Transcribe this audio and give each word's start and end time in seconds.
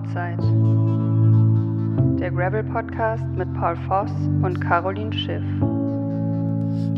Outside. 0.00 0.38
Der 2.18 2.30
Gravel 2.30 2.64
Podcast 2.64 3.24
mit 3.36 3.52
Paul 3.54 3.76
Voss 3.86 4.10
und 4.42 4.58
Caroline 4.60 5.12
Schiff. 5.12 5.42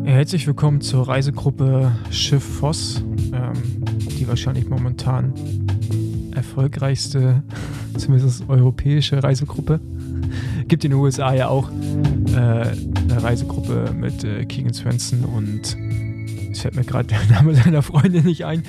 Herzlich 0.04 0.46
willkommen 0.46 0.80
zur 0.80 1.08
Reisegruppe 1.08 1.90
Schiff 2.10 2.44
Voss, 2.44 3.02
ähm, 3.32 3.54
die 4.18 4.28
wahrscheinlich 4.28 4.68
momentan 4.68 5.32
erfolgreichste, 6.34 7.42
zumindest 7.96 8.48
europäische 8.48 9.20
Reisegruppe. 9.22 9.80
Gibt 10.68 10.84
in 10.84 10.92
den 10.92 11.00
USA 11.00 11.34
ja 11.34 11.48
auch 11.48 11.70
äh, 11.70 12.36
eine 12.36 13.22
Reisegruppe 13.22 13.92
mit 13.98 14.22
äh, 14.22 14.44
Keegan 14.44 14.74
Swenson 14.74 15.24
und 15.24 15.76
es 16.52 16.60
fällt 16.60 16.76
mir 16.76 16.84
gerade 16.84 17.08
der 17.08 17.24
Name 17.30 17.54
seiner 17.54 17.82
Freundin 17.82 18.24
nicht 18.24 18.44
ein, 18.44 18.62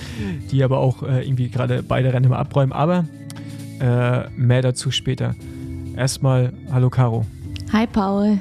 die 0.51 0.63
aber 0.63 0.79
auch 0.79 1.03
äh, 1.03 1.23
irgendwie 1.23 1.49
gerade 1.49 1.83
beide 1.83 2.11
Rennen 2.11 2.25
immer 2.25 2.39
abräumen. 2.39 2.71
Aber 2.73 3.05
äh, 3.83 4.29
mehr 4.29 4.61
dazu 4.61 4.91
später. 4.91 5.35
Erstmal, 5.97 6.53
hallo 6.71 6.89
Caro. 6.89 7.25
Hi 7.73 7.85
Paul. 7.85 8.39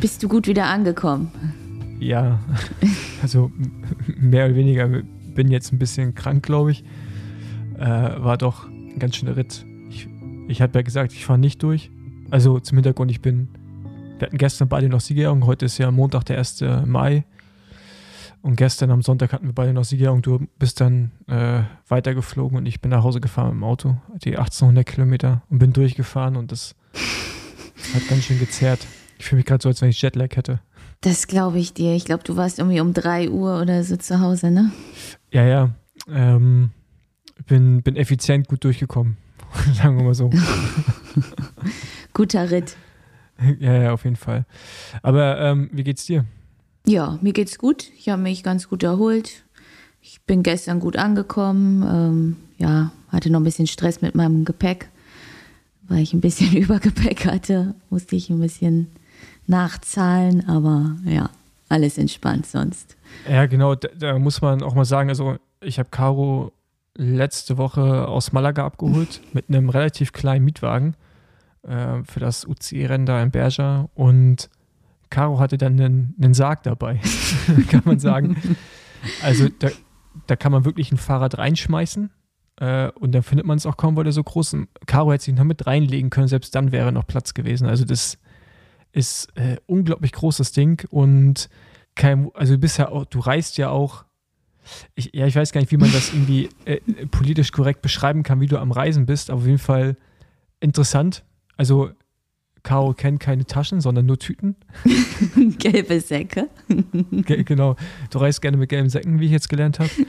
Bist 0.00 0.22
du 0.22 0.28
gut 0.28 0.48
wieder 0.48 0.66
angekommen? 0.66 1.30
Ja, 2.00 2.40
also 3.22 3.52
mehr 4.18 4.46
oder 4.46 4.56
weniger 4.56 4.88
bin 4.88 5.48
jetzt 5.48 5.72
ein 5.72 5.78
bisschen 5.78 6.14
krank, 6.14 6.42
glaube 6.42 6.72
ich. 6.72 6.84
Äh, 7.78 7.84
war 7.86 8.36
doch 8.36 8.66
ein 8.66 8.98
ganz 8.98 9.14
schöner 9.16 9.36
Ritt. 9.36 9.64
Ich, 9.90 10.08
ich 10.48 10.60
hatte 10.60 10.78
ja 10.78 10.82
gesagt, 10.82 11.12
ich 11.12 11.24
fahre 11.24 11.38
nicht 11.38 11.62
durch. 11.62 11.92
Also 12.30 12.58
zum 12.58 12.78
Hintergrund, 12.78 13.12
ich 13.12 13.20
bin, 13.20 13.48
wir 14.18 14.26
hatten 14.26 14.38
gestern 14.38 14.68
beide 14.68 14.88
noch 14.88 15.00
Siegerehrung, 15.00 15.46
heute 15.46 15.66
ist 15.66 15.78
ja 15.78 15.90
Montag, 15.90 16.24
der 16.24 16.38
1. 16.38 16.64
Mai. 16.84 17.24
Und 18.42 18.56
gestern 18.56 18.90
am 18.90 19.02
Sonntag 19.02 19.32
hatten 19.32 19.46
wir 19.46 19.52
beide 19.52 19.72
noch 19.72 19.84
Siegerehrung. 19.84 20.22
Du 20.22 20.46
bist 20.58 20.80
dann 20.80 21.10
äh, 21.26 21.62
weitergeflogen 21.88 22.56
und 22.56 22.66
ich 22.66 22.80
bin 22.80 22.90
nach 22.90 23.04
Hause 23.04 23.20
gefahren 23.20 23.52
im 23.52 23.64
Auto, 23.64 23.96
die 24.24 24.38
1800 24.38 24.86
Kilometer 24.86 25.42
und 25.50 25.58
bin 25.58 25.72
durchgefahren 25.72 26.36
und 26.36 26.50
das 26.50 26.74
hat 27.94 28.08
ganz 28.08 28.24
schön 28.24 28.38
gezerrt. 28.38 28.80
Ich 29.18 29.26
fühle 29.26 29.38
mich 29.38 29.46
gerade 29.46 29.62
so, 29.62 29.68
als 29.68 29.82
wenn 29.82 29.90
ich 29.90 30.00
Jetlag 30.00 30.36
hätte. 30.36 30.60
Das 31.02 31.26
glaube 31.26 31.58
ich 31.58 31.74
dir. 31.74 31.94
Ich 31.94 32.06
glaube, 32.06 32.24
du 32.24 32.36
warst 32.36 32.58
irgendwie 32.58 32.80
um 32.80 32.94
3 32.94 33.30
Uhr 33.30 33.60
oder 33.60 33.84
so 33.84 33.96
zu 33.96 34.20
Hause, 34.20 34.50
ne? 34.50 34.70
Ja, 35.30 35.44
ja. 35.44 35.70
Ähm, 36.08 36.70
bin, 37.46 37.82
bin 37.82 37.96
effizient 37.96 38.48
gut 38.48 38.64
durchgekommen. 38.64 39.18
Sagen 39.74 39.96
wir 39.98 40.04
mal 40.04 40.14
so. 40.14 40.30
Guter 42.14 42.50
Ritt. 42.50 42.76
Ja, 43.58 43.74
ja, 43.74 43.92
auf 43.92 44.04
jeden 44.04 44.16
Fall. 44.16 44.44
Aber 45.02 45.40
ähm, 45.40 45.70
wie 45.72 45.84
geht's 45.84 46.04
dir? 46.06 46.24
Ja, 46.90 47.20
mir 47.20 47.32
geht's 47.32 47.56
gut. 47.56 47.88
Ich 47.96 48.08
habe 48.08 48.20
mich 48.20 48.42
ganz 48.42 48.68
gut 48.68 48.82
erholt. 48.82 49.44
Ich 50.02 50.22
bin 50.22 50.42
gestern 50.42 50.80
gut 50.80 50.96
angekommen. 50.96 51.84
Ähm, 51.88 52.36
ja, 52.58 52.90
hatte 53.10 53.30
noch 53.30 53.38
ein 53.38 53.44
bisschen 53.44 53.68
Stress 53.68 54.02
mit 54.02 54.16
meinem 54.16 54.44
Gepäck, 54.44 54.88
weil 55.86 56.00
ich 56.00 56.12
ein 56.14 56.20
bisschen 56.20 56.52
Übergepäck 56.56 57.26
hatte. 57.26 57.76
Musste 57.90 58.16
ich 58.16 58.28
ein 58.28 58.40
bisschen 58.40 58.90
nachzahlen, 59.46 60.48
aber 60.48 60.96
ja, 61.04 61.30
alles 61.68 61.96
entspannt 61.96 62.46
sonst. 62.46 62.96
Ja, 63.30 63.46
genau. 63.46 63.76
Da, 63.76 63.88
da 63.96 64.18
muss 64.18 64.40
man 64.40 64.60
auch 64.60 64.74
mal 64.74 64.84
sagen, 64.84 65.10
also 65.10 65.36
ich 65.60 65.78
habe 65.78 65.90
Caro 65.90 66.50
letzte 66.96 67.56
Woche 67.56 68.08
aus 68.08 68.32
Malaga 68.32 68.66
abgeholt 68.66 69.20
mit 69.32 69.48
einem 69.48 69.68
relativ 69.68 70.12
kleinen 70.12 70.44
Mietwagen 70.44 70.96
äh, 71.62 72.02
für 72.02 72.18
das 72.18 72.44
UCI-Rennen 72.44 73.06
da 73.06 73.22
in 73.22 73.30
Berger 73.30 73.88
und 73.94 74.50
Caro 75.10 75.40
hatte 75.40 75.58
dann 75.58 75.80
einen, 75.80 76.14
einen 76.20 76.34
Sarg 76.34 76.62
dabei, 76.62 77.00
kann 77.70 77.82
man 77.84 77.98
sagen. 77.98 78.36
Also 79.22 79.48
da, 79.58 79.68
da 80.26 80.36
kann 80.36 80.52
man 80.52 80.64
wirklich 80.64 80.92
ein 80.92 80.98
Fahrrad 80.98 81.38
reinschmeißen 81.38 82.10
äh, 82.56 82.90
und 82.92 83.12
dann 83.12 83.22
findet 83.22 83.46
man 83.46 83.58
es 83.58 83.66
auch 83.66 83.76
kaum, 83.76 83.96
weil 83.96 84.06
er 84.06 84.12
so 84.12 84.22
groß 84.22 84.54
ist. 84.54 84.68
Caro 84.86 85.12
hätte 85.12 85.24
sich 85.24 85.34
noch 85.34 85.44
mit 85.44 85.66
reinlegen 85.66 86.10
können, 86.10 86.28
selbst 86.28 86.54
dann 86.54 86.72
wäre 86.72 86.92
noch 86.92 87.06
Platz 87.06 87.34
gewesen. 87.34 87.66
Also 87.66 87.84
das 87.84 88.18
ist 88.92 89.36
äh, 89.36 89.56
unglaublich 89.66 90.12
großes 90.12 90.52
Ding 90.52 90.86
und 90.90 91.48
kein, 91.96 92.30
also 92.34 92.54
du 92.54 92.60
bist 92.60 92.78
ja 92.78 92.88
auch, 92.88 93.04
du 93.04 93.18
reist 93.18 93.58
ja 93.58 93.70
auch 93.70 94.04
ich, 94.94 95.10
ja, 95.14 95.26
ich 95.26 95.36
weiß 95.36 95.52
gar 95.52 95.60
nicht, 95.60 95.72
wie 95.72 95.76
man 95.76 95.92
das 95.92 96.10
irgendwie 96.12 96.48
äh, 96.64 96.80
politisch 97.10 97.52
korrekt 97.52 97.82
beschreiben 97.82 98.22
kann, 98.22 98.40
wie 98.40 98.46
du 98.46 98.58
am 98.58 98.72
Reisen 98.72 99.06
bist, 99.06 99.30
aber 99.30 99.40
auf 99.40 99.46
jeden 99.46 99.58
Fall 99.58 99.96
interessant. 100.60 101.24
Also 101.56 101.90
Caro 102.62 102.92
kennt 102.94 103.20
keine 103.20 103.44
Taschen, 103.44 103.80
sondern 103.80 104.06
nur 104.06 104.18
Tüten. 104.18 104.56
Gelbe 105.58 106.00
Säcke. 106.00 106.48
Ge 106.68 107.42
genau. 107.44 107.76
Du 108.10 108.18
reist 108.18 108.42
gerne 108.42 108.56
mit 108.56 108.68
gelben 108.68 108.88
Säcken, 108.88 109.20
wie 109.20 109.26
ich 109.26 109.32
jetzt 109.32 109.48
gelernt 109.48 109.78
habe. 109.78 109.90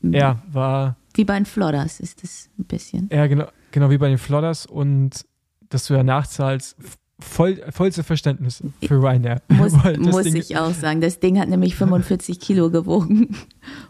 Ja, 0.00 0.40
war. 0.52 0.96
Wie 1.14 1.24
bei 1.24 1.34
den 1.34 1.44
Flodders 1.44 1.98
ist 1.98 2.22
das 2.22 2.48
ein 2.56 2.66
bisschen. 2.66 3.08
Ja, 3.12 3.26
genau, 3.26 3.46
genau 3.72 3.90
wie 3.90 3.98
bei 3.98 4.08
den 4.08 4.16
Flodders 4.16 4.64
und 4.64 5.26
dass 5.70 5.86
du 5.86 5.94
ja 5.94 6.04
nachzahlst, 6.04 6.76
voll, 7.18 7.60
vollste 7.70 8.04
Verständnis 8.04 8.62
für 8.80 9.02
Ryanair. 9.02 9.42
Muss, 9.48 9.72
muss 9.98 10.22
Ding, 10.22 10.36
ich 10.36 10.56
auch 10.56 10.72
sagen. 10.72 11.00
Das 11.00 11.18
Ding 11.18 11.38
hat 11.40 11.48
nämlich 11.48 11.74
45 11.74 12.38
Kilo 12.38 12.70
gewogen. 12.70 13.36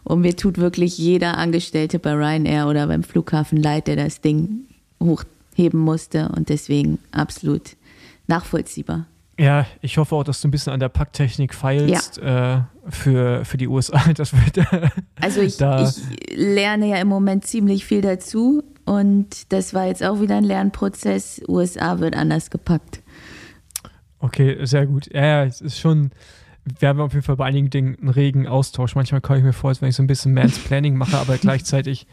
Und 0.03 0.21
mir 0.21 0.35
tut 0.35 0.57
wirklich 0.57 0.97
jeder 0.97 1.37
Angestellte 1.37 1.99
bei 1.99 2.13
Ryanair 2.13 2.67
oder 2.67 2.87
beim 2.87 3.03
Flughafen 3.03 3.61
leid, 3.61 3.87
der 3.87 3.95
das 3.95 4.21
Ding 4.21 4.65
hochheben 5.59 5.79
musste. 5.79 6.29
Und 6.29 6.49
deswegen 6.49 6.99
absolut 7.11 7.75
nachvollziehbar. 8.27 9.05
Ja, 9.37 9.65
ich 9.81 9.97
hoffe 9.97 10.15
auch, 10.15 10.23
dass 10.23 10.41
du 10.41 10.49
ein 10.49 10.51
bisschen 10.51 10.73
an 10.73 10.81
der 10.81 10.89
Packtechnik 10.89 11.53
feilst 11.53 12.17
ja. 12.17 12.57
äh, 12.57 12.61
für, 12.89 13.45
für 13.45 13.57
die 13.57 13.67
USA. 13.67 14.01
Das 14.13 14.33
wird, 14.33 14.65
also 15.21 15.41
ich, 15.41 15.59
ich 15.59 16.37
lerne 16.37 16.87
ja 16.87 16.97
im 16.97 17.07
Moment 17.07 17.45
ziemlich 17.45 17.85
viel 17.85 18.01
dazu 18.01 18.63
und 18.85 19.51
das 19.53 19.73
war 19.73 19.85
jetzt 19.85 20.03
auch 20.03 20.19
wieder 20.19 20.35
ein 20.35 20.43
Lernprozess. 20.43 21.41
USA 21.47 21.99
wird 21.99 22.15
anders 22.17 22.49
gepackt. 22.49 23.01
Okay, 24.19 24.57
sehr 24.65 24.85
gut. 24.85 25.07
Ja, 25.13 25.25
ja, 25.25 25.43
es 25.45 25.61
ist 25.61 25.79
schon, 25.79 26.11
wir 26.79 26.89
haben 26.89 26.99
auf 26.99 27.13
jeden 27.13 27.23
Fall 27.23 27.37
bei 27.37 27.45
einigen 27.45 27.69
Dingen 27.69 27.97
einen 27.97 28.09
regen 28.09 28.45
Austausch. 28.45 28.95
Manchmal 28.95 29.21
komme 29.21 29.39
ich 29.39 29.45
mir 29.45 29.53
vor, 29.53 29.69
als 29.69 29.81
wenn 29.81 29.87
ich 29.87 29.95
so 29.95 30.03
ein 30.03 30.07
bisschen 30.07 30.33
Mansplaining 30.33 30.97
mache, 30.97 31.17
aber 31.17 31.37
gleichzeitig 31.41 32.07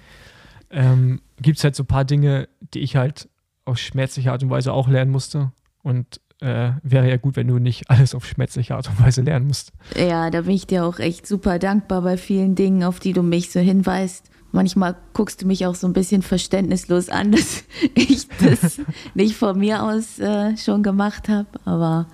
ähm, 0.70 1.20
gibt 1.40 1.58
es 1.58 1.64
halt 1.64 1.74
so 1.74 1.82
ein 1.82 1.88
paar 1.88 2.04
Dinge, 2.04 2.48
die 2.72 2.80
ich 2.80 2.94
halt 2.94 3.28
auf 3.66 3.78
schmerzliche 3.78 4.32
Art 4.32 4.42
und 4.42 4.50
Weise 4.50 4.72
auch 4.72 4.88
lernen 4.88 5.10
musste. 5.10 5.52
Und 5.82 6.20
äh, 6.40 6.70
wäre 6.82 7.08
ja 7.08 7.16
gut, 7.16 7.36
wenn 7.36 7.48
du 7.48 7.58
nicht 7.58 7.90
alles 7.90 8.14
auf 8.14 8.26
schmerzliche 8.26 8.74
Art 8.74 8.88
und 8.88 9.00
Weise 9.00 9.22
lernen 9.22 9.46
musst. 9.46 9.72
Ja, 9.96 10.30
da 10.30 10.42
bin 10.42 10.52
ich 10.52 10.66
dir 10.66 10.84
auch 10.84 10.98
echt 10.98 11.26
super 11.26 11.58
dankbar 11.58 12.02
bei 12.02 12.16
vielen 12.16 12.54
Dingen, 12.54 12.82
auf 12.82 13.00
die 13.00 13.12
du 13.12 13.22
mich 13.22 13.50
so 13.50 13.60
hinweist. 13.60 14.30
Manchmal 14.52 14.96
guckst 15.12 15.42
du 15.42 15.46
mich 15.46 15.66
auch 15.66 15.74
so 15.74 15.86
ein 15.86 15.92
bisschen 15.92 16.22
verständnislos 16.22 17.08
an, 17.08 17.32
dass 17.32 17.64
ich 17.94 18.28
das 18.40 18.80
nicht 19.14 19.36
von 19.36 19.58
mir 19.58 19.82
aus 19.82 20.18
äh, 20.18 20.56
schon 20.56 20.82
gemacht 20.82 21.28
habe. 21.28 21.48
Aber 21.64 22.06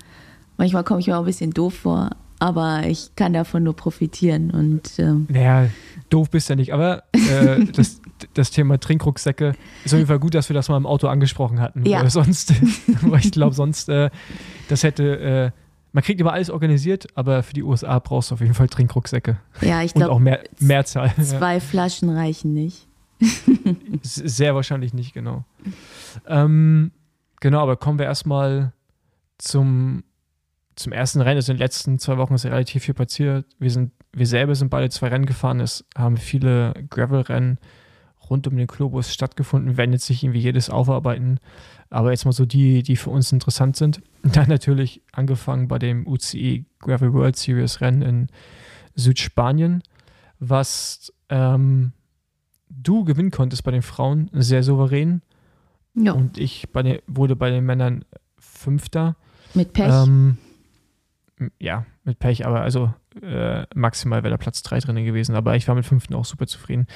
manchmal 0.56 0.84
komme 0.84 1.00
ich 1.00 1.06
mir 1.06 1.16
auch 1.16 1.22
ein 1.22 1.26
bisschen 1.26 1.52
doof 1.52 1.74
vor. 1.74 2.10
Aber 2.38 2.82
ich 2.88 3.14
kann 3.14 3.32
davon 3.32 3.62
nur 3.62 3.76
profitieren. 3.76 4.50
Und, 4.50 4.98
ähm 4.98 5.28
naja, 5.30 5.68
doof 6.12 6.30
bist 6.30 6.48
du 6.48 6.52
ja 6.52 6.56
nicht. 6.56 6.72
Aber 6.72 7.04
äh, 7.12 7.64
das, 7.72 8.00
das 8.34 8.50
Thema 8.50 8.78
Trinkrucksäcke 8.78 9.54
ist 9.84 9.92
auf 9.92 9.98
jeden 9.98 10.08
Fall 10.08 10.18
gut, 10.18 10.34
dass 10.34 10.48
wir 10.48 10.54
das 10.54 10.68
mal 10.68 10.76
im 10.76 10.86
Auto 10.86 11.08
angesprochen 11.08 11.60
hatten. 11.60 11.84
Ja. 11.86 12.02
Weil 12.02 12.10
sonst, 12.10 12.52
weil 13.02 13.20
ich 13.20 13.32
glaube, 13.32 13.54
sonst, 13.54 13.88
äh, 13.88 14.10
das 14.68 14.82
hätte, 14.82 15.18
äh, 15.20 15.50
man 15.92 16.02
kriegt 16.02 16.20
immer 16.20 16.32
alles 16.32 16.50
organisiert, 16.50 17.06
aber 17.16 17.42
für 17.42 17.52
die 17.52 17.62
USA 17.62 17.98
brauchst 17.98 18.30
du 18.30 18.34
auf 18.34 18.40
jeden 18.40 18.54
Fall 18.54 18.68
Trinkrucksäcke. 18.68 19.38
Ja, 19.60 19.82
ich 19.82 19.94
glaube. 19.94 20.12
Auch 20.12 20.18
mehr, 20.18 20.42
Mehrzahl. 20.58 21.12
Zwei 21.22 21.54
ja. 21.54 21.60
Flaschen 21.60 22.08
reichen 22.08 22.54
nicht. 22.54 22.88
Sehr 24.02 24.54
wahrscheinlich 24.54 24.94
nicht, 24.94 25.14
genau. 25.14 25.44
Ähm, 26.26 26.92
genau, 27.40 27.60
aber 27.60 27.76
kommen 27.76 27.98
wir 27.98 28.06
erstmal 28.06 28.72
zum, 29.38 30.02
zum 30.76 30.92
ersten 30.92 31.20
Rennen. 31.20 31.36
Also 31.36 31.52
in 31.52 31.58
den 31.58 31.62
letzten 31.62 31.98
zwei 31.98 32.16
Wochen 32.16 32.34
ist 32.34 32.44
ja 32.44 32.50
relativ 32.50 32.84
viel 32.84 32.94
passiert. 32.94 33.46
Wir, 33.58 33.70
sind, 33.70 33.92
wir 34.12 34.26
selber 34.26 34.54
sind 34.54 34.68
beide 34.68 34.90
zwei 34.90 35.08
Rennen 35.08 35.26
gefahren. 35.26 35.60
Es 35.60 35.84
haben 35.96 36.16
viele 36.16 36.74
Gravel-Rennen 36.90 37.58
rund 38.28 38.46
um 38.46 38.56
den 38.56 38.66
Globus 38.66 39.12
stattgefunden. 39.12 39.76
Werden 39.76 39.92
jetzt 39.92 40.08
nicht 40.08 40.22
irgendwie 40.22 40.40
jedes 40.40 40.70
aufarbeiten, 40.70 41.38
aber 41.90 42.10
jetzt 42.10 42.24
mal 42.24 42.32
so 42.32 42.46
die, 42.46 42.82
die 42.82 42.96
für 42.96 43.10
uns 43.10 43.32
interessant 43.32 43.76
sind. 43.76 44.02
Dann 44.22 44.48
natürlich 44.48 45.02
angefangen 45.12 45.68
bei 45.68 45.78
dem 45.78 46.06
UCI 46.06 46.66
Gravel 46.78 47.12
World 47.12 47.36
Series 47.36 47.80
Rennen 47.80 48.02
in 48.02 48.26
Südspanien, 48.94 49.82
was 50.38 51.12
ähm, 51.30 51.92
du 52.68 53.04
gewinnen 53.04 53.30
konntest 53.30 53.64
bei 53.64 53.70
den 53.70 53.82
Frauen 53.82 54.30
sehr 54.32 54.62
souverän. 54.62 55.22
Ja. 55.94 56.12
Und 56.12 56.38
ich 56.38 56.70
bei 56.70 56.82
den, 56.82 56.98
wurde 57.06 57.36
bei 57.36 57.50
den 57.50 57.64
Männern 57.64 58.04
Fünfter. 58.38 59.16
Mit 59.54 59.72
Pech. 59.72 59.92
Ähm, 59.92 60.38
ja, 61.58 61.86
mit 62.04 62.18
Pech, 62.18 62.46
aber 62.46 62.62
also 62.62 62.92
äh, 63.20 63.66
maximal 63.74 64.22
wäre 64.22 64.30
der 64.30 64.38
Platz 64.38 64.62
3 64.62 64.80
drin 64.80 65.04
gewesen. 65.04 65.34
Aber 65.34 65.56
ich 65.56 65.68
war 65.68 65.74
mit 65.74 65.86
fünften 65.86 66.14
auch 66.14 66.24
super 66.24 66.46
zufrieden. 66.46 66.86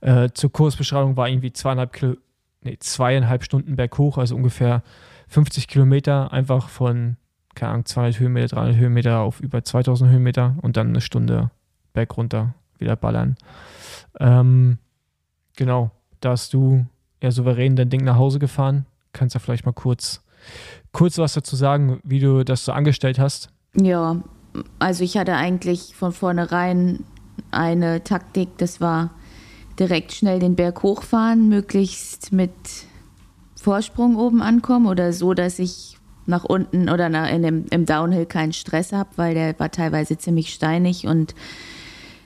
Äh, 0.00 0.30
zur 0.34 0.52
Kursbeschreibung 0.52 1.16
war 1.16 1.28
irgendwie 1.28 1.52
zweieinhalb, 1.52 1.92
Kilo, 1.92 2.16
nee, 2.62 2.76
zweieinhalb 2.78 3.44
Stunden 3.44 3.76
berghoch, 3.76 4.18
also 4.18 4.36
ungefähr 4.36 4.82
50 5.28 5.68
Kilometer, 5.68 6.32
einfach 6.32 6.68
von, 6.68 7.16
keine 7.54 7.72
Ahnung, 7.72 7.84
200 7.86 8.18
Höhenmeter, 8.18 8.56
300 8.56 8.76
Höhenmeter 8.76 9.20
auf 9.20 9.40
über 9.40 9.64
2000 9.64 10.10
Höhenmeter 10.10 10.56
und 10.62 10.76
dann 10.76 10.88
eine 10.88 11.00
Stunde 11.00 11.50
berg 11.92 12.16
runter 12.16 12.54
wieder 12.78 12.96
ballern. 12.96 13.36
Ähm, 14.20 14.78
genau, 15.56 15.90
da 16.20 16.30
hast 16.30 16.52
du 16.52 16.84
ja 17.22 17.30
souverän 17.30 17.76
dein 17.76 17.90
Ding 17.90 18.04
nach 18.04 18.16
Hause 18.16 18.38
gefahren. 18.38 18.86
Kannst 19.12 19.34
du 19.34 19.38
vielleicht 19.38 19.64
mal 19.64 19.72
kurz, 19.72 20.22
kurz 20.92 21.18
was 21.18 21.34
dazu 21.34 21.56
sagen, 21.56 22.00
wie 22.02 22.20
du 22.20 22.44
das 22.44 22.64
so 22.64 22.72
angestellt 22.72 23.18
hast? 23.18 23.50
Ja, 23.74 24.20
also 24.78 25.04
ich 25.04 25.16
hatte 25.16 25.34
eigentlich 25.34 25.94
von 25.94 26.12
vornherein 26.12 27.04
eine 27.50 28.04
Taktik, 28.04 28.58
das 28.58 28.80
war 28.80 29.10
direkt 29.78 30.12
schnell 30.12 30.38
den 30.38 30.56
Berg 30.56 30.82
hochfahren, 30.82 31.48
möglichst 31.48 32.32
mit 32.32 32.50
Vorsprung 33.56 34.16
oben 34.16 34.42
ankommen 34.42 34.86
oder 34.86 35.12
so, 35.12 35.34
dass 35.34 35.58
ich 35.58 35.96
nach 36.26 36.44
unten 36.44 36.88
oder 36.88 37.08
nach, 37.08 37.30
in 37.30 37.42
dem, 37.42 37.64
im 37.70 37.86
Downhill 37.86 38.26
keinen 38.26 38.52
Stress 38.52 38.92
habe, 38.92 39.10
weil 39.16 39.34
der 39.34 39.58
war 39.58 39.70
teilweise 39.70 40.18
ziemlich 40.18 40.52
steinig 40.52 41.06
und 41.06 41.34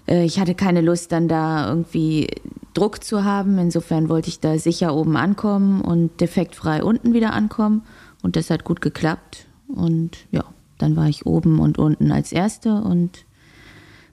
äh, 0.07 0.25
ich 0.25 0.39
hatte 0.41 0.55
keine 0.55 0.81
Lust, 0.81 1.13
dann 1.13 1.29
da 1.29 1.69
irgendwie 1.69 2.29
Druck 2.75 3.03
zu 3.03 3.25
haben. 3.25 3.59
Insofern 3.59 4.09
wollte 4.09 4.29
ich 4.29 4.41
da 4.41 4.59
sicher 4.59 4.95
oben 4.95 5.17
ankommen 5.17 5.81
und 5.81 6.21
defektfrei 6.21 6.83
unten 6.83 7.13
wieder 7.15 7.33
ankommen. 7.33 7.83
Und 8.23 8.37
das 8.37 8.51
hat 8.51 8.65
gut 8.65 8.81
geklappt. 8.81 9.47
Und 9.69 10.19
ja, 10.31 10.45
dann 10.79 10.97
war 10.97 11.09
ich 11.09 11.27
oben 11.27 11.61
und 11.61 11.79
unten 11.79 12.13
als 12.13 12.33
Erste 12.33 12.75
und 12.75 13.25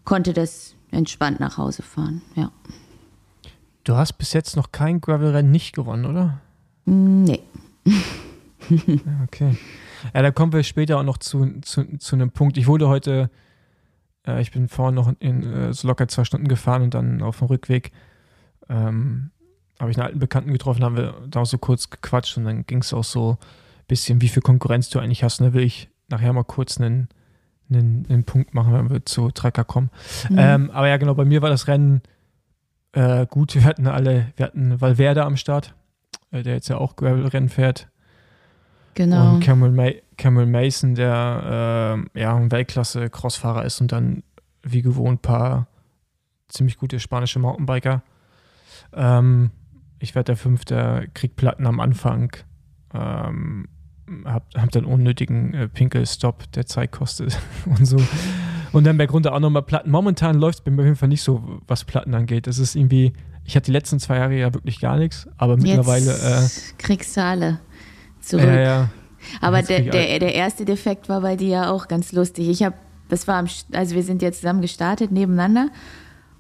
konnte 0.03 0.33
das 0.33 0.75
entspannt 0.91 1.39
nach 1.39 1.57
Hause 1.57 1.81
fahren. 1.81 2.21
Ja. 2.35 2.51
Du 3.83 3.95
hast 3.95 4.13
bis 4.13 4.33
jetzt 4.33 4.55
noch 4.55 4.71
kein 4.71 5.01
Gravel-Rennen 5.01 5.51
nicht 5.51 5.75
gewonnen, 5.75 6.05
oder? 6.05 6.39
Nee. 6.85 7.41
okay. 9.23 9.57
Ja, 10.13 10.21
da 10.21 10.31
kommen 10.31 10.53
wir 10.53 10.63
später 10.63 10.99
auch 10.99 11.03
noch 11.03 11.17
zu, 11.17 11.59
zu, 11.61 11.97
zu 11.97 12.15
einem 12.15 12.31
Punkt. 12.31 12.57
Ich 12.57 12.67
wurde 12.67 12.87
heute, 12.87 13.29
äh, 14.25 14.41
ich 14.41 14.51
bin 14.51 14.67
vorhin 14.67 14.95
noch 14.95 15.13
in 15.19 15.43
äh, 15.43 15.73
so 15.73 15.87
locker 15.87 16.07
zwei 16.07 16.23
Stunden 16.23 16.47
gefahren 16.47 16.81
und 16.81 16.93
dann 16.93 17.21
auf 17.21 17.39
dem 17.39 17.47
Rückweg 17.47 17.91
ähm, 18.69 19.31
habe 19.79 19.91
ich 19.91 19.97
einen 19.97 20.07
alten 20.07 20.19
Bekannten 20.19 20.53
getroffen, 20.53 20.83
haben 20.83 20.97
wir 20.97 21.15
da 21.27 21.41
auch 21.41 21.45
so 21.45 21.57
kurz 21.57 21.89
gequatscht 21.89 22.37
und 22.37 22.45
dann 22.45 22.65
ging 22.65 22.79
es 22.79 22.93
auch 22.93 23.03
so 23.03 23.31
ein 23.31 23.37
bisschen, 23.87 24.21
wie 24.21 24.29
viel 24.29 24.41
Konkurrenz 24.41 24.89
du 24.89 24.99
eigentlich 24.99 25.23
hast. 25.23 25.41
Und 25.41 25.47
da 25.47 25.53
will 25.53 25.63
ich 25.63 25.89
nachher 26.13 26.33
mal 26.33 26.43
kurz 26.43 26.79
einen, 26.79 27.09
einen, 27.69 28.05
einen 28.09 28.23
Punkt 28.23 28.53
machen, 28.53 28.73
wenn 28.73 28.89
wir 28.89 29.05
zu 29.05 29.31
Trecker 29.31 29.63
kommen. 29.63 29.89
Mhm. 30.29 30.37
Ähm, 30.39 30.71
aber 30.71 30.87
ja, 30.87 30.97
genau, 30.97 31.13
bei 31.15 31.25
mir 31.25 31.41
war 31.41 31.49
das 31.49 31.67
Rennen 31.67 32.01
äh, 32.93 33.25
gut. 33.25 33.55
Wir 33.55 33.63
hatten 33.63 33.87
alle, 33.87 34.27
wir 34.35 34.45
hatten 34.45 34.79
Valverde 34.79 35.25
am 35.25 35.37
Start, 35.37 35.75
äh, 36.31 36.43
der 36.43 36.55
jetzt 36.55 36.69
ja 36.69 36.77
auch 36.77 36.95
Gravel-Rennen 36.95 37.49
fährt. 37.49 37.89
Genau. 38.95 39.33
Und 39.33 39.39
Cameron, 39.39 39.75
Ma 39.75 39.89
Cameron 40.17 40.51
Mason, 40.51 40.95
der 40.95 42.05
äh, 42.15 42.19
ja 42.19 42.35
ein 42.35 42.51
Weltklasse-Crossfahrer 42.51 43.65
ist 43.65 43.81
und 43.81 43.91
dann 43.91 44.23
wie 44.61 44.83
gewohnt 44.83 45.19
ein 45.19 45.21
paar 45.21 45.67
ziemlich 46.47 46.77
gute 46.77 46.99
spanische 46.99 47.39
Mountainbiker. 47.39 48.03
Ähm, 48.93 49.51
ich 49.99 50.15
werde 50.15 50.27
der 50.27 50.37
Fünfte, 50.37 51.07
krieg 51.13 51.35
Platten 51.35 51.65
am 51.65 51.79
Anfang. 51.79 52.35
Ähm, 52.93 53.67
hab, 54.25 54.45
hab 54.55 54.71
dann 54.71 54.85
unnötigen 54.85 55.53
äh, 55.53 55.67
Pinkelstopp, 55.67 56.51
der 56.53 56.65
Zeit 56.65 56.91
kostet 56.91 57.37
und 57.65 57.85
so. 57.85 57.97
Und 58.71 58.85
dann 58.85 58.97
bergunter 58.97 59.33
auch 59.33 59.39
nochmal 59.39 59.61
Platten. 59.61 59.91
Momentan 59.91 60.37
läuft 60.39 60.59
es 60.59 60.63
bei 60.63 60.71
mir 60.71 60.81
auf 60.81 60.85
jeden 60.85 60.97
Fall 60.97 61.09
nicht 61.09 61.21
so, 61.21 61.61
was 61.67 61.83
Platten 61.83 62.13
angeht. 62.15 62.47
Das 62.47 62.57
ist 62.57 62.75
irgendwie, 62.75 63.13
ich 63.45 63.55
hatte 63.55 63.65
die 63.65 63.71
letzten 63.71 63.99
zwei 63.99 64.17
Jahre 64.17 64.33
ja 64.33 64.53
wirklich 64.53 64.79
gar 64.79 64.97
nichts, 64.97 65.27
aber 65.37 65.57
mittlerweile. 65.57 66.11
Jetzt 66.11 66.71
äh, 66.71 66.73
kriegst 66.77 67.15
du 67.15 67.21
alle 67.23 67.59
zurück. 68.19 68.45
Ja, 68.45 68.59
ja. 68.59 68.89
Aber 69.41 69.61
der, 69.61 69.81
der, 69.81 70.19
der 70.19 70.33
erste 70.33 70.65
Defekt 70.65 71.07
war 71.07 71.21
bei 71.21 71.35
dir 71.35 71.47
ja 71.47 71.71
auch 71.71 71.87
ganz 71.87 72.11
lustig. 72.11 72.49
Ich 72.49 72.63
habe, 72.63 72.75
das 73.09 73.27
war, 73.27 73.35
am, 73.35 73.47
also 73.73 73.95
wir 73.95 74.03
sind 74.03 74.21
jetzt 74.21 74.41
zusammen 74.41 74.61
gestartet 74.61 75.11
nebeneinander 75.11 75.69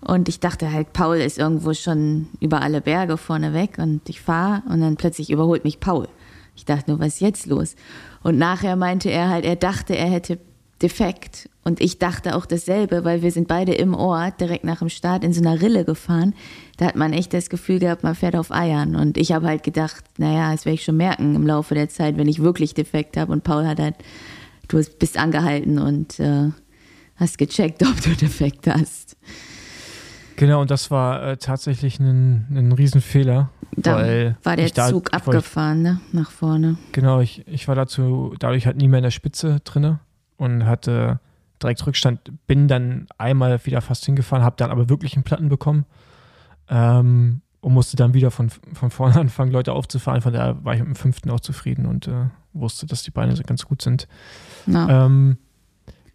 und 0.01 0.27
ich 0.27 0.39
dachte 0.39 0.71
halt, 0.71 0.91
Paul 0.91 1.17
ist 1.17 1.37
irgendwo 1.37 1.73
schon 1.73 2.27
über 2.39 2.61
alle 2.61 2.81
Berge 2.81 3.17
vorne 3.17 3.53
weg 3.53 3.77
und 3.77 4.09
ich 4.09 4.21
fahre 4.21 4.63
und 4.69 4.81
dann 4.81 4.97
plötzlich 4.97 5.29
überholt 5.29 5.63
mich 5.63 5.79
Paul. 5.79 6.07
Ich 6.55 6.65
dachte 6.65 6.91
nur, 6.91 6.99
was 6.99 7.15
ist 7.15 7.21
jetzt 7.21 7.45
los? 7.45 7.75
Und 8.21 8.37
nachher 8.37 8.75
meinte 8.75 9.09
er 9.09 9.29
halt, 9.29 9.45
er 9.45 9.55
dachte, 9.55 9.95
er 9.95 10.09
hätte 10.09 10.39
defekt. 10.81 11.49
Und 11.63 11.79
ich 11.79 11.97
dachte 11.97 12.35
auch 12.35 12.45
dasselbe, 12.45 13.05
weil 13.05 13.21
wir 13.21 13.31
sind 13.31 13.47
beide 13.47 13.73
im 13.73 13.93
Ort 13.93 14.41
direkt 14.41 14.65
nach 14.65 14.79
dem 14.79 14.89
Start 14.89 15.23
in 15.23 15.33
so 15.33 15.41
einer 15.41 15.61
Rille 15.61 15.85
gefahren. 15.85 16.35
Da 16.77 16.85
hat 16.85 16.95
man 16.95 17.13
echt 17.13 17.33
das 17.33 17.49
Gefühl 17.49 17.79
gehabt, 17.79 18.03
man 18.03 18.15
fährt 18.15 18.35
auf 18.35 18.51
Eiern. 18.51 18.95
Und 18.95 19.17
ich 19.17 19.31
habe 19.31 19.47
halt 19.47 19.63
gedacht, 19.63 20.03
naja, 20.17 20.51
das 20.51 20.65
werde 20.65 20.75
ich 20.75 20.83
schon 20.83 20.97
merken 20.97 21.35
im 21.35 21.47
Laufe 21.47 21.73
der 21.73 21.89
Zeit, 21.89 22.17
wenn 22.17 22.27
ich 22.27 22.41
wirklich 22.41 22.73
defekt 22.73 23.15
habe. 23.15 23.31
Und 23.31 23.43
Paul 23.43 23.65
hat 23.65 23.79
halt, 23.79 23.95
du 24.67 24.83
bist 24.99 25.17
angehalten 25.17 25.79
und 25.79 26.19
äh, 26.19 26.51
hast 27.15 27.37
gecheckt, 27.37 27.81
ob 27.87 28.01
du 28.01 28.13
defekt 28.15 28.67
hast. 28.67 29.15
Genau, 30.35 30.61
und 30.61 30.71
das 30.71 30.91
war 30.91 31.23
äh, 31.23 31.37
tatsächlich 31.37 31.99
ein, 31.99 32.47
ein 32.51 32.71
Riesenfehler. 32.71 33.49
Da 33.75 33.95
weil 33.95 34.37
war 34.43 34.55
der 34.55 34.69
da, 34.69 34.87
Zug 34.87 35.13
abgefahren, 35.13 35.81
ne? 35.81 35.99
Nach 36.11 36.31
vorne. 36.31 36.77
Genau, 36.91 37.19
ich, 37.21 37.47
ich 37.47 37.67
war 37.67 37.75
dazu 37.75 38.35
dadurch 38.39 38.65
halt 38.65 38.77
nie 38.77 38.87
mehr 38.87 38.99
in 38.99 39.03
der 39.03 39.11
Spitze 39.11 39.61
drinne 39.63 39.99
und 40.37 40.65
hatte 40.65 41.19
direkt 41.61 41.85
Rückstand. 41.85 42.19
Bin 42.47 42.67
dann 42.67 43.07
einmal 43.17 43.65
wieder 43.65 43.81
fast 43.81 44.05
hingefahren, 44.05 44.43
habe 44.43 44.55
dann 44.57 44.71
aber 44.71 44.89
wirklich 44.89 45.15
einen 45.15 45.23
Platten 45.23 45.49
bekommen 45.49 45.85
ähm, 46.69 47.41
und 47.61 47.73
musste 47.73 47.95
dann 47.95 48.13
wieder 48.13 48.31
von, 48.31 48.49
von 48.49 48.89
vorne 48.89 49.15
anfangen, 49.19 49.51
Leute 49.51 49.73
aufzufahren. 49.73 50.21
Von 50.21 50.33
daher 50.33 50.63
war 50.63 50.73
ich 50.73 50.79
mit 50.79 50.89
dem 50.89 50.95
fünften 50.95 51.29
auch 51.29 51.39
zufrieden 51.39 51.85
und 51.85 52.07
äh, 52.07 52.25
wusste, 52.53 52.85
dass 52.85 53.03
die 53.03 53.11
Beine 53.11 53.35
so 53.35 53.43
ganz 53.43 53.65
gut 53.65 53.81
sind. 53.81 54.07
Ja. 54.67 55.05
Ähm, 55.05 55.37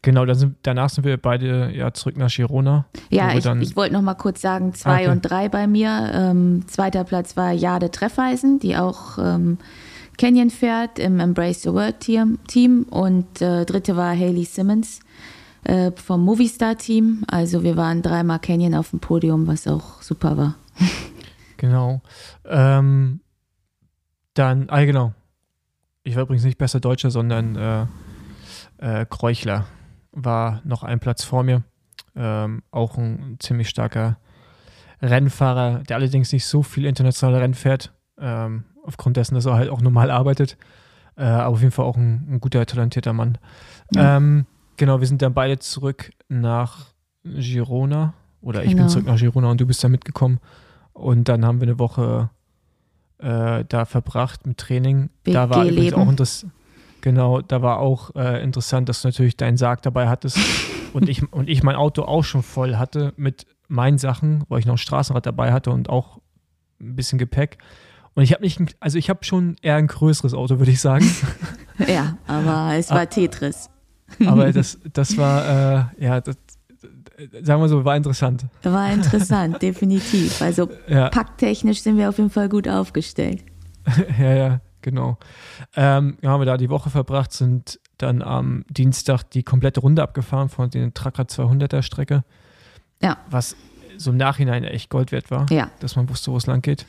Genau, 0.02 0.24
dann 0.24 0.36
sind, 0.36 0.56
danach 0.62 0.90
sind 0.90 1.04
wir 1.04 1.16
beide 1.16 1.72
ja 1.74 1.92
zurück 1.92 2.16
nach 2.16 2.30
Girona. 2.30 2.86
Ja, 3.10 3.32
ich, 3.36 3.44
ich 3.46 3.76
wollte 3.76 3.94
noch 3.94 4.02
mal 4.02 4.14
kurz 4.14 4.40
sagen, 4.40 4.72
zwei 4.74 5.02
okay. 5.02 5.08
und 5.08 5.22
drei 5.22 5.48
bei 5.48 5.66
mir. 5.66 6.10
Ähm, 6.14 6.64
zweiter 6.68 7.02
Platz 7.04 7.36
war 7.36 7.50
Jade 7.52 7.90
Treffeisen, 7.90 8.60
die 8.60 8.76
auch 8.76 9.18
ähm, 9.18 9.58
Canyon 10.16 10.50
fährt 10.50 11.00
im 11.00 11.18
Embrace 11.18 11.62
the 11.62 11.72
World 11.72 11.98
Team. 12.00 12.38
Team. 12.46 12.84
Und 12.90 13.42
äh, 13.42 13.64
dritte 13.64 13.96
war 13.96 14.10
Haley 14.16 14.44
Simmons 14.44 15.00
äh, 15.64 15.90
vom 15.96 16.24
Movistar 16.24 16.78
Team. 16.78 17.24
Also 17.26 17.64
wir 17.64 17.76
waren 17.76 18.00
dreimal 18.00 18.38
Canyon 18.38 18.74
auf 18.74 18.90
dem 18.90 19.00
Podium, 19.00 19.48
was 19.48 19.66
auch 19.66 20.00
super 20.00 20.36
war. 20.36 20.54
genau. 21.56 22.02
Ähm, 22.44 23.20
dann, 24.34 24.70
ah 24.70 24.84
genau. 24.84 25.12
Ich 26.04 26.14
war 26.14 26.22
übrigens 26.22 26.44
nicht 26.44 26.58
besser 26.58 26.78
Deutscher, 26.78 27.10
sondern 27.10 27.56
äh, 27.56 27.86
äh, 28.78 29.06
Kreuchler 29.06 29.66
war 30.12 30.60
noch 30.64 30.82
ein 30.82 31.00
Platz 31.00 31.24
vor 31.24 31.42
mir. 31.42 31.62
Ähm, 32.16 32.62
auch 32.70 32.96
ein 32.98 33.36
ziemlich 33.38 33.68
starker 33.68 34.18
Rennfahrer, 35.00 35.80
der 35.88 35.96
allerdings 35.96 36.32
nicht 36.32 36.46
so 36.46 36.62
viel 36.62 36.84
internationale 36.84 37.40
Rennen 37.40 37.54
fährt, 37.54 37.92
ähm, 38.18 38.64
aufgrund 38.82 39.16
dessen, 39.16 39.34
dass 39.34 39.46
er 39.46 39.54
halt 39.54 39.70
auch 39.70 39.80
normal 39.80 40.10
arbeitet. 40.10 40.56
Äh, 41.16 41.24
aber 41.24 41.54
auf 41.54 41.60
jeden 41.60 41.72
Fall 41.72 41.84
auch 41.84 41.96
ein, 41.96 42.26
ein 42.30 42.40
guter, 42.40 42.64
talentierter 42.66 43.12
Mann. 43.12 43.38
Ja. 43.94 44.16
Ähm, 44.16 44.46
genau, 44.76 45.00
wir 45.00 45.06
sind 45.06 45.22
dann 45.22 45.34
beide 45.34 45.58
zurück 45.58 46.10
nach 46.28 46.86
Girona. 47.24 48.14
Oder 48.40 48.62
ich 48.62 48.68
bin 48.68 48.78
genau. 48.78 48.88
zurück 48.88 49.06
nach 49.06 49.18
Girona 49.18 49.50
und 49.50 49.60
du 49.60 49.66
bist 49.66 49.82
da 49.82 49.88
mitgekommen. 49.88 50.38
Und 50.92 51.28
dann 51.28 51.44
haben 51.44 51.60
wir 51.60 51.68
eine 51.68 51.78
Woche 51.78 52.30
äh, 53.18 53.64
da 53.68 53.84
verbracht 53.84 54.46
mit 54.46 54.58
Training. 54.58 55.10
Da 55.24 55.50
war 55.50 55.64
übrigens 55.64 55.94
auch 55.94 56.08
interessant. 56.08 56.52
Genau, 57.08 57.40
da 57.40 57.62
war 57.62 57.78
auch 57.78 58.14
äh, 58.16 58.42
interessant, 58.42 58.90
dass 58.90 59.00
du 59.00 59.08
natürlich 59.08 59.34
deinen 59.34 59.56
Sarg 59.56 59.80
dabei 59.80 60.10
hattest 60.10 60.36
und 60.92 61.08
ich, 61.08 61.32
und 61.32 61.48
ich 61.48 61.62
mein 61.62 61.74
Auto 61.74 62.02
auch 62.02 62.22
schon 62.22 62.42
voll 62.42 62.76
hatte 62.76 63.14
mit 63.16 63.46
meinen 63.66 63.96
Sachen, 63.96 64.44
weil 64.50 64.58
ich 64.58 64.66
noch 64.66 64.74
ein 64.74 64.78
Straßenrad 64.78 65.24
dabei 65.24 65.54
hatte 65.54 65.70
und 65.70 65.88
auch 65.88 66.18
ein 66.78 66.96
bisschen 66.96 67.18
Gepäck. 67.18 67.56
Und 68.12 68.24
ich 68.24 68.34
habe 68.34 68.42
nicht, 68.42 68.60
also 68.78 68.98
ich 68.98 69.08
habe 69.08 69.24
schon 69.24 69.56
eher 69.62 69.76
ein 69.76 69.86
größeres 69.86 70.34
Auto, 70.34 70.58
würde 70.58 70.70
ich 70.70 70.82
sagen. 70.82 71.10
ja, 71.88 72.18
aber 72.26 72.74
es 72.76 72.90
war 72.90 73.08
Tetris. 73.08 73.70
aber 74.26 74.52
das, 74.52 74.78
das 74.92 75.16
war, 75.16 75.88
äh, 75.98 76.04
ja, 76.04 76.20
das, 76.20 76.36
sagen 77.40 77.62
wir 77.62 77.70
so, 77.70 77.86
war 77.86 77.96
interessant. 77.96 78.44
War 78.64 78.92
interessant, 78.92 79.62
definitiv. 79.62 80.42
Also 80.42 80.68
ja. 80.86 81.08
packtechnisch 81.08 81.80
sind 81.80 81.96
wir 81.96 82.10
auf 82.10 82.18
jeden 82.18 82.28
Fall 82.28 82.50
gut 82.50 82.68
aufgestellt. 82.68 83.44
ja, 84.18 84.34
ja. 84.34 84.60
Genau. 84.90 85.18
Ähm, 85.76 86.18
haben 86.24 86.40
wir 86.40 86.46
da 86.46 86.56
die 86.56 86.70
Woche 86.70 86.90
verbracht, 86.90 87.32
sind 87.32 87.78
dann 87.98 88.22
am 88.22 88.64
Dienstag 88.70 89.24
die 89.24 89.42
komplette 89.42 89.80
Runde 89.80 90.02
abgefahren 90.02 90.48
von 90.48 90.70
den 90.70 90.94
Tracker 90.94 91.24
200er 91.24 91.82
Strecke. 91.82 92.24
Ja. 93.02 93.18
Was 93.30 93.56
so 93.96 94.10
im 94.10 94.16
Nachhinein 94.16 94.64
echt 94.64 94.90
Gold 94.90 95.12
wert 95.12 95.30
war. 95.30 95.46
Ja. 95.50 95.70
Dass 95.80 95.96
man 95.96 96.08
wusste, 96.08 96.32
wo 96.32 96.36
es 96.36 96.46
lang 96.46 96.62
geht. 96.62 96.86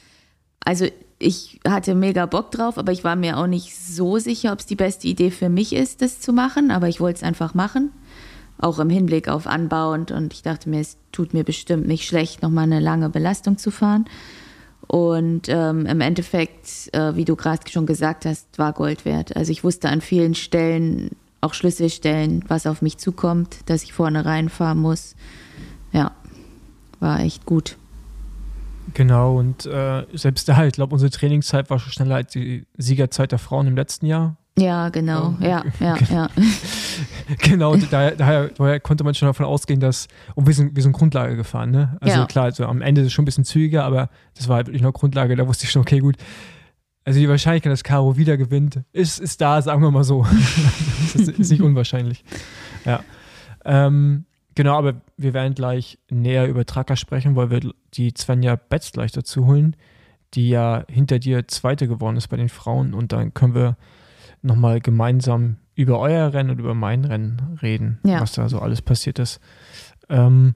Also 0.63 0.85
ich 1.17 1.59
hatte 1.67 1.95
mega 1.95 2.25
Bock 2.25 2.51
drauf, 2.51 2.77
aber 2.77 2.91
ich 2.91 3.03
war 3.03 3.15
mir 3.15 3.37
auch 3.37 3.47
nicht 3.47 3.75
so 3.75 4.19
sicher, 4.19 4.53
ob 4.53 4.59
es 4.59 4.65
die 4.65 4.75
beste 4.75 5.07
Idee 5.07 5.31
für 5.31 5.49
mich 5.49 5.73
ist, 5.73 6.01
das 6.01 6.19
zu 6.19 6.31
machen. 6.31 6.71
Aber 6.71 6.87
ich 6.87 6.99
wollte 6.99 7.17
es 7.17 7.23
einfach 7.23 7.53
machen. 7.53 7.91
Auch 8.57 8.79
im 8.79 8.89
Hinblick 8.89 9.27
auf 9.27 9.47
anbauend. 9.47 10.11
Und 10.11 10.33
ich 10.33 10.43
dachte 10.43 10.69
mir, 10.69 10.81
es 10.81 10.97
tut 11.11 11.33
mir 11.33 11.43
bestimmt 11.43 11.87
nicht 11.87 12.05
schlecht, 12.05 12.41
nochmal 12.41 12.65
eine 12.65 12.79
lange 12.79 13.09
Belastung 13.09 13.57
zu 13.57 13.71
fahren. 13.71 14.05
Und 14.91 15.43
ähm, 15.49 15.85
im 15.85 16.01
Endeffekt, 16.01 16.91
äh, 16.93 17.15
wie 17.15 17.23
du 17.23 17.35
gerade 17.35 17.61
schon 17.69 17.85
gesagt 17.85 18.25
hast, 18.25 18.57
war 18.57 18.73
Gold 18.73 19.05
wert. 19.05 19.35
Also 19.37 19.51
ich 19.51 19.63
wusste 19.63 19.87
an 19.89 20.01
vielen 20.01 20.33
Stellen, 20.33 21.11
auch 21.41 21.53
Schlüsselstellen, 21.53 22.43
was 22.47 22.65
auf 22.65 22.81
mich 22.81 22.97
zukommt, 22.97 23.59
dass 23.67 23.83
ich 23.83 23.93
vorne 23.93 24.25
reinfahren 24.25 24.79
muss. 24.79 25.15
Ja, 25.91 26.11
war 26.99 27.19
echt 27.19 27.45
gut. 27.45 27.77
Genau, 28.95 29.37
und 29.37 29.67
äh, 29.67 30.07
selbst 30.13 30.49
da, 30.49 30.65
ich 30.65 30.73
glaube, 30.73 30.93
unsere 30.93 31.11
Trainingszeit 31.11 31.69
war 31.69 31.77
schon 31.77 31.91
schneller 31.91 32.15
als 32.15 32.31
die 32.31 32.65
Siegerzeit 32.75 33.31
der 33.31 33.37
Frauen 33.37 33.67
im 33.67 33.75
letzten 33.75 34.07
Jahr. 34.07 34.37
Ja, 34.57 34.89
genau, 34.89 35.35
ja, 35.39 35.63
ja, 35.79 35.97
ja. 36.09 36.29
genau, 37.37 37.75
daher, 37.75 38.15
daher, 38.15 38.49
daher, 38.49 38.79
konnte 38.79 39.03
man 39.03 39.13
schon 39.13 39.27
davon 39.27 39.45
ausgehen, 39.45 39.79
dass, 39.79 40.07
und 40.35 40.47
wir 40.47 40.53
sind, 40.53 40.75
wir 40.75 40.83
sind 40.83 40.93
Grundlage 40.93 41.35
gefahren, 41.35 41.71
ne? 41.71 41.97
Also 42.01 42.17
ja. 42.17 42.25
klar, 42.25 42.45
also 42.45 42.65
am 42.65 42.81
Ende 42.81 43.01
ist 43.01 43.07
es 43.07 43.13
schon 43.13 43.23
ein 43.23 43.25
bisschen 43.25 43.45
zügiger, 43.45 43.83
aber 43.83 44.09
das 44.35 44.47
war 44.47 44.57
halt 44.57 44.67
wirklich 44.67 44.81
noch 44.81 44.93
Grundlage, 44.93 45.35
da 45.35 45.47
wusste 45.47 45.65
ich 45.65 45.71
schon, 45.71 45.81
okay, 45.81 45.99
gut. 45.99 46.15
Also 47.05 47.19
die 47.19 47.29
Wahrscheinlichkeit, 47.29 47.71
dass 47.71 47.83
Caro 47.83 48.17
wieder 48.17 48.37
gewinnt, 48.37 48.81
ist, 48.91 49.19
ist 49.19 49.41
da, 49.41 49.61
sagen 49.61 49.81
wir 49.81 49.91
mal 49.91 50.03
so. 50.03 50.25
das 51.01 51.15
ist, 51.15 51.39
ist 51.39 51.51
nicht 51.51 51.61
unwahrscheinlich. 51.61 52.23
Ja. 52.85 53.03
Ähm, 53.65 54.25
genau, 54.55 54.77
aber 54.77 55.01
wir 55.17 55.33
werden 55.33 55.55
gleich 55.55 55.97
näher 56.09 56.47
über 56.47 56.65
Tracker 56.65 56.95
sprechen, 56.95 57.35
weil 57.35 57.49
wir 57.49 57.61
die 57.93 58.13
Svenja 58.17 58.55
Betz 58.55 58.91
gleich 58.91 59.11
dazu 59.11 59.45
holen, 59.45 59.75
die 60.33 60.49
ja 60.49 60.83
hinter 60.87 61.19
dir 61.19 61.47
Zweite 61.47 61.87
geworden 61.87 62.17
ist 62.17 62.27
bei 62.27 62.37
den 62.37 62.49
Frauen 62.49 62.93
und 62.93 63.11
dann 63.11 63.33
können 63.33 63.55
wir 63.55 63.77
nochmal 64.41 64.79
gemeinsam 64.79 65.57
über 65.75 65.99
euer 65.99 66.33
Rennen 66.33 66.49
und 66.49 66.59
über 66.59 66.73
mein 66.73 67.05
Rennen 67.05 67.57
reden, 67.61 67.99
ja. 68.03 68.19
was 68.21 68.33
da 68.33 68.49
so 68.49 68.59
alles 68.59 68.81
passiert 68.81 69.19
ist. 69.19 69.39
Ähm, 70.09 70.55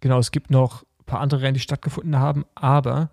genau, 0.00 0.18
es 0.18 0.30
gibt 0.30 0.50
noch 0.50 0.82
ein 0.82 1.04
paar 1.06 1.20
andere 1.20 1.42
Rennen, 1.42 1.54
die 1.54 1.60
stattgefunden 1.60 2.18
haben, 2.18 2.44
aber 2.54 3.10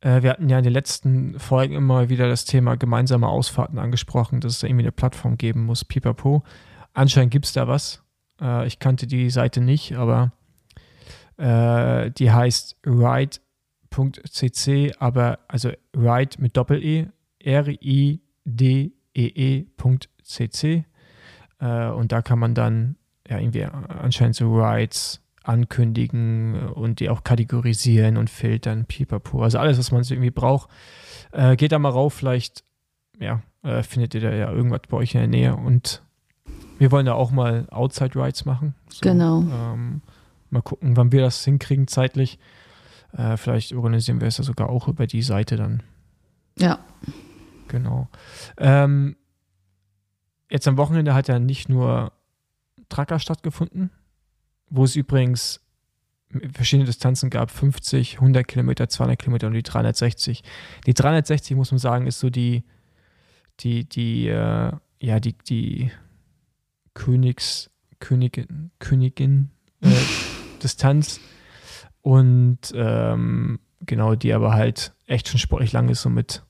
äh, 0.00 0.22
wir 0.22 0.30
hatten 0.30 0.48
ja 0.48 0.58
in 0.58 0.64
den 0.64 0.72
letzten 0.72 1.38
Folgen 1.38 1.74
immer 1.74 2.08
wieder 2.08 2.28
das 2.28 2.44
Thema 2.44 2.76
gemeinsame 2.76 3.28
Ausfahrten 3.28 3.78
angesprochen, 3.78 4.40
dass 4.40 4.54
es 4.54 4.60
da 4.60 4.66
irgendwie 4.66 4.84
eine 4.84 4.92
Plattform 4.92 5.36
geben 5.36 5.64
muss, 5.64 5.84
pipapo. 5.84 6.42
Anscheinend 6.92 7.32
gibt 7.32 7.46
es 7.46 7.52
da 7.52 7.66
was. 7.66 8.02
Äh, 8.40 8.66
ich 8.66 8.78
kannte 8.78 9.06
die 9.06 9.30
Seite 9.30 9.60
nicht, 9.60 9.96
aber 9.96 10.32
äh, 11.38 12.10
die 12.10 12.30
heißt 12.30 12.76
ride.cc, 12.86 13.32
aber 14.98 15.38
also 15.48 15.70
ride 15.96 16.40
mit 16.40 16.56
Doppel-E, 16.56 17.08
R-I 17.38 18.20
dee.cc 18.44 20.04
äh, 21.58 21.88
und 21.88 22.12
da 22.12 22.22
kann 22.22 22.38
man 22.38 22.54
dann 22.54 22.96
ja 23.28 23.38
irgendwie 23.38 23.64
anscheinend 23.64 24.36
so 24.36 24.54
Rides 24.54 25.20
ankündigen 25.44 26.68
und 26.68 27.00
die 27.00 27.08
auch 27.10 27.24
kategorisieren 27.24 28.16
und 28.16 28.30
filtern, 28.30 28.84
pipapo. 28.84 29.42
Also 29.42 29.58
alles, 29.58 29.78
was 29.78 29.90
man 29.90 30.04
so 30.04 30.14
irgendwie 30.14 30.30
braucht. 30.30 30.70
Äh, 31.32 31.56
geht 31.56 31.72
da 31.72 31.78
mal 31.78 31.88
rauf, 31.88 32.14
vielleicht 32.14 32.64
ja, 33.18 33.42
äh, 33.62 33.82
findet 33.82 34.14
ihr 34.14 34.20
da 34.20 34.32
ja 34.32 34.52
irgendwas 34.52 34.82
bei 34.88 34.96
euch 34.96 35.14
in 35.14 35.20
der 35.20 35.28
Nähe 35.28 35.56
und 35.56 36.02
wir 36.78 36.90
wollen 36.90 37.06
da 37.06 37.14
auch 37.14 37.30
mal 37.30 37.66
Outside 37.70 38.14
Rides 38.16 38.44
machen. 38.44 38.74
So, 38.88 39.00
genau. 39.02 39.42
Ähm, 39.42 40.02
mal 40.50 40.62
gucken, 40.62 40.96
wann 40.96 41.12
wir 41.12 41.20
das 41.20 41.44
hinkriegen 41.44 41.86
zeitlich. 41.86 42.38
Äh, 43.12 43.36
vielleicht 43.36 43.72
organisieren 43.72 44.20
wir 44.20 44.28
es 44.28 44.38
ja 44.38 44.44
sogar 44.44 44.68
auch 44.68 44.88
über 44.88 45.06
die 45.06 45.22
Seite 45.22 45.56
dann. 45.56 45.82
Ja. 46.58 46.80
Genau. 47.72 48.06
Ähm, 48.58 49.16
jetzt 50.50 50.68
am 50.68 50.76
Wochenende 50.76 51.14
hat 51.14 51.26
ja 51.28 51.38
nicht 51.38 51.70
nur 51.70 52.12
Tracker 52.90 53.18
stattgefunden, 53.18 53.90
wo 54.68 54.84
es 54.84 54.94
übrigens 54.94 55.64
verschiedene 56.52 56.84
Distanzen 56.84 57.30
gab, 57.30 57.50
50, 57.50 58.16
100 58.16 58.46
Kilometer, 58.46 58.90
200 58.90 59.18
Kilometer 59.18 59.46
und 59.46 59.54
die 59.54 59.62
360. 59.62 60.42
Die 60.86 60.92
360, 60.92 61.56
muss 61.56 61.70
man 61.70 61.78
sagen, 61.78 62.06
ist 62.06 62.20
so 62.20 62.28
die, 62.28 62.62
die, 63.60 63.88
die, 63.88 64.28
äh, 64.28 64.72
ja, 65.00 65.18
die, 65.18 65.32
die 65.48 65.90
Königs, 66.92 67.70
Königin, 68.00 68.70
Königin 68.80 69.50
äh, 69.80 69.88
Distanz 70.62 71.20
und 72.02 72.58
ähm, 72.74 73.60
genau, 73.80 74.14
die 74.14 74.34
aber 74.34 74.52
halt 74.52 74.92
echt 75.06 75.28
schon 75.28 75.40
sportlich 75.40 75.72
lang 75.72 75.88
ist, 75.88 76.02
so 76.02 76.10
mit 76.10 76.44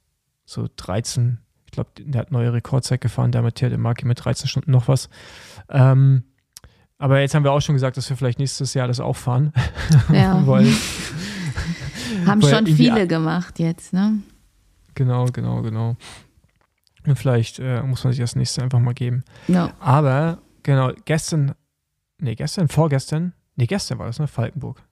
so 0.45 0.69
13, 0.77 1.39
ich 1.67 1.73
glaube, 1.73 1.91
der 1.99 2.21
hat 2.21 2.33
neue 2.33 2.53
Rekordzeit 2.53 3.01
gefahren, 3.01 3.33
der 3.33 3.43
Matthias 3.43 3.77
Marki 3.77 4.07
mit 4.07 4.25
13 4.25 4.49
Stunden 4.49 4.71
noch 4.71 4.89
was. 4.89 5.09
Ähm, 5.69 6.25
aber 6.99 7.21
jetzt 7.21 7.35
haben 7.35 7.43
wir 7.45 7.53
auch 7.53 7.61
schon 7.61 7.75
gesagt, 7.75 7.97
dass 7.97 8.09
wir 8.09 8.17
vielleicht 8.17 8.39
nächstes 8.39 8.75
Jahr 8.75 8.87
das 8.87 9.01
auch 9.01 9.17
fahren. 9.17 9.53
Ja. 10.13 10.41
weil, 10.47 10.67
haben 12.27 12.43
weil 12.43 12.55
schon 12.55 12.67
viele 12.67 13.07
gemacht 13.07 13.59
jetzt, 13.59 13.93
ne? 13.93 14.19
Genau, 14.95 15.27
genau, 15.27 15.63
genau. 15.63 15.97
Und 17.07 17.19
vielleicht 17.19 17.59
äh, 17.59 17.83
muss 17.83 18.05
man 18.05 18.13
sich 18.13 18.21
das 18.21 18.37
nächste 18.37 18.63
einfach 18.63 18.79
mal 18.79 18.95
geben. 18.95 19.25
No. 19.49 19.71
Aber, 19.81 20.39
genau, 20.63 20.93
gestern, 21.05 21.55
nee, 22.19 22.35
gestern, 22.35 22.69
vorgestern, 22.69 23.33
nee, 23.57 23.67
gestern 23.67 23.99
war 23.99 24.07
das, 24.07 24.19
ne? 24.19 24.29
Falkenburg. 24.29 24.83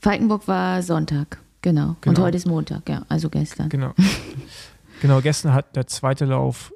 Falkenburg 0.00 0.46
war 0.46 0.82
Sonntag, 0.82 1.38
genau. 1.62 1.96
genau. 2.00 2.10
Und 2.10 2.18
heute 2.22 2.36
ist 2.36 2.46
Montag, 2.46 2.88
ja, 2.88 3.06
also 3.08 3.30
gestern. 3.30 3.68
Genau. 3.68 3.94
Genau, 5.04 5.20
gestern 5.20 5.52
hat 5.52 5.76
der 5.76 5.86
zweite 5.86 6.24
Lauf 6.24 6.72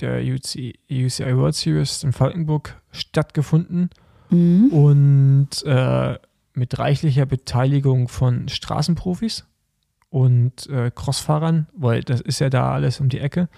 der 0.00 0.22
UCI, 0.22 0.78
UCI 0.90 1.36
World 1.36 1.54
Series 1.54 2.04
in 2.04 2.14
Falkenburg 2.14 2.80
stattgefunden 2.90 3.90
mhm. 4.30 4.68
und 4.68 5.62
äh, 5.66 6.18
mit 6.54 6.78
reichlicher 6.78 7.26
Beteiligung 7.26 8.08
von 8.08 8.48
Straßenprofis 8.48 9.44
und 10.08 10.66
äh, 10.70 10.90
Crossfahrern, 10.90 11.66
weil 11.76 12.00
das 12.00 12.22
ist 12.22 12.38
ja 12.38 12.48
da 12.48 12.72
alles 12.72 12.98
um 12.98 13.10
die 13.10 13.20
Ecke. 13.20 13.50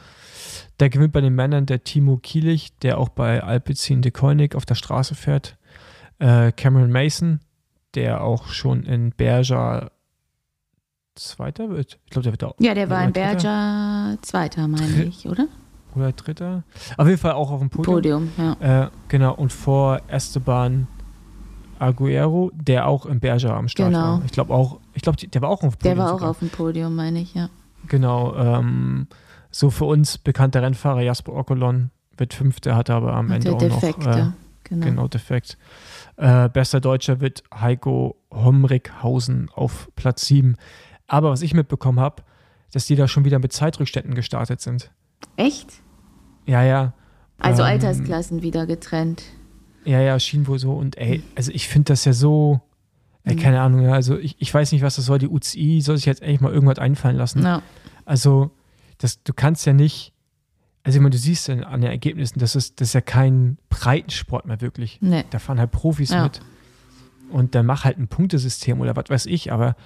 Da 0.79 0.89
gewinnt 0.89 1.13
bei 1.13 1.21
den 1.21 1.37
Männern 1.37 1.67
der 1.67 1.85
Timo 1.85 2.17
Kielich, 2.17 2.77
der 2.79 2.99
auch 2.99 3.11
bei 3.11 3.45
Alpecin 3.45 4.03
de 4.03 4.11
Koenig 4.11 4.57
auf 4.57 4.67
der 4.67 4.75
Straße 4.75 5.15
fährt. 5.15 5.57
Äh, 6.19 6.51
Cameron 6.51 6.91
Mason, 6.91 7.39
der 7.95 8.25
auch 8.25 8.49
schon 8.49 8.83
in 8.83 9.13
Berger 9.13 9.93
Zweiter 11.23 11.71
wird. 11.71 11.99
Ich 12.05 12.11
glaube, 12.11 12.25
der 12.25 12.33
wird 12.33 12.45
auch. 12.45 12.55
Ja, 12.59 12.75
der 12.75 12.91
war 12.91 13.05
in 13.05 13.13
Berger 13.13 14.17
Zweiter, 14.23 14.69
meine 14.69 15.05
ich, 15.05 15.27
oder? 15.29 15.47
Oder 15.95 16.13
Dritter. 16.13 16.63
Auf 16.97 17.07
jeden 17.07 17.19
Fall 17.19 17.33
auch 17.33 17.51
auf 17.51 17.61
dem 17.61 17.71
Podium. 17.71 18.31
Podium, 18.37 18.57
ja. 18.61 18.85
Äh, 18.85 18.91
genau, 19.09 19.35
und 19.35 19.53
vor 19.53 20.01
Esteban 20.09 20.87
Aguero, 21.79 22.51
der 22.55 22.87
auch 22.87 23.07
in 23.07 23.21
Berger 23.21 23.55
am 23.55 23.69
Start 23.69 23.91
genau. 23.91 24.01
war. 24.01 24.23
Ich 24.25 24.33
glaube 24.33 24.53
auch, 24.53 24.81
ich 24.95 25.03
glaube, 25.03 25.19
der 25.27 25.43
war 25.43 25.49
auch 25.49 25.63
auf 25.63 25.77
dem 25.77 25.79
Podium. 25.79 25.97
Der 25.97 26.05
war 26.05 26.13
auch 26.13 26.19
sogar. 26.19 26.31
auf 26.31 26.39
dem 26.41 26.51
Podium, 26.51 26.95
meine 26.95 27.21
ich, 27.21 27.35
ja. 27.35 27.49
Genau, 27.87 28.35
ähm, 28.37 29.07
so 29.51 29.71
für 29.71 29.87
uns 29.87 30.19
bekannter 30.19 30.63
Rennfahrer 30.63 31.01
Jasper 31.01 31.33
Okolon 31.33 31.91
wird 32.17 32.35
Fünfter, 32.35 32.77
hat 32.77 32.91
aber 32.91 33.15
am 33.15 33.31
Ende 33.31 33.55
auch 33.55 33.59
Defekte. 33.59 34.09
noch. 34.09 34.17
Äh, 34.17 34.31
genau. 34.65 34.87
genau, 34.87 35.09
defekt. 35.09 35.57
Äh, 36.17 36.49
bester 36.49 36.81
Deutscher 36.81 37.21
wird 37.21 37.45
Heiko 37.55 38.17
Homrichhausen 38.31 39.49
auf 39.55 39.89
Platz 39.95 40.27
7. 40.27 40.57
Aber 41.09 41.31
was 41.31 41.43
ich 41.43 41.55
mitbekommen 41.55 41.99
habe, 41.99 42.23
dass 42.73 42.87
die 42.87 42.95
da 42.95 43.09
schon 43.09 43.25
wieder 43.25 43.38
mit 43.38 43.53
Zeitrückständen 43.53 44.15
gestartet 44.15 44.61
sind. 44.61 44.93
Echt? 45.37 45.69
Ja, 46.47 46.62
ja. 46.62 46.93
Also 47.38 47.62
ähm, 47.62 47.69
Altersklassen 47.69 48.43
wieder 48.43 48.67
getrennt. 48.67 49.23
Ja, 49.85 50.00
ja, 50.00 50.19
schien 50.21 50.47
wohl 50.47 50.59
so. 50.59 50.73
Und 50.73 50.99
ey, 50.99 51.23
also 51.35 51.50
ich 51.53 51.67
finde 51.69 51.93
das 51.93 52.05
ja 52.05 52.12
so, 52.12 52.61
ey, 53.25 53.35
mhm. 53.35 53.38
keine 53.38 53.61
Ahnung, 53.61 53.83
ja, 53.83 53.93
also 53.93 54.19
ich, 54.19 54.37
ich 54.38 54.53
weiß 54.53 54.73
nicht, 54.73 54.83
was 54.83 54.97
das 54.97 55.07
soll. 55.07 55.19
Die 55.19 55.29
UCI 55.29 55.81
soll 55.81 55.97
sich 55.97 56.07
jetzt 56.07 56.23
eigentlich 56.23 56.41
mal 56.41 56.53
irgendwas 56.53 56.79
einfallen 56.79 57.17
lassen. 57.17 57.43
No. 57.43 57.62
Also, 58.05 58.50
das, 58.99 59.23
du 59.23 59.33
kannst 59.33 59.65
ja 59.67 59.73
nicht, 59.73 60.12
also 60.83 60.99
ich 60.99 61.03
meine, 61.03 61.12
du 61.12 61.19
siehst 61.19 61.49
an 61.49 61.81
den 61.81 61.91
Ergebnissen, 61.91 62.38
das 62.38 62.57
ist, 62.57 62.81
das 62.81 62.88
ist 62.88 62.95
ja 62.95 63.00
kein 63.00 63.59
Breitensport 63.69 64.47
mehr 64.47 64.61
wirklich. 64.61 64.99
Nee. 65.00 65.25
Da 65.31 65.38
fahren 65.38 65.59
halt 65.59 65.71
Profis 65.71 66.11
ja. 66.11 66.25
mit. 66.25 66.41
Und 67.31 67.55
dann 67.55 67.67
mach 67.67 67.85
halt 67.85 67.99
ein 67.99 68.09
Punktesystem 68.09 68.81
oder 68.81 68.97
was 68.97 69.11
weiß 69.11 69.27
ich, 69.27 69.53
aber 69.53 69.77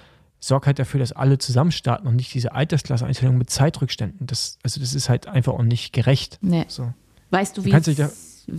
sorg 0.43 0.65
halt 0.67 0.77
dafür, 0.77 0.99
dass 0.99 1.13
alle 1.13 1.37
zusammen 1.37 1.71
starten 1.71 2.05
und 2.05 2.17
nicht 2.17 2.33
diese 2.33 2.53
Altersklasse-Einstellung 2.53 3.37
mit 3.37 3.49
Zeitrückständen. 3.49 4.27
Das, 4.27 4.59
also 4.61 4.81
das 4.81 4.93
ist 4.93 5.07
halt 5.07 5.27
einfach 5.27 5.53
auch 5.53 5.63
nicht 5.63 5.93
gerecht. 5.93 6.37
Nee. 6.41 6.65
So. 6.67 6.93
Weißt 7.31 7.57
du, 7.57 7.63
wie 7.63 7.71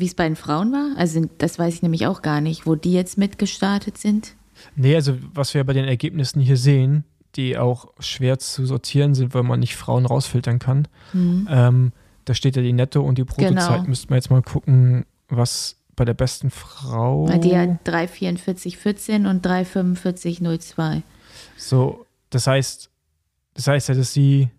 es 0.06 0.14
bei 0.14 0.24
den 0.24 0.36
Frauen 0.36 0.72
war? 0.72 0.96
Also 0.96 1.28
das 1.38 1.58
weiß 1.58 1.74
ich 1.74 1.82
nämlich 1.82 2.06
auch 2.06 2.22
gar 2.22 2.40
nicht, 2.40 2.66
wo 2.66 2.74
die 2.74 2.92
jetzt 2.92 3.18
mitgestartet 3.18 3.98
sind. 3.98 4.34
Nee, 4.76 4.94
also 4.94 5.16
was 5.34 5.52
wir 5.52 5.62
bei 5.64 5.74
den 5.74 5.84
Ergebnissen 5.84 6.40
hier 6.40 6.56
sehen, 6.56 7.04
die 7.36 7.58
auch 7.58 7.88
schwer 7.98 8.38
zu 8.38 8.64
sortieren 8.64 9.14
sind, 9.14 9.34
weil 9.34 9.42
man 9.42 9.60
nicht 9.60 9.76
Frauen 9.76 10.06
rausfiltern 10.06 10.58
kann. 10.58 10.88
Mhm. 11.12 11.48
Ähm, 11.50 11.92
da 12.24 12.32
steht 12.32 12.56
ja 12.56 12.62
die 12.62 12.72
Netto- 12.72 13.02
und 13.02 13.18
die 13.18 13.24
Bruttozeit. 13.24 13.50
Genau. 13.50 13.82
Müssten 13.88 14.08
wir 14.08 14.16
jetzt 14.16 14.30
mal 14.30 14.40
gucken, 14.40 15.04
was 15.28 15.76
bei 15.96 16.06
der 16.06 16.14
besten 16.14 16.50
Frau. 16.50 17.28
Die 17.28 17.56
hat 17.56 17.86
3,44,14 17.86 19.28
und 19.28 19.46
3,45,02. 19.46 21.02
So, 21.56 22.06
das 22.30 22.46
heißt, 22.46 22.90
das 23.54 23.66
heißt 23.66 23.88
ja, 23.88 23.94
dass 23.94 24.12
sie 24.12 24.50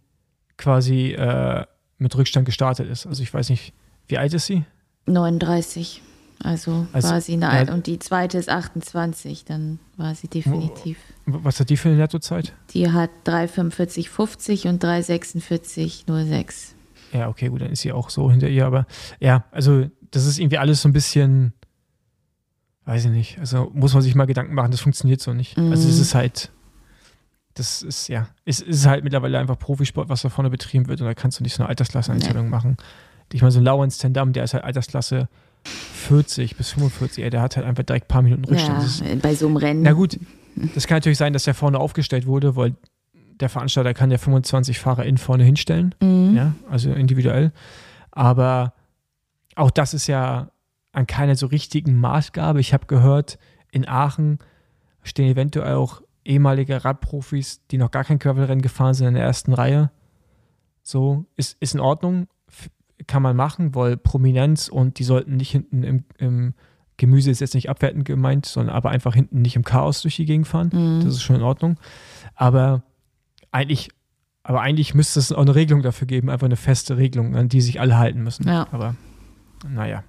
quasi 0.58 1.12
äh, 1.12 1.66
mit 1.98 2.16
Rückstand 2.16 2.46
gestartet 2.46 2.90
ist. 2.90 3.06
Also 3.06 3.24
ich 3.24 3.34
weiß 3.34 3.50
nicht, 3.50 3.74
wie 4.08 4.18
alt 4.18 4.34
ist 4.34 4.46
sie? 4.46 4.64
39. 5.08 6.02
Also, 6.44 6.86
also 6.92 7.10
war 7.10 7.22
sie 7.22 7.34
eine 7.34 7.46
ja, 7.46 7.74
und 7.74 7.88
die 7.88 7.98
zweite 7.98 8.38
ist 8.38 8.50
28, 8.50 9.46
dann 9.46 9.80
war 9.96 10.14
sie 10.16 10.28
definitiv. 10.28 10.98
Was 11.26 11.60
hat 11.60 11.70
die 11.70 11.78
für 11.78 11.90
eine 11.90 11.98
Nettozeit? 11.98 12.54
Die 12.72 12.92
hat 12.92 13.10
3,45,50 13.26 14.68
und 14.68 14.84
3,46,06. 14.84 16.74
Ja, 17.14 17.30
okay, 17.30 17.48
gut, 17.48 17.62
dann 17.62 17.72
ist 17.72 17.82
sie 17.82 17.94
auch 17.94 18.10
so 18.10 18.30
hinter 18.30 18.50
ihr, 18.50 18.66
aber 18.66 18.86
ja, 19.20 19.46
also 19.52 19.90
das 20.12 20.26
ist 20.26 20.38
irgendwie 20.38 20.58
alles 20.58 20.82
so 20.82 20.90
ein 20.90 20.94
bisschen, 20.94 21.54
weiß 22.86 23.06
ich 23.06 23.12
nicht, 23.12 23.40
also 23.40 23.72
muss 23.74 23.94
man 23.94 24.04
sich 24.04 24.14
mal 24.16 24.26
Gedanken 24.26 24.54
machen, 24.54 24.72
das 24.72 24.82
funktioniert 24.82 25.22
so 25.22 25.34
nicht. 25.34 25.58
Mhm. 25.58 25.72
Also 25.72 25.88
es 25.88 26.00
ist 26.00 26.16
halt, 26.16 26.52
das 27.56 27.82
ist 27.82 28.10
ja, 28.10 28.28
es 28.44 28.60
ist 28.60 28.86
halt 28.86 29.04
mittlerweile 29.04 29.40
einfach 29.40 29.58
Profisport, 29.58 30.10
was 30.10 30.22
da 30.22 30.30
vorne 30.30 30.50
betrieben 30.50 30.88
wird 30.88 31.02
und 31.02 31.08
da 31.08 31.14
kannst 31.14 31.40
du 31.40 31.44
nicht 31.44 31.56
so 31.56 31.64
eine 31.64 31.70
Altersklasse-Einstellung 31.70 32.46
nee. 32.46 32.52
machen. 32.52 32.78
Ich 33.34 33.42
meine, 33.42 33.52
so 33.52 33.60
ein 33.60 33.64
Lawrence 33.64 33.98
Tendam, 33.98 34.34
der 34.34 34.44
ist 34.44 34.54
halt 34.54 34.64
Altersklasse 34.64 35.30
40 35.64 36.58
bis 36.58 36.72
45, 36.72 37.24
ey, 37.24 37.30
der 37.30 37.42
hat 37.42 37.56
halt 37.56 37.66
einfach 37.66 37.84
direkt 37.84 38.06
ein 38.06 38.08
paar 38.10 38.22
Minuten 38.22 38.46
Rückstand. 38.46 38.80
Ja, 38.80 38.86
ist, 38.86 39.22
bei 39.22 39.34
so 39.34 39.48
einem 39.48 39.58
Rennen. 39.58 39.82
Na 39.82 39.94
gut, 39.94 40.20
das 40.76 40.86
kann 40.86 40.98
natürlich 40.98 41.18
sein, 41.18 41.34
dass 41.34 41.46
der 41.46 41.54
vorne 41.54 41.80
aufgestellt 41.80 42.28
wurde, 42.28 42.56
weil 42.56 42.76
der 43.40 43.50
Veranstalter 43.50 43.94
kann 43.94 44.12
ja 44.12 44.18
25 44.18 44.78
Fahrer 44.78 45.06
in 45.06 45.18
vorne 45.18 45.44
hinstellen, 45.44 45.96
mhm. 46.02 46.36
ja, 46.36 46.54
also 46.70 46.92
individuell. 46.92 47.52
Aber 48.12 48.74
auch 49.56 49.72
das 49.72 49.94
ist 49.94 50.08
ja 50.08 50.52
an 50.92 51.08
keiner 51.08 51.36
so 51.36 51.48
richtigen 51.48 52.00
Maßgabe. 52.00 52.60
Ich 52.60 52.74
habe 52.74 52.86
gehört, 52.86 53.38
in 53.72 53.88
Aachen 53.88 54.40
stehen 55.04 55.32
eventuell 55.32 55.76
auch 55.76 56.02
ehemalige 56.26 56.84
Radprofis, 56.84 57.66
die 57.68 57.78
noch 57.78 57.92
gar 57.92 58.04
kein 58.04 58.20
Gravelrennen 58.20 58.62
gefahren 58.62 58.94
sind, 58.94 59.08
in 59.08 59.14
der 59.14 59.24
ersten 59.24 59.54
Reihe. 59.54 59.92
So, 60.82 61.26
ist, 61.36 61.58
ist 61.60 61.76
in 61.76 61.80
Ordnung, 61.80 62.28
kann 63.08 63.22
man 63.22 63.36
machen, 63.36 63.76
weil 63.76 63.98
Prominenz 63.98 64.68
und 64.68 65.00
die 65.00 65.04
sollten 65.04 65.38
nicht 65.38 65.52
hinten 65.52 65.84
im, 65.84 66.04
im 66.18 66.54
Gemüse 66.98 67.30
ist 67.30 67.42
jetzt 67.42 67.56
nicht 67.56 67.70
abwertend 67.70 68.06
gemeint, 68.06 68.46
sondern 68.46 68.76
aber 68.76 68.90
einfach 68.90 69.14
hinten 69.14 69.42
nicht 69.42 69.56
im 69.56 69.64
Chaos 69.64 70.02
durch 70.02 70.16
die 70.16 70.26
Gegend 70.26 70.48
fahren. 70.48 70.70
Mhm. 70.72 71.04
Das 71.04 71.16
ist 71.16 71.24
schon 71.24 71.36
in 71.36 71.42
Ordnung. 71.42 71.78
Aber 72.36 72.84
eigentlich, 73.52 73.90
aber 74.44 74.62
eigentlich 74.62 74.94
müsste 74.94 75.20
es 75.20 75.32
auch 75.32 75.42
eine 75.42 75.56
Regelung 75.56 75.82
dafür 75.82 76.08
geben, 76.08 76.30
einfach 76.30 76.46
eine 76.46 76.56
feste 76.56 76.98
Regelung, 76.98 77.36
an 77.36 77.50
die 77.50 77.62
sich 77.62 77.82
alle 77.82 77.98
halten 77.98 78.24
müssen. 78.24 78.48
Ja. 78.48 78.68
Aber 78.72 78.96
naja. 79.68 80.04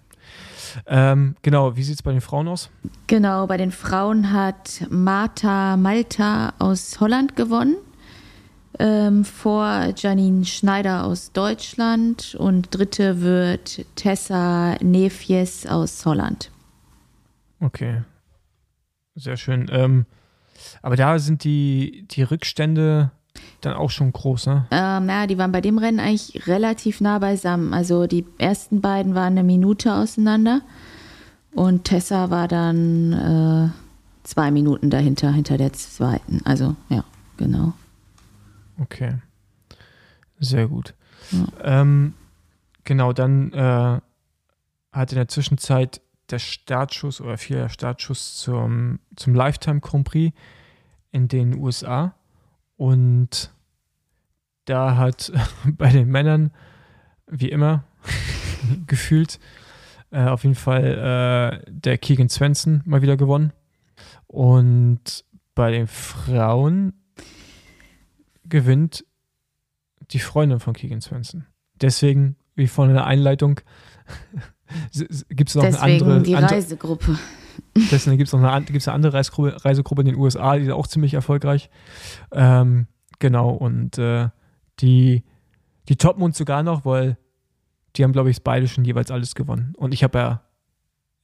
Ähm, 0.86 1.36
genau, 1.42 1.76
wie 1.76 1.82
sieht 1.82 1.96
es 1.96 2.02
bei 2.02 2.12
den 2.12 2.20
Frauen 2.20 2.48
aus? 2.48 2.70
Genau, 3.06 3.46
bei 3.46 3.56
den 3.56 3.72
Frauen 3.72 4.32
hat 4.32 4.86
Marta 4.90 5.76
Malta 5.76 6.54
aus 6.58 7.00
Holland 7.00 7.36
gewonnen. 7.36 7.76
Ähm, 8.78 9.24
vor 9.24 9.94
Janine 9.96 10.44
Schneider 10.44 11.04
aus 11.04 11.32
Deutschland 11.32 12.34
und 12.34 12.74
dritte 12.74 13.22
wird 13.22 13.86
Tessa 13.94 14.76
Nefies 14.82 15.66
aus 15.66 16.04
Holland. 16.04 16.50
Okay, 17.60 18.02
sehr 19.14 19.38
schön. 19.38 19.66
Ähm, 19.70 20.04
aber 20.82 20.96
da 20.96 21.18
sind 21.18 21.44
die, 21.44 22.06
die 22.10 22.22
Rückstände 22.22 23.12
dann 23.60 23.74
auch 23.74 23.90
schon 23.90 24.12
groß, 24.12 24.46
ne? 24.46 24.66
Ähm, 24.70 25.08
ja, 25.08 25.26
die 25.26 25.38
waren 25.38 25.52
bei 25.52 25.60
dem 25.60 25.78
Rennen 25.78 26.00
eigentlich 26.00 26.46
relativ 26.46 27.00
nah 27.00 27.18
beisammen. 27.18 27.74
Also 27.74 28.06
die 28.06 28.24
ersten 28.38 28.80
beiden 28.80 29.14
waren 29.14 29.32
eine 29.32 29.42
Minute 29.42 29.94
auseinander 29.94 30.62
und 31.52 31.84
Tessa 31.84 32.30
war 32.30 32.48
dann 32.48 33.12
äh, 33.12 33.68
zwei 34.26 34.50
Minuten 34.50 34.90
dahinter, 34.90 35.30
hinter 35.32 35.56
der 35.56 35.72
zweiten. 35.72 36.40
Also 36.44 36.76
ja, 36.88 37.04
genau. 37.36 37.72
Okay. 38.78 39.14
Sehr 40.38 40.68
gut. 40.68 40.94
Ja. 41.32 41.80
Ähm, 41.80 42.14
genau, 42.84 43.12
dann 43.12 43.52
äh, 43.52 44.00
hat 44.92 45.12
in 45.12 45.16
der 45.16 45.28
Zwischenzeit 45.28 46.00
der 46.30 46.38
Startschuss 46.38 47.20
oder 47.20 47.38
vier 47.38 47.68
Startschuss 47.68 48.36
zum, 48.36 48.98
zum 49.16 49.34
Lifetime 49.34 49.80
Grand 49.80 50.06
Prix 50.06 50.36
in 51.12 51.28
den 51.28 51.56
USA. 51.56 52.14
Und 52.76 53.52
da 54.66 54.96
hat 54.96 55.32
bei 55.66 55.90
den 55.90 56.08
Männern, 56.08 56.50
wie 57.26 57.50
immer, 57.50 57.84
gefühlt, 58.86 59.38
äh, 60.10 60.24
auf 60.24 60.44
jeden 60.44 60.54
Fall 60.54 61.62
äh, 61.64 61.70
der 61.70 61.98
Keegan 61.98 62.28
Svensson 62.28 62.82
mal 62.84 63.02
wieder 63.02 63.16
gewonnen. 63.16 63.52
Und 64.26 65.24
bei 65.54 65.70
den 65.70 65.86
Frauen 65.86 66.92
gewinnt 68.44 69.04
die 70.10 70.18
Freundin 70.18 70.60
von 70.60 70.74
Keegan 70.74 71.00
Svensson. 71.00 71.46
Deswegen, 71.80 72.36
wie 72.54 72.66
vorhin 72.66 72.90
in 72.90 72.96
der 72.96 73.06
Einleitung, 73.06 73.60
gibt 75.28 75.48
es 75.48 75.54
noch 75.54 75.62
Deswegen 75.62 75.82
eine 75.82 76.02
andere. 76.02 76.22
die 76.22 76.34
Reisegruppe. 76.34 77.18
Deswegen 77.90 78.16
gibt 78.16 78.28
es 78.28 78.32
noch 78.32 78.42
eine, 78.42 78.64
gibt's 78.64 78.88
eine 78.88 78.94
andere 78.94 79.14
Reisegruppe, 79.14 79.64
Reisegruppe 79.64 80.02
in 80.02 80.06
den 80.06 80.16
USA, 80.16 80.56
die 80.56 80.64
ist 80.64 80.70
auch 80.70 80.86
ziemlich 80.86 81.14
erfolgreich. 81.14 81.70
Ähm, 82.32 82.86
genau, 83.18 83.50
und 83.50 83.98
äh, 83.98 84.28
die, 84.80 85.24
die 85.88 85.96
toppen 85.96 86.22
uns 86.22 86.38
sogar 86.38 86.62
noch, 86.62 86.84
weil 86.84 87.18
die 87.96 88.04
haben, 88.04 88.12
glaube 88.12 88.30
ich, 88.30 88.42
beide 88.42 88.68
schon 88.68 88.84
jeweils 88.84 89.10
alles 89.10 89.34
gewonnen. 89.34 89.74
Und 89.76 89.92
ich 89.92 90.02
habe 90.02 90.18
ja 90.18 90.42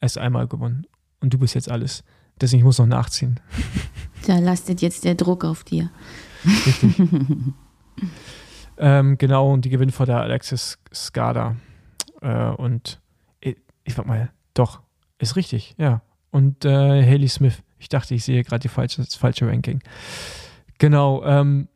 erst 0.01 0.19
einmal 0.19 0.47
gewonnen. 0.47 0.87
Und 1.21 1.33
du 1.35 1.39
bist 1.39 1.55
jetzt 1.55 1.71
alles. 1.71 2.05
Deswegen 2.41 2.61
ich 2.61 2.65
muss 2.65 2.79
noch 2.79 2.87
nachziehen. 2.87 3.41
Da 4.25 4.39
lastet 4.39 4.83
jetzt 4.83 5.05
der 5.05 5.17
Druck 5.17 5.45
auf 5.45 5.65
dir. 5.65 5.91
Richtig. 6.45 6.97
ähm, 8.79 9.19
genau, 9.19 9.53
und 9.53 9.65
die 9.65 9.69
gewinnt 9.69 9.93
vor 9.93 10.07
der 10.07 10.21
Alexis 10.21 10.79
Skada. 10.95 11.57
Äh, 12.21 12.51
und 12.51 13.01
ich, 13.41 13.57
ich 13.83 13.95
sag 13.95 14.07
mal, 14.07 14.31
doch, 14.55 14.81
ist 15.19 15.35
richtig, 15.35 15.75
ja 15.77 16.03
und 16.33 16.65
äh, 16.65 17.07
Haley 17.07 17.29
Smith. 17.29 17.63
Ich 17.79 17.89
dachte, 17.89 18.15
ich 18.15 18.25
sehe 18.25 18.43
gerade 18.43 18.69
das 18.69 19.15
falsche 19.15 19.47
Ranking. 19.47 19.81
Genau, 20.79 21.25
ähm, 21.25 21.69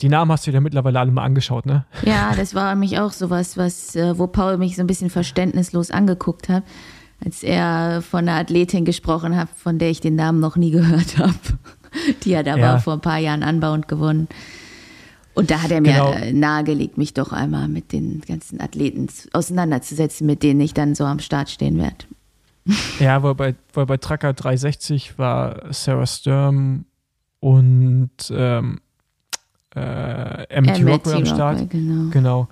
die 0.00 0.08
Namen 0.08 0.32
hast 0.32 0.46
du 0.46 0.50
dir 0.50 0.60
mittlerweile 0.60 1.00
alle 1.00 1.10
mal 1.10 1.24
angeschaut, 1.24 1.66
ne? 1.66 1.84
Ja, 2.04 2.34
das 2.34 2.54
war 2.54 2.74
mich 2.74 2.98
auch 2.98 3.12
sowas, 3.12 3.56
was, 3.56 3.94
äh, 3.96 4.18
wo 4.18 4.26
Paul 4.26 4.56
mich 4.56 4.76
so 4.76 4.82
ein 4.82 4.86
bisschen 4.86 5.10
verständnislos 5.10 5.90
angeguckt 5.90 6.48
hat, 6.48 6.64
als 7.24 7.42
er 7.42 8.02
von 8.02 8.20
einer 8.20 8.38
Athletin 8.38 8.84
gesprochen 8.84 9.36
hat, 9.36 9.48
von 9.54 9.78
der 9.78 9.90
ich 9.90 10.00
den 10.00 10.14
Namen 10.14 10.40
noch 10.40 10.56
nie 10.56 10.70
gehört 10.70 11.18
habe. 11.18 11.34
Die 12.22 12.36
hat 12.36 12.48
aber 12.48 12.60
ja. 12.60 12.78
vor 12.78 12.94
ein 12.94 13.00
paar 13.00 13.18
Jahren 13.18 13.42
anbauend 13.42 13.88
gewonnen. 13.88 14.28
Und 15.34 15.50
da 15.50 15.62
hat 15.62 15.70
er 15.70 15.80
mir 15.80 15.92
genau. 15.92 16.12
Äh, 16.12 16.32
nahegelegt, 16.32 16.98
mich 16.98 17.14
doch 17.14 17.32
einmal 17.32 17.68
mit 17.68 17.92
den 17.92 18.22
ganzen 18.26 18.60
Athleten 18.60 19.08
auseinanderzusetzen, 19.32 20.26
mit 20.26 20.42
denen 20.42 20.60
ich 20.60 20.74
dann 20.74 20.94
so 20.94 21.04
am 21.04 21.20
Start 21.20 21.50
stehen 21.50 21.78
werde. 21.78 22.06
Ja, 23.00 23.22
weil 23.22 23.34
bei, 23.34 23.54
weil 23.72 23.86
bei 23.86 23.96
Tracker 23.96 24.32
360 24.32 25.18
war 25.18 25.72
Sarah 25.72 26.06
Sturm 26.06 26.84
und 27.40 28.10
ähm, 28.30 28.80
äh, 29.74 30.60
MT 30.60 30.84
Rockwell 30.84 31.16
am 31.16 31.26
Start. 31.26 31.70
Genau. 31.70 32.10
genau. 32.10 32.48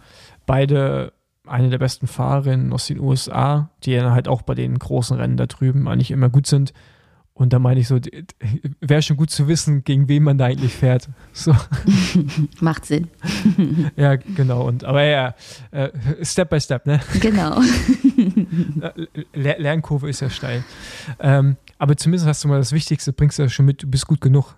Beide 0.47 1.13
eine 1.47 1.71
der 1.71 1.79
besten 1.79 2.07
Fahrerinnen 2.07 2.73
aus 2.73 2.87
den 2.87 3.01
USA, 3.01 3.71
die 3.85 3.93
ja 3.93 4.11
halt 4.11 4.29
auch 4.29 4.43
bei 4.43 4.55
den 4.55 4.79
großen 4.79 5.17
Rennen 5.17 5.37
da 5.37 5.47
drüben 5.47 5.89
eigentlich 5.89 6.11
immer 6.11 6.29
gut 6.29 6.47
sind. 6.47 6.73
Und 7.35 7.53
da 7.53 7.59
meine 7.59 7.81
ich 7.81 7.89
so, 7.89 8.01
wäre 8.81 9.03
schon 9.03 9.19
gut 9.19 9.31
zu 9.31 9.47
wissen, 9.47 9.85
gegen 9.85 10.09
wen 10.09 10.23
man 10.23 10.39
da 10.39 10.47
eigentlich 10.47 10.73
fährt. 10.73 11.09
So. 11.33 11.55
Macht 12.61 12.87
Sinn. 12.87 13.09
ja, 13.97 14.17
genau. 14.17 14.67
Und 14.67 14.85
aber 14.85 15.03
ja, 15.03 15.35
äh, 15.71 15.91
Step 16.23 16.49
by 16.49 16.59
Step, 16.59 16.87
ne? 16.87 17.01
Genau. 17.21 17.61
Lernkurve 19.35 20.09
ist 20.09 20.21
ja 20.21 20.31
steil. 20.31 20.65
Ähm, 21.19 21.57
aber 21.79 21.97
zumindest 21.97 22.27
hast 22.27 22.45
du 22.45 22.49
mal 22.49 22.59
das 22.59 22.73
Wichtigste, 22.73 23.13
bringst 23.13 23.39
du 23.39 23.43
ja 23.43 23.49
schon 23.49 23.67
mit, 23.67 23.83
du 23.83 23.87
bist 23.87 24.07
gut 24.07 24.21
genug. 24.21 24.57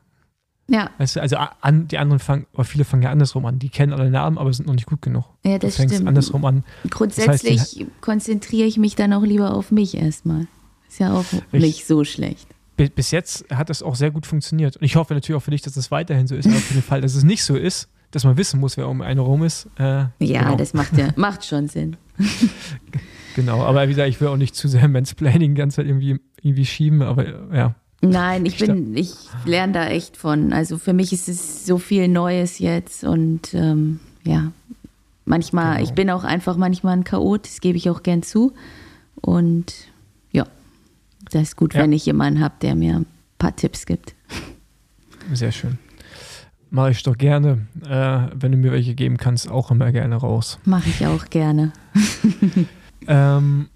Ja. 0.70 0.90
Weißt 0.98 1.16
du, 1.16 1.20
also 1.20 1.36
an, 1.36 1.88
die 1.88 1.96
anderen 1.96 2.18
fangen, 2.18 2.46
oder 2.52 2.64
viele 2.64 2.84
fangen 2.84 3.02
ja 3.02 3.10
andersrum 3.10 3.46
an. 3.46 3.58
Die 3.58 3.70
kennen 3.70 3.94
alle 3.94 4.10
Namen, 4.10 4.36
aber 4.36 4.52
sind 4.52 4.66
noch 4.66 4.74
nicht 4.74 4.86
gut 4.86 5.00
genug. 5.00 5.24
Ja, 5.44 5.58
das 5.58 5.74
du 5.74 5.76
fängst 5.78 5.94
stimmt. 5.94 6.08
andersrum 6.08 6.44
an. 6.44 6.64
Grundsätzlich 6.90 7.56
das 7.56 7.76
heißt, 7.76 7.86
konzentriere 8.02 8.66
ich 8.66 8.76
mich 8.76 8.94
dann 8.94 9.12
auch 9.14 9.22
lieber 9.22 9.54
auf 9.54 9.70
mich 9.70 9.96
erstmal. 9.96 10.46
Ist 10.88 11.00
ja 11.00 11.14
auch 11.14 11.24
Richtig. 11.32 11.60
nicht 11.60 11.86
so 11.86 12.04
schlecht 12.04 12.48
bis 12.86 13.10
jetzt 13.10 13.44
hat 13.50 13.70
das 13.70 13.82
auch 13.82 13.96
sehr 13.96 14.10
gut 14.10 14.24
funktioniert. 14.24 14.76
Und 14.76 14.84
ich 14.84 14.96
hoffe 14.96 15.12
natürlich 15.12 15.36
auch 15.36 15.42
für 15.42 15.50
dich, 15.50 15.62
dass 15.62 15.74
das 15.74 15.90
weiterhin 15.90 16.26
so 16.28 16.36
ist. 16.36 16.46
Aber 16.46 16.56
für 16.56 16.74
den 16.74 16.82
Fall, 16.82 17.00
dass 17.00 17.14
es 17.14 17.24
nicht 17.24 17.42
so 17.42 17.56
ist, 17.56 17.88
dass 18.12 18.24
man 18.24 18.36
wissen 18.36 18.60
muss, 18.60 18.76
wer 18.76 18.88
um 18.88 19.02
einen 19.02 19.18
rum 19.18 19.42
ist. 19.42 19.68
Äh, 19.78 20.04
ja, 20.20 20.42
genau. 20.42 20.56
das 20.56 20.74
macht, 20.74 20.96
ja, 20.96 21.08
macht 21.16 21.44
schon 21.44 21.68
Sinn. 21.68 21.96
genau, 23.36 23.62
aber 23.62 23.84
wie 23.84 23.92
gesagt, 23.92 24.08
ich 24.08 24.20
will 24.20 24.28
auch 24.28 24.36
nicht 24.36 24.54
zu 24.54 24.68
sehr 24.68 24.88
Mansplaining 24.88 25.54
die 25.54 25.60
ganze 25.60 25.76
Zeit 25.76 25.86
irgendwie, 25.86 26.18
irgendwie 26.42 26.66
schieben, 26.66 27.02
aber 27.02 27.54
ja. 27.54 27.74
Nein, 28.00 28.46
ich 28.46 28.58
bin, 28.58 28.96
ich 28.96 29.12
lerne 29.44 29.72
da 29.72 29.88
echt 29.88 30.16
von. 30.16 30.52
Also 30.52 30.78
für 30.78 30.92
mich 30.92 31.12
ist 31.12 31.28
es 31.28 31.66
so 31.66 31.78
viel 31.78 32.06
Neues 32.06 32.60
jetzt 32.60 33.02
und 33.02 33.52
ähm, 33.54 33.98
ja, 34.24 34.52
manchmal, 35.24 35.78
genau. 35.78 35.88
ich 35.88 35.94
bin 35.94 36.10
auch 36.10 36.22
einfach 36.22 36.56
manchmal 36.56 36.96
ein 36.96 37.04
Chaot, 37.04 37.44
das 37.44 37.60
gebe 37.60 37.76
ich 37.76 37.90
auch 37.90 38.04
gern 38.04 38.22
zu. 38.22 38.52
Und 39.20 39.88
das 41.30 41.42
ist 41.42 41.56
gut, 41.56 41.74
ja. 41.74 41.82
wenn 41.82 41.92
ich 41.92 42.06
jemanden 42.06 42.40
habe, 42.40 42.54
der 42.62 42.74
mir 42.74 42.96
ein 42.96 43.06
paar 43.38 43.54
Tipps 43.54 43.86
gibt. 43.86 44.14
Sehr 45.32 45.52
schön. 45.52 45.78
Mache 46.70 46.90
ich 46.90 47.02
doch 47.02 47.16
gerne. 47.16 47.66
Äh, 47.88 48.28
wenn 48.34 48.52
du 48.52 48.58
mir 48.58 48.72
welche 48.72 48.94
geben 48.94 49.16
kannst, 49.16 49.50
auch 49.50 49.70
immer 49.70 49.90
gerne 49.92 50.16
raus. 50.16 50.58
Mache 50.64 50.88
ich 50.90 51.06
auch 51.06 51.26
gerne. 51.26 51.72
ähm, 53.06 53.68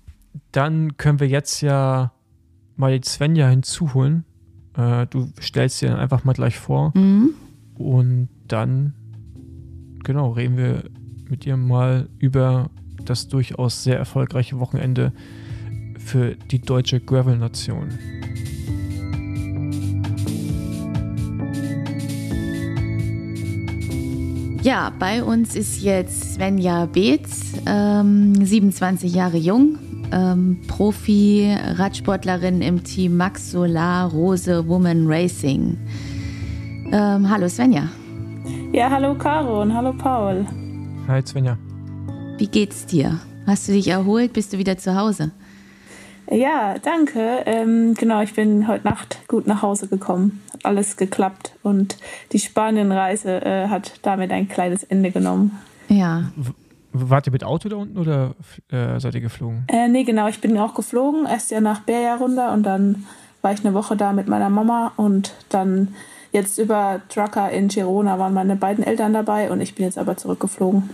dann 0.53 0.97
können 0.97 1.21
wir 1.21 1.29
jetzt 1.29 1.63
ja 1.63 2.13
mal 2.77 2.99
die 2.99 3.09
Svenja 3.09 3.49
hinzuholen. 3.49 4.25
Äh, 4.77 5.07
du 5.07 5.31
stellst 5.41 5.81
dir 5.81 5.91
dann 5.91 5.99
einfach 5.99 6.25
mal 6.25 6.35
gleich 6.35 6.59
vor. 6.59 6.93
Mhm. 6.95 7.31
Und 7.75 8.29
dann, 8.47 8.95
genau, 10.05 10.33
reden 10.33 10.57
wir 10.57 10.85
mit 11.29 11.47
ihr 11.47 11.57
mal 11.57 12.09
über 12.19 12.71
das 13.05 13.29
durchaus 13.29 13.83
sehr 13.83 13.99
erfolgreiche 13.99 14.61
Wochenende 14.61 15.13
für 15.99 16.35
die 16.35 16.61
deutsche 16.61 17.01
Gravel-Nation. 17.01 17.89
Ja, 24.63 24.93
bei 24.97 25.25
uns 25.25 25.57
ist 25.57 25.83
jetzt 25.83 26.35
Svenja 26.35 26.87
Beetz, 26.87 27.53
ähm, 27.67 28.33
27 28.37 29.13
Jahre 29.13 29.37
jung, 29.37 29.77
ähm, 30.13 30.61
Profi-Radsportlerin 30.69 32.63
im 32.63 32.85
Team 32.85 33.17
Max 33.17 33.51
Solar 33.51 34.09
Rose 34.13 34.69
Woman 34.69 35.09
Racing. 35.09 35.77
Ähm, 36.93 37.29
hallo 37.29 37.49
Svenja. 37.49 37.89
Ja, 38.73 38.89
hallo 38.89 39.17
Caro 39.17 39.63
und 39.63 39.75
hallo 39.75 39.93
Paul. 39.95 40.47
Hi 41.09 41.21
Svenja. 41.27 41.59
Wie 42.39 42.47
geht's 42.47 42.87
dir? 42.87 43.19
Hast 43.49 43.67
du 43.67 43.73
dich 43.73 43.89
erholt? 43.89 44.33
Bist 44.33 44.53
du 44.53 44.59
wieder 44.59 44.79
zu 44.79 44.95
Hause? 44.95 45.33
Ja, 46.33 46.79
danke. 46.79 47.43
Ähm, 47.45 47.93
genau, 47.95 48.23
ich 48.23 48.33
bin 48.33 48.67
heute 48.67 48.85
Nacht 48.85 49.19
gut 49.29 49.47
nach 49.47 49.61
Hause 49.61 49.87
gekommen. 49.87 50.43
Hat 50.55 50.65
alles 50.65 50.97
geklappt 50.97 51.55
und 51.63 51.99
die 52.33 52.39
Spanienreise 52.39 53.45
äh, 53.45 53.69
hat 53.69 54.01
damit 54.01 54.33
ein 54.33 54.49
kleines 54.49 54.83
Ende 54.83 55.11
genommen. 55.11 55.59
Ja. 55.89 56.31
W 56.37 56.53
wart 56.95 57.27
ihr 57.27 57.33
mit 57.33 57.43
Auto 57.43 57.71
da 57.71 57.77
unten 57.77 57.97
oder 57.97 58.35
äh, 58.71 59.01
seid 59.01 59.15
ihr 59.15 59.23
geflogen? 59.23 59.65
Äh, 59.69 59.89
nee, 59.89 60.05
genau, 60.05 60.29
ich 60.29 60.41
bin 60.41 60.57
auch 60.59 60.75
geflogen. 60.75 61.27
Erst 61.27 61.51
ja 61.51 61.61
nach 61.61 61.81
Berja 61.81 62.17
runter 62.17 62.53
und 62.53 62.65
dann 62.65 63.07
war 63.41 63.53
ich 63.53 63.65
eine 63.65 63.73
Woche 63.75 63.97
da 63.97 64.13
mit 64.13 64.29
meiner 64.29 64.51
Mama 64.51 64.93
und 64.97 65.35
dann 65.49 65.95
jetzt 66.33 66.59
über 66.59 67.01
Trucker 67.09 67.51
in 67.51 67.69
Girona 67.69 68.19
waren 68.19 68.35
meine 68.35 68.57
beiden 68.57 68.85
Eltern 68.85 69.13
dabei 69.13 69.51
und 69.51 69.61
ich 69.61 69.75
bin 69.75 69.87
jetzt 69.87 69.99
aber 69.99 70.17
zurückgeflogen. 70.17 70.91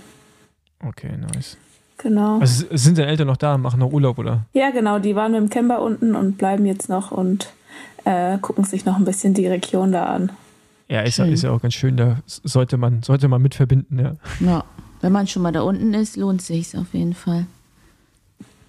Okay, 0.85 1.17
nice. 1.17 1.59
Genau. 1.99 2.39
Also 2.39 2.65
sind 2.71 2.97
deine 2.97 3.09
Eltern 3.09 3.27
noch 3.27 3.37
da 3.37 3.59
machen 3.59 3.81
noch 3.81 3.93
Urlaub, 3.93 4.19
oder? 4.19 4.47
Ja, 4.53 4.71
genau. 4.71 4.99
Die 4.99 5.17
waren 5.17 5.33
mit 5.33 5.41
dem 5.41 5.51
Camper 5.51 5.83
unten 5.83 6.15
und 6.15 6.39
bleiben 6.39 6.65
jetzt 6.65 6.89
noch 6.89 7.11
und 7.11 7.49
äh, 8.05 8.39
gucken 8.39 8.65
sich 8.65 8.85
noch 8.85 8.97
ein 8.97 9.05
bisschen 9.05 9.35
die 9.35 9.47
Region 9.47 9.93
da 9.93 10.07
an. 10.07 10.31
Ja, 10.89 11.03
ist, 11.03 11.19
ja, 11.19 11.25
ist 11.27 11.43
ja 11.43 11.51
auch 11.51 11.61
ganz 11.61 11.75
schön. 11.75 11.97
Da 11.97 12.19
sollte 12.27 12.77
man, 12.77 13.03
sollte 13.03 13.29
man 13.29 13.43
mit 13.43 13.55
verbinden, 13.55 13.99
ja. 13.99 14.13
Ja, 14.41 14.65
wenn 15.01 15.13
man 15.13 15.27
schon 15.27 15.43
mal 15.43 15.53
da 15.53 15.61
unten 15.63 15.93
ist, 15.93 16.17
lohnt 16.17 16.41
sich 16.41 16.77
auf 16.79 16.95
jeden 16.95 17.15
Fall. 17.15 17.47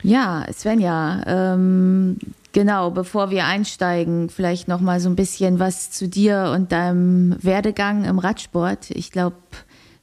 Ja, 0.01 0.45
Svenja, 0.51 1.21
ähm, 1.27 2.17
genau, 2.51 2.89
bevor 2.89 3.29
wir 3.29 3.45
einsteigen, 3.45 4.29
vielleicht 4.29 4.67
noch 4.67 4.81
mal 4.81 4.99
so 4.99 5.09
ein 5.09 5.15
bisschen 5.15 5.59
was 5.59 5.91
zu 5.91 6.07
dir 6.07 6.51
und 6.55 6.71
deinem 6.71 7.35
Werdegang 7.41 8.05
im 8.05 8.19
Radsport. 8.19 8.91
Ich 8.91 9.11
glaube, 9.11 9.35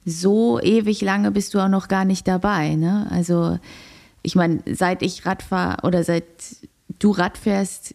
so 0.06 0.60
ewig 0.60 1.02
lange 1.02 1.32
bist 1.32 1.52
du 1.52 1.58
auch 1.58 1.68
noch 1.68 1.88
gar 1.88 2.04
nicht 2.04 2.26
dabei. 2.28 2.76
Ne? 2.76 3.08
Also 3.10 3.58
ich 4.22 4.36
meine, 4.36 4.60
seit 4.72 5.02
ich 5.02 5.26
Rad 5.26 5.42
fahre 5.42 5.84
oder 5.86 6.04
seit 6.04 6.24
du 6.98 7.10
Rad 7.10 7.36
fährst, 7.36 7.94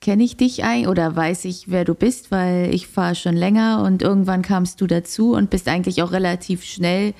kenne 0.00 0.24
ich 0.24 0.36
dich 0.36 0.64
ein 0.64 0.88
oder 0.88 1.14
weiß 1.14 1.44
ich, 1.44 1.70
wer 1.70 1.84
du 1.84 1.94
bist, 1.94 2.30
weil 2.30 2.74
ich 2.74 2.88
fahre 2.88 3.14
schon 3.14 3.36
länger 3.36 3.82
und 3.86 4.02
irgendwann 4.02 4.42
kamst 4.42 4.80
du 4.80 4.86
dazu 4.86 5.34
und 5.34 5.50
bist 5.50 5.68
eigentlich 5.68 6.02
auch 6.02 6.10
relativ 6.10 6.64
schnell 6.64 7.14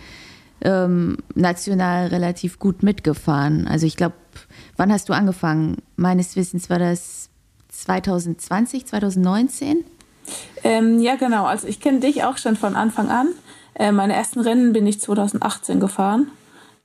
ähm, 0.62 1.18
national 1.34 2.08
relativ 2.08 2.58
gut 2.58 2.82
mitgefahren. 2.82 3.68
Also 3.68 3.86
ich 3.86 3.96
glaube, 3.96 4.14
wann 4.76 4.90
hast 4.90 5.08
du 5.08 5.12
angefangen? 5.12 5.76
Meines 5.96 6.36
Wissens 6.36 6.70
war 6.70 6.78
das 6.78 7.28
2020, 7.68 8.86
2019? 8.86 9.84
Ähm, 10.64 11.00
ja, 11.00 11.16
genau. 11.16 11.44
Also 11.44 11.68
ich 11.68 11.80
kenne 11.80 12.00
dich 12.00 12.24
auch 12.24 12.38
schon 12.38 12.56
von 12.56 12.74
Anfang 12.74 13.10
an. 13.10 13.28
Äh, 13.74 13.92
meine 13.92 14.14
ersten 14.14 14.40
Rennen 14.40 14.72
bin 14.72 14.87
ich 14.87 15.00
2018 15.00 15.80
gefahren. 15.80 16.28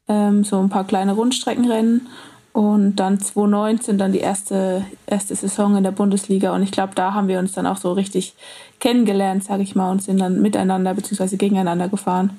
Ähm, 0.07 0.43
so 0.43 0.59
ein 0.59 0.69
paar 0.69 0.85
kleine 0.85 1.13
Rundstreckenrennen. 1.13 2.07
Und 2.53 2.95
dann 2.95 3.19
2019 3.19 3.99
dann 3.99 4.13
die 4.13 4.19
erste, 4.19 4.83
erste 5.05 5.35
Saison 5.35 5.77
in 5.77 5.83
der 5.83 5.91
Bundesliga. 5.91 6.55
Und 6.55 6.63
ich 6.63 6.71
glaube, 6.71 6.93
da 6.95 7.13
haben 7.13 7.27
wir 7.27 7.37
uns 7.37 7.51
dann 7.51 7.67
auch 7.67 7.77
so 7.77 7.91
richtig 7.91 8.33
kennengelernt, 8.79 9.43
sage 9.43 9.61
ich 9.61 9.75
mal, 9.75 9.91
und 9.91 10.01
sind 10.01 10.19
dann 10.19 10.41
miteinander 10.41 10.95
bzw. 10.95 11.37
gegeneinander 11.37 11.87
gefahren. 11.87 12.31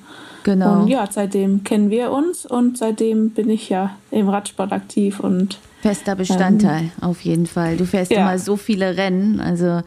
Genau. 0.42 0.80
Und 0.80 0.88
ja, 0.88 1.06
seitdem 1.11 1.62
kennen 1.62 1.90
wir 1.90 2.11
uns 2.11 2.46
und 2.46 2.78
seitdem 2.78 3.30
bin 3.30 3.50
ich 3.50 3.68
ja 3.68 3.96
im 4.11 4.28
Radsport 4.28 4.72
aktiv 4.72 5.20
und 5.20 5.58
fester 5.82 6.14
Bestandteil 6.14 6.84
ähm, 6.84 6.90
auf 7.02 7.20
jeden 7.20 7.46
Fall. 7.46 7.76
Du 7.76 7.84
fährst 7.84 8.11
ja. 8.11 8.20
immer 8.20 8.38
so 8.38 8.56
viele 8.56 8.96
Rennen, 8.96 9.40
also 9.40 9.82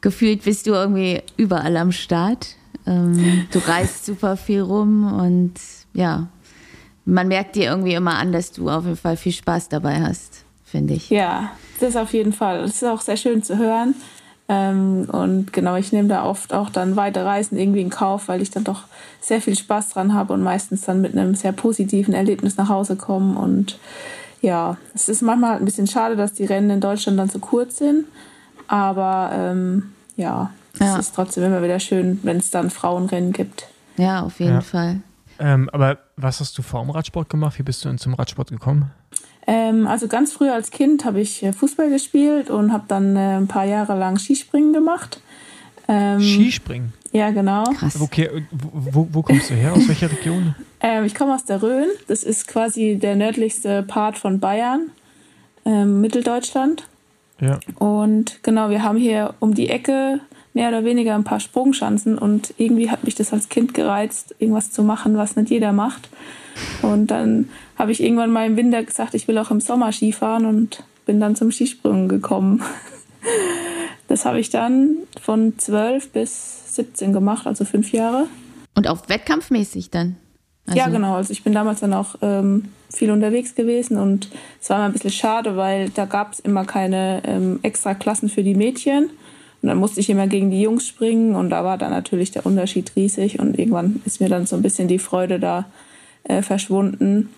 gefühlt 0.00 0.44
bist 0.44 0.66
du 0.66 0.72
irgendwie 0.72 1.22
überall 1.36 1.76
am 1.76 1.92
Start. 1.92 2.54
Ähm, 2.86 3.46
du 3.50 3.58
reist 3.58 4.06
super 4.06 4.36
viel 4.36 4.60
rum 4.60 5.12
und 5.12 5.54
ja, 5.92 6.28
man 7.04 7.28
merkt 7.28 7.56
dir 7.56 7.64
irgendwie 7.64 7.94
immer 7.94 8.18
an, 8.18 8.32
dass 8.32 8.52
du 8.52 8.68
auf 8.68 8.84
jeden 8.84 8.96
Fall 8.96 9.16
viel 9.16 9.32
Spaß 9.32 9.68
dabei 9.68 10.00
hast, 10.00 10.44
finde 10.64 10.94
ich. 10.94 11.10
Ja, 11.10 11.52
das 11.80 11.96
auf 11.96 12.12
jeden 12.12 12.32
Fall. 12.32 12.62
Das 12.62 12.72
ist 12.72 12.84
auch 12.84 13.00
sehr 13.00 13.16
schön 13.16 13.42
zu 13.42 13.58
hören. 13.58 13.94
Ähm, 14.48 15.08
und 15.10 15.52
genau, 15.52 15.76
ich 15.76 15.92
nehme 15.92 16.08
da 16.08 16.24
oft 16.24 16.52
auch 16.52 16.70
dann 16.70 16.94
weite 16.94 17.24
Reisen 17.24 17.58
irgendwie 17.58 17.80
in 17.80 17.90
Kauf, 17.90 18.28
weil 18.28 18.42
ich 18.42 18.50
dann 18.50 18.64
doch 18.64 18.84
sehr 19.20 19.40
viel 19.40 19.56
Spaß 19.56 19.90
dran 19.90 20.14
habe 20.14 20.32
und 20.32 20.42
meistens 20.42 20.82
dann 20.82 21.00
mit 21.00 21.16
einem 21.16 21.34
sehr 21.34 21.52
positiven 21.52 22.14
Erlebnis 22.14 22.56
nach 22.56 22.68
Hause 22.68 22.96
komme. 22.96 23.38
Und 23.38 23.78
ja, 24.42 24.76
es 24.94 25.08
ist 25.08 25.22
manchmal 25.22 25.52
halt 25.52 25.62
ein 25.62 25.64
bisschen 25.64 25.88
schade, 25.88 26.14
dass 26.14 26.32
die 26.32 26.44
Rennen 26.44 26.70
in 26.70 26.80
Deutschland 26.80 27.18
dann 27.18 27.28
so 27.28 27.40
kurz 27.40 27.78
sind. 27.78 28.06
Aber 28.68 29.30
ähm, 29.32 29.94
ja, 30.16 30.50
ja. 30.80 30.94
Es 30.94 31.06
ist 31.06 31.14
trotzdem 31.14 31.44
immer 31.44 31.62
wieder 31.62 31.80
schön, 31.80 32.20
wenn 32.22 32.38
es 32.38 32.50
dann 32.50 32.70
Frauenrennen 32.70 33.32
gibt. 33.32 33.68
Ja, 33.96 34.22
auf 34.22 34.40
jeden 34.40 34.54
ja. 34.54 34.60
Fall. 34.60 35.00
Ähm, 35.38 35.68
aber 35.72 35.98
was 36.16 36.40
hast 36.40 36.56
du 36.56 36.62
vor 36.62 36.82
dem 36.82 36.90
Radsport 36.90 37.28
gemacht? 37.28 37.58
Wie 37.58 37.62
bist 37.62 37.84
du 37.84 37.88
denn 37.88 37.98
zum 37.98 38.14
Radsport 38.14 38.50
gekommen? 38.50 38.90
Ähm, 39.46 39.86
also 39.86 40.08
ganz 40.08 40.32
früh 40.32 40.48
als 40.50 40.70
Kind 40.70 41.04
habe 41.04 41.20
ich 41.20 41.42
äh, 41.42 41.52
Fußball 41.52 41.90
gespielt 41.90 42.50
und 42.50 42.72
habe 42.72 42.84
dann 42.88 43.16
äh, 43.16 43.36
ein 43.36 43.46
paar 43.46 43.64
Jahre 43.64 43.96
lang 43.98 44.18
Skispringen 44.18 44.72
gemacht. 44.72 45.20
Ähm, 45.88 46.20
Skispringen? 46.20 46.92
Ja, 47.12 47.30
genau. 47.30 47.64
Krass. 47.64 48.00
Okay, 48.00 48.24
äh, 48.24 48.42
wo, 48.50 49.06
wo 49.10 49.22
kommst 49.22 49.50
du 49.50 49.54
her? 49.54 49.72
Aus 49.72 49.88
welcher 49.88 50.10
Region? 50.10 50.54
Ähm, 50.78 51.04
ich 51.06 51.14
komme 51.14 51.34
aus 51.34 51.46
der 51.46 51.62
Rhön. 51.62 51.88
Das 52.06 52.22
ist 52.22 52.46
quasi 52.46 52.98
der 53.00 53.16
nördlichste 53.16 53.82
Part 53.82 54.18
von 54.18 54.40
Bayern, 54.40 54.90
ähm, 55.64 56.02
Mitteldeutschland. 56.02 56.86
Ja. 57.40 57.58
Und 57.78 58.40
genau, 58.42 58.68
wir 58.68 58.82
haben 58.82 58.98
hier 58.98 59.34
um 59.40 59.54
die 59.54 59.70
Ecke 59.70 60.20
mehr 60.56 60.70
oder 60.70 60.86
weniger 60.86 61.14
ein 61.14 61.22
paar 61.22 61.38
Sprungschanzen 61.38 62.16
und 62.16 62.54
irgendwie 62.56 62.90
hat 62.90 63.04
mich 63.04 63.14
das 63.14 63.34
als 63.34 63.50
Kind 63.50 63.74
gereizt, 63.74 64.34
irgendwas 64.38 64.72
zu 64.72 64.82
machen, 64.82 65.18
was 65.18 65.36
nicht 65.36 65.50
jeder 65.50 65.72
macht. 65.72 66.08
Und 66.80 67.08
dann 67.08 67.50
habe 67.78 67.92
ich 67.92 68.02
irgendwann 68.02 68.30
mal 68.30 68.46
im 68.46 68.56
Winter 68.56 68.82
gesagt, 68.82 69.12
ich 69.12 69.28
will 69.28 69.36
auch 69.36 69.50
im 69.50 69.60
Sommer 69.60 69.92
Skifahren 69.92 70.46
und 70.46 70.82
bin 71.04 71.20
dann 71.20 71.36
zum 71.36 71.52
Skisprung 71.52 72.08
gekommen. 72.08 72.62
Das 74.08 74.24
habe 74.24 74.38
ich 74.38 74.50
dann 74.50 74.98
von 75.20 75.58
12 75.58 76.10
bis 76.10 76.76
17 76.76 77.12
gemacht, 77.12 77.44
also 77.48 77.64
fünf 77.64 77.90
Jahre. 77.90 78.28
Und 78.76 78.86
auch 78.86 79.08
wettkampfmäßig 79.08 79.90
dann? 79.90 80.14
Also 80.64 80.78
ja, 80.78 80.86
genau. 80.86 81.16
Also 81.16 81.32
ich 81.32 81.42
bin 81.42 81.52
damals 81.52 81.80
dann 81.80 81.92
auch 81.92 82.14
ähm, 82.22 82.68
viel 82.88 83.10
unterwegs 83.10 83.56
gewesen 83.56 83.96
und 83.96 84.30
es 84.62 84.70
war 84.70 84.76
immer 84.76 84.86
ein 84.86 84.92
bisschen 84.92 85.10
schade, 85.10 85.56
weil 85.56 85.90
da 85.90 86.04
gab 86.04 86.34
es 86.34 86.38
immer 86.38 86.64
keine 86.64 87.20
ähm, 87.24 87.58
extra 87.62 87.94
Klassen 87.94 88.28
für 88.28 88.44
die 88.44 88.54
Mädchen. 88.54 89.10
Und 89.66 89.70
dann 89.70 89.78
musste 89.78 89.98
ich 89.98 90.08
immer 90.08 90.28
gegen 90.28 90.52
die 90.52 90.60
Jungs 90.60 90.86
springen 90.86 91.34
und 91.34 91.50
da 91.50 91.64
war 91.64 91.76
dann 91.76 91.90
natürlich 91.90 92.30
der 92.30 92.46
Unterschied 92.46 92.92
riesig 92.94 93.40
und 93.40 93.58
irgendwann 93.58 94.00
ist 94.04 94.20
mir 94.20 94.28
dann 94.28 94.46
so 94.46 94.54
ein 94.54 94.62
bisschen 94.62 94.86
die 94.86 95.00
Freude 95.00 95.40
da 95.40 95.64
äh, 96.22 96.40
verschwunden. 96.40 97.30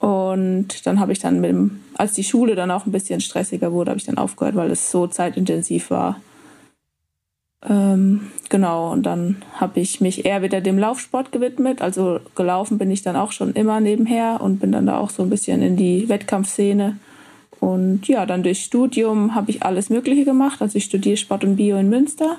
Und 0.00 0.84
dann 0.84 0.98
habe 0.98 1.12
ich 1.12 1.20
dann 1.20 1.40
mit 1.40 1.50
dem, 1.50 1.78
als 1.94 2.14
die 2.14 2.24
Schule 2.24 2.56
dann 2.56 2.72
auch 2.72 2.86
ein 2.86 2.90
bisschen 2.90 3.20
stressiger 3.20 3.70
wurde, 3.70 3.92
habe 3.92 4.00
ich 4.00 4.04
dann 4.04 4.18
aufgehört, 4.18 4.56
weil 4.56 4.68
es 4.72 4.90
so 4.90 5.06
zeitintensiv 5.06 5.92
war. 5.92 6.20
Ähm, 7.68 8.32
genau, 8.48 8.90
und 8.90 9.04
dann 9.04 9.36
habe 9.54 9.78
ich 9.78 10.00
mich 10.00 10.24
eher 10.24 10.42
wieder 10.42 10.60
dem 10.60 10.76
Laufsport 10.76 11.30
gewidmet. 11.30 11.82
Also 11.82 12.18
gelaufen 12.34 12.78
bin 12.78 12.90
ich 12.90 13.02
dann 13.02 13.14
auch 13.14 13.30
schon 13.30 13.52
immer 13.52 13.78
nebenher 13.78 14.40
und 14.40 14.58
bin 14.58 14.72
dann 14.72 14.86
da 14.86 14.98
auch 14.98 15.10
so 15.10 15.22
ein 15.22 15.30
bisschen 15.30 15.62
in 15.62 15.76
die 15.76 16.08
Wettkampfszene 16.08 16.96
und 17.60 18.08
ja, 18.08 18.24
dann 18.24 18.42
durch 18.42 18.64
Studium 18.64 19.34
habe 19.34 19.50
ich 19.50 19.62
alles 19.62 19.90
Mögliche 19.90 20.24
gemacht. 20.24 20.62
Also 20.62 20.76
ich 20.76 20.84
studiere 20.84 21.18
Sport 21.18 21.44
und 21.44 21.56
Bio 21.56 21.76
in 21.76 21.90
Münster. 21.90 22.38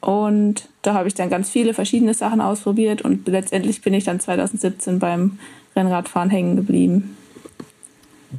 Und 0.00 0.68
da 0.82 0.92
habe 0.92 1.08
ich 1.08 1.14
dann 1.14 1.30
ganz 1.30 1.48
viele 1.48 1.72
verschiedene 1.72 2.12
Sachen 2.12 2.42
ausprobiert 2.42 3.00
und 3.00 3.26
letztendlich 3.26 3.80
bin 3.80 3.94
ich 3.94 4.04
dann 4.04 4.20
2017 4.20 4.98
beim 4.98 5.38
Rennradfahren 5.74 6.28
hängen 6.28 6.56
geblieben. 6.56 7.16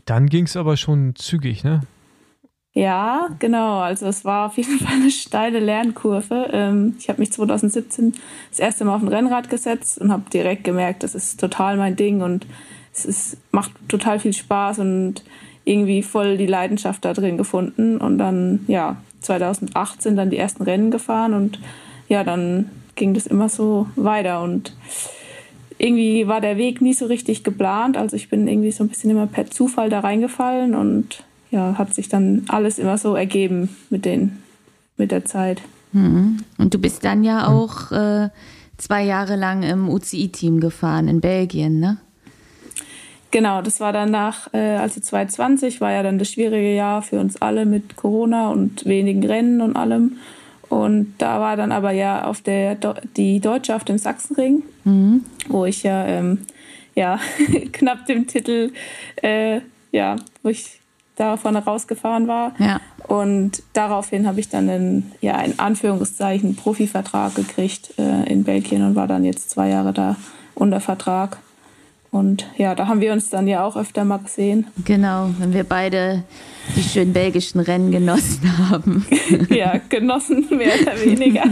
Dann 0.05 0.27
ging 0.27 0.45
es 0.45 0.55
aber 0.55 0.77
schon 0.77 1.15
zügig, 1.15 1.63
ne? 1.63 1.81
Ja, 2.73 3.29
genau. 3.39 3.79
Also 3.79 4.05
es 4.05 4.25
war 4.25 4.47
auf 4.47 4.57
jeden 4.57 4.77
Fall 4.85 4.93
eine 4.93 5.09
steile 5.09 5.59
Lernkurve. 5.59 6.49
Ähm, 6.51 6.97
ich 6.99 7.09
habe 7.09 7.19
mich 7.19 7.31
2017 7.31 8.13
das 8.51 8.59
erste 8.59 8.85
Mal 8.85 8.95
auf 8.95 9.01
ein 9.01 9.07
Rennrad 9.07 9.49
gesetzt 9.49 9.97
und 9.97 10.11
habe 10.11 10.29
direkt 10.29 10.65
gemerkt, 10.65 11.01
das 11.01 11.15
ist 11.15 11.39
total 11.39 11.77
mein 11.77 11.95
Ding 11.95 12.21
und 12.21 12.45
es 12.93 13.05
ist, 13.05 13.37
macht 13.51 13.71
total 13.87 14.19
viel 14.19 14.33
Spaß 14.33 14.79
und 14.79 15.23
irgendwie 15.65 16.03
voll 16.03 16.37
die 16.37 16.45
Leidenschaft 16.45 17.03
da 17.03 17.13
drin 17.13 17.37
gefunden 17.37 17.97
und 17.97 18.17
dann, 18.17 18.61
ja, 18.67 18.97
2018 19.21 20.15
dann 20.15 20.29
die 20.29 20.37
ersten 20.37 20.63
Rennen 20.63 20.91
gefahren 20.91 21.33
und 21.33 21.59
ja, 22.07 22.23
dann 22.23 22.69
ging 22.95 23.13
das 23.13 23.25
immer 23.25 23.49
so 23.49 23.87
weiter 23.95 24.41
und 24.41 24.75
irgendwie 25.77 26.27
war 26.27 26.39
der 26.39 26.57
Weg 26.57 26.81
nie 26.81 26.93
so 26.93 27.05
richtig 27.07 27.43
geplant. 27.43 27.97
Also 27.97 28.15
ich 28.15 28.29
bin 28.29 28.47
irgendwie 28.47 28.71
so 28.71 28.83
ein 28.83 28.87
bisschen 28.87 29.09
immer 29.09 29.27
per 29.27 29.47
Zufall 29.47 29.89
da 29.89 29.99
reingefallen 29.99 30.75
und 30.75 31.23
ja, 31.51 31.77
hat 31.77 31.93
sich 31.93 32.07
dann 32.07 32.43
alles 32.47 32.79
immer 32.79 32.97
so 32.97 33.15
ergeben 33.15 33.75
mit 33.89 34.05
den, 34.05 34.43
mit 34.97 35.11
der 35.11 35.25
Zeit. 35.25 35.61
Mhm. 35.91 36.37
Und 36.57 36.73
du 36.73 36.77
bist 36.77 37.03
dann 37.03 37.23
ja 37.23 37.47
auch 37.47 37.91
äh, 37.91 38.29
zwei 38.77 39.03
Jahre 39.03 39.35
lang 39.35 39.63
im 39.63 39.89
UCI-Team 39.89 40.59
gefahren 40.59 41.07
in 41.07 41.21
Belgien, 41.21 41.79
ne? 41.79 41.97
Genau, 43.35 43.61
das 43.61 43.81
war 43.81 43.91
dann 43.91 44.11
nach, 44.11 44.53
äh, 44.53 44.77
also 44.77 45.01
2020 45.01 45.81
war 45.81 45.91
ja 45.91 46.03
dann 46.03 46.17
das 46.17 46.31
schwierige 46.31 46.73
Jahr 46.73 47.01
für 47.01 47.19
uns 47.19 47.41
alle 47.41 47.65
mit 47.65 47.97
Corona 47.97 48.49
und 48.49 48.85
wenigen 48.85 49.25
Rennen 49.25 49.59
und 49.59 49.75
allem. 49.75 50.19
Und 50.69 51.15
da 51.17 51.41
war 51.41 51.57
dann 51.57 51.73
aber 51.73 51.91
ja 51.91 52.23
auf 52.23 52.39
der 52.39 52.77
die 53.17 53.41
Deutsche 53.41 53.75
auf 53.75 53.83
dem 53.83 53.97
Sachsenring, 53.97 54.63
mhm. 54.85 55.25
wo 55.49 55.65
ich 55.65 55.83
ja, 55.83 56.05
ähm, 56.05 56.43
ja 56.95 57.19
knapp 57.73 58.05
dem 58.05 58.25
Titel, 58.25 58.71
äh, 59.21 59.59
ja, 59.91 60.15
wo 60.41 60.47
ich 60.47 60.79
davon 61.17 61.57
rausgefahren 61.57 62.29
war. 62.29 62.53
Ja. 62.57 62.79
Und 63.05 63.63
daraufhin 63.73 64.27
habe 64.27 64.39
ich 64.39 64.47
dann 64.47 64.69
einen, 64.69 65.11
ja, 65.19 65.41
in 65.41 65.59
Anführungszeichen 65.59 66.55
Profivertrag 66.55 67.35
gekriegt 67.35 67.95
äh, 67.97 68.31
in 68.31 68.45
Belgien 68.45 68.81
und 68.81 68.95
war 68.95 69.07
dann 69.07 69.25
jetzt 69.25 69.49
zwei 69.49 69.67
Jahre 69.67 69.91
da 69.91 70.15
unter 70.53 70.79
Vertrag. 70.79 71.39
Und 72.15 72.45
ja, 72.55 72.75
da 72.75 72.87
haben 72.87 73.01
wir 73.01 73.11
uns 73.11 73.29
dann 73.29 73.45
ja 73.45 73.65
auch 73.65 73.75
öfter 73.75 74.05
mal 74.05 74.19
gesehen. 74.19 74.67
Genau, 74.85 75.31
wenn 75.37 75.51
wir 75.51 75.65
beide 75.65 76.23
die 76.73 76.81
schönen 76.81 77.11
belgischen 77.11 77.59
Rennen 77.59 77.91
genossen 77.91 78.69
haben. 78.69 79.05
ja, 79.49 79.81
genossen, 79.89 80.47
mehr 80.49 80.71
oder 80.81 80.93
weniger. 81.03 81.43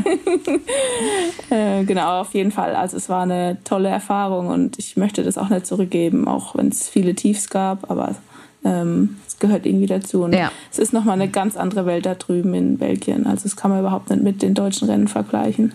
äh, 1.49 1.83
genau, 1.83 2.21
auf 2.21 2.33
jeden 2.33 2.51
Fall. 2.51 2.77
Also 2.77 2.95
es 2.95 3.09
war 3.09 3.23
eine 3.23 3.57
tolle 3.65 3.89
Erfahrung 3.89 4.47
und 4.47 4.79
ich 4.79 4.95
möchte 4.95 5.25
das 5.25 5.37
auch 5.37 5.49
nicht 5.49 5.67
zurückgeben, 5.67 6.29
auch 6.29 6.55
wenn 6.55 6.69
es 6.69 6.87
viele 6.87 7.13
Tiefs 7.13 7.49
gab, 7.49 7.91
aber 7.91 8.15
ähm, 8.63 9.17
es 9.27 9.39
gehört 9.39 9.65
irgendwie 9.65 9.87
dazu. 9.87 10.23
Und 10.23 10.33
ja. 10.33 10.49
es 10.71 10.79
ist 10.79 10.93
nochmal 10.93 11.15
eine 11.15 11.27
ganz 11.27 11.57
andere 11.57 11.85
Welt 11.85 12.05
da 12.05 12.15
drüben 12.15 12.53
in 12.53 12.77
Belgien. 12.77 13.27
Also 13.27 13.43
das 13.43 13.57
kann 13.57 13.69
man 13.69 13.81
überhaupt 13.81 14.09
nicht 14.09 14.23
mit 14.23 14.41
den 14.41 14.53
deutschen 14.53 14.89
Rennen 14.89 15.09
vergleichen. 15.09 15.73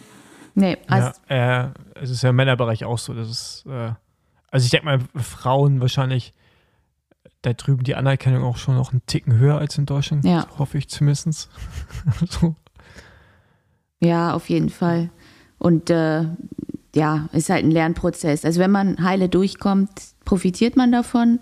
Nee, 0.55 0.79
also 0.87 1.11
ja, 1.29 1.65
äh, 1.65 1.69
es 2.03 2.09
ist 2.09 2.23
ja 2.23 2.31
im 2.31 2.37
Männerbereich 2.37 2.87
auch 2.87 2.97
so, 2.97 3.13
dass 3.13 3.29
es 3.29 3.65
äh 3.69 3.91
also 4.51 4.65
ich 4.65 4.71
denke 4.71 4.87
mal, 4.87 5.01
Frauen 5.15 5.81
wahrscheinlich 5.81 6.33
da 7.43 7.53
drüben 7.53 7.85
die 7.85 7.95
Anerkennung 7.95 8.43
auch 8.43 8.57
schon 8.57 8.75
noch 8.75 8.93
einen 8.93 9.03
Ticken 9.07 9.39
höher 9.39 9.59
als 9.59 9.79
in 9.79 9.87
Deutschland. 9.87 10.25
Ja. 10.25 10.47
Hoffe 10.59 10.79
ich 10.79 10.89
zumindest. 10.89 11.49
so. 12.29 12.57
Ja, 14.01 14.35
auf 14.35 14.49
jeden 14.49 14.71
Fall. 14.71 15.11
Und 15.59 15.91
äh, 15.91 16.25
ja, 16.95 17.29
ist 17.33 17.51
halt 17.51 17.65
ein 17.65 17.71
Lernprozess. 17.71 18.45
Also 18.45 18.61
wenn 18.61 18.71
man 18.71 19.03
heile 19.03 19.29
durchkommt, 19.29 19.91
profitiert 20.25 20.77
man 20.77 20.93
davon. 20.93 21.41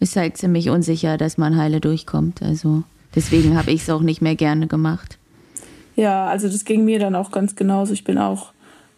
Ist 0.00 0.16
halt 0.16 0.36
ziemlich 0.36 0.68
unsicher, 0.68 1.16
dass 1.16 1.38
man 1.38 1.56
heile 1.56 1.80
durchkommt. 1.80 2.42
Also 2.42 2.82
deswegen 3.14 3.56
habe 3.56 3.70
ich 3.70 3.82
es 3.82 3.90
auch 3.90 4.00
nicht 4.00 4.20
mehr 4.20 4.36
gerne 4.36 4.66
gemacht. 4.66 5.18
Ja, 5.94 6.26
also 6.26 6.48
das 6.48 6.64
ging 6.64 6.84
mir 6.84 6.98
dann 6.98 7.14
auch 7.14 7.30
ganz 7.30 7.54
genauso. 7.54 7.92
Ich 7.92 8.04
bin 8.04 8.18
auch 8.18 8.51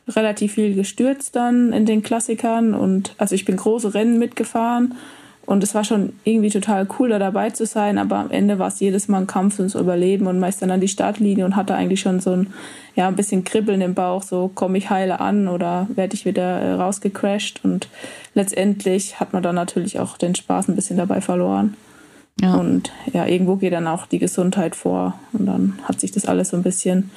relativ 0.09 0.55
viel 0.55 0.75
gestürzt 0.75 1.35
dann 1.35 1.73
in 1.73 1.87
den 1.87 2.03
Klassikern 2.03 2.75
und 2.75 3.15
also 3.19 3.35
ich 3.35 3.45
bin 3.45 3.57
große 3.57 3.95
Rennen 3.95 4.19
mitgefahren 4.19 4.95
und 5.47 5.63
es 5.63 5.75
war 5.75 5.85
schon 5.85 6.15
irgendwie 6.25 6.49
total 6.49 6.87
cool, 6.99 7.11
da 7.11 7.19
dabei 7.19 7.51
zu 7.51 7.67
sein, 7.67 7.99
aber 7.99 8.17
am 8.17 8.31
Ende 8.31 8.59
war 8.59 8.69
es 8.69 8.81
jedes 8.81 9.09
Mal 9.09 9.23
ein 9.23 9.27
Kampf 9.27 9.59
ums 9.59 9.75
Überleben 9.75 10.27
und 10.27 10.39
meist 10.39 10.63
dann 10.63 10.71
an 10.71 10.81
die 10.81 10.89
Startlinie 10.89 11.45
und 11.45 11.57
hatte 11.57 11.75
eigentlich 11.75 12.01
schon 12.01 12.21
so 12.21 12.33
ein, 12.33 12.53
ja, 12.95 13.09
ein 13.09 13.17
bisschen 13.17 13.45
Kribbeln 13.45 13.81
im 13.81 13.95
Bauch, 13.95 14.23
so 14.23 14.51
komme 14.55 14.79
ich 14.79 14.89
heile 14.89 15.21
an 15.21 15.49
oder 15.49 15.87
werde 15.95 16.15
ich 16.15 16.25
wieder 16.25 16.61
äh, 16.61 16.73
rausgecrashed 16.73 17.61
und 17.63 17.89
letztendlich 18.35 19.21
hat 19.21 19.33
man 19.33 19.43
dann 19.43 19.55
natürlich 19.55 19.99
auch 20.01 20.17
den 20.17 20.35
Spaß 20.35 20.69
ein 20.69 20.77
bisschen 20.77 20.97
dabei 20.97 21.21
verloren. 21.21 21.77
Ja. 22.41 22.55
Und 22.55 22.91
ja, 23.13 23.27
irgendwo 23.27 23.57
geht 23.57 23.73
dann 23.73 23.87
auch 23.87 24.07
die 24.07 24.19
Gesundheit 24.19 24.75
vor 24.75 25.19
und 25.33 25.47
dann 25.47 25.79
hat 25.85 26.01
sich 26.01 26.11
das 26.11 26.27
alles 26.27 26.51
so 26.51 26.57
ein 26.57 26.63
bisschen 26.63 27.11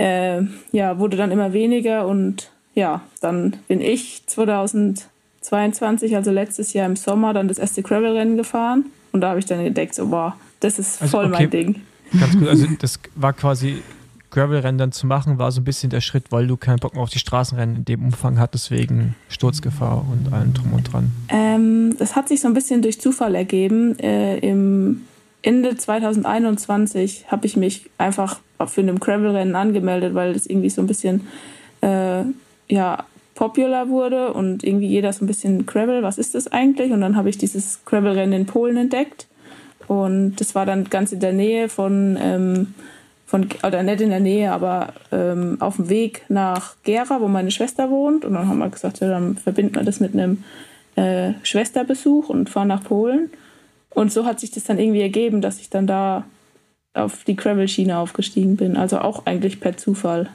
äh, 0.00 0.42
ja, 0.72 0.98
wurde 0.98 1.18
dann 1.18 1.30
immer 1.30 1.52
weniger 1.52 2.06
und 2.06 2.50
ja, 2.74 3.02
dann 3.20 3.56
bin 3.68 3.82
ich 3.82 4.22
2022, 4.26 6.16
also 6.16 6.30
letztes 6.30 6.72
Jahr 6.72 6.86
im 6.86 6.96
Sommer, 6.96 7.34
dann 7.34 7.48
das 7.48 7.58
erste 7.58 7.82
Gravel-Rennen 7.82 8.38
gefahren 8.38 8.86
und 9.12 9.20
da 9.20 9.30
habe 9.30 9.40
ich 9.40 9.46
dann 9.46 9.62
gedacht, 9.62 9.94
so, 9.94 10.06
boah, 10.06 10.36
das 10.60 10.78
ist 10.78 11.02
also, 11.02 11.18
voll 11.18 11.26
okay. 11.26 11.34
mein 11.34 11.50
Ding. 11.50 11.82
Ganz 12.18 12.38
gut, 12.38 12.48
also 12.48 12.66
das 12.78 12.98
war 13.14 13.34
quasi 13.34 13.82
Gravel-Rennen 14.30 14.78
dann 14.78 14.92
zu 14.92 15.06
machen, 15.06 15.38
war 15.38 15.52
so 15.52 15.60
ein 15.60 15.64
bisschen 15.64 15.90
der 15.90 16.00
Schritt, 16.00 16.32
weil 16.32 16.46
du 16.46 16.56
keinen 16.56 16.78
Bock 16.78 16.94
mehr 16.94 17.02
auf 17.02 17.10
die 17.10 17.18
Straßenrennen 17.18 17.76
in 17.76 17.84
dem 17.84 18.02
Umfang 18.02 18.38
hattest, 18.38 18.70
wegen 18.70 19.16
Sturzgefahr 19.28 20.06
und 20.10 20.32
allem 20.32 20.54
drum 20.54 20.72
und 20.72 20.90
dran. 20.90 21.12
Ähm, 21.28 21.94
das 21.98 22.16
hat 22.16 22.28
sich 22.28 22.40
so 22.40 22.48
ein 22.48 22.54
bisschen 22.54 22.80
durch 22.80 23.00
Zufall 23.00 23.34
ergeben. 23.34 23.98
Äh, 23.98 24.38
Im 24.38 25.02
Ende 25.42 25.76
2021 25.76 27.26
habe 27.28 27.46
ich 27.46 27.56
mich 27.56 27.88
einfach 27.98 28.40
für 28.66 28.82
ein 28.82 29.00
Gravel-Rennen 29.00 29.56
angemeldet, 29.56 30.14
weil 30.14 30.34
das 30.34 30.46
irgendwie 30.46 30.70
so 30.70 30.82
ein 30.82 30.86
bisschen 30.86 31.26
äh, 31.80 32.22
ja, 32.68 33.04
popular 33.34 33.88
wurde 33.88 34.32
und 34.32 34.64
irgendwie 34.64 34.88
jeder 34.88 35.12
so 35.12 35.24
ein 35.24 35.28
bisschen 35.28 35.64
Gravel, 35.64 36.02
was 36.02 36.18
ist 36.18 36.34
das 36.34 36.48
eigentlich? 36.48 36.92
Und 36.92 37.00
dann 37.00 37.16
habe 37.16 37.30
ich 37.30 37.38
dieses 37.38 37.84
Gravel-Rennen 37.86 38.32
in 38.40 38.46
Polen 38.46 38.76
entdeckt 38.76 39.26
und 39.90 40.36
das 40.36 40.54
war 40.54 40.66
dann 40.66 40.84
ganz 40.84 41.10
in 41.10 41.18
der 41.18 41.32
Nähe 41.32 41.68
von, 41.68 42.16
ähm, 42.22 42.74
von 43.26 43.48
oder 43.64 43.82
nicht 43.82 44.00
in 44.00 44.10
der 44.10 44.20
Nähe, 44.20 44.52
aber 44.52 44.92
ähm, 45.10 45.56
auf 45.58 45.76
dem 45.76 45.88
Weg 45.88 46.22
nach 46.28 46.76
Gera, 46.84 47.20
wo 47.20 47.26
meine 47.26 47.50
Schwester 47.50 47.90
wohnt. 47.90 48.24
Und 48.24 48.34
dann 48.34 48.46
haben 48.46 48.58
wir 48.58 48.68
gesagt, 48.68 49.00
ja, 49.00 49.08
dann 49.08 49.36
verbinden 49.36 49.74
wir 49.74 49.82
das 49.82 49.98
mit 49.98 50.14
einem 50.14 50.44
äh, 50.94 51.32
Schwesterbesuch 51.42 52.28
und 52.28 52.50
fahren 52.50 52.68
nach 52.68 52.84
Polen. 52.84 53.30
Und 53.94 54.12
so 54.12 54.24
hat 54.24 54.40
sich 54.40 54.50
das 54.50 54.64
dann 54.64 54.78
irgendwie 54.78 55.00
ergeben, 55.02 55.40
dass 55.40 55.60
ich 55.60 55.70
dann 55.70 55.86
da 55.86 56.24
auf 56.94 57.24
die 57.24 57.36
Gravel-Schiene 57.36 57.98
aufgestiegen 57.98 58.56
bin. 58.56 58.76
Also 58.76 58.98
auch 58.98 59.26
eigentlich 59.26 59.60
per 59.60 59.76
Zufall. 59.76 60.28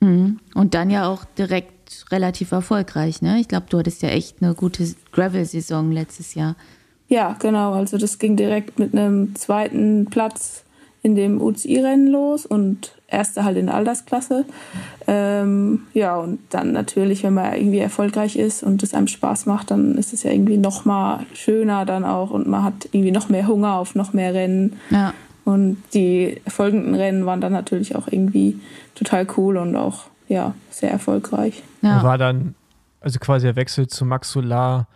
Mhm. 0.00 0.40
Und 0.54 0.74
dann 0.74 0.90
ja 0.90 1.06
auch 1.08 1.24
direkt 1.38 2.06
relativ 2.10 2.52
erfolgreich, 2.52 3.22
ne? 3.22 3.38
Ich 3.38 3.48
glaube, 3.48 3.66
du 3.68 3.78
hattest 3.78 4.02
ja 4.02 4.08
echt 4.08 4.42
eine 4.42 4.54
gute 4.54 4.94
Gravel-Saison 5.12 5.92
letztes 5.92 6.34
Jahr. 6.34 6.56
Ja, 7.08 7.36
genau. 7.38 7.72
Also 7.72 7.98
das 7.98 8.18
ging 8.18 8.36
direkt 8.36 8.78
mit 8.78 8.94
einem 8.94 9.34
zweiten 9.34 10.06
Platz 10.06 10.64
in 11.02 11.14
dem 11.14 11.40
UCI-Rennen 11.42 12.06
los 12.06 12.46
und 12.46 12.96
erste 13.12 13.44
halt 13.44 13.56
in 13.56 13.66
der 13.66 13.74
Altersklasse. 13.74 14.44
Ähm, 15.06 15.82
ja, 15.92 16.16
und 16.16 16.40
dann 16.50 16.72
natürlich, 16.72 17.22
wenn 17.22 17.34
man 17.34 17.54
irgendwie 17.54 17.78
erfolgreich 17.78 18.36
ist 18.36 18.62
und 18.62 18.82
es 18.82 18.94
einem 18.94 19.08
Spaß 19.08 19.46
macht, 19.46 19.70
dann 19.70 19.96
ist 19.96 20.12
es 20.12 20.22
ja 20.22 20.30
irgendwie 20.30 20.56
noch 20.56 20.84
mal 20.84 21.26
schöner 21.34 21.84
dann 21.84 22.04
auch 22.04 22.30
und 22.30 22.48
man 22.48 22.64
hat 22.64 22.88
irgendwie 22.92 23.12
noch 23.12 23.28
mehr 23.28 23.46
Hunger 23.46 23.74
auf 23.74 23.94
noch 23.94 24.12
mehr 24.12 24.34
Rennen. 24.34 24.76
Ja. 24.90 25.12
Und 25.44 25.82
die 25.92 26.40
folgenden 26.46 26.94
Rennen 26.94 27.26
waren 27.26 27.40
dann 27.40 27.52
natürlich 27.52 27.96
auch 27.96 28.06
irgendwie 28.08 28.60
total 28.94 29.26
cool 29.36 29.56
und 29.56 29.74
auch 29.76 30.04
ja 30.28 30.54
sehr 30.70 30.90
erfolgreich. 30.90 31.62
Ja. 31.82 32.02
War 32.02 32.18
dann 32.18 32.54
also 33.00 33.18
quasi 33.18 33.46
der 33.46 33.56
Wechsel 33.56 33.88
zu 33.88 34.04
Max 34.04 34.30
Solar 34.30 34.86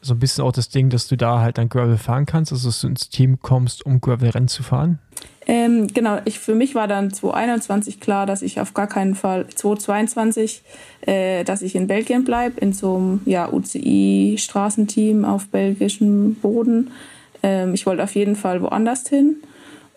so 0.00 0.14
ein 0.14 0.18
bisschen 0.18 0.44
auch 0.44 0.52
das 0.52 0.68
Ding, 0.68 0.90
dass 0.90 1.06
du 1.06 1.16
da 1.16 1.40
halt 1.40 1.58
dann 1.58 1.68
Gravel 1.68 1.96
fahren 1.96 2.26
kannst, 2.26 2.52
also 2.52 2.68
dass 2.68 2.80
du 2.80 2.88
ins 2.88 3.08
Team 3.08 3.40
kommst, 3.40 3.86
um 3.86 4.00
Gravel-Rennen 4.00 4.48
zu 4.48 4.62
fahren? 4.62 4.98
Ähm, 5.46 5.88
genau, 5.88 6.18
ich, 6.24 6.38
für 6.38 6.54
mich 6.54 6.74
war 6.74 6.86
dann 6.86 7.12
2021 7.12 8.00
klar, 8.00 8.26
dass 8.26 8.42
ich 8.42 8.60
auf 8.60 8.74
gar 8.74 8.86
keinen 8.86 9.14
Fall, 9.14 9.46
2022, 9.48 10.62
äh, 11.02 11.44
dass 11.44 11.62
ich 11.62 11.74
in 11.74 11.88
Belgien 11.88 12.24
bleibe, 12.24 12.60
in 12.60 12.72
so 12.72 12.96
einem 12.96 13.20
ja, 13.24 13.48
UCI-Straßenteam 13.52 15.24
auf 15.24 15.48
belgischem 15.48 16.36
Boden. 16.36 16.92
Ähm, 17.42 17.74
ich 17.74 17.86
wollte 17.86 18.04
auf 18.04 18.14
jeden 18.14 18.36
Fall 18.36 18.62
woanders 18.62 19.08
hin. 19.08 19.36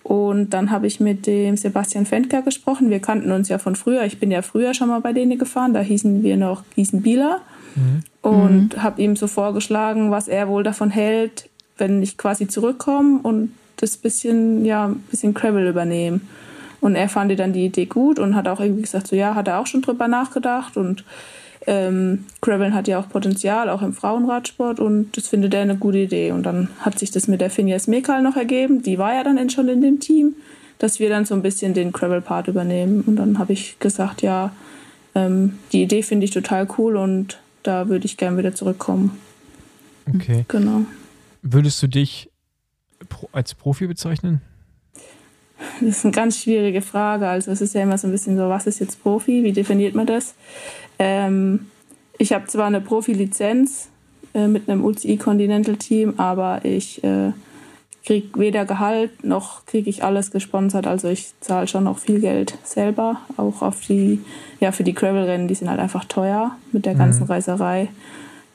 Und 0.04 0.52
dann 0.52 0.70
habe 0.70 0.86
ich 0.86 1.00
mit 1.00 1.26
dem 1.26 1.58
Sebastian 1.58 2.06
Fendker 2.06 2.44
gesprochen. 2.44 2.92
Wir 2.92 3.00
kannten 3.00 3.32
uns 3.32 3.50
ja 3.50 3.58
von 3.58 3.76
früher. 3.76 4.04
Ich 4.04 4.20
bin 4.20 4.30
ja 4.30 4.44
früher 4.44 4.76
schon 4.76 4.90
mal 4.90 5.02
bei 5.02 5.14
denen 5.14 5.40
gefahren. 5.40 5.74
Da 5.74 5.80
hießen 5.80 6.22
wir 6.22 6.38
noch 6.38 6.64
Gießen-Bieler. 6.76 7.42
Mhm. 7.76 8.04
Und 8.22 8.76
mhm. 8.76 8.84
habe 8.84 9.02
ihm 9.02 9.16
so 9.16 9.26
vorgeschlagen, 9.26 10.12
was 10.12 10.28
er 10.28 10.48
wohl 10.48 10.64
davon 10.64 10.92
hält, 10.92 11.50
wenn 11.78 12.04
ich 12.04 12.18
quasi 12.18 12.48
zurückkomme 12.48 13.20
und 13.24 13.52
das 13.78 13.98
bisschen, 13.98 14.66
ja, 14.66 14.94
bisschen 15.10 15.34
Gravel 15.34 15.68
übernehme. 15.68 16.22
Und 16.82 16.96
er 16.96 17.10
fand 17.10 17.38
dann 17.40 17.54
die 17.54 17.66
Idee 17.66 17.86
gut 17.86 18.20
und 18.20 18.36
hat 18.36 18.48
auch 18.48 18.60
irgendwie 18.60 18.84
gesagt, 18.84 19.08
so 19.08 19.16
ja, 19.16 19.36
hat 19.36 19.48
er 19.48 19.60
auch 19.60 19.68
schon 19.68 19.82
drüber 19.82 20.08
nachgedacht 20.08 20.78
und 20.78 21.04
ähm, 21.68 22.26
Graveln 22.42 22.74
hat 22.74 22.88
ja 22.88 23.00
auch 23.00 23.10
Potenzial, 23.10 23.70
auch 23.70 23.82
im 23.82 23.94
Frauenradsport 23.94 24.80
und 24.80 25.18
das 25.18 25.28
findet 25.28 25.54
er 25.54 25.62
eine 25.62 25.78
gute 25.78 25.98
Idee. 25.98 26.32
Und 26.32 26.44
dann 26.44 26.70
hat 26.80 27.00
sich 27.00 27.12
das 27.12 27.28
mit 27.28 27.42
der 27.42 27.50
Finja 27.50 27.80
Smekal 27.80 28.22
noch 28.22 28.36
ergeben, 28.36 28.84
die 28.84 28.98
war 28.98 29.14
ja 29.16 29.24
dann 29.24 29.50
schon 29.50 29.68
in 29.68 29.82
dem 29.82 30.00
Team, 30.00 30.36
dass 30.78 31.00
wir 31.00 31.10
dann 31.10 31.26
so 31.26 31.34
ein 31.34 31.42
bisschen 31.42 31.74
den 31.74 31.92
Gravel-Part 31.92 32.48
übernehmen. 32.48 33.04
Und 33.08 33.16
dann 33.16 33.40
habe 33.40 33.54
ich 33.54 33.80
gesagt, 33.80 34.22
ja, 34.22 34.54
ähm, 35.16 35.58
die 35.72 35.82
Idee 35.82 36.04
finde 36.04 36.26
ich 36.26 36.32
total 36.32 36.68
cool 36.78 36.98
und 36.98 37.40
da 37.64 37.90
würde 37.90 38.06
ich 38.06 38.18
gerne 38.18 38.38
wieder 38.38 38.54
zurückkommen. 38.54 39.18
Okay. 40.14 40.46
Genau. 40.48 40.82
Würdest 41.42 41.82
du 41.82 41.88
dich 41.88 42.30
als 43.32 43.54
Profi 43.56 43.88
bezeichnen? 43.88 44.42
Das 45.80 45.98
ist 45.98 46.06
eine 46.06 46.14
ganz 46.14 46.42
schwierige 46.42 46.82
Frage. 46.82 47.28
Also 47.28 47.52
es 47.52 47.62
ist 47.62 47.74
ja 47.76 47.84
immer 47.84 47.98
so 47.98 48.08
ein 48.08 48.12
bisschen 48.12 48.38
so, 48.38 48.50
was 48.50 48.68
ist 48.68 48.80
jetzt 48.80 49.02
Profi? 49.02 49.44
Wie 49.44 49.54
definiert 49.54 49.96
man 49.96 50.06
das? 50.06 50.36
Ähm, 51.00 51.68
ich 52.18 52.34
habe 52.34 52.48
zwar 52.48 52.68
eine 52.68 52.82
Profi-Lizenz 52.82 53.90
äh, 54.34 54.48
mit 54.48 54.70
einem 54.70 54.84
UCI 54.84 55.18
Continental 55.18 55.78
Team, 55.78 56.16
aber 56.18 56.64
ich 56.64 57.04
äh, 57.04 57.32
kriege 58.06 58.40
weder 58.40 58.66
Gehalt 58.66 59.24
noch 59.24 59.66
kriege 59.66 59.90
ich 59.90 60.04
alles 60.04 60.32
gesponsert. 60.32 60.88
Also 60.88 61.08
ich 61.10 61.34
zahle 61.40 61.68
schon 61.68 61.86
noch 61.86 61.98
viel 61.98 62.20
Geld 62.20 62.58
selber, 62.64 63.22
auch 63.38 63.62
auf 63.62 63.82
die, 63.82 64.22
ja, 64.60 64.72
für 64.72 64.84
die 64.84 64.94
Gravel-Rennen, 64.94 65.48
die 65.48 65.56
sind 65.56 65.70
halt 65.70 65.80
einfach 65.80 66.06
teuer 66.06 66.56
mit 66.72 66.86
der 66.86 66.96
ganzen 66.96 67.24
mhm. 67.24 67.32
Reiserei, 67.32 67.90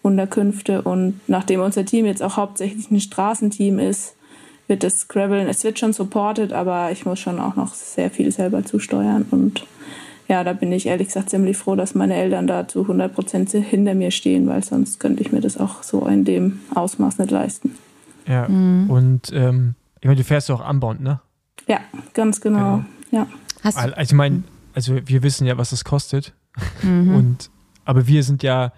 Unterkünfte. 0.03 0.83
Und 0.83 1.21
nachdem 1.27 1.61
unser 1.61 1.85
Team 1.85 2.07
jetzt 2.07 2.23
auch 2.23 2.37
hauptsächlich 2.37 2.91
ein 2.91 3.01
Straßenteam 3.01 3.79
ist, 3.79 4.15
wird 4.71 4.83
das 4.83 5.09
Graveln, 5.09 5.49
es 5.49 5.63
wird 5.65 5.79
schon 5.79 5.93
supported, 5.93 6.55
aber 6.55 6.91
ich 6.91 7.05
muss 7.05 7.19
schon 7.19 7.39
auch 7.39 7.57
noch 7.57 7.75
sehr 7.75 8.11
viel 8.11 8.33
selber 8.33 8.65
zusteuern 8.65 9.27
und 9.31 9.67
ja, 10.29 10.45
da 10.45 10.53
bin 10.53 10.71
ich 10.71 10.87
ehrlich 10.87 11.09
gesagt 11.09 11.29
ziemlich 11.29 11.57
froh, 11.57 11.75
dass 11.75 11.97
meine 11.97 12.15
Eltern 12.15 12.47
da 12.47 12.69
zu 12.69 12.83
100 12.83 13.13
Prozent 13.13 13.51
hinter 13.51 13.95
mir 13.95 14.13
stehen, 14.13 14.47
weil 14.47 14.63
sonst 14.63 15.01
könnte 15.01 15.23
ich 15.23 15.33
mir 15.33 15.41
das 15.41 15.59
auch 15.59 15.83
so 15.83 16.07
in 16.07 16.25
dem 16.25 16.61
Ausmaß 16.73 17.19
nicht 17.19 17.33
leisten. 17.33 17.75
Ja, 18.29 18.49
mhm. 18.49 18.89
und 18.89 19.33
ähm, 19.33 19.75
ich 20.01 20.07
meine, 20.07 20.17
du 20.17 20.25
fährst 20.25 20.49
ja 20.49 20.55
auch 20.55 20.61
anbauend, 20.61 21.01
ne? 21.01 21.21
Ja, 21.67 21.81
ganz 22.15 22.41
genau. 22.41 22.77
genau. 22.77 22.85
Ja. 23.11 23.27
Hast 23.65 23.77
also 23.77 23.95
ich 24.01 24.13
meine, 24.13 24.45
also 24.73 24.97
wir 25.05 25.23
wissen 25.25 25.47
ja, 25.47 25.59
was 25.59 25.71
das 25.71 25.85
kostet. 25.85 26.33
Mhm. 26.83 27.15
Und 27.15 27.51
aber 27.85 28.07
wir 28.07 28.23
sind 28.23 28.45
ja, 28.45 28.73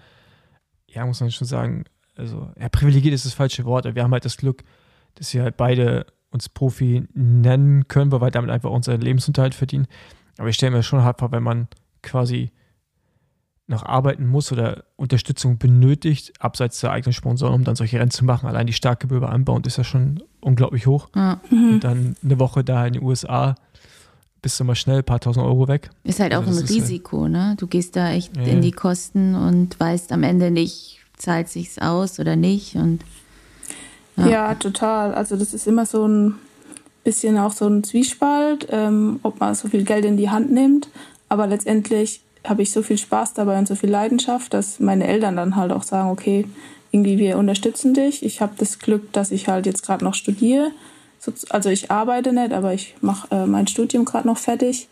ja, 0.87 1.05
muss 1.05 1.21
man 1.21 1.29
schon 1.29 1.47
sagen, 1.47 1.85
also 2.17 2.49
ja, 2.59 2.67
privilegiert 2.69 3.13
ist 3.13 3.25
das 3.25 3.33
falsche 3.33 3.63
Wort, 3.65 3.85
aber 3.85 3.95
wir 3.95 4.03
haben 4.03 4.11
halt 4.11 4.25
das 4.25 4.37
Glück, 4.37 4.63
dass 5.15 5.33
wir 5.33 5.43
halt 5.43 5.57
beide 5.57 6.05
uns 6.31 6.49
Profi 6.49 7.07
nennen 7.13 7.87
können, 7.87 8.11
weil 8.11 8.21
wir 8.21 8.31
damit 8.31 8.49
einfach 8.49 8.71
unseren 8.71 9.01
Lebensunterhalt 9.01 9.55
verdienen. 9.55 9.87
Aber 10.37 10.49
ich 10.49 10.55
stelle 10.55 10.71
mir 10.71 10.83
schon 10.83 11.03
hart 11.03 11.19
vor, 11.19 11.31
wenn 11.31 11.43
man 11.43 11.67
quasi 12.01 12.51
noch 13.67 13.83
arbeiten 13.83 14.27
muss 14.27 14.51
oder 14.51 14.83
Unterstützung 14.95 15.57
benötigt, 15.57 16.33
abseits 16.39 16.79
der 16.81 16.91
eigenen 16.91 17.13
Sponsoren, 17.13 17.53
um 17.53 17.63
dann 17.63 17.75
solche 17.75 17.99
Rennen 17.99 18.11
zu 18.11 18.25
machen. 18.25 18.47
Allein 18.47 18.67
die 18.67 18.73
Starkgebühr 18.73 19.21
bei 19.21 19.29
Anbauen 19.29 19.63
ist 19.63 19.77
ja 19.77 19.83
schon 19.83 20.21
unglaublich 20.41 20.85
hoch. 20.85 21.09
Ja. 21.15 21.39
Mhm. 21.49 21.73
Und 21.73 21.83
dann 21.83 22.15
eine 22.23 22.39
Woche 22.39 22.63
da 22.63 22.85
in 22.85 22.93
den 22.93 23.03
USA 23.03 23.55
bist 24.41 24.59
du 24.59 24.65
mal 24.65 24.75
schnell 24.75 24.97
ein 24.97 25.03
paar 25.05 25.21
tausend 25.21 25.45
Euro 25.45 25.69
weg. 25.69 25.89
Ist 26.03 26.19
halt 26.19 26.33
also 26.33 26.51
auch 26.51 26.53
ein 26.53 26.67
Risiko, 26.67 27.21
halt, 27.21 27.31
ne? 27.31 27.55
Du 27.57 27.67
gehst 27.67 27.95
da 27.95 28.11
echt 28.11 28.35
ja. 28.35 28.43
in 28.43 28.61
die 28.61 28.71
Kosten 28.71 29.35
und 29.35 29.79
weißt 29.79 30.11
am 30.11 30.23
Ende 30.23 30.51
nicht, 30.51 30.99
zahlt 31.17 31.47
sich's 31.47 31.79
aus 31.79 32.19
oder 32.19 32.35
nicht. 32.35 32.75
Und 32.75 33.03
ja. 34.15 34.27
ja, 34.27 34.55
total. 34.55 35.13
Also 35.13 35.35
das 35.35 35.53
ist 35.53 35.67
immer 35.67 35.85
so 35.85 36.07
ein 36.07 36.35
bisschen 37.03 37.37
auch 37.37 37.51
so 37.51 37.67
ein 37.67 37.83
Zwiespalt, 37.83 38.67
ähm, 38.71 39.19
ob 39.23 39.39
man 39.39 39.55
so 39.55 39.67
viel 39.67 39.83
Geld 39.83 40.05
in 40.05 40.17
die 40.17 40.29
Hand 40.29 40.51
nimmt. 40.51 40.89
Aber 41.29 41.47
letztendlich 41.47 42.21
habe 42.45 42.61
ich 42.61 42.71
so 42.71 42.81
viel 42.81 42.97
Spaß 42.97 43.33
dabei 43.33 43.57
und 43.57 43.67
so 43.67 43.75
viel 43.75 43.89
Leidenschaft, 43.89 44.53
dass 44.53 44.79
meine 44.79 45.07
Eltern 45.07 45.35
dann 45.35 45.55
halt 45.55 45.71
auch 45.71 45.83
sagen, 45.83 46.09
okay, 46.09 46.45
irgendwie 46.91 47.17
wir 47.17 47.37
unterstützen 47.37 47.93
dich. 47.93 48.23
Ich 48.23 48.41
habe 48.41 48.53
das 48.57 48.79
Glück, 48.79 49.11
dass 49.13 49.31
ich 49.31 49.47
halt 49.47 49.65
jetzt 49.65 49.83
gerade 49.83 50.03
noch 50.03 50.13
studiere. 50.13 50.71
Also 51.49 51.69
ich 51.69 51.89
arbeite 51.89 52.33
nicht, 52.33 52.53
aber 52.53 52.73
ich 52.73 52.95
mache 53.01 53.27
äh, 53.31 53.45
mein 53.45 53.67
Studium 53.67 54.05
gerade 54.05 54.27
noch 54.27 54.37
fertig. 54.37 54.89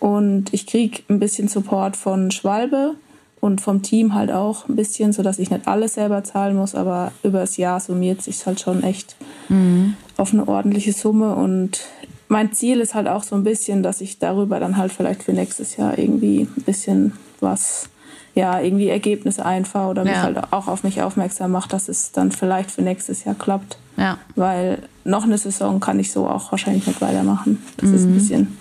Und 0.00 0.52
ich 0.52 0.66
kriege 0.66 1.02
ein 1.08 1.20
bisschen 1.20 1.48
Support 1.48 1.96
von 1.96 2.30
Schwalbe 2.30 2.96
und 3.40 3.60
vom 3.60 3.82
Team 3.82 4.14
halt 4.14 4.30
auch 4.30 4.68
ein 4.68 4.76
bisschen, 4.76 5.12
sodass 5.12 5.38
ich 5.38 5.50
nicht 5.50 5.68
alles 5.68 5.94
selber 5.94 6.24
zahlen 6.24 6.56
muss, 6.56 6.74
aber 6.74 7.12
über 7.22 7.40
das 7.40 7.56
Jahr 7.56 7.80
summiert 7.80 8.22
sich 8.22 8.44
halt 8.46 8.60
schon 8.60 8.82
echt 8.82 9.16
mhm. 9.48 9.94
auf 10.16 10.32
eine 10.32 10.48
ordentliche 10.48 10.92
Summe. 10.92 11.34
Und 11.34 11.80
mein 12.28 12.52
Ziel 12.52 12.80
ist 12.80 12.94
halt 12.94 13.08
auch 13.08 13.22
so 13.22 13.36
ein 13.36 13.44
bisschen, 13.44 13.82
dass 13.82 14.00
ich 14.00 14.18
darüber 14.18 14.58
dann 14.58 14.76
halt 14.76 14.92
vielleicht 14.92 15.22
für 15.22 15.32
nächstes 15.32 15.76
Jahr 15.76 15.98
irgendwie 15.98 16.48
ein 16.56 16.62
bisschen 16.62 17.12
was, 17.40 17.88
ja, 18.34 18.60
irgendwie 18.60 18.88
Ergebnisse 18.88 19.44
einfahre 19.44 19.90
oder 19.90 20.04
mich 20.04 20.14
ja. 20.14 20.22
halt 20.22 20.52
auch 20.52 20.66
auf 20.66 20.82
mich 20.82 21.02
aufmerksam 21.02 21.52
macht, 21.52 21.72
dass 21.72 21.88
es 21.88 22.12
dann 22.12 22.32
vielleicht 22.32 22.70
für 22.70 22.82
nächstes 22.82 23.24
Jahr 23.24 23.34
klappt. 23.34 23.78
Ja. 23.96 24.18
Weil 24.34 24.82
noch 25.04 25.24
eine 25.24 25.38
Saison 25.38 25.78
kann 25.78 26.00
ich 26.00 26.10
so 26.10 26.26
auch 26.26 26.50
wahrscheinlich 26.52 26.86
nicht 26.86 27.00
weitermachen. 27.00 27.62
Das 27.76 27.90
mhm. 27.90 27.94
ist 27.94 28.02
ein 28.02 28.10
mhm. 28.10 28.14
bisschen, 28.14 28.56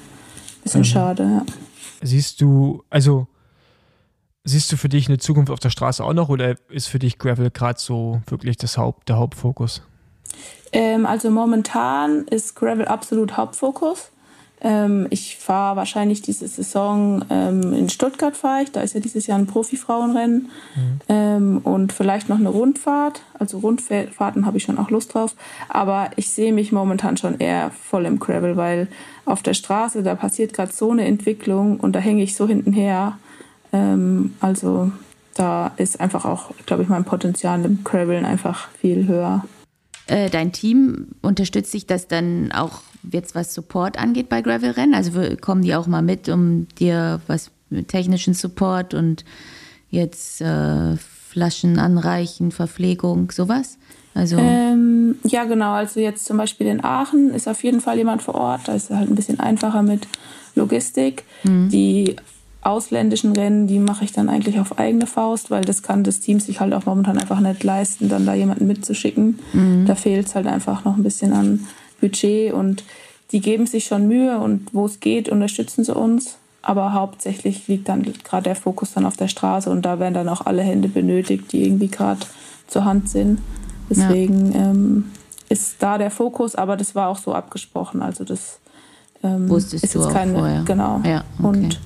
bisschen 0.63 0.81
mhm. 0.81 0.85
schade, 0.85 1.23
ja. 1.23 1.45
Siehst 2.01 2.39
du, 2.41 2.83
also 2.89 3.27
siehst 4.45 4.71
du 4.71 4.77
für 4.77 4.89
dich 4.89 5.10
eine 5.10 5.17
Zukunft 5.17 5.51
auf 5.51 5.60
der 5.60 5.71
Straße 5.71 6.03
auch 6.03 6.13
noch 6.13 6.29
oder 6.29 6.55
ist 6.69 6.88
für 6.88 6.99
dich 6.99 7.17
Gravel 7.17 7.51
gerade 7.51 7.79
so 7.79 8.21
wirklich 8.27 8.58
das 8.58 8.77
Haupt, 8.77 9.10
der 9.10 9.17
Hauptfokus? 9.17 9.81
Ähm, 10.71 11.05
also 11.05 11.29
momentan 11.31 12.25
ist 12.25 12.55
Gravel 12.55 12.88
absolut 12.88 13.36
Hauptfokus. 13.36 14.12
Ähm, 14.62 15.08
ich 15.10 15.38
fahre 15.38 15.75
wahrscheinlich 15.75 16.21
diese 16.21 16.47
Saison 16.47 17.25
ähm, 17.29 17.73
in 17.73 17.89
Stuttgart 17.89 18.38
fahre 18.38 18.63
ich, 18.63 18.71
da 18.71 18.81
ist 18.81 18.93
ja 18.93 19.01
dieses 19.01 19.27
Jahr 19.27 19.38
ein 19.38 19.47
Profi-Frauenrennen 19.47 20.49
mhm. 20.75 20.99
Ähm, 21.10 21.58
und 21.63 21.91
vielleicht 21.91 22.29
noch 22.29 22.39
eine 22.39 22.49
Rundfahrt. 22.49 23.21
Also 23.38 23.60
Rundfahrten 23.60 24.45
habe 24.45 24.58
ich 24.58 24.63
schon 24.63 24.77
auch 24.77 24.89
Lust 24.89 25.13
drauf, 25.13 25.36
aber 25.67 26.10
ich 26.15 26.29
sehe 26.29 26.53
mich 26.53 26.71
momentan 26.71 27.17
schon 27.17 27.39
eher 27.39 27.71
voll 27.71 28.05
im 28.05 28.17
Gravel, 28.17 28.55
weil 28.55 28.88
auf 29.25 29.43
der 29.43 29.53
Straße 29.53 30.03
da 30.03 30.15
passiert 30.15 30.53
gerade 30.53 30.71
so 30.71 30.91
eine 30.91 31.05
Entwicklung 31.05 31.79
und 31.79 31.93
da 31.93 31.99
hänge 31.99 32.23
ich 32.23 32.36
so 32.36 32.47
hintenher. 32.47 33.17
Ähm, 33.73 34.34
also 34.39 34.91
da 35.36 35.71
ist 35.78 35.99
einfach 35.99 36.25
auch, 36.25 36.51
glaube 36.65 36.84
ich, 36.84 36.89
mein 36.89 37.04
Potenzial 37.04 37.63
im 37.65 37.84
Graveln 37.84 38.25
einfach 38.25 38.69
viel 38.80 39.08
höher. 39.08 39.45
Äh, 40.08 40.30
dein 40.30 40.51
Team 40.51 41.08
unterstützt 41.21 41.71
sich 41.71 41.88
das 41.88 42.08
dann 42.08 42.51
auch 42.51 42.82
jetzt, 43.12 43.36
was 43.36 43.54
Support 43.54 43.99
angeht 43.99 44.30
bei 44.30 44.41
Gravel-Rennen? 44.41 44.93
Also 44.93 45.12
kommen 45.41 45.62
die 45.62 45.75
auch 45.75 45.88
mal 45.88 46.01
mit, 46.01 46.30
um 46.30 46.67
dir 46.80 47.21
was 47.28 47.51
mit 47.69 47.88
technischen 47.88 48.34
Support 48.34 48.93
und 48.93 49.25
jetzt 49.89 50.41
äh, 50.41 50.95
Flaschen 50.97 51.80
anreichen, 51.80 52.51
Verpflegung, 52.51 53.32
sowas? 53.32 53.78
Also 54.13 54.38
ähm, 54.38 55.15
ja, 55.23 55.43
genau. 55.43 55.73
Also 55.73 55.99
jetzt 55.99 56.25
zum 56.25 56.38
Beispiel 56.38 56.67
in 56.67 56.84
Aachen 56.84 57.32
ist 57.32 57.47
auf 57.47 57.63
jeden 57.63 57.82
Fall 57.82 57.97
jemand 57.97 58.21
vor 58.21 58.36
Ort. 58.36 58.67
Da 58.67 58.73
ist 58.73 58.89
es 58.89 58.95
halt 58.95 59.10
ein 59.10 59.15
bisschen 59.15 59.39
einfacher 59.41 59.82
mit 59.82 60.08
Logistik. 60.56 61.25
Mhm. 61.43 61.69
Die 61.69 62.15
ausländischen 62.65 63.34
Rennen, 63.34 63.67
die 63.67 63.80
mache 63.80 64.06
ich 64.06 64.12
dann 64.12 64.28
eigentlich 64.28 64.60
auf 64.60 64.80
eigene 64.80 65.06
Faust, 65.06 65.51
weil 65.51 65.63
das 65.63 65.84
kann 65.84 66.04
das 66.04 66.19
Team 66.19 66.39
sich 66.39 66.60
halt 66.60 66.73
auch 66.73 66.86
momentan 66.86 67.19
einfach 67.19 67.39
nicht 67.39 67.63
leisten, 67.63 68.10
dann 68.10 68.25
da 68.25 68.34
jemanden 68.34 68.65
mitzuschicken. 68.65 69.39
Mhm. 69.54 69.86
Da 69.86 69.95
fehlt 69.95 70.28
es 70.28 70.36
halt 70.36 70.47
einfach 70.47 70.84
noch 70.84 70.97
ein 70.97 71.04
bisschen 71.04 71.34
an 71.34 71.67
Budget 72.01 72.54
und 72.54 72.84
die 73.32 73.39
geben 73.39 73.67
sich 73.67 73.86
schon 73.86 74.08
Mühe 74.08 74.39
und 74.39 74.73
wo 74.73 74.86
es 74.86 74.99
geht, 74.99 75.30
unterstützen 75.30 75.84
sie 75.84 75.93
uns. 75.93 76.38
Aber 76.63 76.93
hauptsächlich 76.93 77.67
liegt 77.67 77.88
dann 77.88 78.01
gerade 78.01 78.43
der 78.43 78.56
Fokus 78.56 78.93
dann 78.93 79.06
auf 79.06 79.17
der 79.17 79.28
Straße 79.28 79.69
und 79.69 79.84
da 79.84 79.99
werden 79.99 80.15
dann 80.15 80.30
auch 80.30 80.47
alle 80.47 80.63
Hände 80.63 80.88
benötigt, 80.88 81.51
die 81.51 81.63
irgendwie 81.63 81.89
gerade 81.89 82.21
zur 82.67 82.86
Hand 82.86 83.10
sind. 83.10 83.39
Deswegen 83.88 84.51
ja. 84.51 84.71
ähm, 84.71 85.12
ist 85.49 85.75
da 85.80 85.99
der 85.99 86.10
Fokus, 86.10 86.56
aber 86.56 86.75
das 86.75 86.95
war 86.95 87.10
auch 87.10 87.19
so 87.19 87.34
abgesprochen. 87.36 88.01
Also 88.01 88.23
das 88.23 88.60
ähm, 89.23 89.47
Wusstest 89.47 89.84
ist 89.84 89.93
jetzt 89.93 90.10
keine, 90.10 90.34
vorher. 90.34 90.63
genau. 90.63 91.01
Ja, 91.04 91.23
okay. 91.38 91.47
Und 91.47 91.80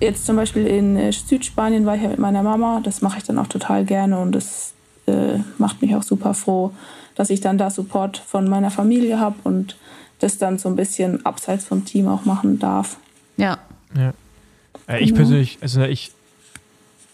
jetzt 0.00 0.26
zum 0.26 0.36
Beispiel 0.36 0.66
in 0.66 0.96
äh, 0.96 1.12
Südspanien 1.12 1.86
war 1.86 1.96
ich 1.96 2.02
ja 2.02 2.08
mit 2.08 2.18
meiner 2.18 2.42
Mama. 2.42 2.80
Das 2.82 3.02
mache 3.02 3.18
ich 3.18 3.24
dann 3.24 3.38
auch 3.38 3.46
total 3.46 3.84
gerne 3.84 4.18
und 4.18 4.32
das 4.32 4.74
äh, 5.06 5.38
macht 5.58 5.82
mich 5.82 5.94
auch 5.94 6.02
super 6.02 6.34
froh, 6.34 6.72
dass 7.14 7.30
ich 7.30 7.40
dann 7.40 7.58
da 7.58 7.70
Support 7.70 8.18
von 8.18 8.48
meiner 8.48 8.70
Familie 8.70 9.18
habe 9.18 9.36
und 9.44 9.76
das 10.18 10.38
dann 10.38 10.58
so 10.58 10.68
ein 10.68 10.76
bisschen 10.76 11.24
abseits 11.26 11.64
vom 11.64 11.84
Team 11.84 12.08
auch 12.08 12.24
machen 12.24 12.58
darf. 12.58 12.96
Ja. 13.36 13.58
ja. 13.96 14.12
Äh, 14.88 15.00
ich 15.00 15.08
genau. 15.08 15.18
persönlich, 15.18 15.58
also 15.60 15.82
ich, 15.82 16.12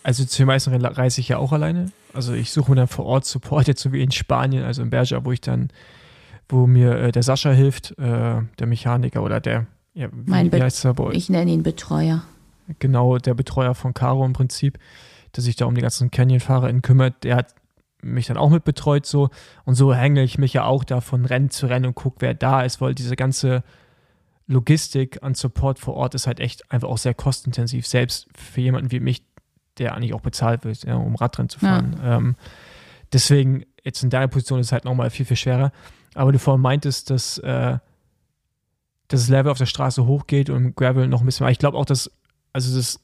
also 0.02 0.24
zu 0.24 0.38
den 0.38 0.46
meisten 0.46 0.74
reise 0.84 1.20
ich 1.20 1.28
ja 1.28 1.38
auch 1.38 1.52
alleine. 1.52 1.92
Also 2.14 2.34
ich 2.34 2.50
suche 2.50 2.70
mir 2.70 2.76
dann 2.76 2.88
vor 2.88 3.06
Ort 3.06 3.24
Support, 3.24 3.68
jetzt 3.68 3.82
so 3.82 3.92
wie 3.92 4.02
in 4.02 4.10
Spanien, 4.10 4.64
also 4.64 4.82
in 4.82 4.90
Berger, 4.90 5.24
wo 5.24 5.32
ich 5.32 5.40
dann, 5.40 5.70
wo 6.48 6.66
mir 6.66 6.98
äh, 6.98 7.12
der 7.12 7.22
Sascha 7.22 7.50
hilft, 7.50 7.92
äh, 7.98 8.42
der 8.58 8.66
Mechaniker 8.66 9.22
oder 9.22 9.40
der, 9.40 9.66
ja, 9.94 10.08
wie, 10.12 10.30
mein 10.30 10.52
wie 10.52 10.62
heißt 10.62 10.84
der 10.84 10.94
bei 10.94 11.04
euch? 11.04 11.16
Ich 11.16 11.30
nenne 11.30 11.50
ihn 11.50 11.62
Betreuer 11.62 12.22
genau 12.78 13.18
der 13.18 13.34
Betreuer 13.34 13.74
von 13.74 13.94
Caro 13.94 14.24
im 14.24 14.32
Prinzip, 14.32 14.78
der 15.34 15.42
sich 15.42 15.56
da 15.56 15.66
um 15.66 15.74
die 15.74 15.80
ganzen 15.80 16.10
Canyon-FahrerInnen 16.10 16.82
kümmert, 16.82 17.24
der 17.24 17.36
hat 17.36 17.54
mich 18.02 18.26
dann 18.26 18.36
auch 18.36 18.50
mit 18.50 18.64
betreut 18.64 19.06
so 19.06 19.30
und 19.64 19.74
so 19.74 19.94
hänge 19.94 20.22
ich 20.22 20.36
mich 20.36 20.52
ja 20.52 20.64
auch 20.64 20.84
da 20.84 21.00
von 21.00 21.24
Rennen 21.24 21.50
zu 21.50 21.66
Rennen 21.66 21.86
und 21.86 21.94
gucke, 21.94 22.16
wer 22.20 22.34
da 22.34 22.62
ist, 22.62 22.80
weil 22.80 22.94
diese 22.94 23.16
ganze 23.16 23.62
Logistik 24.46 25.22
an 25.22 25.34
Support 25.34 25.78
vor 25.78 25.94
Ort 25.94 26.14
ist 26.14 26.26
halt 26.26 26.40
echt 26.40 26.70
einfach 26.70 26.88
auch 26.88 26.98
sehr 26.98 27.14
kostenintensiv, 27.14 27.86
selbst 27.86 28.28
für 28.34 28.60
jemanden 28.60 28.90
wie 28.90 29.00
mich, 29.00 29.24
der 29.78 29.94
eigentlich 29.94 30.14
auch 30.14 30.20
bezahlt 30.20 30.64
wird, 30.64 30.82
ja, 30.84 30.96
um 30.96 31.14
Radrennen 31.14 31.48
zu 31.48 31.60
fahren. 31.60 31.96
Ja. 32.02 32.16
Ähm, 32.16 32.36
deswegen, 33.12 33.64
jetzt 33.82 34.02
in 34.02 34.10
deiner 34.10 34.28
Position 34.28 34.58
ist 34.58 34.66
es 34.66 34.72
halt 34.72 34.84
nochmal 34.84 35.10
viel, 35.10 35.24
viel 35.24 35.36
schwerer. 35.36 35.72
Aber 36.14 36.32
du 36.32 36.38
vorhin 36.38 36.60
meintest, 36.60 37.10
dass, 37.10 37.38
äh, 37.38 37.78
dass 39.08 39.20
das 39.20 39.28
Level 39.28 39.50
auf 39.50 39.58
der 39.58 39.66
Straße 39.66 40.06
hochgeht 40.06 40.50
und 40.50 40.74
Gravel 40.76 41.08
noch 41.08 41.20
ein 41.20 41.26
bisschen. 41.26 41.48
Ich 41.48 41.58
glaube 41.58 41.78
auch, 41.78 41.86
dass 41.86 42.10
also 42.52 42.76
das, 42.76 43.00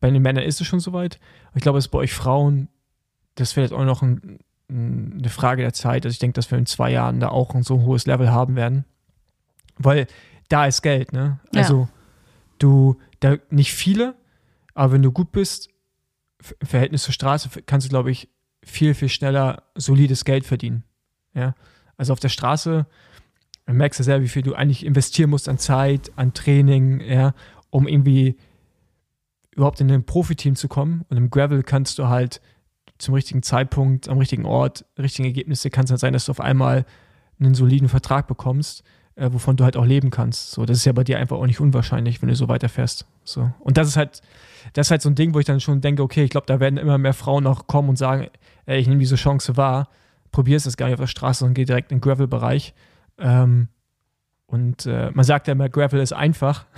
bei 0.00 0.10
den 0.10 0.22
Männern 0.22 0.44
ist 0.44 0.60
es 0.60 0.66
schon 0.66 0.80
soweit. 0.80 1.18
Ich 1.54 1.62
glaube, 1.62 1.78
es 1.78 1.86
ist 1.86 1.90
bei 1.90 1.98
euch 1.98 2.12
Frauen, 2.12 2.68
das 3.34 3.56
wird 3.56 3.70
jetzt 3.70 3.78
auch 3.78 3.84
noch 3.84 4.02
ein, 4.02 4.38
eine 4.68 5.28
Frage 5.28 5.62
der 5.62 5.72
Zeit. 5.72 6.04
Also 6.04 6.14
ich 6.14 6.18
denke, 6.18 6.34
dass 6.34 6.50
wir 6.50 6.58
in 6.58 6.66
zwei 6.66 6.90
Jahren 6.90 7.20
da 7.20 7.28
auch 7.28 7.54
ein 7.54 7.62
so 7.62 7.82
hohes 7.82 8.06
Level 8.06 8.30
haben 8.30 8.56
werden. 8.56 8.84
Weil 9.76 10.06
da 10.48 10.66
ist 10.66 10.82
Geld, 10.82 11.12
ne? 11.12 11.40
Ja. 11.52 11.62
Also 11.62 11.88
du, 12.58 12.96
da 13.20 13.36
nicht 13.50 13.72
viele, 13.72 14.14
aber 14.74 14.92
wenn 14.92 15.02
du 15.02 15.12
gut 15.12 15.32
bist, 15.32 15.70
im 16.60 16.66
Verhältnis 16.66 17.02
zur 17.02 17.14
Straße, 17.14 17.48
kannst 17.66 17.86
du, 17.86 17.90
glaube 17.90 18.10
ich, 18.10 18.28
viel, 18.64 18.94
viel 18.94 19.08
schneller 19.08 19.64
solides 19.74 20.24
Geld 20.24 20.46
verdienen. 20.46 20.84
Ja. 21.34 21.54
Also 21.96 22.12
auf 22.12 22.20
der 22.20 22.28
Straße 22.28 22.86
merkst 23.66 24.00
du 24.00 24.04
sehr, 24.04 24.22
wie 24.22 24.28
viel 24.28 24.42
du 24.42 24.54
eigentlich 24.54 24.84
investieren 24.84 25.30
musst 25.30 25.48
an 25.48 25.58
Zeit, 25.58 26.10
an 26.16 26.32
Training, 26.32 27.00
ja, 27.00 27.34
um 27.70 27.86
irgendwie 27.86 28.36
überhaupt 29.54 29.80
in 29.80 29.90
ein 29.90 30.04
Profiteam 30.04 30.56
zu 30.56 30.68
kommen. 30.68 31.04
Und 31.08 31.16
im 31.16 31.30
Gravel 31.30 31.62
kannst 31.62 31.98
du 31.98 32.08
halt 32.08 32.40
zum 32.98 33.14
richtigen 33.14 33.42
Zeitpunkt, 33.42 34.08
am 34.08 34.18
richtigen 34.18 34.44
Ort, 34.44 34.84
richtigen 34.98 35.26
Ergebnisse, 35.26 35.70
kann 35.70 35.84
es 35.84 35.90
halt 35.90 36.00
sein, 36.00 36.12
dass 36.12 36.26
du 36.26 36.30
auf 36.30 36.40
einmal 36.40 36.84
einen 37.40 37.54
soliden 37.54 37.88
Vertrag 37.88 38.26
bekommst, 38.26 38.82
äh, 39.14 39.32
wovon 39.32 39.56
du 39.56 39.64
halt 39.64 39.76
auch 39.76 39.84
leben 39.84 40.10
kannst. 40.10 40.52
So, 40.52 40.64
das 40.64 40.78
ist 40.78 40.84
ja 40.84 40.92
bei 40.92 41.04
dir 41.04 41.18
einfach 41.18 41.36
auch 41.36 41.46
nicht 41.46 41.60
unwahrscheinlich, 41.60 42.20
wenn 42.22 42.28
du 42.28 42.36
so 42.36 42.48
weiterfährst. 42.48 43.06
So. 43.24 43.50
Und 43.60 43.76
das 43.76 43.88
ist 43.88 43.96
halt, 43.96 44.22
das 44.72 44.88
ist 44.88 44.90
halt 44.90 45.02
so 45.02 45.08
ein 45.08 45.14
Ding, 45.14 45.34
wo 45.34 45.38
ich 45.38 45.46
dann 45.46 45.60
schon 45.60 45.80
denke, 45.80 46.02
okay, 46.02 46.24
ich 46.24 46.30
glaube, 46.30 46.46
da 46.46 46.60
werden 46.60 46.76
immer 46.76 46.98
mehr 46.98 47.14
Frauen 47.14 47.46
auch 47.46 47.66
kommen 47.66 47.88
und 47.88 47.96
sagen, 47.96 48.28
ey, 48.66 48.78
ich 48.78 48.86
nehme 48.86 49.00
diese 49.00 49.16
Chance 49.16 49.56
wahr, 49.56 49.88
probierst 50.32 50.66
es 50.66 50.76
gar 50.76 50.86
nicht 50.86 50.94
auf 50.94 51.00
der 51.00 51.06
Straße, 51.06 51.40
sondern 51.40 51.54
geh 51.54 51.64
direkt 51.64 51.92
in 51.92 51.98
den 51.98 52.02
Gravel-Bereich. 52.02 52.74
Ähm, 53.18 53.68
und 54.46 54.86
äh, 54.86 55.10
man 55.12 55.24
sagt 55.24 55.46
ja 55.46 55.52
immer, 55.52 55.68
Gravel 55.68 56.00
ist 56.00 56.12
einfach. 56.12 56.66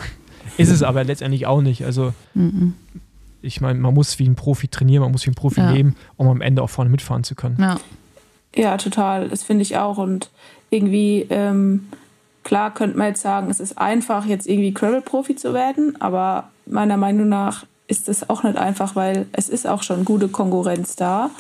ist 0.57 0.70
es 0.70 0.82
aber 0.82 1.05
letztendlich 1.05 1.46
auch 1.46 1.61
nicht. 1.61 1.84
Also, 1.84 2.12
mhm. 2.34 2.74
ich 3.42 3.61
meine, 3.61 3.78
man 3.78 3.94
muss 3.94 4.18
wie 4.18 4.28
ein 4.28 4.36
Profi 4.36 4.68
trainieren, 4.68 5.03
man 5.03 5.12
muss 5.12 5.26
wie 5.26 5.30
ein 5.30 5.34
Profi 5.34 5.61
ja. 5.61 5.70
leben, 5.70 5.96
um 6.16 6.28
am 6.28 6.40
Ende 6.40 6.62
auch 6.62 6.70
vorne 6.70 6.90
mitfahren 6.90 7.24
zu 7.24 7.34
können. 7.34 7.57
Ja, 7.59 7.80
ja 8.55 8.76
total. 8.76 9.28
Das 9.28 9.42
finde 9.42 9.62
ich 9.62 9.76
auch. 9.76 9.98
Und 9.98 10.30
irgendwie, 10.70 11.26
ähm, 11.30 11.88
klar 12.44 12.72
könnte 12.72 12.96
man 12.96 13.09
jetzt 13.09 13.22
sagen, 13.22 13.51
es 13.51 13.61
ist 13.61 13.78
einfach, 13.78 14.26
jetzt 14.26 14.46
irgendwie 14.46 14.72
Gravel-Profi 14.72 15.36
zu 15.36 15.55
werden, 15.55 16.01
aber 16.01 16.51
meiner 16.66 16.96
Meinung 16.96 17.28
nach 17.28 17.66
ist 17.88 18.09
das 18.09 18.30
auch 18.30 18.44
nicht 18.44 18.57
einfach, 18.57 18.94
weil 18.94 19.26
es 19.32 19.48
ist 19.48 19.66
auch 19.66 19.82
schon 19.82 20.05
gute 20.05 20.28
Konkurrenz 20.28 20.96
da. 20.96 21.30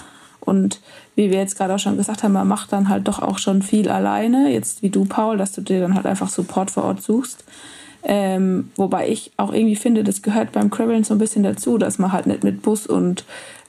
Und 0.40 0.80
wie 1.14 1.30
wir 1.30 1.38
jetzt 1.38 1.56
gerade 1.56 1.74
auch 1.74 1.78
schon 1.78 1.96
gesagt 1.96 2.22
haben, 2.22 2.32
man 2.32 2.48
macht 2.48 2.72
dann 2.72 2.88
halt 2.88 3.06
doch 3.06 3.20
auch 3.20 3.38
schon 3.38 3.62
viel 3.62 3.88
alleine. 3.88 4.50
Jetzt 4.50 4.82
wie 4.82 4.90
du, 4.90 5.04
Paul, 5.04 5.36
dass 5.36 5.52
du 5.52 5.60
dir 5.60 5.80
dann 5.80 5.94
halt 5.94 6.06
einfach 6.06 6.28
Support 6.28 6.70
vor 6.70 6.84
Ort 6.84 7.02
suchst. 7.02 7.44
Ähm, 8.02 8.70
wobei 8.76 9.08
ich 9.08 9.32
auch 9.36 9.52
irgendwie 9.52 9.76
finde, 9.76 10.04
das 10.04 10.22
gehört 10.22 10.52
beim 10.52 10.70
Craveln 10.70 11.04
so 11.04 11.14
ein 11.14 11.18
bisschen 11.18 11.42
dazu, 11.42 11.76
dass 11.78 11.98
man 11.98 12.12
halt 12.12 12.26
nicht 12.26 12.44
mit 12.44 12.62
Bus 12.62 12.86
und 12.86 13.24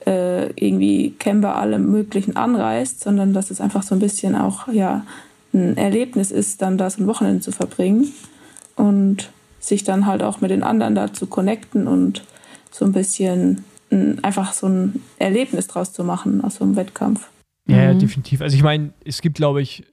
äh, 0.06 0.46
irgendwie 0.52 1.14
Camper 1.18 1.56
allem 1.56 1.90
Möglichen 1.90 2.36
anreist, 2.36 3.00
sondern 3.00 3.34
dass 3.34 3.50
es 3.50 3.60
einfach 3.60 3.82
so 3.82 3.94
ein 3.94 4.00
bisschen 4.00 4.34
auch 4.34 4.68
ja, 4.68 5.04
ein 5.52 5.76
Erlebnis 5.76 6.30
ist, 6.30 6.62
dann 6.62 6.78
da 6.78 6.88
so 6.88 7.02
ein 7.02 7.06
Wochenende 7.06 7.40
zu 7.40 7.52
verbringen 7.52 8.12
und 8.76 9.30
sich 9.60 9.84
dann 9.84 10.06
halt 10.06 10.22
auch 10.22 10.40
mit 10.40 10.50
den 10.50 10.62
anderen 10.62 10.94
da 10.94 11.12
zu 11.12 11.26
connecten 11.26 11.86
und 11.86 12.24
so 12.70 12.84
ein 12.84 12.92
bisschen 12.92 13.64
einfach 14.22 14.52
so 14.54 14.66
ein 14.66 15.02
Erlebnis 15.18 15.66
draus 15.66 15.92
zu 15.92 16.02
machen 16.04 16.42
aus 16.42 16.56
so 16.56 16.64
einem 16.64 16.76
Wettkampf. 16.76 17.28
Ja, 17.68 17.84
ja 17.84 17.94
mhm. 17.94 17.98
definitiv. 17.98 18.40
Also 18.40 18.56
ich 18.56 18.62
meine, 18.62 18.92
es 19.04 19.20
gibt, 19.20 19.36
glaube 19.36 19.60
ich, 19.60 19.84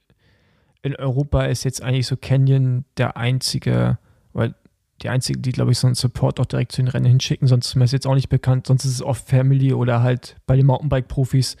in 0.82 0.96
Europa 0.96 1.44
ist 1.44 1.64
jetzt 1.64 1.82
eigentlich 1.82 2.06
so 2.06 2.16
Canyon 2.16 2.84
der 2.96 3.16
einzige, 3.16 3.98
weil 4.32 4.54
die 5.02 5.08
einzige, 5.08 5.38
die, 5.38 5.52
glaube 5.52 5.72
ich, 5.72 5.78
so 5.78 5.86
einen 5.86 5.94
Support 5.94 6.40
auch 6.40 6.46
direkt 6.46 6.72
zu 6.72 6.82
den 6.82 6.88
Rennen 6.88 7.06
hinschicken, 7.06 7.48
sonst 7.48 7.68
ist 7.68 7.74
mir 7.74 7.84
das 7.84 7.92
jetzt 7.92 8.06
auch 8.06 8.14
nicht 8.14 8.28
bekannt, 8.28 8.66
sonst 8.66 8.84
ist 8.84 8.92
es 8.92 9.02
oft 9.02 9.26
Family 9.26 9.72
oder 9.72 10.02
halt 10.02 10.36
bei 10.46 10.56
den 10.56 10.66
Mountainbike-Profis 10.66 11.56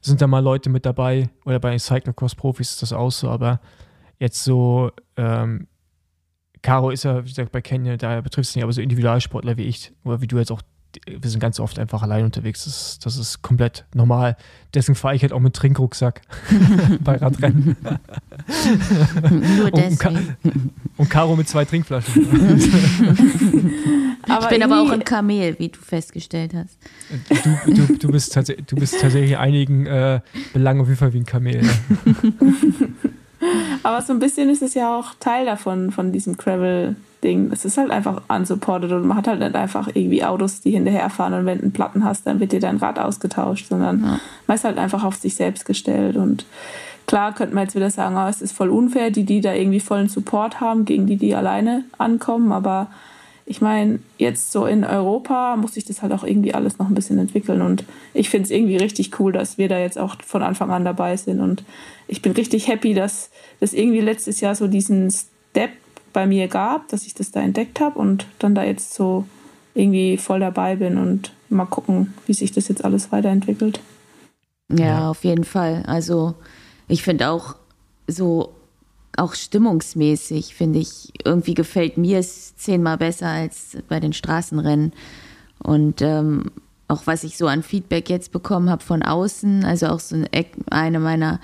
sind 0.00 0.20
da 0.20 0.26
mal 0.26 0.40
Leute 0.40 0.70
mit 0.70 0.86
dabei 0.86 1.30
oder 1.44 1.58
bei 1.58 1.70
den 1.70 1.78
Cyclocross-Profis 1.78 2.72
ist 2.72 2.82
das 2.82 2.92
auch 2.92 3.10
so, 3.10 3.28
aber 3.28 3.60
jetzt 4.18 4.44
so, 4.44 4.92
ähm, 5.16 5.66
Caro 6.62 6.90
ist 6.90 7.04
ja, 7.04 7.24
wie 7.24 7.28
gesagt, 7.28 7.52
bei 7.52 7.60
Canyon, 7.60 7.98
da 7.98 8.20
betrifft 8.20 8.48
es 8.48 8.54
nicht, 8.56 8.62
aber 8.62 8.72
so 8.72 8.80
Individualsportler 8.80 9.56
wie 9.56 9.64
ich 9.64 9.92
oder 10.04 10.20
wie 10.20 10.26
du 10.26 10.38
jetzt 10.38 10.50
auch 10.50 10.62
wir 11.06 11.30
sind 11.30 11.40
ganz 11.40 11.60
oft 11.60 11.78
einfach 11.78 12.02
allein 12.02 12.24
unterwegs. 12.24 12.64
Das 12.64 12.76
ist, 12.76 13.06
das 13.06 13.16
ist 13.16 13.42
komplett 13.42 13.84
normal. 13.94 14.36
Deswegen 14.74 14.96
fahre 14.96 15.14
ich 15.14 15.22
halt 15.22 15.32
auch 15.32 15.40
mit 15.40 15.54
Trinkrucksack 15.54 16.22
bei 17.00 17.16
Radrennen. 17.16 17.76
Nur 19.30 19.70
deswegen. 19.70 20.36
Und, 20.42 20.72
und 20.96 21.10
Caro 21.10 21.36
mit 21.36 21.48
zwei 21.48 21.64
Trinkflaschen. 21.64 22.22
ich 24.26 24.48
bin 24.48 24.62
aber 24.62 24.82
auch 24.82 24.90
ein 24.90 25.04
Kamel, 25.04 25.58
wie 25.58 25.68
du 25.68 25.78
festgestellt 25.78 26.54
hast. 26.54 26.78
Du, 27.44 27.72
du, 27.72 27.98
du, 27.98 28.08
bist, 28.08 28.32
tats 28.32 28.52
du 28.66 28.76
bist 28.76 29.00
tatsächlich 29.00 29.36
einigen 29.36 29.86
äh, 29.86 30.20
Belangen 30.52 30.80
auf 30.80 30.88
jeden 30.88 30.98
Fall 30.98 31.12
wie 31.12 31.18
ein 31.18 31.26
Kamel. 31.26 31.64
Ja. 31.64 31.72
aber 33.82 34.02
so 34.02 34.12
ein 34.12 34.18
bisschen 34.18 34.50
ist 34.50 34.62
es 34.62 34.74
ja 34.74 34.98
auch 34.98 35.14
Teil 35.20 35.46
davon, 35.46 35.90
von 35.90 36.12
diesem 36.12 36.36
Gravel- 36.36 36.96
Ding. 37.24 37.50
Es 37.50 37.64
ist 37.64 37.78
halt 37.78 37.90
einfach 37.90 38.22
unsupported 38.28 38.92
und 38.92 39.06
man 39.06 39.16
hat 39.16 39.26
halt 39.26 39.40
nicht 39.40 39.54
einfach 39.56 39.88
irgendwie 39.92 40.22
Autos, 40.22 40.60
die 40.60 40.72
hinterherfahren 40.72 41.34
und 41.34 41.46
wenn 41.46 41.58
du 41.58 41.64
einen 41.64 41.72
Platten 41.72 42.04
hast, 42.04 42.26
dann 42.26 42.38
wird 42.38 42.52
dir 42.52 42.60
dein 42.60 42.76
Rad 42.76 42.98
ausgetauscht, 42.98 43.66
sondern 43.68 44.04
ja. 44.04 44.20
man 44.46 44.54
ist 44.54 44.64
halt 44.64 44.78
einfach 44.78 45.02
auf 45.02 45.16
sich 45.16 45.34
selbst 45.34 45.64
gestellt 45.64 46.16
und 46.16 46.44
klar 47.06 47.34
könnte 47.34 47.54
man 47.54 47.64
jetzt 47.64 47.74
wieder 47.74 47.90
sagen, 47.90 48.16
oh, 48.16 48.28
es 48.28 48.42
ist 48.42 48.52
voll 48.52 48.68
unfair, 48.68 49.10
die, 49.10 49.24
die 49.24 49.40
da 49.40 49.54
irgendwie 49.54 49.80
vollen 49.80 50.08
Support 50.08 50.60
haben, 50.60 50.84
gegen 50.84 51.06
die, 51.06 51.16
die 51.16 51.34
alleine 51.34 51.84
ankommen, 51.98 52.52
aber 52.52 52.88
ich 53.46 53.60
meine, 53.60 53.98
jetzt 54.16 54.52
so 54.52 54.64
in 54.64 54.84
Europa 54.84 55.56
muss 55.56 55.74
sich 55.74 55.84
das 55.84 56.00
halt 56.00 56.12
auch 56.12 56.24
irgendwie 56.24 56.54
alles 56.54 56.78
noch 56.78 56.88
ein 56.88 56.94
bisschen 56.94 57.18
entwickeln 57.18 57.62
und 57.62 57.84
ich 58.14 58.30
finde 58.30 58.44
es 58.44 58.50
irgendwie 58.50 58.76
richtig 58.76 59.18
cool, 59.18 59.32
dass 59.32 59.58
wir 59.58 59.68
da 59.68 59.78
jetzt 59.78 59.98
auch 59.98 60.16
von 60.24 60.42
Anfang 60.42 60.70
an 60.70 60.84
dabei 60.84 61.16
sind 61.16 61.40
und 61.40 61.64
ich 62.06 62.22
bin 62.22 62.32
richtig 62.32 62.68
happy, 62.68 62.94
dass 62.94 63.30
das 63.60 63.72
irgendwie 63.72 64.00
letztes 64.00 64.40
Jahr 64.40 64.54
so 64.54 64.66
diesen 64.66 65.10
Step 65.10 65.70
bei 66.14 66.26
mir 66.26 66.48
gab, 66.48 66.88
dass 66.88 67.04
ich 67.04 67.12
das 67.12 67.30
da 67.30 67.40
entdeckt 67.40 67.80
habe 67.80 67.98
und 67.98 68.26
dann 68.38 68.54
da 68.54 68.64
jetzt 68.64 68.94
so 68.94 69.26
irgendwie 69.74 70.16
voll 70.16 70.40
dabei 70.40 70.76
bin 70.76 70.96
und 70.96 71.32
mal 71.50 71.66
gucken, 71.66 72.14
wie 72.26 72.32
sich 72.32 72.52
das 72.52 72.68
jetzt 72.68 72.84
alles 72.84 73.12
weiterentwickelt. 73.12 73.80
Ja, 74.72 75.10
auf 75.10 75.24
jeden 75.24 75.44
Fall. 75.44 75.82
Also 75.86 76.34
ich 76.88 77.02
finde 77.02 77.28
auch 77.28 77.56
so, 78.06 78.54
auch 79.16 79.34
stimmungsmäßig, 79.34 80.54
finde 80.54 80.78
ich, 80.78 81.12
irgendwie 81.24 81.54
gefällt 81.54 81.98
mir 81.98 82.18
es 82.18 82.56
zehnmal 82.56 82.96
besser 82.96 83.28
als 83.28 83.76
bei 83.88 84.00
den 84.00 84.12
Straßenrennen. 84.12 84.92
Und 85.58 86.00
ähm, 86.02 86.50
auch 86.88 87.06
was 87.06 87.24
ich 87.24 87.36
so 87.36 87.46
an 87.46 87.62
Feedback 87.62 88.08
jetzt 88.08 88.32
bekommen 88.32 88.70
habe 88.70 88.82
von 88.82 89.02
außen, 89.02 89.64
also 89.64 89.88
auch 89.88 90.00
so 90.00 90.16
eine 90.70 90.98
meiner 90.98 91.40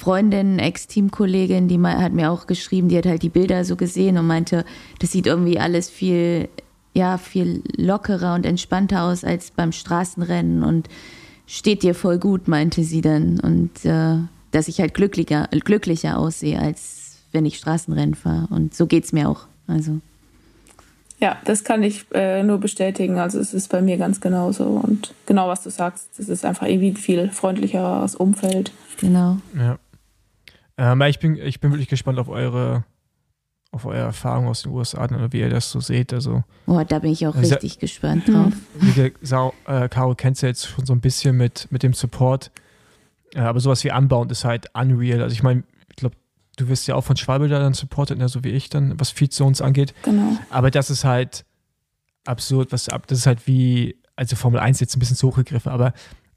Freundin, 0.00 0.58
Ex-Teamkollegin, 0.58 1.68
die 1.68 1.78
hat 1.78 2.14
mir 2.14 2.30
auch 2.30 2.46
geschrieben, 2.46 2.88
die 2.88 2.96
hat 2.96 3.04
halt 3.04 3.22
die 3.22 3.28
Bilder 3.28 3.66
so 3.66 3.76
gesehen 3.76 4.16
und 4.16 4.26
meinte, 4.26 4.64
das 4.98 5.12
sieht 5.12 5.26
irgendwie 5.26 5.60
alles 5.60 5.90
viel, 5.90 6.48
ja, 6.94 7.18
viel 7.18 7.62
lockerer 7.76 8.34
und 8.34 8.46
entspannter 8.46 9.02
aus 9.02 9.24
als 9.24 9.50
beim 9.50 9.72
Straßenrennen 9.72 10.62
und 10.62 10.88
steht 11.46 11.82
dir 11.82 11.94
voll 11.94 12.16
gut, 12.16 12.48
meinte 12.48 12.82
sie 12.82 13.02
dann. 13.02 13.40
Und 13.40 13.84
äh, 13.84 14.16
dass 14.52 14.68
ich 14.68 14.80
halt 14.80 14.94
glücklicher, 14.94 15.48
glücklicher 15.50 16.18
aussehe, 16.18 16.58
als 16.58 17.18
wenn 17.32 17.44
ich 17.44 17.58
Straßenrennen 17.58 18.14
fahre. 18.14 18.48
Und 18.48 18.74
so 18.74 18.86
geht 18.86 19.04
es 19.04 19.12
mir 19.12 19.28
auch. 19.28 19.48
Also. 19.66 20.00
Ja, 21.20 21.36
das 21.44 21.62
kann 21.62 21.82
ich 21.82 22.06
äh, 22.14 22.42
nur 22.42 22.56
bestätigen. 22.56 23.18
Also 23.18 23.38
es 23.38 23.52
ist 23.52 23.68
bei 23.68 23.82
mir 23.82 23.98
ganz 23.98 24.22
genauso. 24.22 24.64
Und 24.64 25.12
genau, 25.26 25.48
was 25.48 25.62
du 25.62 25.68
sagst, 25.68 26.08
es 26.18 26.30
ist 26.30 26.46
einfach 26.46 26.66
irgendwie 26.66 26.92
ein 26.92 26.96
viel 26.96 27.28
freundlicheres 27.28 28.16
Umfeld. 28.16 28.72
Genau. 28.98 29.36
Ja. 29.54 29.78
Ähm, 30.76 31.00
ich, 31.02 31.18
bin, 31.18 31.36
ich 31.36 31.60
bin 31.60 31.70
wirklich 31.70 31.88
gespannt 31.88 32.18
auf 32.18 32.28
eure, 32.28 32.84
auf 33.72 33.84
eure 33.86 33.98
Erfahrung 33.98 34.48
aus 34.48 34.62
den 34.62 34.72
USA 34.72 35.04
oder 35.04 35.32
wie 35.32 35.40
ihr 35.40 35.50
das 35.50 35.70
so 35.70 35.80
seht. 35.80 36.12
Also, 36.12 36.44
oh, 36.66 36.82
da 36.86 36.98
bin 36.98 37.12
ich 37.12 37.26
auch 37.26 37.34
also, 37.34 37.54
richtig 37.54 37.78
gespannt 37.78 38.28
drauf. 38.28 38.52
Wie 38.80 38.92
der 38.92 39.12
Sau, 39.22 39.54
äh, 39.66 39.88
Caro 39.88 40.14
kennt 40.14 40.40
ja 40.42 40.48
jetzt 40.48 40.66
schon 40.66 40.86
so 40.86 40.92
ein 40.92 41.00
bisschen 41.00 41.36
mit, 41.36 41.68
mit 41.70 41.82
dem 41.82 41.92
Support. 41.92 42.50
Äh, 43.34 43.40
aber 43.40 43.60
sowas 43.60 43.84
wie 43.84 43.92
Unbound 43.92 44.32
ist 44.32 44.44
halt 44.44 44.66
unreal. 44.74 45.22
Also 45.22 45.34
ich 45.34 45.42
meine, 45.42 45.64
ich 45.88 45.96
glaube, 45.96 46.16
du 46.56 46.68
wirst 46.68 46.86
ja 46.86 46.94
auch 46.94 47.04
von 47.04 47.16
Schwalbe 47.16 47.48
da 47.48 47.58
dann 47.58 47.74
supportet, 47.74 48.18
ne, 48.18 48.28
so 48.28 48.44
wie 48.44 48.50
ich 48.50 48.68
dann, 48.70 48.98
was 48.98 49.10
Feed 49.10 49.32
Zones 49.32 49.60
angeht. 49.60 49.94
Genau. 50.02 50.36
Aber 50.50 50.70
das 50.70 50.90
ist 50.90 51.04
halt 51.04 51.44
absurd, 52.24 52.72
was 52.72 52.88
ab. 52.88 53.06
Das 53.06 53.18
ist 53.18 53.26
halt 53.26 53.46
wie, 53.46 53.96
also 54.16 54.36
Formel 54.36 54.60
1 54.60 54.80
jetzt 54.80 54.96
ein 54.96 55.00
bisschen 55.00 55.16
zu 55.16 55.28
hochgegriffen, 55.28 55.72
aber 55.72 55.92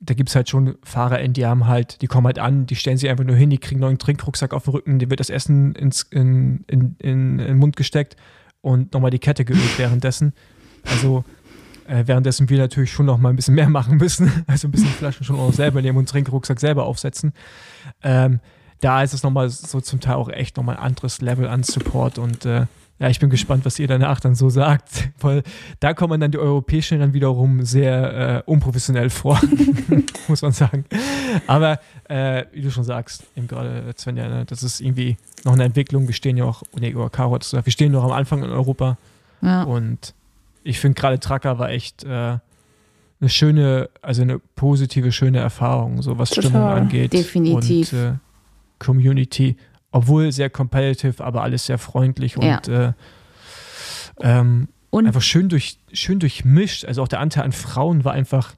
da 0.06 0.14
gibt 0.14 0.30
es 0.30 0.36
halt 0.36 0.49
schon 0.49 0.76
Fahrer, 0.84 1.26
die 1.28 1.45
haben 1.45 1.68
halt, 1.68 2.01
die 2.01 2.08
kommen 2.08 2.28
halt 2.28 2.39
an, 2.39 2.66
die 2.66 2.76
stellen 2.76 2.97
sich 2.97 3.10
einfach 3.10 3.24
nur 3.24 3.36
hin, 3.36 3.49
die 3.49 3.58
kriegen 3.58 3.78
einen 3.78 3.91
neuen 3.91 3.99
Trinkrucksack 3.99 4.54
auf 4.54 4.66
den 4.66 4.72
Rücken, 4.72 4.99
dem 4.99 5.10
wird 5.10 5.20
das 5.20 5.30
Essen 5.30 5.76
ins, 5.76 6.04
in, 6.04 6.66
in, 6.68 6.95
in, 6.99 7.39
in 7.39 7.47
den 7.47 7.58
Mund 7.58 7.76
gesteckt 7.78 8.18
und 8.62 8.93
nochmal 8.93 9.12
die 9.12 9.20
Kette 9.20 9.45
geölt 9.45 9.78
währenddessen. 9.78 10.34
Also 10.84 11.24
äh, 11.88 12.04
währenddessen 12.06 12.49
wir 12.49 12.58
natürlich 12.58 12.91
schon 12.91 13.06
noch 13.06 13.18
mal 13.18 13.30
ein 13.30 13.36
bisschen 13.36 13.56
mehr 13.56 13.70
machen 13.70 13.97
müssen, 13.97 14.32
also 14.47 14.68
ein 14.68 14.72
bisschen 14.72 14.89
Flaschen 14.89 15.26
schon 15.26 15.39
auch 15.39 15.54
selber 15.54 15.82
nehmen 15.82 15.97
und 15.97 16.10
Trinkrucksack 16.10 16.60
selber 16.60 16.86
aufsetzen. 16.86 17.34
Ähm, 18.01 18.39
da 18.82 19.01
ist 19.04 19.14
es 19.14 19.24
nochmal 19.24 19.49
so 19.49 19.80
zum 19.80 20.01
Teil 20.01 20.16
auch 20.16 20.30
echt 20.30 20.58
nochmal 20.58 20.76
ein 20.76 20.84
anderes 20.84 21.22
Level 21.22 21.47
an 21.47 21.64
Support 21.64 22.18
und 22.18 22.45
äh, 22.45 22.66
ja, 23.04 23.10
ich 23.10 23.20
bin 23.20 23.30
gespannt, 23.30 23.66
was 23.66 23.80
ihr 23.80 23.88
danach 23.89 24.22
dann 24.22 24.34
so 24.34 24.49
sagt, 24.49 25.10
weil 25.20 25.43
da 25.82 25.93
kommen 25.93 26.22
dann 26.22 26.32
die 26.32 26.38
Europäischen 26.38 26.99
dann 26.99 27.12
wiederum 27.12 27.66
sehr 27.66 28.45
äh, 28.45 28.49
unprofessionell 28.49 29.10
vor, 29.10 29.41
muss 30.30 30.41
man 30.41 30.54
sagen. 30.54 30.86
Aber 31.45 31.82
äh, 32.08 32.45
wie 32.54 32.62
du 32.62 32.72
schon 32.72 32.86
sagst, 32.86 33.26
eben 33.36 33.49
gerade 33.49 33.93
Svenja, 33.97 34.30
ne, 34.30 34.45
das 34.45 34.64
ist 34.64 34.80
irgendwie 34.80 35.18
noch 35.43 35.51
eine 35.51 35.66
Entwicklung. 35.66 36.08
Wir 36.08 36.14
stehen 36.14 36.38
ja 36.38 36.45
auch, 36.45 36.64
nee, 36.80 36.95
oder 36.95 37.10
Caro 37.10 37.34
hat 37.36 37.41
gesagt, 37.41 37.66
wir 37.66 37.74
stehen 37.74 37.91
noch 37.91 38.06
am 38.06 38.14
Anfang 38.14 38.41
in 38.41 38.51
Europa. 38.51 38.97
Ja. 39.41 39.64
Und 39.64 40.14
ich 40.64 40.80
finde 40.80 40.97
gerade 40.97 41.20
Tracker 41.20 41.60
war 41.60 41.72
echt 41.72 42.06
äh, 42.06 42.08
eine 42.08 42.39
schöne, 43.28 43.89
also 44.01 44.22
eine 44.22 44.39
positive, 44.56 45.12
schöne 45.12 45.39
Erfahrung, 45.39 46.01
so 46.01 46.18
was 46.18 46.30
Total. 46.30 46.51
Stimmung 46.51 46.68
angeht. 46.70 47.12
Definitiv. 47.12 47.91
Und, 47.91 47.99
äh, 47.99 48.14
Community, 48.80 49.58
obwohl 49.94 50.32
sehr 50.34 50.50
competitive, 50.50 51.24
aber 51.24 51.44
alles 51.44 51.66
sehr 51.68 51.78
freundlich 51.78 52.36
und, 52.38 52.44
Ja. 52.68 52.89
äh, 52.89 52.94
ähm, 54.20 54.68
Und 54.89 55.08
einfach 55.08 55.22
schön, 55.22 55.50
durch, 55.50 55.80
schön 55.91 56.20
durchmischt. 56.20 56.86
Also 56.86 57.02
auch 57.02 57.08
der 57.08 57.20
Anteil 57.20 57.46
an 57.46 57.52
Frauen 57.52 58.04
war 58.06 58.14
einfach, 58.14 58.54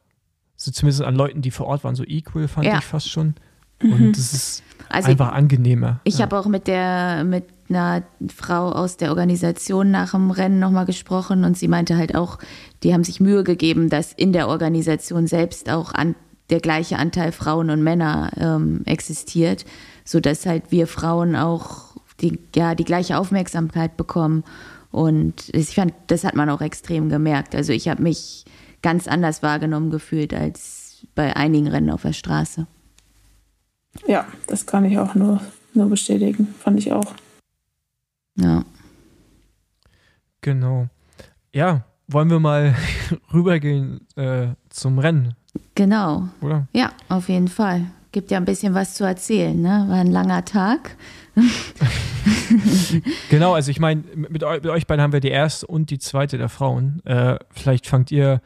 so 0.57 0.69
zumindest 0.71 1.01
an 1.03 1.15
Leuten, 1.15 1.41
die 1.41 1.51
vor 1.51 1.67
Ort 1.67 1.83
waren, 1.85 1.95
so 1.95 2.03
equal, 2.03 2.47
fand 2.49 2.65
Ja. 2.67 2.79
ich 2.79 2.83
fast 2.83 3.09
schon. 3.09 3.35
Und 3.81 4.17
es 4.17 4.33
ist 4.33 4.63
also 4.89 5.09
einfach 5.11 5.31
angenehmer. 5.31 5.99
Ich 6.03 6.17
ja. 6.17 6.23
habe 6.25 6.37
auch 6.37 6.47
mit 6.47 6.67
der 6.67 7.23
mit 7.23 7.45
einer 7.69 8.03
Frau 8.33 8.71
aus 8.71 8.97
der 8.97 9.09
Organisation 9.09 9.91
nach 9.91 10.11
dem 10.11 10.29
Rennen 10.29 10.59
nochmal 10.59 10.85
gesprochen 10.85 11.43
und 11.45 11.57
sie 11.57 11.67
meinte 11.67 11.97
halt 11.97 12.15
auch, 12.15 12.37
die 12.83 12.93
haben 12.93 13.03
sich 13.03 13.19
Mühe 13.19 13.43
gegeben, 13.43 13.89
dass 13.89 14.11
in 14.13 14.33
der 14.33 14.47
Organisation 14.49 15.27
selbst 15.27 15.69
auch 15.69 15.93
an, 15.93 16.15
der 16.49 16.59
gleiche 16.59 16.97
Anteil 16.99 17.31
Frauen 17.31 17.69
und 17.69 17.81
Männer 17.81 18.31
ähm, 18.37 18.81
existiert, 18.85 19.65
sodass 20.05 20.45
halt 20.45 20.71
wir 20.71 20.87
Frauen 20.87 21.35
auch 21.35 21.95
die, 22.21 22.39
ja, 22.55 22.75
die 22.75 22.85
gleiche 22.85 23.17
Aufmerksamkeit 23.17 23.97
bekommen. 23.97 24.43
Und 24.91 25.49
ich 25.53 25.75
fand, 25.75 25.93
das 26.07 26.23
hat 26.23 26.35
man 26.35 26.49
auch 26.49 26.61
extrem 26.61 27.09
gemerkt. 27.09 27.53
Also 27.55 27.73
ich 27.73 27.89
habe 27.89 28.01
mich 28.01 28.45
ganz 28.81 29.07
anders 29.07 29.43
wahrgenommen 29.43 29.89
gefühlt 29.89 30.33
als 30.33 31.05
bei 31.15 31.35
einigen 31.35 31.67
Rennen 31.67 31.89
auf 31.89 32.03
der 32.03 32.13
Straße. 32.13 32.67
Ja, 34.07 34.25
das 34.47 34.65
kann 34.65 34.85
ich 34.85 34.97
auch 34.99 35.15
nur, 35.15 35.41
nur 35.73 35.89
bestätigen. 35.89 36.53
Fand 36.59 36.79
ich 36.79 36.93
auch. 36.93 37.13
Ja. 38.37 38.63
Genau. 40.41 40.87
Ja, 41.53 41.83
wollen 42.07 42.29
wir 42.29 42.39
mal 42.39 42.75
rübergehen 43.33 44.01
äh, 44.15 44.49
zum 44.69 44.99
Rennen, 44.99 45.33
Genau. 45.73 46.27
oder? 46.41 46.67
Ja, 46.73 46.91
auf 47.09 47.29
jeden 47.29 47.47
Fall. 47.47 47.85
Gibt 48.15 48.31
ja 48.31 48.37
ein 48.37 48.45
bisschen 48.45 48.73
was 48.73 48.93
zu 48.93 49.03
erzählen, 49.03 49.61
ne? 49.61 49.87
War 49.89 49.97
ein 49.97 50.09
langer 50.09 50.45
Tag. 50.45 50.95
Genau, 53.29 53.53
also 53.53 53.69
ich 53.69 53.79
meine, 53.79 54.03
mit, 54.15 54.41
eu 54.43 54.53
mit 54.53 54.67
euch 54.67 54.87
beiden 54.87 55.03
haben 55.03 55.11
wir 55.11 55.19
die 55.19 55.29
erste 55.29 55.67
und 55.67 55.89
die 55.89 55.99
zweite 55.99 56.37
der 56.37 56.47
Frauen. 56.47 57.05
Äh, 57.05 57.37
vielleicht 57.51 57.87
fangt 57.87 58.09
ihr 58.11 58.41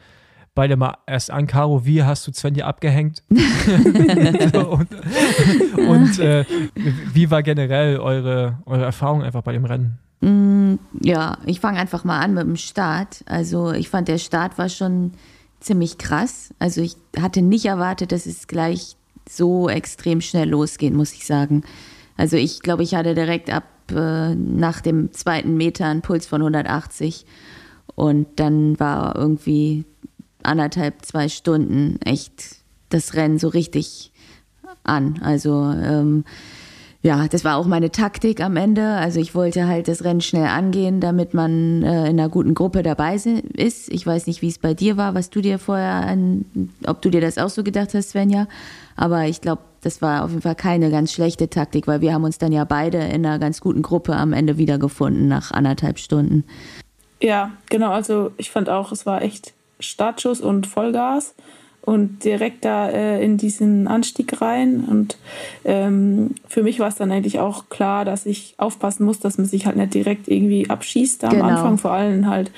beide 0.56 0.76
mal 0.76 0.96
erst 1.06 1.30
an. 1.30 1.46
Caro, 1.46 1.86
wie 1.86 2.02
hast 2.02 2.26
du 2.26 2.32
Svenja 2.32 2.66
abgehängt? 2.66 3.22
und 3.30 4.88
und 5.76 6.18
äh, 6.18 6.44
wie 7.14 7.30
war 7.30 7.44
generell 7.44 7.98
eure, 7.98 8.58
eure 8.66 8.84
Erfahrung 8.84 9.22
einfach 9.22 9.42
bei 9.42 9.52
dem 9.52 9.64
Rennen? 9.64 9.98
Mm, 10.20 10.74
ja, 11.00 11.38
ich 11.46 11.60
fange 11.60 11.78
einfach 11.78 12.02
mal 12.02 12.18
an 12.18 12.34
mit 12.34 12.42
dem 12.42 12.56
Start. 12.56 13.22
Also 13.26 13.70
ich 13.70 13.88
fand, 13.88 14.08
der 14.08 14.18
Start 14.18 14.58
war 14.58 14.68
schon 14.68 15.12
ziemlich 15.60 15.96
krass. 15.96 16.52
Also 16.58 16.80
ich 16.82 16.96
hatte 17.18 17.40
nicht 17.40 17.66
erwartet, 17.66 18.10
dass 18.12 18.26
es 18.26 18.48
gleich 18.48 18.96
so 19.30 19.68
extrem 19.68 20.20
schnell 20.20 20.48
losgeht, 20.48 20.92
muss 20.92 21.12
ich 21.12 21.26
sagen. 21.26 21.62
Also 22.16 22.36
ich 22.36 22.60
glaube, 22.60 22.82
ich 22.82 22.94
hatte 22.94 23.14
direkt 23.14 23.50
ab 23.50 23.64
äh, 23.92 24.34
nach 24.34 24.80
dem 24.80 25.12
zweiten 25.12 25.56
Meter 25.56 25.86
einen 25.86 26.02
Puls 26.02 26.26
von 26.26 26.42
180 26.42 27.24
und 27.94 28.26
dann 28.36 28.78
war 28.78 29.16
irgendwie 29.16 29.84
anderthalb, 30.42 31.04
zwei 31.04 31.28
Stunden 31.28 31.98
echt 32.04 32.56
das 32.88 33.14
Rennen 33.14 33.38
so 33.38 33.48
richtig 33.48 34.12
an. 34.84 35.20
Also 35.22 35.70
ähm, 35.70 36.24
ja, 37.02 37.28
das 37.28 37.44
war 37.44 37.56
auch 37.56 37.66
meine 37.66 37.90
Taktik 37.90 38.42
am 38.42 38.56
Ende. 38.56 38.86
Also 38.86 39.20
ich 39.20 39.34
wollte 39.34 39.66
halt 39.66 39.88
das 39.88 40.04
Rennen 40.04 40.20
schnell 40.20 40.46
angehen, 40.46 41.00
damit 41.00 41.32
man 41.32 41.82
äh, 41.82 42.10
in 42.10 42.20
einer 42.20 42.28
guten 42.28 42.54
Gruppe 42.54 42.82
dabei 42.82 43.14
ist. 43.14 43.90
Ich 43.90 44.06
weiß 44.06 44.26
nicht, 44.26 44.42
wie 44.42 44.48
es 44.48 44.58
bei 44.58 44.74
dir 44.74 44.98
war, 44.98 45.14
was 45.14 45.30
du 45.30 45.40
dir 45.40 45.58
vorher 45.58 46.06
an, 46.06 46.44
ob 46.86 47.00
du 47.00 47.08
dir 47.08 47.22
das 47.22 47.38
auch 47.38 47.48
so 47.48 47.64
gedacht 47.64 47.94
hast, 47.94 48.10
Svenja. 48.10 48.48
Aber 48.96 49.24
ich 49.24 49.40
glaube, 49.40 49.62
das 49.80 50.02
war 50.02 50.24
auf 50.24 50.30
jeden 50.30 50.42
Fall 50.42 50.54
keine 50.54 50.90
ganz 50.90 51.10
schlechte 51.10 51.48
Taktik, 51.48 51.86
weil 51.86 52.02
wir 52.02 52.12
haben 52.12 52.24
uns 52.24 52.36
dann 52.36 52.52
ja 52.52 52.64
beide 52.64 52.98
in 52.98 53.24
einer 53.24 53.38
ganz 53.38 53.62
guten 53.62 53.80
Gruppe 53.80 54.14
am 54.14 54.34
Ende 54.34 54.58
wiedergefunden 54.58 55.26
nach 55.26 55.52
anderthalb 55.52 55.98
Stunden. 55.98 56.44
Ja, 57.22 57.52
genau. 57.70 57.92
Also 57.92 58.32
ich 58.36 58.50
fand 58.50 58.68
auch, 58.68 58.92
es 58.92 59.06
war 59.06 59.22
echt 59.22 59.54
Startschuss 59.78 60.42
und 60.42 60.66
Vollgas 60.66 61.34
und 61.82 62.24
direkt 62.24 62.64
da 62.64 62.88
äh, 62.90 63.24
in 63.24 63.36
diesen 63.36 63.88
Anstieg 63.88 64.40
rein. 64.40 64.84
Und 64.88 65.16
ähm, 65.64 66.34
für 66.48 66.62
mich 66.62 66.78
war 66.78 66.88
es 66.88 66.96
dann 66.96 67.10
eigentlich 67.10 67.38
auch 67.40 67.68
klar, 67.68 68.04
dass 68.04 68.26
ich 68.26 68.54
aufpassen 68.58 69.04
muss, 69.06 69.18
dass 69.20 69.38
man 69.38 69.46
sich 69.46 69.66
halt 69.66 69.76
nicht 69.76 69.94
direkt 69.94 70.28
irgendwie 70.28 70.68
abschießt 70.68 71.22
da 71.22 71.28
Genau. 71.28 71.44
am 71.44 71.50
Anfang. 71.50 71.78
Vor 71.78 71.92
allem 71.92 72.28
halt, 72.28 72.50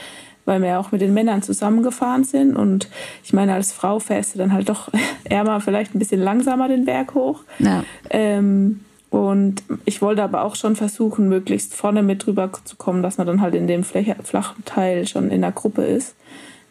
weil 0.44 0.60
wir 0.60 0.70
ja 0.70 0.78
auch 0.80 0.90
mit 0.92 1.00
den 1.00 1.14
Männern 1.14 1.42
zusammengefahren 1.42 2.24
sind. 2.24 2.56
Und 2.56 2.88
ich 3.22 3.32
meine, 3.32 3.54
als 3.54 3.72
Frau 3.72 4.00
fährst 4.00 4.34
du 4.34 4.38
dann 4.38 4.52
halt 4.52 4.68
doch 4.68 4.88
eher 5.24 5.44
mal 5.44 5.60
vielleicht 5.60 5.94
ein 5.94 5.98
bisschen 6.00 6.20
langsamer 6.20 6.68
den 6.68 6.84
Berg 6.84 7.14
hoch. 7.14 7.40
Ja, 7.60 7.84
Ähm, 8.10 8.80
und 9.10 9.62
ich 9.84 10.00
wollte 10.00 10.22
aber 10.22 10.42
auch 10.42 10.56
schon 10.56 10.74
versuchen, 10.74 11.28
möglichst 11.28 11.74
vorne 11.74 12.02
mit 12.02 12.24
drüber 12.24 12.50
zu 12.64 12.76
kommen, 12.76 13.02
dass 13.02 13.18
man 13.18 13.26
dann 13.26 13.42
halt 13.42 13.54
in 13.54 13.66
dem 13.66 13.84
flachen 13.84 14.64
Teil 14.64 15.06
schon 15.06 15.30
in 15.30 15.42
der 15.42 15.52
Gruppe 15.52 15.82
ist. 15.82 16.14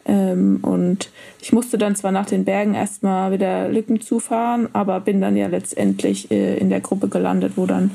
Ähm, 0.06 0.60
und 0.62 1.10
ich 1.40 1.54
musste 1.54 1.78
dann 1.78 1.96
zwar 1.96 2.12
nach 2.12 2.26
den 2.26 2.46
Bergen 2.46 2.74
erstmal 2.74 3.32
wieder 3.32 3.70
Lücken 3.70 4.02
zufahren, 4.02 4.70
aber 4.74 5.00
bin 5.00 5.22
dann 5.22 5.38
ja 5.38 5.48
letztendlich 5.48 6.32
äh, 6.32 6.58
in 6.58 6.70
der 6.70 6.82
Gruppe 6.82 7.08
gelandet, 7.08 7.54
wo 7.56 7.66
dann 7.66 7.92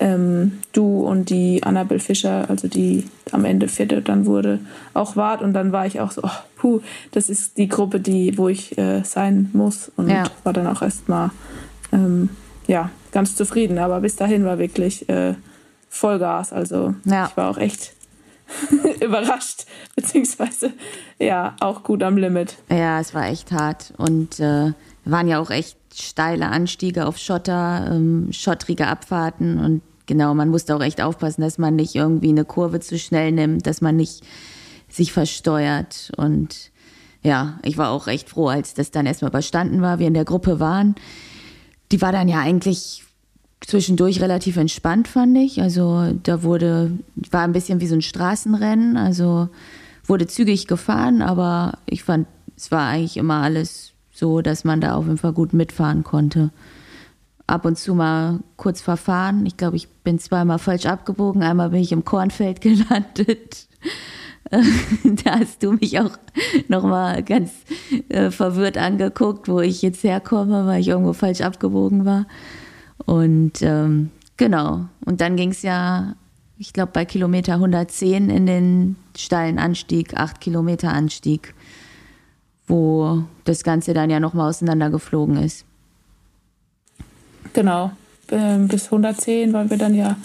ähm, 0.00 0.58
du 0.72 1.00
und 1.00 1.30
die 1.30 1.62
Annabel 1.64 1.98
Fischer, 1.98 2.48
also 2.48 2.68
die 2.68 3.04
am 3.32 3.44
Ende 3.44 3.68
vierte 3.68 4.00
dann 4.02 4.26
wurde, 4.26 4.60
auch 4.94 5.16
wart. 5.16 5.42
Und 5.42 5.52
dann 5.54 5.72
war 5.72 5.86
ich 5.86 6.00
auch 6.00 6.12
so, 6.12 6.22
oh, 6.24 6.30
puh, 6.56 6.80
das 7.10 7.28
ist 7.28 7.58
die 7.58 7.68
Gruppe, 7.68 7.98
die, 8.00 8.38
wo 8.38 8.48
ich 8.48 8.78
äh, 8.78 9.02
sein 9.02 9.50
muss. 9.52 9.90
Und 9.96 10.08
Ja. 10.08 10.24
war 10.44 10.52
dann 10.52 10.66
auch 10.68 10.82
erstmal 10.82 11.30
ähm, 11.92 12.30
ja, 12.68 12.90
ganz 13.10 13.34
zufrieden. 13.34 13.78
Aber 13.78 14.00
bis 14.00 14.14
dahin 14.16 14.44
war 14.44 14.58
wirklich 14.58 15.08
äh, 15.08 15.34
Vollgas. 15.88 16.52
Also 16.52 16.94
Ja. 17.04 17.26
ich 17.30 17.36
war 17.36 17.50
auch 17.50 17.58
echt 17.58 17.94
überrascht, 19.00 19.66
beziehungsweise 19.94 20.72
ja, 21.18 21.56
auch 21.60 21.82
gut 21.82 22.02
am 22.02 22.16
Limit. 22.16 22.56
Ja, 22.70 23.00
es 23.00 23.14
war 23.14 23.28
echt 23.28 23.52
hart 23.52 23.92
und 23.96 24.40
äh, 24.40 24.72
waren 25.04 25.28
ja 25.28 25.40
auch 25.40 25.50
echt 25.50 25.76
steile 25.94 26.46
Anstiege 26.46 27.06
auf 27.06 27.18
Schotter, 27.18 27.90
ähm, 27.92 28.28
schottrige 28.32 28.86
Abfahrten 28.86 29.58
und 29.58 29.82
genau, 30.06 30.34
man 30.34 30.48
musste 30.48 30.74
auch 30.74 30.82
echt 30.82 31.00
aufpassen, 31.00 31.42
dass 31.42 31.58
man 31.58 31.76
nicht 31.76 31.94
irgendwie 31.94 32.30
eine 32.30 32.44
Kurve 32.44 32.80
zu 32.80 32.98
schnell 32.98 33.32
nimmt, 33.32 33.66
dass 33.66 33.80
man 33.80 33.96
nicht 33.96 34.22
sich 34.88 35.12
versteuert 35.12 36.12
und 36.16 36.70
ja, 37.22 37.58
ich 37.64 37.76
war 37.76 37.90
auch 37.90 38.06
recht 38.06 38.28
froh, 38.28 38.48
als 38.48 38.74
das 38.74 38.90
dann 38.90 39.06
erstmal 39.06 39.30
überstanden 39.30 39.82
war, 39.82 39.98
wir 39.98 40.06
in 40.06 40.14
der 40.14 40.24
Gruppe 40.24 40.60
waren. 40.60 40.94
Die 41.90 42.00
war 42.00 42.12
dann 42.12 42.28
ja 42.28 42.38
eigentlich 42.38 43.02
zwischendurch 43.60 44.20
relativ 44.20 44.56
entspannt, 44.56 45.08
fand 45.08 45.36
ich. 45.36 45.60
Also 45.60 46.12
da 46.22 46.42
wurde, 46.42 46.92
war 47.30 47.42
ein 47.42 47.52
bisschen 47.52 47.80
wie 47.80 47.86
so 47.86 47.94
ein 47.94 48.02
Straßenrennen, 48.02 48.96
also 48.96 49.48
wurde 50.06 50.26
zügig 50.26 50.66
gefahren, 50.66 51.22
aber 51.22 51.78
ich 51.86 52.04
fand, 52.04 52.26
es 52.56 52.70
war 52.70 52.88
eigentlich 52.88 53.16
immer 53.16 53.42
alles 53.42 53.92
so, 54.12 54.40
dass 54.40 54.64
man 54.64 54.80
da 54.80 54.94
auf 54.94 55.04
jeden 55.04 55.18
Fall 55.18 55.32
gut 55.32 55.52
mitfahren 55.52 56.02
konnte. 56.02 56.50
Ab 57.46 57.64
und 57.64 57.78
zu 57.78 57.94
mal 57.94 58.40
kurz 58.56 58.80
verfahren. 58.80 59.46
Ich 59.46 59.56
glaube, 59.56 59.76
ich 59.76 59.88
bin 59.88 60.18
zweimal 60.18 60.58
falsch 60.58 60.86
abgebogen. 60.86 61.42
Einmal 61.42 61.70
bin 61.70 61.80
ich 61.80 61.92
im 61.92 62.04
Kornfeld 62.04 62.60
gelandet. 62.60 63.68
da 64.50 65.38
hast 65.38 65.62
du 65.62 65.72
mich 65.72 66.00
auch 66.00 66.16
nochmal 66.68 67.22
ganz 67.22 67.52
äh, 68.08 68.30
verwirrt 68.30 68.78
angeguckt, 68.78 69.48
wo 69.48 69.60
ich 69.60 69.82
jetzt 69.82 70.02
herkomme, 70.04 70.66
weil 70.66 70.80
ich 70.80 70.88
irgendwo 70.88 71.12
falsch 71.12 71.42
abgebogen 71.42 72.04
war. 72.04 72.26
Und 73.08 73.62
ähm, 73.62 74.10
genau. 74.36 74.84
Und 75.06 75.22
dann 75.22 75.36
ging 75.36 75.50
es 75.50 75.62
ja, 75.62 76.14
ich 76.58 76.74
glaube, 76.74 76.92
bei 76.92 77.06
Kilometer 77.06 77.54
110 77.54 78.28
in 78.28 78.44
den 78.44 78.96
steilen 79.16 79.58
Anstieg, 79.58 80.14
8 80.14 80.38
Kilometer 80.42 80.92
Anstieg, 80.92 81.54
wo 82.66 83.22
das 83.44 83.64
Ganze 83.64 83.94
dann 83.94 84.10
ja 84.10 84.20
nochmal 84.20 84.50
auseinandergeflogen 84.50 85.38
ist. 85.38 85.64
Genau. 87.54 87.92
Ähm, 88.30 88.68
bis 88.68 88.84
110 88.84 89.54
waren 89.54 89.70
wir 89.70 89.78
dann 89.78 89.94
ja 89.94 90.18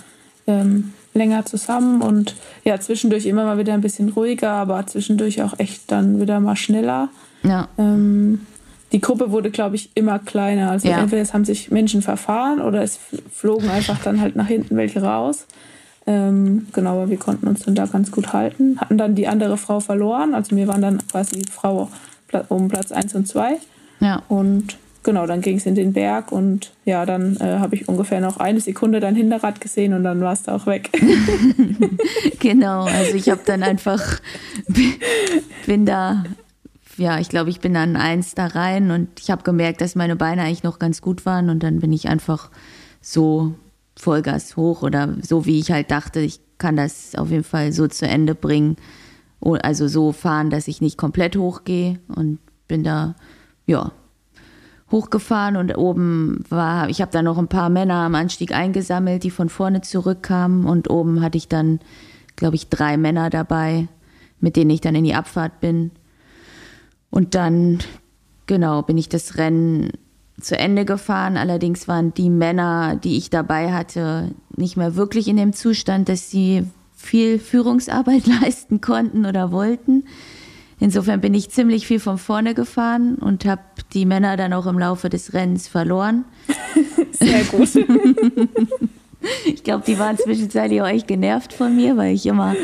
ähm, 0.45 0.91
länger 1.13 1.45
zusammen 1.45 2.01
und 2.01 2.35
ja, 2.65 2.77
zwischendurch 2.81 3.25
immer 3.25 3.45
mal 3.45 3.57
wieder 3.57 3.73
ein 3.73 3.79
bisschen 3.79 4.09
ruhiger, 4.09 4.51
aber 4.51 4.85
zwischendurch 4.87 5.41
auch 5.41 5.57
echt 5.57 5.89
dann 5.89 6.19
wieder 6.19 6.41
mal 6.41 6.57
schneller. 6.57 7.07
Ja, 7.43 7.69
Ähm, 7.77 8.45
die 8.93 9.01
Gruppe 9.01 9.31
wurde, 9.31 9.49
glaube 9.51 9.75
ich, 9.75 9.89
immer 9.95 10.19
kleiner. 10.19 10.71
Also 10.71 10.87
Ja. 10.87 10.99
entweder 10.99 11.21
es 11.21 11.33
haben 11.33 11.43
sich 11.45 11.69
Menschen 11.71 12.01
verfahren 12.01 12.61
oder 12.61 12.81
es 12.83 12.99
flogen 13.33 13.69
einfach 13.69 13.99
dann 14.03 14.21
halt 14.21 14.35
nach 14.37 14.47
hinten 14.47 14.77
welche 14.77 15.01
raus. 15.03 15.45
Ähm, 16.05 16.67
genau, 16.73 16.91
aber 17.01 17.09
wir 17.09 17.17
konnten 17.17 17.47
uns 17.47 17.61
dann 17.63 17.75
da 17.75 17.85
ganz 17.85 18.11
gut 18.11 18.31
halten. 18.33 18.77
Hatten 18.79 18.97
dann 18.97 19.15
die 19.15 19.27
andere 19.27 19.57
Frau 19.57 19.79
verloren. 19.79 20.33
Also 20.33 20.55
wir 20.55 20.67
waren 20.67 20.81
dann 20.81 20.99
quasi 21.11 21.41
die 21.41 21.51
Frau 21.51 21.89
um 22.49 22.67
Platz 22.69 22.91
1 22.91 23.15
und 23.15 23.27
2. 23.27 23.57
ja. 23.99 24.21
Und 24.27 24.77
genau, 25.03 25.25
dann 25.27 25.41
ging 25.41 25.57
es 25.57 25.65
in 25.65 25.75
den 25.75 25.91
Berg 25.93 26.31
und 26.31 26.71
ja, 26.85 27.05
dann 27.05 27.35
äh, 27.37 27.59
habe 27.59 27.75
ich 27.75 27.87
ungefähr 27.89 28.21
noch 28.21 28.37
eine 28.37 28.59
Sekunde 28.61 28.99
dein 29.01 29.15
Hinterrad 29.15 29.59
gesehen 29.61 29.93
und 29.93 30.03
dann 30.03 30.21
war 30.21 30.33
es 30.33 30.43
da 30.43 30.55
auch 30.55 30.65
weg. 30.65 30.89
Genau, 32.39 32.83
also 32.83 33.15
ich 33.15 33.29
habe 33.29 33.41
dann 33.45 33.63
einfach, 33.63 34.01
bin 35.65 35.85
da, 35.85 36.23
ja, 36.97 37.19
ich 37.19 37.29
glaube, 37.29 37.49
ich 37.49 37.59
bin 37.59 37.73
dann 37.73 37.95
eins 37.95 38.35
da 38.35 38.47
rein 38.47 38.91
und 38.91 39.19
ich 39.19 39.31
habe 39.31 39.43
gemerkt, 39.43 39.81
dass 39.81 39.95
meine 39.95 40.15
Beine 40.15 40.43
eigentlich 40.43 40.63
noch 40.63 40.79
ganz 40.79 41.01
gut 41.01 41.25
waren 41.25 41.49
und 41.49 41.63
dann 41.63 41.79
bin 41.79 41.91
ich 41.91 42.07
einfach 42.07 42.49
so 43.01 43.55
Vollgas 43.97 44.57
hoch 44.57 44.81
oder 44.81 45.15
so, 45.21 45.45
wie 45.45 45.59
ich 45.59 45.71
halt 45.71 45.91
dachte, 45.91 46.19
ich 46.19 46.39
kann 46.57 46.75
das 46.75 47.15
auf 47.15 47.29
jeden 47.29 47.43
Fall 47.43 47.71
so 47.71 47.87
zu 47.87 48.07
Ende 48.07 48.35
bringen. 48.35 48.77
Also 49.41 49.87
so 49.89 50.13
fahren, 50.13 50.49
dass 50.49 50.69
ich 50.69 50.79
nicht 50.79 50.97
komplett 50.97 51.35
hochgehe 51.35 51.99
und 52.07 52.39
bin 52.67 52.83
da, 52.83 53.15
ja, 53.65 53.91
hochgefahren 54.89 55.57
und 55.57 55.77
oben 55.77 56.43
war, 56.49 56.87
ich 56.87 57.01
habe 57.01 57.11
da 57.11 57.21
noch 57.21 57.37
ein 57.37 57.49
paar 57.49 57.69
Männer 57.69 57.95
am 57.95 58.15
Anstieg 58.15 58.53
eingesammelt, 58.53 59.23
die 59.23 59.31
von 59.31 59.49
vorne 59.49 59.81
zurückkamen 59.81 60.65
und 60.65 60.89
oben 60.89 61.21
hatte 61.21 61.37
ich 61.37 61.49
dann, 61.49 61.79
glaube 62.35 62.55
ich, 62.55 62.69
drei 62.69 62.95
Männer 62.95 63.29
dabei, 63.29 63.87
mit 64.39 64.55
denen 64.55 64.69
ich 64.69 64.81
dann 64.81 64.95
in 64.95 65.03
die 65.03 65.15
Abfahrt 65.15 65.59
bin. 65.59 65.91
Und 67.13 67.35
dann, 67.35 67.77
genau, 68.47 68.81
bin 68.81 68.97
ich 68.97 69.07
das 69.07 69.37
Rennen 69.37 69.91
zu 70.41 70.57
Ende 70.57 70.83
gefahren. 70.83 71.37
Allerdings 71.37 71.87
waren 71.87 72.11
die 72.15 72.31
Männer, 72.31 72.95
die 72.95 73.17
ich 73.17 73.29
dabei 73.29 73.71
hatte, 73.71 74.31
nicht 74.57 74.77
mehr 74.77 74.95
wirklich 74.95 75.27
in 75.27 75.37
dem 75.37 75.53
Zustand, 75.53 76.09
dass 76.09 76.31
sie 76.31 76.65
viel 76.95 77.37
Führungsarbeit 77.37 78.23
leisten 78.41 78.81
konnten 78.81 79.27
oder 79.27 79.51
wollten. 79.51 80.05
Insofern 80.79 81.21
bin 81.21 81.35
ich 81.35 81.51
ziemlich 81.51 81.85
viel 81.85 81.99
von 81.99 82.17
vorne 82.17 82.55
gefahren 82.55 83.17
und 83.17 83.45
habe 83.45 83.61
die 83.93 84.07
Männer 84.07 84.35
dann 84.35 84.51
auch 84.51 84.65
im 84.65 84.79
Laufe 84.79 85.09
des 85.09 85.33
Rennens 85.33 85.67
verloren. 85.67 86.25
Sehr 87.11 87.43
gut. 87.43 87.75
ich 89.45 89.63
glaube, 89.63 89.83
die 89.85 89.99
waren 89.99 90.17
zwischenzeitlich 90.17 90.81
auch 90.81 90.87
echt 90.87 91.07
genervt 91.07 91.53
von 91.53 91.75
mir, 91.75 91.95
weil 91.95 92.15
ich 92.15 92.25
immer 92.25 92.55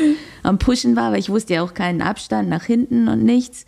am 0.42 0.58
Pushen 0.58 0.96
war, 0.96 1.12
weil 1.12 1.20
ich 1.20 1.30
wusste 1.30 1.54
ja 1.54 1.62
auch 1.62 1.72
keinen 1.72 2.02
Abstand 2.02 2.48
nach 2.48 2.64
hinten 2.64 3.06
und 3.06 3.22
nichts. 3.22 3.64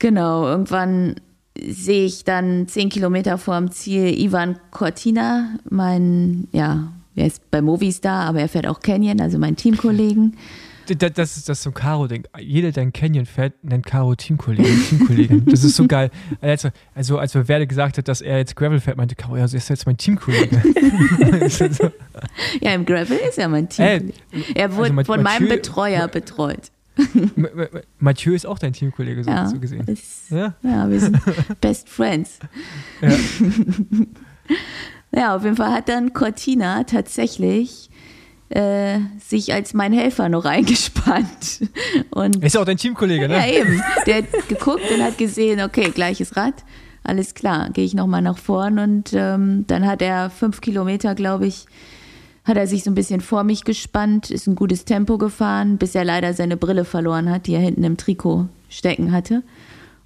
Genau, 0.00 0.46
irgendwann 0.46 1.16
sehe 1.56 2.06
ich 2.06 2.24
dann 2.24 2.66
zehn 2.68 2.88
Kilometer 2.88 3.38
vor 3.38 3.56
dem 3.58 3.70
Ziel 3.70 4.18
Ivan 4.18 4.58
Cortina, 4.70 5.56
mein, 5.68 6.48
ja, 6.52 6.92
er 7.14 7.26
ist 7.26 7.50
bei 7.50 7.60
Movistar, 7.60 8.26
aber 8.26 8.40
er 8.40 8.48
fährt 8.48 8.66
auch 8.66 8.80
Canyon, 8.80 9.20
also 9.20 9.38
mein 9.38 9.56
Teamkollegen. 9.56 10.36
Das 10.86 11.36
ist 11.36 11.48
das 11.48 11.62
so 11.62 11.70
Caro-Ding. 11.70 12.26
Jeder, 12.40 12.72
der 12.72 12.82
ein 12.82 12.92
Canyon 12.92 13.26
fährt, 13.26 13.62
nennt 13.62 13.86
Caro 13.86 14.14
Teamkollegen, 14.16 14.82
Teamkollegin. 14.88 15.44
Das 15.50 15.62
ist 15.62 15.76
so 15.76 15.86
geil. 15.86 16.10
Also, 16.40 16.70
also 16.94 17.18
als 17.18 17.34
Werde 17.34 17.66
gesagt 17.68 17.98
hat, 17.98 18.08
dass 18.08 18.22
er 18.22 18.38
jetzt 18.38 18.56
Gravel 18.56 18.80
fährt, 18.80 18.96
meinte 18.96 19.14
Caro, 19.14 19.36
ja, 19.36 19.42
er 19.42 19.54
ist 19.54 19.68
jetzt 19.68 19.86
mein 19.86 19.98
Teamkollege. 19.98 20.60
ja, 22.60 22.72
im 22.72 22.86
Gravel 22.86 23.18
ist 23.28 23.38
er 23.38 23.48
mein 23.48 23.68
Teamkollege. 23.68 24.18
Äh, 24.32 24.52
er 24.54 24.74
wurde 24.74 24.96
also, 24.96 25.12
von 25.12 25.22
meinem 25.22 25.48
Betreuer 25.48 26.08
betreut. 26.08 26.72
Mathieu 27.98 28.34
ist 28.34 28.46
auch 28.46 28.58
dein 28.58 28.72
Teamkollege, 28.72 29.24
so, 29.24 29.30
ja, 29.30 29.46
so 29.46 29.58
gesehen. 29.58 29.86
Ist, 29.86 30.30
ja? 30.30 30.54
ja, 30.62 30.88
wir 30.88 31.00
sind 31.00 31.18
Best 31.60 31.88
Friends. 31.88 32.38
Ja. 33.00 33.10
ja, 35.20 35.36
auf 35.36 35.44
jeden 35.44 35.56
Fall 35.56 35.72
hat 35.72 35.88
dann 35.88 36.12
Cortina 36.12 36.84
tatsächlich 36.84 37.90
äh, 38.50 38.98
sich 39.18 39.52
als 39.52 39.74
mein 39.74 39.92
Helfer 39.92 40.28
noch 40.28 40.44
eingespannt. 40.44 41.68
Und 42.10 42.42
ist 42.42 42.54
ja 42.54 42.60
auch 42.60 42.64
dein 42.64 42.76
Teamkollege, 42.76 43.28
ne? 43.28 43.34
Ja, 43.36 43.46
eben. 43.46 43.82
Der 44.06 44.16
hat 44.16 44.48
geguckt 44.48 44.90
und 44.90 45.02
hat 45.02 45.18
gesehen, 45.18 45.60
okay, 45.60 45.90
gleiches 45.90 46.36
Rad, 46.36 46.64
alles 47.04 47.34
klar, 47.34 47.70
gehe 47.70 47.84
ich 47.84 47.94
nochmal 47.94 48.22
nach 48.22 48.38
vorn 48.38 48.78
und 48.78 49.12
ähm, 49.14 49.64
dann 49.66 49.86
hat 49.86 50.02
er 50.02 50.30
fünf 50.30 50.60
Kilometer, 50.60 51.14
glaube 51.14 51.46
ich, 51.46 51.66
hat 52.50 52.58
er 52.58 52.66
sich 52.66 52.84
so 52.84 52.90
ein 52.90 52.94
bisschen 52.94 53.22
vor 53.22 53.44
mich 53.44 53.64
gespannt, 53.64 54.30
ist 54.30 54.46
ein 54.46 54.56
gutes 54.56 54.84
Tempo 54.84 55.16
gefahren, 55.16 55.78
bis 55.78 55.94
er 55.94 56.04
leider 56.04 56.34
seine 56.34 56.58
Brille 56.58 56.84
verloren 56.84 57.30
hat, 57.30 57.46
die 57.46 57.54
er 57.54 57.60
hinten 57.60 57.84
im 57.84 57.96
Trikot 57.96 58.48
stecken 58.68 59.12
hatte. 59.12 59.42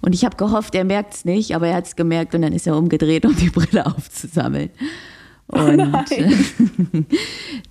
Und 0.01 0.13
ich 0.13 0.23
habe 0.23 0.37
gehofft, 0.37 0.75
er 0.75 0.85
merkt 0.85 1.15
es 1.15 1.25
nicht, 1.25 1.55
aber 1.55 1.67
er 1.67 1.75
hat 1.75 1.87
es 1.87 1.95
gemerkt 1.95 2.35
und 2.35 2.43
dann 2.43 2.53
ist 2.53 2.67
er 2.67 2.77
umgedreht, 2.77 3.25
um 3.25 3.35
die 3.35 3.49
Brille 3.49 3.85
aufzusammeln. 3.97 4.69
Oh 5.47 5.59
und 5.59 5.79
oh 5.79 6.03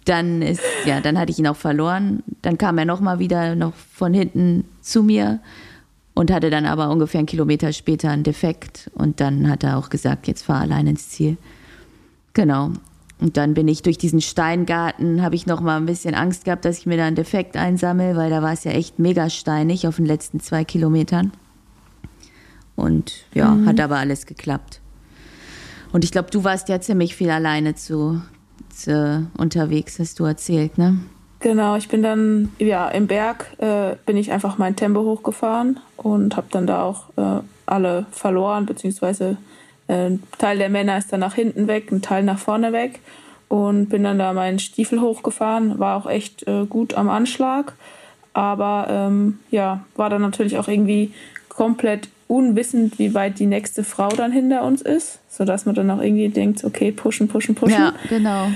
dann 0.05 0.43
ist, 0.43 0.63
ja, 0.85 1.01
dann 1.01 1.19
hatte 1.19 1.33
ich 1.33 1.39
ihn 1.39 1.47
auch 1.47 1.57
verloren. 1.57 2.23
Dann 2.43 2.59
kam 2.59 2.77
er 2.79 2.85
nochmal 2.85 3.19
wieder 3.19 3.55
noch 3.55 3.75
von 3.75 4.13
hinten 4.13 4.65
zu 4.81 5.03
mir 5.03 5.41
und 6.15 6.31
hatte 6.31 6.51
dann 6.51 6.67
aber 6.67 6.91
ungefähr 6.91 7.19
einen 7.19 7.27
Kilometer 7.27 7.73
später 7.73 8.11
einen 8.11 8.23
Defekt. 8.23 8.91
Und 8.95 9.21
dann 9.21 9.49
hat 9.49 9.65
er 9.65 9.79
auch 9.79 9.89
gesagt, 9.89 10.29
jetzt 10.29 10.43
fahr 10.43 10.61
allein 10.61 10.87
ins 10.87 11.09
Ziel. 11.09 11.37
Genau. 12.33 12.73
Und 13.21 13.37
dann 13.37 13.55
bin 13.55 13.69
ich 13.69 13.83
durch 13.83 13.97
diesen 13.97 14.21
Steingarten, 14.21 15.23
habe 15.23 15.35
ich 15.35 15.47
noch 15.47 15.61
mal 15.61 15.77
ein 15.77 15.87
bisschen 15.87 16.15
Angst 16.15 16.45
gehabt, 16.45 16.65
dass 16.65 16.79
ich 16.79 16.87
mir 16.87 16.97
da 16.97 17.07
einen 17.07 17.17
Defekt 17.17 17.57
einsammle, 17.57 18.17
weil 18.17 18.29
da 18.29 18.43
war 18.43 18.53
es 18.53 18.65
ja 18.65 18.73
echt 18.73 18.99
mega 18.99 19.31
steinig 19.31 19.87
auf 19.87 19.97
den 19.97 20.07
letzten 20.07 20.41
zwei 20.41 20.65
Kilometern. 20.65 21.33
Und 22.77 23.25
ja, 23.33 23.51
mhm. 23.51 23.67
hat 23.67 23.81
aber 23.81 23.99
alles 23.99 24.27
geklappt. 24.27 24.81
Und 25.93 26.03
ich 26.03 26.11
glaube, 26.11 26.29
du 26.31 26.43
warst 26.43 26.69
ja 26.69 26.81
ziemlich 26.81 27.15
viel 27.15 27.31
alleine 27.31 27.77
zu, 27.77 28.21
zu, 28.69 29.29
unterwegs, 29.39 30.01
hast 30.01 30.19
du 30.19 30.25
erzählt, 30.25 30.77
ne? 30.77 30.99
Genau, 31.39 31.77
ich 31.77 31.89
bin 31.89 32.03
dann, 32.03 32.53
ja, 32.59 32.89
im 32.89 33.07
Berg 33.07 33.47
äh, 33.59 33.97
bin 34.07 34.17
ich 34.17 34.33
einfach 34.33 34.59
mein 34.59 34.77
Tempo 34.77 35.03
hochgefahren 35.03 35.79
und 35.97 36.37
habe 36.37 36.47
dann 36.51 36.67
da 36.67 36.83
auch 36.83 37.11
äh, 37.17 37.43
alle 37.67 38.07
verloren, 38.11 38.67
beziehungsweise 38.67 39.37
ein 39.89 40.23
Teil 40.39 40.59
der 40.59 40.69
Männer 40.69 40.97
ist 40.99 41.13
dann 41.13 41.21
nach 41.21 41.35
hinten 41.35 41.67
weg, 41.67 41.93
ein 41.93 42.03
Teil 42.03 42.23
nach 42.23 42.39
vorne 42.39 42.73
weg. 42.73 43.01
Und 43.49 43.89
bin 43.89 44.03
dann 44.03 44.19
da 44.19 44.33
meinen 44.33 44.59
Stiefel 44.59 45.01
hochgefahren, 45.01 45.79
war 45.79 45.97
auch 45.97 46.11
echt 46.11 46.49
äh, 46.49 46.65
gut 46.65 46.95
am 46.95 47.09
Anschlag, 47.09 47.75
aber 48.33 48.87
ähm, 48.91 49.39
ja, 49.51 49.85
war 49.95 50.11
dann 50.11 50.23
natürlich 50.23 50.59
auch 50.59 50.67
irgendwie 50.67 51.13
komplett 51.49 52.09
unwissend, 52.27 52.99
wie 52.99 53.15
weit 53.15 53.39
die 53.39 53.47
nächste 53.47 53.85
Frau 53.85 54.09
dann 54.09 54.33
hinter 54.33 54.65
uns 54.65 54.83
ist, 54.83 55.21
sodass 55.29 55.67
man 55.67 55.75
dann 55.75 55.91
auch 55.91 56.01
irgendwie 56.01 56.31
denkt, 56.31 56.65
okay, 56.65 56.91
pushen, 56.91 57.29
pushen, 57.29 57.55
pushen. 57.55 57.79
Ja, 57.79 57.95
genau. 58.09 58.49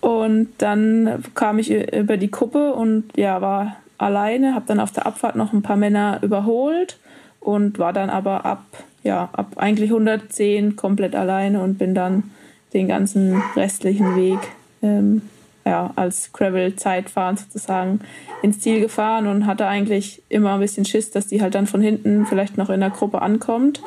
Und 0.00 0.48
dann 0.58 1.22
kam 1.34 1.58
ich 1.58 1.70
über 1.70 2.16
die 2.16 2.30
Kuppe 2.30 2.74
und 2.74 3.04
ja, 3.16 3.40
war 3.40 3.76
alleine, 3.96 4.54
habe 4.54 4.66
dann 4.66 4.80
auf 4.80 4.90
der 4.90 5.06
Abfahrt 5.06 5.36
noch 5.36 5.52
ein 5.52 5.62
paar 5.62 5.76
Männer 5.76 6.18
überholt 6.22 6.98
und 7.40 7.78
war 7.78 7.92
dann 7.92 8.10
aber 8.10 8.44
ab 8.44 8.64
ja, 9.02 9.28
ab 9.32 9.54
eigentlich 9.56 9.90
110 9.90 10.76
komplett 10.76 11.14
alleine 11.14 11.62
und 11.62 11.78
bin 11.78 11.94
dann 11.94 12.30
den 12.72 12.88
ganzen 12.88 13.42
restlichen 13.56 14.16
Weg 14.16 14.38
ähm, 14.82 15.22
ja, 15.64 15.92
als 15.94 16.32
Gravel-Zeitfahren 16.32 17.36
sozusagen 17.36 18.00
ins 18.42 18.60
Ziel 18.60 18.80
gefahren 18.80 19.26
und 19.26 19.46
hatte 19.46 19.66
eigentlich 19.66 20.22
immer 20.28 20.54
ein 20.54 20.60
bisschen 20.60 20.84
Schiss, 20.84 21.10
dass 21.10 21.28
die 21.28 21.40
halt 21.40 21.54
dann 21.54 21.66
von 21.66 21.80
hinten 21.80 22.26
vielleicht 22.26 22.58
noch 22.58 22.70
in 22.70 22.80
der 22.80 22.90
Gruppe 22.90 23.22
ankommt. 23.22 23.80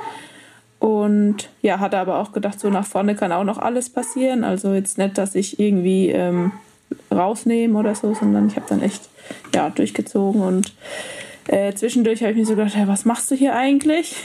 Und 0.80 1.49
ja, 1.61 1.80
hatte 1.80 1.97
aber 1.97 2.20
auch 2.20 2.32
gedacht, 2.32 2.59
so 2.59 2.70
nach 2.70 2.86
vorne 2.86 3.16
kann 3.16 3.32
auch 3.32 3.43
noch 3.43 3.57
alles 3.57 3.89
passieren. 3.89 4.43
Also 4.43 4.74
jetzt 4.74 4.97
nicht, 4.97 5.18
dass 5.18 5.36
ich 5.36 5.59
irgendwie 5.59 6.09
ähm, 6.09 6.51
rausnehme 7.11 7.78
oder 7.78 7.95
so, 7.95 8.13
sondern 8.13 8.47
ich 8.47 8.55
habe 8.55 8.68
dann 8.70 8.82
echt 8.82 9.09
ja, 9.53 9.70
durchgezogen 9.70 10.41
und 10.41 10.74
äh, 11.48 11.74
zwischendurch 11.74 12.22
habe 12.22 12.32
ich 12.32 12.38
mir 12.38 12.46
so 12.46 12.56
gedacht, 12.56 12.76
hey, 12.76 12.88
was 12.88 13.06
machst 13.06 13.30
du 13.32 13.36
hier 13.36 13.56
eigentlich? 13.56 14.16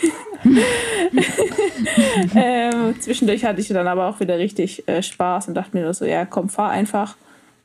ähm, 2.34 2.94
zwischendurch 3.00 3.44
hatte 3.44 3.60
ich 3.60 3.68
dann 3.68 3.86
aber 3.86 4.06
auch 4.06 4.20
wieder 4.20 4.38
richtig 4.38 4.88
äh, 4.88 5.02
Spaß 5.02 5.48
und 5.48 5.54
dachte 5.54 5.76
mir 5.76 5.84
nur 5.84 5.94
so, 5.94 6.04
ja, 6.04 6.24
komm, 6.24 6.48
fahr 6.48 6.70
einfach. 6.70 7.16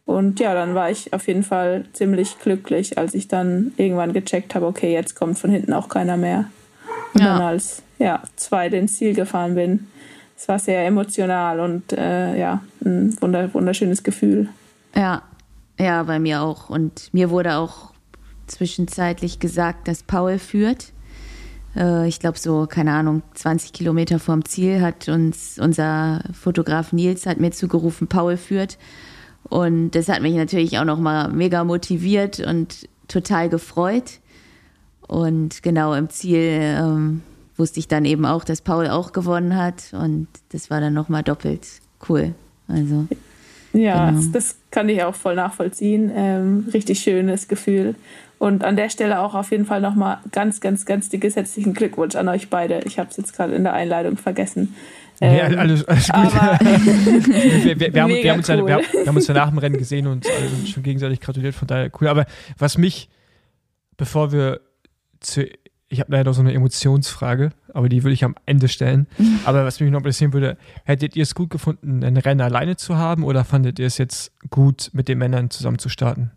Und 0.05 0.39
ja, 0.39 0.53
dann 0.53 0.75
war 0.75 0.91
ich 0.91 1.13
auf 1.13 1.27
jeden 1.27 1.43
Fall 1.43 1.85
ziemlich 1.93 2.37
glücklich, 2.39 2.97
als 2.97 3.15
ich 3.15 3.27
dann 3.27 3.73
irgendwann 3.77 4.13
gecheckt 4.13 4.53
habe, 4.53 4.67
okay, 4.67 4.93
jetzt 4.93 5.15
kommt 5.15 5.39
von 5.39 5.49
hinten 5.49 5.73
auch 5.73 5.89
keiner 5.89 6.17
mehr. 6.17 6.45
Und 7.13 7.21
ja. 7.21 7.33
dann 7.33 7.41
als 7.41 7.81
ja, 7.97 8.21
zwei 8.35 8.67
ins 8.67 8.97
Ziel 8.97 9.13
gefahren 9.13 9.55
bin. 9.55 9.87
Es 10.37 10.47
war 10.47 10.59
sehr 10.59 10.85
emotional 10.85 11.59
und 11.59 11.93
äh, 11.93 12.37
ja, 12.37 12.61
ein 12.83 13.17
wunderschönes 13.21 14.03
Gefühl. 14.03 14.49
Ja, 14.93 15.23
ja, 15.79 16.03
bei 16.03 16.19
mir 16.19 16.41
auch. 16.41 16.69
Und 16.69 17.13
mir 17.13 17.29
wurde 17.29 17.55
auch 17.55 17.94
zwischenzeitlich 18.47 19.39
gesagt, 19.39 19.87
dass 19.87 20.03
Paul 20.03 20.39
führt. 20.39 20.93
Äh, 21.75 22.07
ich 22.07 22.19
glaube, 22.19 22.37
so, 22.37 22.67
keine 22.67 22.93
Ahnung, 22.93 23.21
20 23.33 23.73
Kilometer 23.73 24.19
vorm 24.19 24.45
Ziel 24.45 24.81
hat 24.81 25.07
uns 25.09 25.59
unser 25.59 26.23
Fotograf 26.33 26.93
Nils 26.93 27.25
hat 27.25 27.39
mir 27.39 27.51
zugerufen, 27.51 28.07
Paul 28.07 28.37
führt. 28.37 28.77
Und 29.43 29.91
das 29.91 30.09
hat 30.09 30.21
mich 30.21 30.35
natürlich 30.35 30.79
auch 30.79 30.85
nochmal 30.85 31.29
mega 31.29 31.63
motiviert 31.63 32.39
und 32.39 32.89
total 33.07 33.49
gefreut. 33.49 34.19
Und 35.07 35.61
genau 35.61 35.93
im 35.93 36.09
Ziel 36.09 36.59
ähm, 36.61 37.21
wusste 37.55 37.79
ich 37.79 37.87
dann 37.87 38.05
eben 38.05 38.25
auch, 38.25 38.43
dass 38.43 38.61
Paul 38.61 38.87
auch 38.87 39.11
gewonnen 39.11 39.55
hat. 39.55 39.93
Und 39.93 40.27
das 40.49 40.71
war 40.71 40.81
dann 40.81 40.93
nochmal 40.93 41.21
doppelt 41.21 41.67
cool. 42.09 42.33
Also. 42.67 43.07
Ja, 43.73 44.09
genau. 44.09 44.17
das, 44.19 44.31
das, 44.31 44.55
kann 44.71 44.89
ich 44.89 45.03
auch 45.03 45.15
voll 45.15 45.35
nachvollziehen. 45.35 46.11
Ähm, 46.13 46.65
richtig 46.73 46.99
schönes 46.99 47.47
Gefühl. 47.47 47.95
Und 48.37 48.63
an 48.63 48.75
der 48.75 48.89
Stelle 48.89 49.19
auch 49.19 49.33
auf 49.33 49.51
jeden 49.51 49.65
Fall 49.65 49.81
nochmal 49.81 50.19
ganz, 50.31 50.59
ganz, 50.59 50.85
ganz 50.85 51.09
dickes 51.09 51.35
herzlichen 51.35 51.73
Glückwunsch 51.73 52.15
an 52.15 52.27
euch 52.27 52.49
beide. 52.49 52.81
Ich 52.85 52.99
habe 52.99 53.09
es 53.09 53.17
jetzt 53.17 53.33
gerade 53.33 53.55
in 53.55 53.63
der 53.63 53.73
Einleitung 53.73 54.17
vergessen. 54.17 54.75
Ähm, 55.21 55.37
ja, 55.37 55.43
alles, 55.57 55.85
alles 55.85 56.09
gut. 56.09 56.33
wir, 57.65 57.79
wir, 57.79 57.93
wir, 57.93 58.01
haben, 58.03 58.09
wir, 58.11 58.31
haben 58.31 58.39
uns 58.39 58.49
cool. 58.49 58.67
wir, 58.67 59.07
haben 59.07 59.15
uns 59.15 59.27
ja 59.27 59.33
nach 59.33 59.49
dem 59.49 59.57
Rennen 59.57 59.77
gesehen 59.77 60.07
und 60.07 60.27
schon 60.65 60.83
gegenseitig 60.83 61.21
gratuliert, 61.21 61.55
von 61.55 61.67
daher 61.67 61.89
cool. 61.99 62.09
Aber 62.09 62.25
was 62.57 62.77
mich, 62.77 63.09
bevor 63.95 64.33
wir 64.33 64.59
zu 65.21 65.45
ich 65.87 65.99
habe 65.99 66.11
leider 66.11 66.33
so 66.33 66.41
eine 66.41 66.53
Emotionsfrage, 66.53 67.51
aber 67.73 67.89
die 67.89 68.03
würde 68.03 68.13
ich 68.13 68.23
am 68.23 68.35
Ende 68.45 68.67
stellen. 68.67 69.07
Aber 69.45 69.65
was 69.65 69.79
mich 69.79 69.91
noch 69.91 69.99
interessieren 69.99 70.33
würde, 70.33 70.57
hättet 70.83 71.15
ihr 71.15 71.23
es 71.23 71.35
gut 71.35 71.49
gefunden, 71.49 72.03
ein 72.03 72.17
Rennen 72.17 72.41
alleine 72.41 72.75
zu 72.75 72.97
haben 72.97 73.23
oder 73.23 73.45
fandet 73.45 73.79
ihr 73.79 73.85
es 73.85 73.97
jetzt 73.97 74.31
gut, 74.49 74.89
mit 74.93 75.07
den 75.07 75.19
Männern 75.19 75.49
zusammen 75.51 75.79
zu 75.79 75.89
starten? 75.89 76.31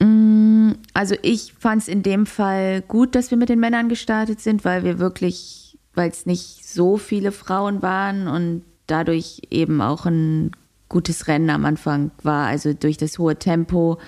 Mm, 0.00 0.55
also 0.94 1.14
ich 1.22 1.54
fand 1.58 1.82
es 1.82 1.88
in 1.88 2.02
dem 2.02 2.26
Fall 2.26 2.82
gut, 2.82 3.14
dass 3.14 3.30
wir 3.30 3.38
mit 3.38 3.48
den 3.48 3.60
Männern 3.60 3.88
gestartet 3.88 4.40
sind, 4.40 4.64
weil 4.64 4.84
wir 4.84 4.98
wirklich, 4.98 5.78
weil 5.94 6.10
es 6.10 6.26
nicht 6.26 6.66
so 6.66 6.96
viele 6.96 7.32
Frauen 7.32 7.82
waren 7.82 8.28
und 8.28 8.62
dadurch 8.86 9.42
eben 9.50 9.80
auch 9.80 10.06
ein 10.06 10.52
gutes 10.88 11.26
Rennen 11.28 11.50
am 11.50 11.64
Anfang 11.64 12.10
war. 12.22 12.46
Also 12.46 12.72
durch 12.72 12.96
das 12.96 13.18
hohe 13.18 13.36
Tempo, 13.36 13.98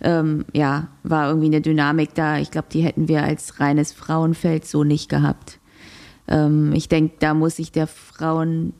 ähm, 0.00 0.44
ja, 0.52 0.88
war 1.02 1.28
irgendwie 1.28 1.46
eine 1.46 1.60
Dynamik 1.60 2.14
da. 2.14 2.38
Ich 2.38 2.50
glaube, 2.50 2.68
die 2.72 2.82
hätten 2.82 3.08
wir 3.08 3.22
als 3.22 3.60
reines 3.60 3.92
Frauenfeld 3.92 4.66
so 4.66 4.84
nicht 4.84 5.08
gehabt. 5.08 5.58
Ähm, 6.28 6.72
ich 6.72 6.88
denke, 6.88 7.16
da 7.18 7.34
muss 7.34 7.56
sich 7.56 7.72
der 7.72 7.86
Frauen 7.86 8.72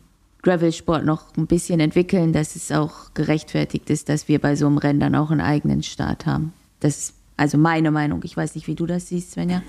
Gravelsport 0.42 1.04
noch 1.04 1.36
ein 1.36 1.46
bisschen 1.46 1.80
entwickeln, 1.80 2.32
dass 2.32 2.54
es 2.54 2.70
auch 2.70 3.14
gerechtfertigt 3.14 3.88
ist, 3.90 4.08
dass 4.08 4.28
wir 4.28 4.38
bei 4.38 4.56
so 4.56 4.66
einem 4.66 4.78
Rennen 4.78 5.00
dann 5.00 5.14
auch 5.14 5.30
einen 5.30 5.40
eigenen 5.40 5.82
Start 5.82 6.26
haben. 6.26 6.52
Das 6.84 6.98
ist 6.98 7.14
also 7.38 7.56
meine 7.56 7.90
Meinung. 7.90 8.20
Ich 8.24 8.36
weiß 8.36 8.54
nicht, 8.56 8.66
wie 8.66 8.74
du 8.74 8.84
das 8.84 9.08
siehst, 9.08 9.32
Svenja. 9.32 9.62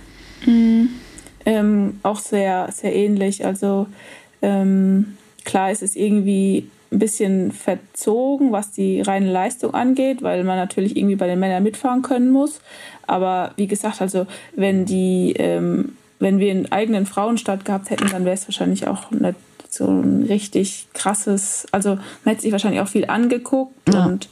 Mhm. 0.46 0.90
Ähm, 1.46 2.00
auch 2.04 2.20
sehr, 2.20 2.70
sehr 2.74 2.94
ähnlich. 2.94 3.46
Also 3.46 3.88
ähm, 4.42 5.16
klar 5.46 5.72
ist 5.72 5.82
es 5.82 5.96
irgendwie 5.96 6.70
ein 6.92 7.00
bisschen 7.00 7.54
verzogen, 7.54 8.52
was 8.52 8.72
die 8.72 9.00
reine 9.00 9.32
Leistung 9.32 9.74
angeht, 9.74 10.24
weil 10.24 10.44
man 10.44 10.58
natürlich 10.58 10.98
irgendwie 10.98 11.16
bei 11.16 11.28
den 11.28 11.40
Männern 11.40 11.64
mitfahren 11.64 12.02
können 12.02 12.32
muss. 12.32 12.60
Aber 13.08 13.54
wie 13.56 13.68
gesagt, 13.68 14.02
also 14.02 14.28
wenn 14.58 14.86
die, 14.86 15.36
ähm, 15.38 15.96
wenn 16.20 16.40
wir 16.40 16.52
einen 16.52 16.70
eigenen 16.74 17.06
Frauenstart 17.06 17.64
gehabt 17.64 17.92
hätten, 17.92 18.10
dann 18.10 18.26
wäre 18.26 18.36
es 18.36 18.46
wahrscheinlich 18.46 18.88
auch 18.88 19.12
nicht 19.12 19.36
so 19.70 19.88
ein 19.88 20.24
richtig 20.24 20.88
krasses, 20.94 21.66
also 21.72 21.96
man 21.96 22.34
hätte 22.34 22.42
sich 22.42 22.52
wahrscheinlich 22.52 22.82
auch 22.82 22.88
viel 22.88 23.06
angeguckt 23.06 23.94
ja. 23.94 24.06
und 24.06 24.30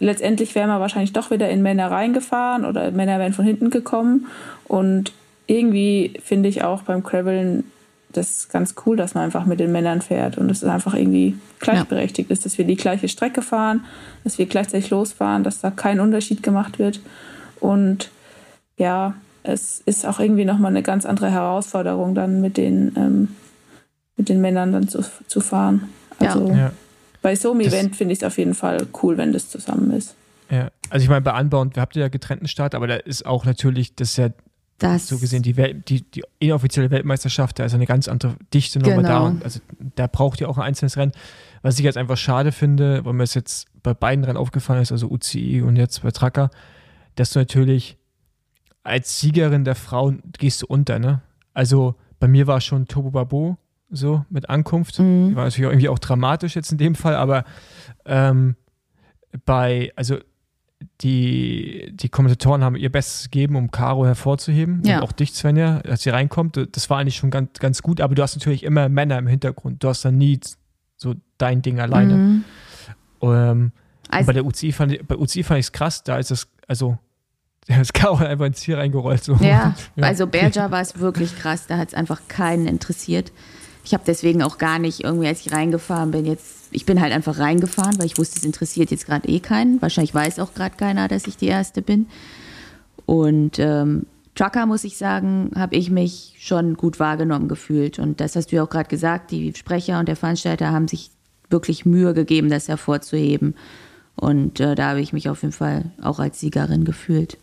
letztendlich 0.00 0.54
wären 0.54 0.68
wir 0.68 0.80
wahrscheinlich 0.80 1.12
doch 1.12 1.30
wieder 1.30 1.48
in 1.48 1.62
Männer 1.62 1.90
reingefahren 1.90 2.64
oder 2.64 2.90
Männer 2.90 3.18
wären 3.18 3.32
von 3.32 3.44
hinten 3.44 3.70
gekommen. 3.70 4.26
Und 4.64 5.12
irgendwie 5.46 6.14
finde 6.24 6.48
ich 6.48 6.64
auch 6.64 6.82
beim 6.82 7.02
Graveln 7.02 7.64
das 8.12 8.48
ganz 8.48 8.74
cool, 8.84 8.96
dass 8.96 9.14
man 9.14 9.24
einfach 9.24 9.46
mit 9.46 9.60
den 9.60 9.70
Männern 9.70 10.02
fährt 10.02 10.36
und 10.36 10.50
es 10.50 10.64
einfach 10.64 10.94
irgendwie 10.94 11.38
gleichberechtigt 11.60 12.28
ja. 12.28 12.32
ist, 12.32 12.44
dass 12.44 12.58
wir 12.58 12.64
die 12.64 12.76
gleiche 12.76 13.08
Strecke 13.08 13.40
fahren, 13.40 13.84
dass 14.24 14.38
wir 14.38 14.46
gleichzeitig 14.46 14.90
losfahren, 14.90 15.44
dass 15.44 15.60
da 15.60 15.70
kein 15.70 16.00
Unterschied 16.00 16.42
gemacht 16.42 16.80
wird. 16.80 17.00
Und 17.60 18.10
ja, 18.78 19.14
es 19.44 19.80
ist 19.86 20.06
auch 20.06 20.18
irgendwie 20.18 20.44
nochmal 20.44 20.72
eine 20.72 20.82
ganz 20.82 21.06
andere 21.06 21.30
Herausforderung, 21.30 22.14
dann 22.16 22.40
mit 22.40 22.56
den, 22.56 22.92
ähm, 22.96 23.28
mit 24.16 24.28
den 24.28 24.40
Männern 24.40 24.72
dann 24.72 24.88
zu, 24.88 25.04
zu 25.28 25.40
fahren. 25.40 25.88
Also 26.18 26.48
ja. 26.48 26.72
Bei 27.22 27.36
so 27.36 27.52
einem 27.52 27.62
das 27.62 27.72
Event 27.72 27.96
finde 27.96 28.12
ich 28.12 28.20
es 28.20 28.24
auf 28.24 28.38
jeden 28.38 28.54
Fall 28.54 28.86
cool, 29.02 29.16
wenn 29.16 29.32
das 29.32 29.48
zusammen 29.50 29.90
ist. 29.92 30.14
Ja, 30.50 30.70
also 30.88 31.04
ich 31.04 31.08
meine, 31.08 31.20
bei 31.20 31.32
Anbau, 31.32 31.64
wir 31.72 31.80
habt 31.80 31.94
ja 31.96 32.08
getrennten 32.08 32.48
Start, 32.48 32.74
aber 32.74 32.86
da 32.86 32.96
ist 32.96 33.24
auch 33.24 33.44
natürlich, 33.44 33.94
das 33.94 34.10
ist 34.10 34.16
ja 34.16 34.30
das 34.78 35.08
so 35.08 35.18
gesehen, 35.18 35.42
die, 35.42 35.56
Welt, 35.56 35.88
die, 35.88 36.02
die 36.02 36.22
inoffizielle 36.38 36.90
Weltmeisterschaft, 36.90 37.58
da 37.58 37.64
ist 37.66 37.74
eine 37.74 37.86
ganz 37.86 38.08
andere 38.08 38.36
Dichte 38.52 38.78
nochmal 38.78 38.96
genau. 38.96 39.08
da. 39.08 39.20
Und 39.20 39.44
also 39.44 39.60
da 39.94 40.06
braucht 40.06 40.40
ihr 40.40 40.48
auch 40.48 40.58
ein 40.58 40.64
einzelnes 40.64 40.96
Rennen. 40.96 41.12
Was 41.62 41.78
ich 41.78 41.84
jetzt 41.84 41.98
einfach 41.98 42.16
schade 42.16 42.50
finde, 42.50 43.04
weil 43.04 43.12
mir 43.12 43.22
es 43.22 43.34
jetzt 43.34 43.68
bei 43.82 43.94
beiden 43.94 44.24
Rennen 44.24 44.38
aufgefallen 44.38 44.82
ist, 44.82 44.90
also 44.90 45.08
UCI 45.08 45.62
und 45.62 45.76
jetzt 45.76 46.02
bei 46.02 46.10
Tracker, 46.10 46.50
dass 47.14 47.30
du 47.32 47.38
natürlich 47.38 47.98
als 48.82 49.20
Siegerin 49.20 49.64
der 49.64 49.74
Frauen 49.74 50.22
gehst 50.38 50.62
du 50.62 50.66
unter, 50.66 50.98
ne? 50.98 51.20
Also 51.52 51.94
bei 52.18 52.28
mir 52.28 52.46
war 52.46 52.60
schon 52.60 52.86
Turbo 52.86 53.10
Babo 53.10 53.58
so 53.90 54.24
mit 54.30 54.48
Ankunft. 54.48 54.98
Mhm. 54.98 55.34
War 55.34 55.44
natürlich 55.44 55.66
auch 55.66 55.72
irgendwie 55.72 55.88
auch 55.88 55.98
dramatisch 55.98 56.56
jetzt 56.56 56.72
in 56.72 56.78
dem 56.78 56.94
Fall, 56.94 57.14
aber 57.14 57.44
ähm, 58.06 58.56
bei, 59.44 59.92
also 59.96 60.18
die, 61.02 61.90
die 61.92 62.08
Kommentatoren 62.08 62.64
haben 62.64 62.76
ihr 62.76 62.90
Bestes 62.90 63.24
gegeben, 63.24 63.56
um 63.56 63.70
Caro 63.70 64.06
hervorzuheben. 64.06 64.82
Ja. 64.84 64.98
Und 64.98 65.04
auch 65.04 65.12
dich, 65.12 65.32
Svenja, 65.32 65.78
als 65.80 66.02
sie 66.02 66.10
reinkommt. 66.10 66.58
Das 66.72 66.88
war 66.88 66.98
eigentlich 66.98 67.16
schon 67.16 67.30
ganz, 67.30 67.58
ganz 67.58 67.82
gut, 67.82 68.00
aber 68.00 68.14
du 68.14 68.22
hast 68.22 68.36
natürlich 68.36 68.64
immer 68.64 68.88
Männer 68.88 69.18
im 69.18 69.26
Hintergrund. 69.26 69.82
Du 69.82 69.88
hast 69.88 70.04
dann 70.04 70.16
nie 70.18 70.40
so 70.96 71.14
dein 71.38 71.62
Ding 71.62 71.80
alleine. 71.80 72.14
Mhm. 72.14 72.44
Ähm, 73.22 73.72
also, 74.08 74.26
bei 74.26 74.32
der 74.32 74.44
UCI 74.44 74.72
fand, 74.72 75.06
bei 75.06 75.16
UCI 75.16 75.42
fand 75.42 75.60
ich 75.60 75.66
es 75.66 75.72
krass, 75.72 76.02
da 76.02 76.18
ist 76.18 76.30
es, 76.30 76.48
also 76.66 76.98
da 77.66 77.80
ist 77.80 77.94
Caro 77.94 78.16
einfach 78.16 78.46
ins 78.46 78.60
Ziel 78.60 78.74
reingerollt. 78.74 79.22
So. 79.22 79.34
Ja, 79.34 79.74
ja, 79.96 80.04
also 80.04 80.26
Berger 80.26 80.70
war 80.70 80.80
es 80.80 80.98
wirklich 80.98 81.36
krass, 81.38 81.66
da 81.66 81.78
hat 81.78 81.88
es 81.88 81.94
einfach 81.94 82.20
keinen 82.28 82.66
interessiert. 82.66 83.32
Ich 83.84 83.94
habe 83.94 84.04
deswegen 84.06 84.42
auch 84.42 84.58
gar 84.58 84.78
nicht 84.78 85.04
irgendwie, 85.04 85.26
als 85.26 85.44
ich 85.44 85.52
reingefahren 85.52 86.10
bin, 86.10 86.26
jetzt, 86.26 86.68
ich 86.70 86.86
bin 86.86 87.00
halt 87.00 87.12
einfach 87.12 87.38
reingefahren, 87.38 87.98
weil 87.98 88.06
ich 88.06 88.18
wusste, 88.18 88.38
es 88.38 88.44
interessiert 88.44 88.90
jetzt 88.90 89.06
gerade 89.06 89.28
eh 89.28 89.40
keinen. 89.40 89.80
Wahrscheinlich 89.80 90.14
weiß 90.14 90.38
auch 90.38 90.54
gerade 90.54 90.76
keiner, 90.76 91.08
dass 91.08 91.26
ich 91.26 91.36
die 91.36 91.46
Erste 91.46 91.82
bin. 91.82 92.06
Und 93.06 93.58
ähm, 93.58 94.06
Trucker, 94.34 94.66
muss 94.66 94.84
ich 94.84 94.96
sagen, 94.96 95.50
habe 95.56 95.76
ich 95.76 95.90
mich 95.90 96.36
schon 96.38 96.74
gut 96.74 97.00
wahrgenommen 97.00 97.48
gefühlt. 97.48 97.98
Und 97.98 98.20
das 98.20 98.36
hast 98.36 98.52
du 98.52 98.56
ja 98.56 98.62
auch 98.62 98.70
gerade 98.70 98.88
gesagt, 98.88 99.30
die 99.30 99.52
Sprecher 99.54 99.98
und 99.98 100.08
der 100.08 100.16
Veranstalter 100.16 100.70
haben 100.70 100.88
sich 100.88 101.10
wirklich 101.48 101.84
Mühe 101.84 102.14
gegeben, 102.14 102.48
das 102.48 102.68
hervorzuheben. 102.68 103.54
Und 104.14 104.60
äh, 104.60 104.74
da 104.74 104.90
habe 104.90 105.00
ich 105.00 105.12
mich 105.12 105.28
auf 105.28 105.42
jeden 105.42 105.52
Fall 105.52 105.90
auch 106.00 106.20
als 106.20 106.40
Siegerin 106.40 106.84
gefühlt. 106.84 107.38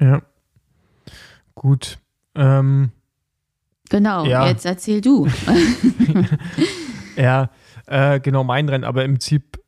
Ja. 0.00 0.22
Gut. 1.54 1.98
Ähm, 2.34 2.90
Genau, 3.90 4.24
ja. 4.24 4.46
jetzt 4.46 4.64
erzähl 4.64 5.00
du. 5.00 5.28
ja, 7.16 7.50
äh, 7.86 8.20
genau 8.20 8.44
mein 8.44 8.68
Rennen, 8.68 8.84
aber 8.84 9.04
im 9.04 9.14
Prinzip 9.14 9.60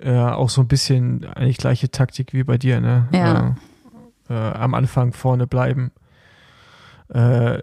äh, 0.00 0.18
auch 0.18 0.50
so 0.50 0.60
ein 0.60 0.68
bisschen 0.68 1.24
eigentlich 1.24 1.56
gleiche 1.56 1.90
Taktik 1.90 2.32
wie 2.34 2.42
bei 2.42 2.58
dir, 2.58 2.80
ne? 2.80 3.08
Ja. 3.12 3.56
Äh, 4.28 4.34
äh 4.34 4.52
am 4.54 4.74
Anfang 4.74 5.12
vorne 5.12 5.46
bleiben. 5.46 5.92
Äh, 7.08 7.60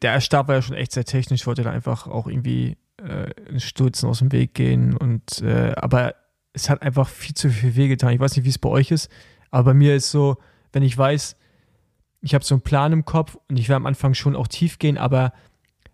der 0.00 0.20
Start 0.20 0.48
war 0.48 0.54
ja 0.54 0.62
schon 0.62 0.76
echt 0.76 0.92
sehr 0.92 1.04
technisch, 1.04 1.46
wollte 1.46 1.64
da 1.64 1.72
einfach 1.72 2.06
auch 2.06 2.28
irgendwie 2.28 2.78
äh, 2.98 3.58
Stürzen 3.58 4.08
aus 4.08 4.20
dem 4.20 4.32
Weg 4.32 4.54
gehen 4.54 4.96
und 4.96 5.42
aber 5.42 6.14
es 6.54 6.70
hat 6.70 6.82
einfach 6.82 7.08
viel 7.08 7.34
zu 7.34 7.50
viel 7.50 7.74
weh 7.74 7.88
getan. 7.88 8.12
Ich 8.12 8.20
weiß 8.20 8.36
nicht, 8.36 8.44
wie 8.44 8.50
es 8.50 8.58
bei 8.58 8.68
euch 8.68 8.92
ist, 8.92 9.10
aber 9.50 9.64
bei 9.64 9.74
mir 9.74 9.96
ist 9.96 10.10
so, 10.10 10.36
wenn 10.72 10.84
ich 10.84 10.96
weiß, 10.96 11.36
ich 12.24 12.34
habe 12.34 12.44
so 12.44 12.54
einen 12.54 12.62
Plan 12.62 12.92
im 12.92 13.04
Kopf 13.04 13.36
und 13.48 13.58
ich 13.58 13.68
werde 13.68 13.76
am 13.76 13.86
Anfang 13.86 14.14
schon 14.14 14.34
auch 14.34 14.48
tief 14.48 14.78
gehen, 14.78 14.96
aber 14.96 15.32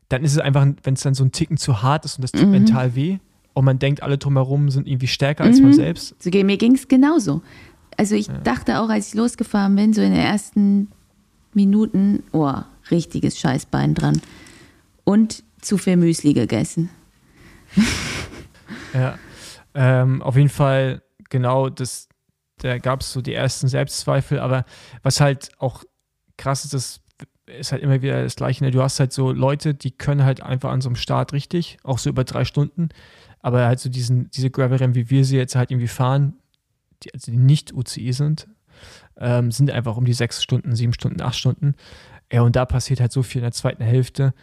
dann 0.09 0.23
ist 0.23 0.33
es 0.33 0.39
einfach, 0.39 0.67
wenn 0.83 0.95
es 0.95 1.03
dann 1.03 1.15
so 1.15 1.25
ein 1.25 1.33
Ticken 1.33 1.57
zu 1.57 1.83
hart 1.83 2.05
ist 2.05 2.19
und 2.19 2.23
das 2.23 2.33
tut 2.33 2.47
mhm. 2.47 2.53
mental 2.53 2.95
weh 2.95 3.19
und 3.53 3.65
man 3.65 3.79
denkt, 3.79 4.03
alle 4.03 4.17
drumherum 4.17 4.71
sind 4.71 4.87
irgendwie 4.87 5.09
stärker 5.09 5.45
mhm. 5.45 5.51
als 5.51 5.61
man 5.61 5.71
mhm. 5.71 5.75
selbst. 5.75 6.23
So, 6.23 6.31
mir 6.31 6.57
ging 6.57 6.75
es 6.75 6.87
genauso. 6.87 7.43
Also 7.97 8.15
ich 8.15 8.29
ja. 8.29 8.39
dachte 8.39 8.81
auch, 8.81 8.89
als 8.89 9.09
ich 9.09 9.15
losgefahren 9.15 9.75
bin, 9.75 9.93
so 9.93 10.03
in 10.03 10.13
den 10.13 10.21
ersten 10.21 10.89
Minuten, 11.53 12.23
oh, 12.33 12.55
richtiges 12.91 13.39
Scheißbein 13.39 13.95
dran. 13.95 14.23
Und 15.05 15.43
zu 15.61 15.79
viel 15.79 15.97
Müsli 15.97 16.33
gegessen. 16.33 16.91
ja, 18.95 19.19
ähm, 19.75 20.23
auf 20.23 20.37
jeden 20.37 20.49
Fall, 20.49 21.03
genau, 21.29 21.69
das, 21.69 22.09
da 22.59 22.79
gab 22.79 23.01
es 23.01 23.13
so 23.13 23.21
die 23.21 23.35
ersten 23.35 23.69
Selbstzweifel, 23.69 24.39
aber 24.39 24.65
was 25.03 25.21
halt 25.21 25.51
auch 25.59 25.85
krass 26.41 26.65
ist, 26.65 26.75
das 26.75 27.01
ist 27.47 27.73
halt 27.73 27.83
immer 27.83 28.03
wieder 28.03 28.23
das 28.23 28.37
Gleiche. 28.37 28.65
Ne? 28.65 28.71
Du 28.71 28.83
hast 28.83 28.99
halt 28.99 29.13
so 29.13 29.31
Leute, 29.31 29.75
die 29.75 29.91
können 29.91 30.25
halt 30.25 30.43
einfach 30.43 30.71
an 30.71 30.81
so 30.81 30.89
einem 30.89 30.97
Start 30.97 31.33
richtig, 31.33 31.79
auch 31.85 31.99
so 31.99 32.11
über 32.11 32.25
drei 32.25 32.45
Stunden, 32.45 32.89
aber 33.41 33.67
halt 33.67 33.81
so 33.81 33.89
diesen, 33.89 34.31
diese 34.31 34.51
Gravel-Rennen, 34.51 34.95
wie 34.95 35.11
wir 35.11 35.25
sie 35.25 35.37
jetzt 35.37 35.55
halt 35.55 35.71
irgendwie 35.71 35.89
fahren, 35.89 36.35
die, 37.03 37.13
also 37.15 37.31
die 37.31 37.39
nicht 37.39 37.73
UCI 37.73 38.13
sind, 38.13 38.49
ähm, 39.19 39.51
sind 39.51 39.71
einfach 39.71 39.97
um 39.97 40.05
die 40.05 40.13
sechs 40.13 40.43
Stunden, 40.43 40.75
sieben 40.75 40.93
Stunden, 40.93 41.21
acht 41.21 41.37
Stunden. 41.37 41.75
Ja, 42.33 42.43
und 42.43 42.57
da 42.57 42.65
passiert 42.65 43.01
halt 43.01 43.13
so 43.13 43.23
viel 43.23 43.41
in 43.41 43.45
der 43.45 43.53
zweiten 43.53 43.83
Hälfte. 43.83 44.35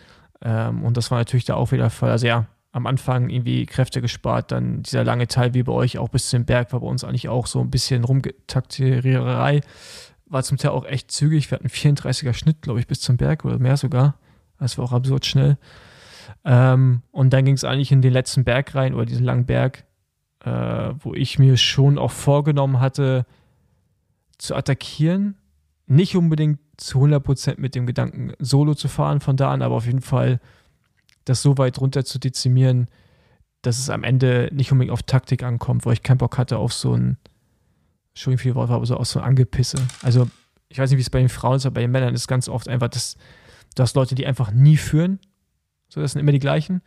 Ähm, 0.42 0.84
und 0.84 0.98
das 0.98 1.10
war 1.10 1.18
natürlich 1.18 1.46
da 1.46 1.56
auch 1.56 1.72
wieder 1.72 1.90
voll. 1.90 2.10
Also 2.10 2.28
ja, 2.28 2.48
am 2.72 2.86
Anfang 2.86 3.30
irgendwie 3.30 3.66
Kräfte 3.66 4.02
gespart, 4.02 4.52
dann 4.52 4.84
dieser 4.84 5.04
lange 5.04 5.28
Teil 5.28 5.54
wie 5.54 5.64
bei 5.64 5.72
euch 5.72 5.98
auch 5.98 6.10
bis 6.10 6.30
zum 6.30 6.46
Berg 6.46 6.74
war 6.74 6.82
bei 6.82 6.88
uns 6.88 7.04
eigentlich 7.04 7.30
auch 7.30 7.48
so 7.48 7.62
ein 7.62 7.72
bisschen 7.72 8.04
Rumgetaktiererei 8.04 9.62
war 10.30 10.44
zum 10.44 10.58
Teil 10.58 10.72
auch 10.72 10.86
echt 10.86 11.12
zügig. 11.12 11.50
Wir 11.50 11.58
hatten 11.58 11.68
34er 11.68 12.34
Schnitt, 12.34 12.62
glaube 12.62 12.80
ich, 12.80 12.88
bis 12.88 13.00
zum 13.00 13.18
Berg 13.18 13.46
oder 13.46 13.60
mehr 13.60 13.78
sogar. 13.78 14.18
Das 14.60 14.78
war 14.78 14.86
auch 14.86 14.94
absurd 14.94 15.26
schnell. 15.26 15.58
Ähm, 16.44 17.02
und 17.12 17.32
dann 17.32 17.46
ging 17.46 17.56
es 17.56 17.64
eigentlich 17.64 17.92
in 17.92 18.02
den 18.02 18.14
letzten 18.14 18.44
Berg 18.44 18.76
rein 18.76 18.94
oder 18.94 19.06
diesen 19.06 19.26
langen 19.26 19.46
Berg, 19.46 19.86
äh, 20.44 20.50
wo 21.00 21.14
ich 21.14 21.40
mir 21.40 21.58
schon 21.58 21.98
auch 21.98 22.12
vorgenommen 22.12 22.80
hatte, 22.80 23.26
zu 24.38 24.56
attackieren. 24.56 25.36
Nicht 25.86 26.16
unbedingt 26.16 26.60
zu 26.78 27.00
100% 27.00 27.56
mit 27.60 27.76
dem 27.76 27.86
Gedanken, 27.86 28.34
solo 28.40 28.76
zu 28.76 28.88
fahren 28.88 29.20
von 29.20 29.38
da 29.38 29.52
an, 29.52 29.62
aber 29.62 29.76
auf 29.76 29.86
jeden 29.86 30.02
Fall 30.02 30.40
das 31.26 31.42
so 31.42 31.58
weit 31.58 31.80
runter 31.80 32.06
zu 32.06 32.20
dezimieren, 32.20 32.88
dass 33.62 33.80
es 33.80 33.90
am 33.90 34.04
Ende 34.04 34.50
nicht 34.54 34.72
unbedingt 34.72 34.94
auf 34.94 35.04
Taktik 35.04 35.44
ankommt, 35.44 35.86
weil 35.86 35.94
ich 35.94 36.04
keinen 36.04 36.20
Bock 36.20 36.38
hatte 36.38 36.58
auf 36.58 36.74
so 36.74 36.94
ein 36.94 37.18
Entschuldigung 38.18 38.42
für 38.42 38.50
die 38.50 38.56
Wortwahl, 38.56 38.78
aber 38.78 38.86
so 38.88 38.98
aus 38.98 39.12
so 39.12 39.20
Angepisse. 39.20 39.78
Also 40.02 40.28
ich 40.70 40.80
weiß 40.80 40.90
nicht, 40.90 40.98
wie 40.98 41.04
es 41.04 41.10
bei 41.12 41.20
den 41.20 41.30
Frauen 41.30 41.58
ist, 41.58 41.68
aber 41.68 41.76
bei 41.76 41.82
den 41.82 41.92
Männern 41.92 42.16
ist 42.16 42.28
ganz 42.28 42.50
oft 42.50 42.68
einfach, 42.68 42.88
dass 42.88 43.16
du 43.76 43.84
hast 43.84 43.96
Leute, 43.96 44.16
die 44.16 44.26
einfach 44.26 44.52
nie 44.52 44.76
führen. 44.76 45.20
So, 45.88 46.02
das 46.02 46.14
sind 46.14 46.22
immer 46.22 46.32
die 46.32 46.40
gleichen. 46.40 46.82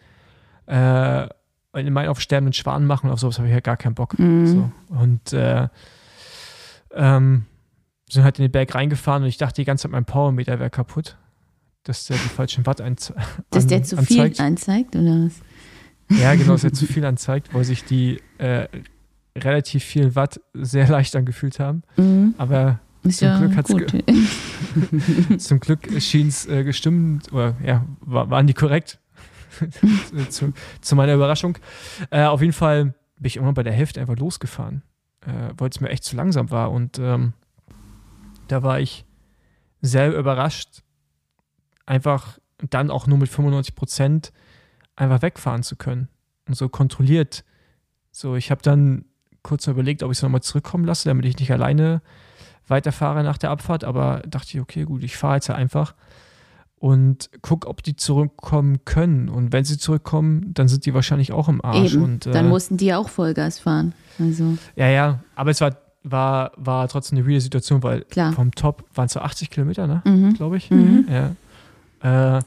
Äh, 0.67 1.29
und 1.73 1.87
in 1.87 1.93
meinen 1.93 2.09
auf 2.09 2.21
sterbenden 2.21 2.53
Schwanen 2.53 2.87
machen, 2.89 3.11
auf 3.11 3.21
sowas 3.21 3.39
habe 3.39 3.47
ich 3.47 3.51
ja 3.53 3.55
halt 3.55 3.65
gar 3.65 3.77
keinen 3.77 3.95
Bock. 3.95 4.19
Mhm. 4.19 4.47
So. 4.47 4.73
Und 4.89 5.33
äh, 5.33 5.69
ähm, 6.93 7.47
sind 8.11 8.25
halt 8.25 8.41
in 8.41 8.47
den 8.47 8.51
Berg 8.51 8.75
reingefahren 8.75 9.23
und 9.23 9.29
ich 9.29 9.39
dachte 9.39 9.63
die 9.63 9.65
ganze 9.65 9.83
Zeit, 9.83 9.93
mein 9.93 10.05
Powermeter 10.05 10.59
wäre 10.59 10.71
kaputt. 10.71 11.17
Dass 11.85 12.07
der 12.07 12.17
die 12.17 12.29
falschen 12.29 12.67
Watt 12.67 12.81
anzeigt. 12.81 13.21
Dass 13.51 13.69
der 13.69 13.85
zu 13.85 13.97
viel 13.99 14.21
anzeigt. 14.21 14.41
anzeigt, 14.41 14.97
oder 14.97 15.27
was? 15.27 15.41
Ja, 16.19 16.35
genau, 16.35 16.55
dass 16.55 16.65
er 16.65 16.73
zu 16.73 16.87
viel 16.93 17.05
anzeigt, 17.05 17.55
weil 17.55 17.63
sich 17.63 17.85
die 17.85 18.21
äh, 18.39 18.67
relativ 19.37 19.85
viel 19.85 20.15
Watt 20.15 20.41
sehr 20.55 20.89
leicht 20.89 21.15
angefühlt 21.17 21.59
haben. 21.59 21.83
Mhm. 21.97 22.35
Aber 22.39 22.81
Zum 23.03 23.29
ja 23.29 23.39
Glück 23.39 23.67
gut. 23.67 24.05
zum 25.41 25.61
Glück 25.61 25.89
schien 26.01 26.29
es 26.29 26.47
äh, 26.47 26.65
gestimmt, 26.65 27.33
oder 27.33 27.57
ja, 27.65 27.85
war, 28.01 28.31
waren 28.31 28.47
die 28.47 28.55
korrekt. 28.55 28.99
zu, 30.31 30.53
zu 30.81 30.97
meiner 30.97 31.15
Überraschung. 31.15 31.59
Äh, 32.11 32.25
auf 32.25 32.41
jeden 32.41 32.53
Fall 32.53 32.95
bin 33.17 33.27
ich 33.27 33.37
immer 33.37 33.53
bei 33.53 33.63
der 33.63 33.73
Hälfte 33.73 34.01
einfach 34.01 34.17
losgefahren, 34.17 34.83
äh, 35.27 35.51
weil 35.57 35.69
es 35.69 35.81
mir 35.81 35.91
echt 35.91 36.05
zu 36.05 36.17
langsam 36.17 36.51
war. 36.51 36.71
Und 36.71 36.99
ähm, 36.99 37.35
da 38.49 38.63
war 38.63 38.81
ich 38.81 39.05
sehr 39.83 40.17
überrascht, 40.17 40.83
einfach 41.87 42.39
dann 42.69 42.91
auch 42.91 43.07
nur 43.07 43.19
mit 43.19 43.29
95 43.29 43.75
Prozent 43.75 44.33
einfach 44.97 45.23
wegfahren 45.23 45.63
zu 45.63 45.77
können 45.77 46.09
und 46.47 46.55
so 46.55 46.69
kontrolliert. 46.69 47.45
So, 48.11 48.37
ich 48.37 48.51
habe 48.51 48.63
dann 48.63 49.05
kurz 49.43 49.67
mal 49.67 49.73
überlegt, 49.73 50.03
ob 50.03 50.11
ich 50.11 50.19
es 50.19 50.23
nochmal 50.23 50.43
zurückkommen 50.43 50.85
lasse, 50.85 51.09
damit 51.09 51.25
ich 51.25 51.39
nicht 51.39 51.53
alleine 51.53 52.03
weiterfahre 52.67 53.23
nach 53.25 53.39
der 53.39 53.51
Abfahrt, 53.51 53.85
aber 53.85 54.23
dachte 54.29 54.49
ich, 54.55 54.61
okay, 54.61 54.85
gut, 54.85 55.03
ich 55.03 55.17
fahre 55.17 55.37
jetzt 55.37 55.51
einfach 55.51 55.95
und 56.81 57.29
guck, 57.43 57.67
ob 57.67 57.83
die 57.83 57.95
zurückkommen 57.95 58.85
können. 58.87 59.29
Und 59.29 59.53
wenn 59.53 59.65
sie 59.65 59.77
zurückkommen, 59.77 60.55
dann 60.55 60.67
sind 60.67 60.87
die 60.87 60.95
wahrscheinlich 60.95 61.31
auch 61.31 61.49
im 61.49 61.63
Arsch. 61.63 61.93
Eben, 61.95 62.05
und, 62.05 62.27
äh, 62.27 62.33
dann 62.33 62.49
mussten 62.49 62.79
die 62.79 62.95
auch 62.95 63.11
Vollgas 63.11 63.59
fahren. 63.59 63.93
Also, 64.19 64.57
ja, 64.77 64.89
ja, 64.89 65.21
aber 65.37 65.51
es 65.51 65.61
war, 65.61 65.77
war, 66.05 66.53
war 66.57 66.89
trotzdem 66.89 67.19
eine 67.19 67.27
reale 67.27 67.43
Situation, 67.43 67.83
weil 67.83 68.03
Klar. 68.05 68.33
vom 68.33 68.53
Top 68.53 68.85
waren 68.95 69.07
es 69.07 69.13
so 69.13 69.21
80 69.21 69.51
Kilometer, 69.51 69.87
ne? 69.87 70.03
mhm. 70.07 70.33
Glaube 70.35 70.57
ich. 70.57 70.71
Mhm. 70.71 71.07
Ja. 71.09 72.37
Äh, 72.37 72.43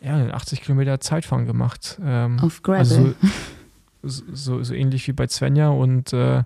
ja, 0.00 0.28
80 0.32 0.62
Kilometer 0.62 1.00
Zeitfahren 1.00 1.46
gemacht. 1.46 1.98
Ähm, 2.02 2.38
Auf 2.40 2.62
Gravel. 2.62 2.78
also 2.78 3.14
so, 4.08 4.62
so, 4.62 4.74
ähnlich 4.74 5.06
wie 5.08 5.12
bei 5.12 5.26
Svenja 5.26 5.68
und 5.70 6.12
äh, 6.12 6.44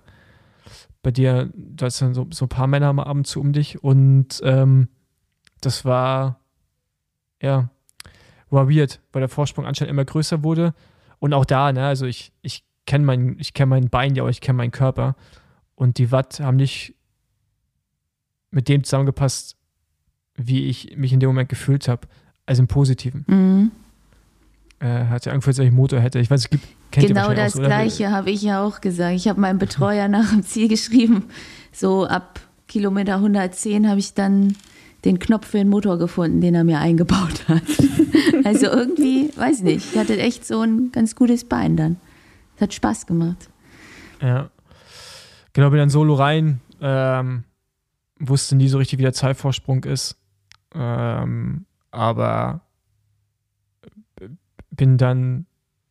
bei 1.01 1.11
dir, 1.11 1.49
da 1.53 1.87
ist 1.87 2.01
dann 2.01 2.13
so, 2.13 2.27
so 2.31 2.45
ein 2.45 2.49
paar 2.49 2.67
Männer 2.67 2.91
mal 2.93 3.03
ab 3.03 3.15
und 3.15 3.27
zu 3.27 3.39
um 3.39 3.53
dich 3.53 3.83
und 3.83 4.41
ähm, 4.43 4.89
das 5.61 5.85
war, 5.85 6.39
ja, 7.41 7.69
war 8.49 8.69
weird, 8.69 8.99
weil 9.11 9.21
der 9.21 9.29
Vorsprung 9.29 9.65
anscheinend 9.65 9.91
immer 9.91 10.05
größer 10.05 10.43
wurde 10.43 10.73
und 11.19 11.33
auch 11.33 11.45
da, 11.45 11.71
ne, 11.71 11.85
also 11.85 12.05
ich, 12.05 12.33
ich 12.41 12.63
kenne 12.85 13.05
mein, 13.05 13.37
ich 13.39 13.53
kenne 13.53 13.69
mein 13.69 13.89
Bein 13.89 14.15
ja, 14.15 14.23
aber 14.23 14.31
ich 14.31 14.41
kenne 14.41 14.57
meinen 14.57 14.71
Körper 14.71 15.15
und 15.75 15.97
die 15.97 16.11
Watt 16.11 16.39
haben 16.39 16.57
nicht 16.57 16.95
mit 18.51 18.67
dem 18.67 18.83
zusammengepasst, 18.83 19.55
wie 20.35 20.65
ich 20.65 20.97
mich 20.97 21.13
in 21.13 21.19
dem 21.19 21.29
Moment 21.29 21.49
gefühlt 21.49 21.87
habe, 21.87 22.07
also 22.45 22.61
im 22.61 22.67
Positiven. 22.67 23.25
mhm. 23.27 23.71
Äh, 24.79 25.05
hat 25.05 25.25
ja 25.25 25.33
angefühlt, 25.33 25.57
als 25.57 25.59
ich 25.59 25.67
einen 25.67 25.75
Motor 25.75 25.99
hätte. 25.99 26.19
Ich 26.19 26.31
weiß, 26.31 26.41
es 26.41 26.49
gibt, 26.49 26.65
kennt 26.91 27.07
Genau 27.07 27.33
das 27.33 27.55
oder? 27.55 27.67
Gleiche 27.67 28.11
habe 28.11 28.31
ich 28.31 28.41
ja 28.41 28.63
auch 28.63 28.79
gesagt. 28.79 29.15
Ich 29.15 29.27
habe 29.27 29.39
meinem 29.39 29.59
Betreuer 29.59 30.07
nach 30.07 30.29
dem 30.29 30.43
Ziel 30.43 30.69
geschrieben, 30.69 31.25
so 31.71 32.05
ab 32.05 32.39
Kilometer 32.67 33.15
110 33.15 33.89
habe 33.89 33.99
ich 33.99 34.13
dann 34.13 34.55
den 35.05 35.19
Knopf 35.19 35.47
für 35.47 35.57
den 35.57 35.69
Motor 35.69 35.97
gefunden, 35.97 36.39
den 36.39 36.55
er 36.55 36.63
mir 36.63 36.79
eingebaut 36.79 37.47
hat. 37.47 37.63
also 38.43 38.67
irgendwie, 38.67 39.31
weiß 39.35 39.61
nicht, 39.61 39.93
ich 39.93 39.99
hatte 39.99 40.17
echt 40.17 40.45
so 40.45 40.61
ein 40.61 40.91
ganz 40.91 41.15
gutes 41.15 41.43
Bein 41.43 41.75
dann. 41.75 41.97
Es 42.55 42.61
hat 42.61 42.73
Spaß 42.73 43.05
gemacht. 43.05 43.49
Ja. 44.21 44.49
Genau, 45.53 45.69
bin 45.69 45.79
dann 45.79 45.89
solo 45.89 46.13
rein, 46.13 46.61
ähm, 46.81 47.43
wusste 48.19 48.55
nie 48.55 48.67
so 48.67 48.77
richtig, 48.77 48.99
wie 48.99 49.03
der 49.03 49.13
Zeitvorsprung 49.13 49.83
ist. 49.83 50.17
Ähm, 50.73 51.65
aber 51.91 52.61
bin 54.79 54.97
dann 54.97 55.45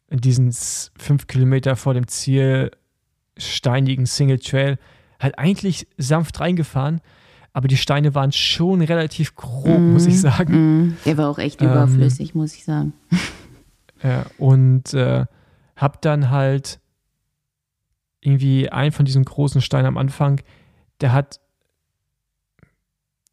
in 0.09 0.23
diesen 0.23 0.51
fünf 0.97 1.27
Kilometer 1.27 1.77
vor 1.77 1.93
dem 1.93 2.09
Ziel 2.09 2.71
steinigen 3.37 4.07
Single 4.07 4.39
Trail 4.39 4.79
halt 5.21 5.39
eigentlich 5.39 5.87
sanft 5.99 6.41
reingefahren, 6.41 7.03
aber 7.53 7.69
die 7.69 7.77
Steine 7.77 8.15
waren 8.15 8.33
schon 8.33 8.81
relativ 8.81 9.35
grob, 9.37 9.79
muss 9.79 10.07
ich 10.07 10.19
sagen. 10.19 10.55
Mhm. 10.55 10.97
Der 11.05 11.19
war 11.19 11.29
auch 11.29 11.39
echt 11.39 11.61
Ähm, 11.61 11.69
überflüssig, 11.69 12.35
muss 12.35 12.55
ich 12.55 12.65
sagen. 12.65 12.95
Ja, 14.01 14.27
und 14.39 14.95
äh, 14.95 15.27
hab 15.75 16.01
dann 16.03 16.31
halt 16.31 16.79
irgendwie 18.21 18.71
einen 18.71 18.93
von 18.93 19.05
diesen 19.05 19.25
großen 19.25 19.61
Steinen 19.61 19.87
am 19.87 19.99
Anfang, 19.99 20.41
der 21.01 21.13
hat, 21.13 21.41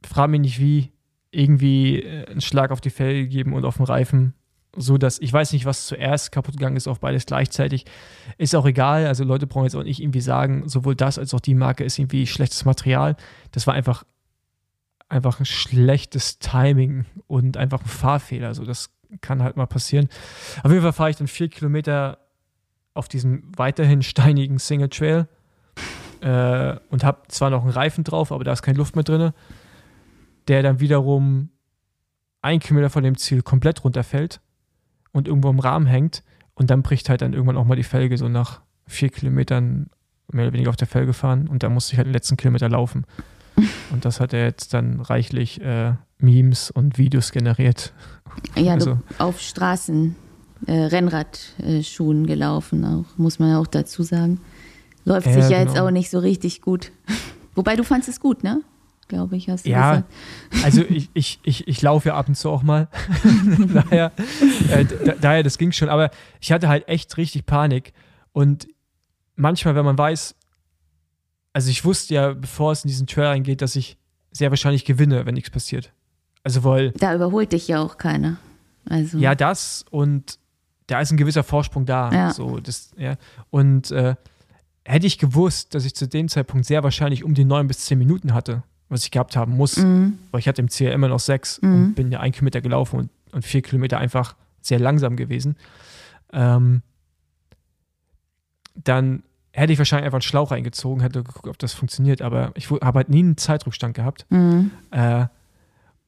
frag 0.03 0.32
mich 0.32 0.41
nicht 0.41 0.60
wie, 0.60 0.91
irgendwie 1.30 2.01
äh, 2.01 2.26
einen 2.32 2.41
Schlag 2.41 2.72
auf 2.72 2.82
die 2.82 2.89
Felge 2.89 3.22
gegeben 3.26 3.53
und 3.53 3.64
auf 3.64 3.78
den 3.78 3.86
Reifen, 3.86 4.34
so 4.76 4.97
dass 4.97 5.19
ich 5.19 5.32
weiß 5.32 5.53
nicht, 5.53 5.65
was 5.65 5.88
zuerst 5.88 6.32
kaputt 6.32 6.57
gegangen 6.57 6.78
ist, 6.78 6.88
auf 6.88 6.99
beides 6.99 7.26
gleichzeitig. 7.26 7.86
Ist 8.38 8.55
auch 8.55 8.65
egal, 8.65 9.07
also 9.07 9.23
Leute 9.23 9.47
brauchen 9.47 9.65
jetzt 9.65 9.76
auch 9.76 9.84
nicht 9.84 10.01
irgendwie 10.01 10.21
sagen, 10.21 10.67
sowohl 10.67 10.95
das 10.95 11.17
als 11.17 11.34
auch 11.34 11.39
die 11.39 11.55
Marke 11.55 11.84
ist 11.84 11.99
irgendwie 11.99 12.28
schlechtes 12.28 12.65
Material. 12.65 13.15
Das 13.51 13.67
war 13.67 13.73
einfach 13.73 14.03
einfach 15.07 15.39
ein 15.39 15.45
schlechtes 15.45 16.39
Timing 16.39 17.05
und 17.28 17.57
einfach 17.57 17.82
ein 17.82 17.88
Fahrfehler. 17.88 18.53
So, 18.53 18.65
das 18.65 18.89
kann 19.21 19.43
halt 19.43 19.55
mal 19.55 19.67
passieren. 19.67 20.09
Auf 20.63 20.71
jeden 20.71 20.84
Fall 20.84 20.93
fahre 20.93 21.09
ich 21.11 21.15
dann 21.15 21.28
vier 21.28 21.47
Kilometer 21.49 22.17
auf 22.93 23.07
diesem 23.07 23.51
weiterhin 23.55 24.01
steinigen 24.01 24.57
Single 24.57 24.89
Trail 24.89 25.28
äh, 26.21 26.76
und 26.89 27.03
habe 27.03 27.28
zwar 27.28 27.49
noch 27.49 27.61
einen 27.61 27.71
Reifen 27.71 28.03
drauf, 28.03 28.32
aber 28.32 28.43
da 28.43 28.53
ist 28.53 28.61
keine 28.61 28.78
Luft 28.78 28.95
mehr 28.95 29.03
drin, 29.03 29.32
der 30.47 30.63
dann 30.63 30.80
wiederum 30.80 31.49
ein 32.41 32.59
Kilometer 32.59 32.89
von 32.89 33.03
dem 33.03 33.17
Ziel 33.17 33.41
komplett 33.41 33.84
runterfällt 33.84 34.39
und 35.16 35.28
irgendwo 35.28 35.49
im 35.49 35.59
Rahmen 35.59 35.86
hängt 35.88 36.24
und 36.55 36.70
dann 36.70 36.82
bricht 36.84 37.09
halt 37.09 37.22
dann 37.22 37.34
irgendwann 37.34 37.57
auch 37.57 37.66
mal 37.66 37.76
die 37.76 37.84
Felge 37.84 38.18
so 38.18 38.28
nach 38.28 38.61
vier 38.86 39.09
Kilometern 39.09 39.89
mehr 40.32 40.45
oder 40.45 40.53
weniger 40.53 40.70
auf 40.70 40.76
der 40.76 40.88
Felge 40.88 41.13
fahren 41.13 41.47
und 41.47 41.63
da 41.63 41.70
musste 41.70 41.93
ich 41.93 41.97
halt 41.97 42.07
den 42.07 42.13
letzten 42.13 42.38
Kilometer 42.38 42.68
laufen. 42.70 43.05
Und 43.91 44.03
das 44.03 44.20
hat 44.20 44.34
er 44.34 44.43
jetzt 44.43 44.74
dann 44.74 44.99
reichlich 44.99 45.61
äh, 45.61 45.93
Memes 46.18 46.72
und 46.72 46.97
Videos 46.97 47.32
generiert. 47.32 47.93
Ja, 48.57 48.74
also- 48.74 48.95
du 48.95 49.01
auf 49.24 49.39
Straßen, 49.39 50.13
äh, 50.68 50.74
Rennradschuhen 50.74 52.28
gelaufen, 52.28 52.84
auch, 52.84 53.18
muss 53.18 53.39
man 53.39 53.51
ja 53.51 53.59
auch 53.59 53.68
dazu 53.68 54.03
sagen. 54.03 54.41
Läuft 55.05 55.28
Ja, 55.28 55.34
sich 55.34 55.49
ja 55.49 55.59
jetzt 55.59 55.76
genau. 55.76 55.86
auch 55.88 55.91
nicht 55.91 56.09
so 56.09 56.20
richtig 56.20 56.61
gut. 56.61 56.91
Wobei 57.53 57.78
du 57.78 57.84
fandest 57.84 58.09
es 58.09 58.20
gut, 58.20 58.43
ne? 58.43 58.61
Glaube 59.08 59.36
ich, 59.38 59.49
hast 59.49 59.66
du 59.66 59.70
Ja, 59.70 59.91
gesagt. 59.91 60.14
Also 60.64 60.82
ich, 60.82 61.10
ich, 61.14 61.39
ich, 61.43 61.68
ich 61.68 61.82
laufe 61.82 62.10
ja 62.10 62.16
ab 62.16 62.28
und 62.28 62.36
zu 62.36 62.49
auch 62.49 62.64
mal. 62.64 62.88
daher, 63.74 64.12
äh, 64.72 64.86
da, 64.86 65.14
daher, 65.22 65.43
das 65.43 65.58
ging 65.58 65.72
schon. 65.72 65.89
Aber 65.89 66.10
ich 66.41 66.51
hatte 66.51 66.68
halt 66.68 66.88
echt 66.88 67.16
richtig 67.18 67.45
Panik. 67.45 67.93
Und 68.34 68.68
manchmal, 69.36 69.76
wenn 69.76 69.86
man 69.86 69.97
weiß, 69.97 70.36
also 71.53 71.70
ich 71.70 71.86
wusste 71.86 72.14
ja, 72.16 72.34
bevor 72.34 72.72
es 72.72 72.84
in 72.84 72.88
diesen 72.88 73.06
Trail 73.06 73.28
reingeht, 73.28 73.62
dass 73.62 73.76
ich 73.76 73.97
sehr 74.32 74.49
wahrscheinlich 74.49 74.86
gewinne, 74.86 75.26
wenn 75.26 75.36
nichts 75.36 75.49
passiert. 75.49 75.93
Also 76.43 76.64
weil, 76.64 76.91
Da 76.91 77.16
überholt 77.16 77.53
dich 77.53 77.68
ja 77.68 77.82
auch 77.82 77.97
keiner. 77.97 78.38
Also, 78.88 79.18
ja, 79.18 79.34
das 79.36 79.86
und 79.89 80.38
da 80.88 80.99
ist 81.01 81.12
ein 81.12 81.18
gewisser 81.18 81.43
Vorsprung 81.43 81.86
da. 81.86 82.12
Ja. 82.12 82.34
So, 82.34 82.60
das, 82.60 82.91
ja. 82.97 83.16
Und 83.49 83.89
äh, 83.91 84.16
hätte 84.84 85.08
ich 85.08 85.18
gewusst, 85.18 85.74
dass 85.74 85.86
ich 85.86 85.95
zu 85.95 86.08
dem 86.08 86.28
Zeitpunkt 86.30 86.66
sehr 86.66 86.84
wahrscheinlich 86.84 87.24
um 87.24 87.34
die 87.34 87.45
neun 87.45 87.68
bis 87.68 87.80
zehn 87.86 87.97
Minuten 87.97 88.34
hatte, 88.34 88.64
was 88.89 89.03
ich 89.03 89.11
gehabt 89.11 89.36
haben 89.36 89.55
muss, 89.57 89.77
Mhm. 89.77 90.19
weil 90.31 90.39
ich 90.39 90.47
hatte 90.47 90.61
im 90.61 90.69
Ziel 90.69 90.89
immer 90.91 91.07
noch 91.07 91.19
sechs 91.19 91.61
Mhm. 91.61 91.73
und 91.75 91.95
bin 91.95 92.11
ja 92.11 92.19
ein 92.19 92.31
Kilometer 92.31 92.61
gelaufen 92.61 92.99
und, 92.99 93.09
und 93.31 93.43
vier 93.45 93.61
Kilometer 93.61 93.97
einfach 93.97 94.36
sehr 94.61 94.79
langsam 94.79 95.15
gewesen. 95.15 95.55
Ähm, 96.33 96.81
dann 98.75 99.23
hätte 99.53 99.71
ich 99.73 99.79
wahrscheinlich 99.79 100.05
einfach 100.05 100.17
einen 100.17 100.21
Schlauch 100.23 100.51
reingezogen, 100.51 101.01
hätte 101.01 101.23
geguckt, 101.23 101.47
ob 101.47 101.57
das 101.59 101.73
funktioniert, 101.73 102.21
aber 102.21 102.51
ich 102.55 102.69
habe 102.69 102.99
halt 102.99 103.09
nie 103.09 103.19
einen 103.19 103.38
Zeitrückstand 103.38 103.95
gehabt 103.95 104.25
Mhm. 104.29 104.71
äh, 104.91 105.27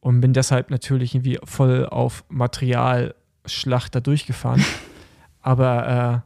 und 0.02 0.22
bin 0.22 0.34
deshalb 0.34 0.70
natürlich 0.70 1.16
irgendwie 1.16 1.40
voll 1.44 1.86
auf 1.88 2.26
Materialschlacht 2.30 3.96
da 3.96 4.00
durchgefahren. 4.02 4.64
aber 5.42 6.24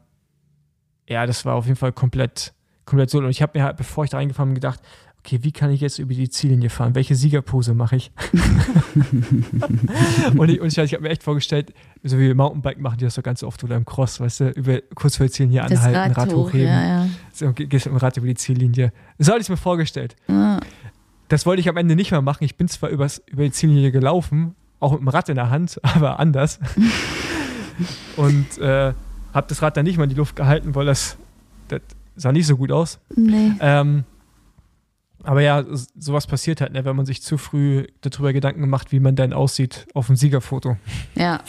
äh, 1.08 1.14
ja, 1.14 1.26
das 1.26 1.45
war 1.45 1.56
auf 1.56 1.66
jeden 1.66 1.78
Fall 1.78 1.91
komplett, 1.91 2.54
komplett 2.86 3.10
so. 3.10 3.20
Und 3.20 3.30
ich 3.30 3.41
habe 3.41 3.58
mir 3.60 3.66
halt, 3.66 3.78
bevor 3.78 4.04
ich 4.04 4.10
da 4.10 4.18
reingefahren 4.18 4.49
bin, 4.49 4.56
gedacht, 4.56 4.82
okay, 5.24 5.40
wie 5.44 5.52
kann 5.52 5.72
ich 5.72 5.82
jetzt 5.82 6.00
über 6.00 6.14
die 6.14 6.30
Ziellinie 6.30 6.70
fahren? 6.70 6.96
Welche 6.96 7.16
Siegerpose 7.16 7.74
mache 7.74 7.96
ich? 7.96 8.12
und 10.38 10.50
ich, 10.50 10.60
und 10.62 10.68
ich, 10.68 10.78
ich 10.78 10.94
habe 10.94 11.04
mir 11.04 11.10
echt 11.10 11.24
vorgestellt, 11.24 11.74
so 12.04 12.18
wie 12.20 12.34
Mountainbike 12.34 12.80
machen 12.80 12.98
die 12.98 13.06
das 13.06 13.16
so 13.16 13.22
ganz 13.22 13.44
oft 13.44 13.64
oder 13.64 13.76
im 13.76 13.86
Cross, 13.86 14.20
weißt 14.20 14.40
du, 14.42 14.50
über, 14.50 14.80
kurz 14.96 15.18
vor 15.18 15.26
der 15.26 15.32
Ziellinie 15.34 15.62
Das 15.68 15.80
anhalten, 15.84 16.14
Rad, 16.14 16.18
Rad, 16.28 16.34
hoch, 16.34 16.48
hochheben, 16.50 16.68
ja, 16.68 16.84
ja. 17.04 17.08
so, 17.34 17.54
ge- 17.54 17.68
gehst 17.68 17.86
mit 17.86 17.94
dem 17.96 17.98
Rad 17.98 18.18
über 18.18 18.28
die 18.28 18.36
Ziellinie. 18.36 18.92
So 19.20 19.32
hatte 19.32 19.42
ich 19.42 19.46
es 19.46 19.50
mir 19.50 19.58
vorgestellt. 19.58 20.16
Ah, 20.28 20.60
das 21.28 21.46
wollte 21.46 21.62
ich 21.62 21.70
am 21.70 21.78
Ende 21.78 21.96
nicht 21.96 22.12
mehr 22.12 22.22
machen. 22.22 22.44
Ich 22.44 22.56
bin 22.58 22.68
zwar 22.68 22.90
übers, 22.90 23.22
über 23.28 23.44
die 23.44 23.52
Ziellinie 23.52 23.92
gelaufen, 23.92 24.56
auch 24.80 24.92
mit 24.92 25.02
dem 25.02 25.08
Rad 25.08 25.30
in 25.30 25.36
der 25.36 25.50
Hand, 25.50 25.80
aber 25.84 26.20
anders. 26.20 26.60
und 28.18 28.58
äh, 28.58 28.94
habe 29.34 29.48
das 29.48 29.62
Rad 29.62 29.78
dann 29.78 29.86
nicht 29.86 29.98
mal 29.98 30.04
in 30.06 30.10
die 30.10 30.16
Luft 30.16 30.36
gehalten, 30.36 30.76
weil 30.76 30.86
das, 30.86 31.18
das 31.70 31.82
sah 32.16 32.32
nicht 32.32 32.48
so 32.48 32.58
gut 32.58 32.72
aus. 32.72 33.00
Nee. 33.16 33.52
Ähm, 33.62 34.04
aber 35.24 35.42
ja, 35.42 35.64
sowas 35.98 36.28
passiert 36.28 36.62
halt, 36.62 36.74
ne, 36.74 36.86
wenn 36.86 36.96
man 36.96 37.06
sich 37.06 37.22
zu 37.22 37.38
früh 37.38 37.88
darüber 38.02 38.34
Gedanken 38.34 38.70
macht, 38.70 38.92
wie 38.92 39.00
man 39.00 39.16
dann 39.16 39.34
aussieht 39.34 39.86
auf 39.94 40.08
dem 40.08 40.16
Siegerfoto. 40.16 40.78
Ja, 41.16 41.42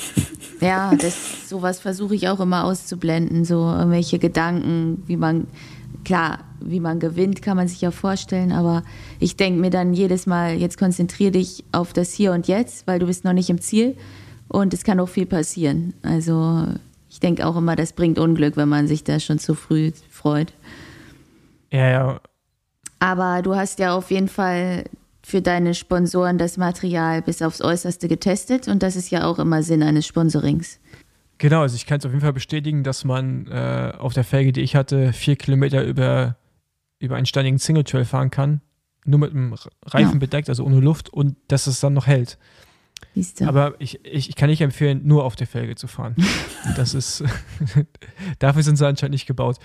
ja, 0.60 0.94
das, 0.94 1.48
sowas 1.48 1.80
versuche 1.80 2.14
ich 2.14 2.28
auch 2.28 2.40
immer 2.40 2.64
auszublenden, 2.64 3.44
so 3.44 3.64
irgendwelche 3.70 4.18
Gedanken, 4.18 5.02
wie 5.06 5.16
man, 5.16 5.46
klar, 6.04 6.40
wie 6.60 6.80
man 6.80 7.00
gewinnt, 7.00 7.42
kann 7.42 7.56
man 7.56 7.68
sich 7.68 7.80
ja 7.80 7.90
vorstellen, 7.90 8.52
aber 8.52 8.82
ich 9.18 9.36
denke 9.36 9.60
mir 9.60 9.70
dann 9.70 9.94
jedes 9.94 10.26
Mal, 10.26 10.54
jetzt 10.56 10.78
konzentriere 10.78 11.32
dich 11.32 11.64
auf 11.72 11.92
das 11.92 12.12
Hier 12.12 12.32
und 12.32 12.48
Jetzt, 12.48 12.86
weil 12.86 12.98
du 12.98 13.06
bist 13.06 13.24
noch 13.24 13.32
nicht 13.32 13.50
im 13.50 13.60
Ziel 13.60 13.96
und 14.48 14.74
es 14.74 14.84
kann 14.84 15.00
auch 15.00 15.08
viel 15.08 15.26
passieren. 15.26 15.94
Also 16.02 16.66
ich 17.08 17.20
denke 17.20 17.46
auch 17.46 17.56
immer, 17.56 17.76
das 17.76 17.92
bringt 17.92 18.18
Unglück, 18.18 18.56
wenn 18.56 18.68
man 18.68 18.86
sich 18.86 19.04
da 19.04 19.20
schon 19.20 19.38
zu 19.38 19.54
früh 19.54 19.92
freut. 20.10 20.52
Ja, 21.70 21.88
ja, 21.88 22.20
aber 23.02 23.42
du 23.42 23.56
hast 23.56 23.80
ja 23.80 23.96
auf 23.96 24.12
jeden 24.12 24.28
Fall 24.28 24.84
für 25.24 25.42
deine 25.42 25.74
Sponsoren 25.74 26.38
das 26.38 26.56
Material 26.56 27.20
bis 27.20 27.42
aufs 27.42 27.60
Äußerste 27.60 28.06
getestet 28.06 28.68
und 28.68 28.80
das 28.84 28.94
ist 28.94 29.10
ja 29.10 29.24
auch 29.24 29.40
immer 29.40 29.64
Sinn 29.64 29.82
eines 29.82 30.06
Sponsorings. 30.06 30.78
Genau, 31.38 31.62
also 31.62 31.74
ich 31.74 31.84
kann 31.84 31.98
es 31.98 32.06
auf 32.06 32.12
jeden 32.12 32.22
Fall 32.22 32.32
bestätigen, 32.32 32.84
dass 32.84 33.04
man 33.04 33.48
äh, 33.48 33.92
auf 33.98 34.14
der 34.14 34.22
Felge, 34.22 34.52
die 34.52 34.60
ich 34.60 34.76
hatte, 34.76 35.12
vier 35.12 35.34
Kilometer 35.34 35.82
über, 35.82 36.36
über 37.00 37.16
einen 37.16 37.26
steinigen 37.26 37.58
Single 37.58 37.82
Trail 37.82 38.04
fahren 38.04 38.30
kann. 38.30 38.60
Nur 39.04 39.18
mit 39.18 39.32
dem 39.32 39.52
Reifen 39.84 40.12
ja. 40.12 40.18
bedeckt, 40.18 40.48
also 40.48 40.64
ohne 40.64 40.78
Luft 40.78 41.08
und 41.08 41.34
dass 41.48 41.66
es 41.66 41.80
dann 41.80 41.94
noch 41.94 42.06
hält. 42.06 42.38
Aber 43.44 43.74
ich, 43.80 44.04
ich, 44.04 44.28
ich, 44.28 44.36
kann 44.36 44.48
nicht 44.48 44.60
empfehlen, 44.60 45.00
nur 45.04 45.24
auf 45.24 45.34
der 45.34 45.48
Felge 45.48 45.74
zu 45.74 45.88
fahren. 45.88 46.14
das 46.76 46.94
ist, 46.94 47.24
dafür 48.38 48.62
sind 48.62 48.76
sie 48.76 48.86
anscheinend 48.86 49.14
nicht 49.14 49.26
gebaut. 49.26 49.56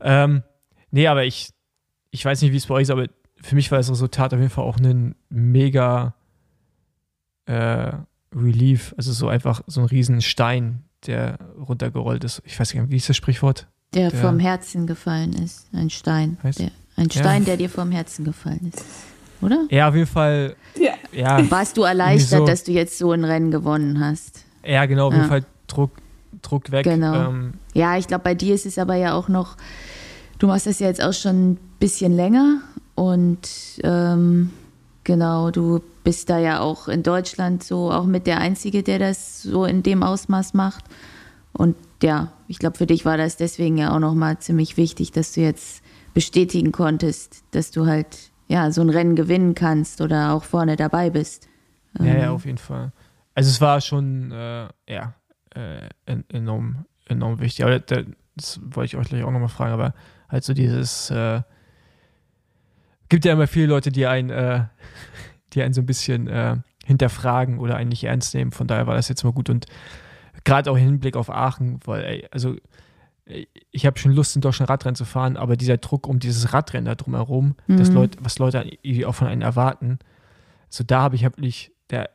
Ähm, 0.00 0.42
nee, 0.90 1.06
aber 1.06 1.26
ich, 1.26 1.50
ich 2.12 2.24
weiß 2.24 2.40
nicht, 2.42 2.52
wie 2.52 2.56
es 2.56 2.66
bei 2.66 2.74
euch 2.74 2.82
ist, 2.82 2.90
aber 2.90 3.06
für 3.40 3.56
mich 3.56 3.70
war 3.72 3.78
das 3.78 3.90
Resultat 3.90 4.32
auf 4.32 4.38
jeden 4.38 4.50
Fall 4.50 4.64
auch 4.64 4.78
ein 4.78 5.16
mega 5.28 6.14
äh, 7.46 7.92
Relief. 8.34 8.94
Also 8.96 9.12
so 9.12 9.28
einfach 9.28 9.62
so 9.66 9.80
ein 9.80 9.86
riesen 9.86 10.22
Stein, 10.22 10.84
der 11.06 11.38
runtergerollt 11.58 12.22
ist. 12.22 12.42
Ich 12.44 12.60
weiß 12.60 12.74
nicht, 12.74 12.90
wie 12.90 12.96
ist 12.96 13.08
das 13.08 13.16
Sprichwort? 13.16 13.66
Der, 13.94 14.10
der 14.10 14.20
vom 14.20 14.38
Herzen 14.38 14.86
gefallen 14.86 15.32
ist. 15.32 15.66
Ein 15.72 15.90
Stein. 15.90 16.38
Der, 16.42 16.70
ein 16.96 17.10
Stein, 17.10 17.42
ja. 17.42 17.46
der 17.46 17.56
dir 17.56 17.68
vom 17.68 17.90
Herzen 17.90 18.24
gefallen 18.24 18.70
ist. 18.72 18.84
Oder? 19.40 19.66
Ja, 19.70 19.88
auf 19.88 19.94
jeden 19.94 20.06
Fall. 20.06 20.54
Ja. 20.78 20.92
ja 21.12 21.50
Warst 21.50 21.76
du 21.76 21.82
erleichtert, 21.82 22.40
so, 22.40 22.46
dass 22.46 22.62
du 22.62 22.72
jetzt 22.72 22.96
so 22.96 23.10
ein 23.12 23.24
Rennen 23.24 23.50
gewonnen 23.50 24.00
hast? 24.00 24.44
Ja, 24.64 24.86
genau, 24.86 25.08
auf 25.08 25.14
ja. 25.14 25.18
jeden 25.18 25.28
Fall 25.30 25.44
Druck, 25.66 25.90
Druck 26.42 26.70
weg. 26.70 26.84
Genau. 26.84 27.30
Ähm, 27.30 27.54
ja, 27.74 27.96
ich 27.96 28.06
glaube, 28.06 28.22
bei 28.22 28.34
dir 28.34 28.54
ist 28.54 28.66
es 28.66 28.78
aber 28.78 28.94
ja 28.94 29.14
auch 29.14 29.28
noch, 29.28 29.56
du 30.38 30.46
machst 30.46 30.66
das 30.66 30.78
ja 30.78 30.86
jetzt 30.86 31.02
auch 31.02 31.12
schon 31.12 31.58
bisschen 31.82 32.14
länger 32.14 32.60
und 32.94 33.48
ähm, 33.82 34.50
genau, 35.02 35.50
du 35.50 35.82
bist 36.04 36.30
da 36.30 36.38
ja 36.38 36.60
auch 36.60 36.86
in 36.86 37.02
Deutschland 37.02 37.64
so 37.64 37.90
auch 37.90 38.04
mit 38.04 38.28
der 38.28 38.38
Einzige, 38.38 38.84
der 38.84 39.00
das 39.00 39.42
so 39.42 39.64
in 39.64 39.82
dem 39.82 40.04
Ausmaß 40.04 40.54
macht. 40.54 40.84
Und 41.52 41.74
ja, 42.00 42.32
ich 42.46 42.60
glaube, 42.60 42.78
für 42.78 42.86
dich 42.86 43.04
war 43.04 43.16
das 43.16 43.36
deswegen 43.36 43.78
ja 43.78 43.92
auch 43.92 43.98
nochmal 43.98 44.38
ziemlich 44.38 44.76
wichtig, 44.76 45.10
dass 45.10 45.32
du 45.32 45.40
jetzt 45.40 45.82
bestätigen 46.14 46.70
konntest, 46.70 47.42
dass 47.50 47.72
du 47.72 47.86
halt 47.86 48.30
ja 48.46 48.70
so 48.70 48.80
ein 48.80 48.88
Rennen 48.88 49.16
gewinnen 49.16 49.56
kannst 49.56 50.00
oder 50.00 50.34
auch 50.34 50.44
vorne 50.44 50.76
dabei 50.76 51.10
bist. 51.10 51.48
Ja, 51.98 52.04
ja, 52.04 52.14
ähm, 52.14 52.30
auf 52.30 52.46
jeden 52.46 52.58
Fall. 52.58 52.92
Also 53.34 53.50
es 53.50 53.60
war 53.60 53.80
schon 53.80 54.30
äh, 54.30 54.68
ja 54.88 55.14
äh, 55.52 55.88
enorm, 56.28 56.84
enorm 57.06 57.40
wichtig. 57.40 57.64
Aber 57.64 57.80
das, 57.80 58.04
das 58.36 58.60
wollte 58.62 58.86
ich 58.86 58.96
euch 58.96 59.08
gleich 59.08 59.24
auch 59.24 59.32
nochmal 59.32 59.48
fragen, 59.48 59.72
aber 59.72 59.94
halt 60.28 60.44
so 60.44 60.54
dieses 60.54 61.10
äh, 61.10 61.42
gibt 63.12 63.26
ja 63.26 63.34
immer 63.34 63.46
viele 63.46 63.66
Leute, 63.66 63.92
die 63.92 64.06
einen, 64.06 64.30
äh, 64.30 64.64
die 65.52 65.62
einen 65.62 65.74
so 65.74 65.82
ein 65.82 65.86
bisschen 65.86 66.28
äh, 66.28 66.56
hinterfragen 66.86 67.58
oder 67.58 67.76
einen 67.76 67.90
nicht 67.90 68.04
ernst 68.04 68.34
nehmen. 68.34 68.52
Von 68.52 68.66
daher 68.66 68.86
war 68.86 68.94
das 68.94 69.10
jetzt 69.10 69.22
mal 69.22 69.34
gut 69.34 69.50
und 69.50 69.66
gerade 70.44 70.70
auch 70.70 70.76
im 70.76 70.82
Hinblick 70.82 71.14
auf 71.16 71.28
Aachen, 71.28 71.78
weil, 71.84 72.04
ey, 72.04 72.28
also 72.30 72.56
ich 73.70 73.84
habe 73.84 73.98
schon 73.98 74.12
Lust, 74.12 74.34
in 74.34 74.40
Deutschland 74.40 74.70
Radrennen 74.70 74.94
zu 74.94 75.04
fahren, 75.04 75.36
aber 75.36 75.58
dieser 75.58 75.76
Druck 75.76 76.08
um 76.08 76.20
dieses 76.20 76.54
Radrennen 76.54 76.86
da 76.86 76.94
drumherum, 76.94 77.54
mhm. 77.66 77.76
das 77.76 77.90
Leute, 77.90 78.16
was 78.22 78.38
Leute 78.38 78.64
auch 79.04 79.14
von 79.14 79.28
einem 79.28 79.42
erwarten, 79.42 79.98
so 80.70 80.82
da 80.82 81.02
habe 81.02 81.14
ich 81.14 81.22
wirklich, 81.22 81.70
der, 81.90 82.08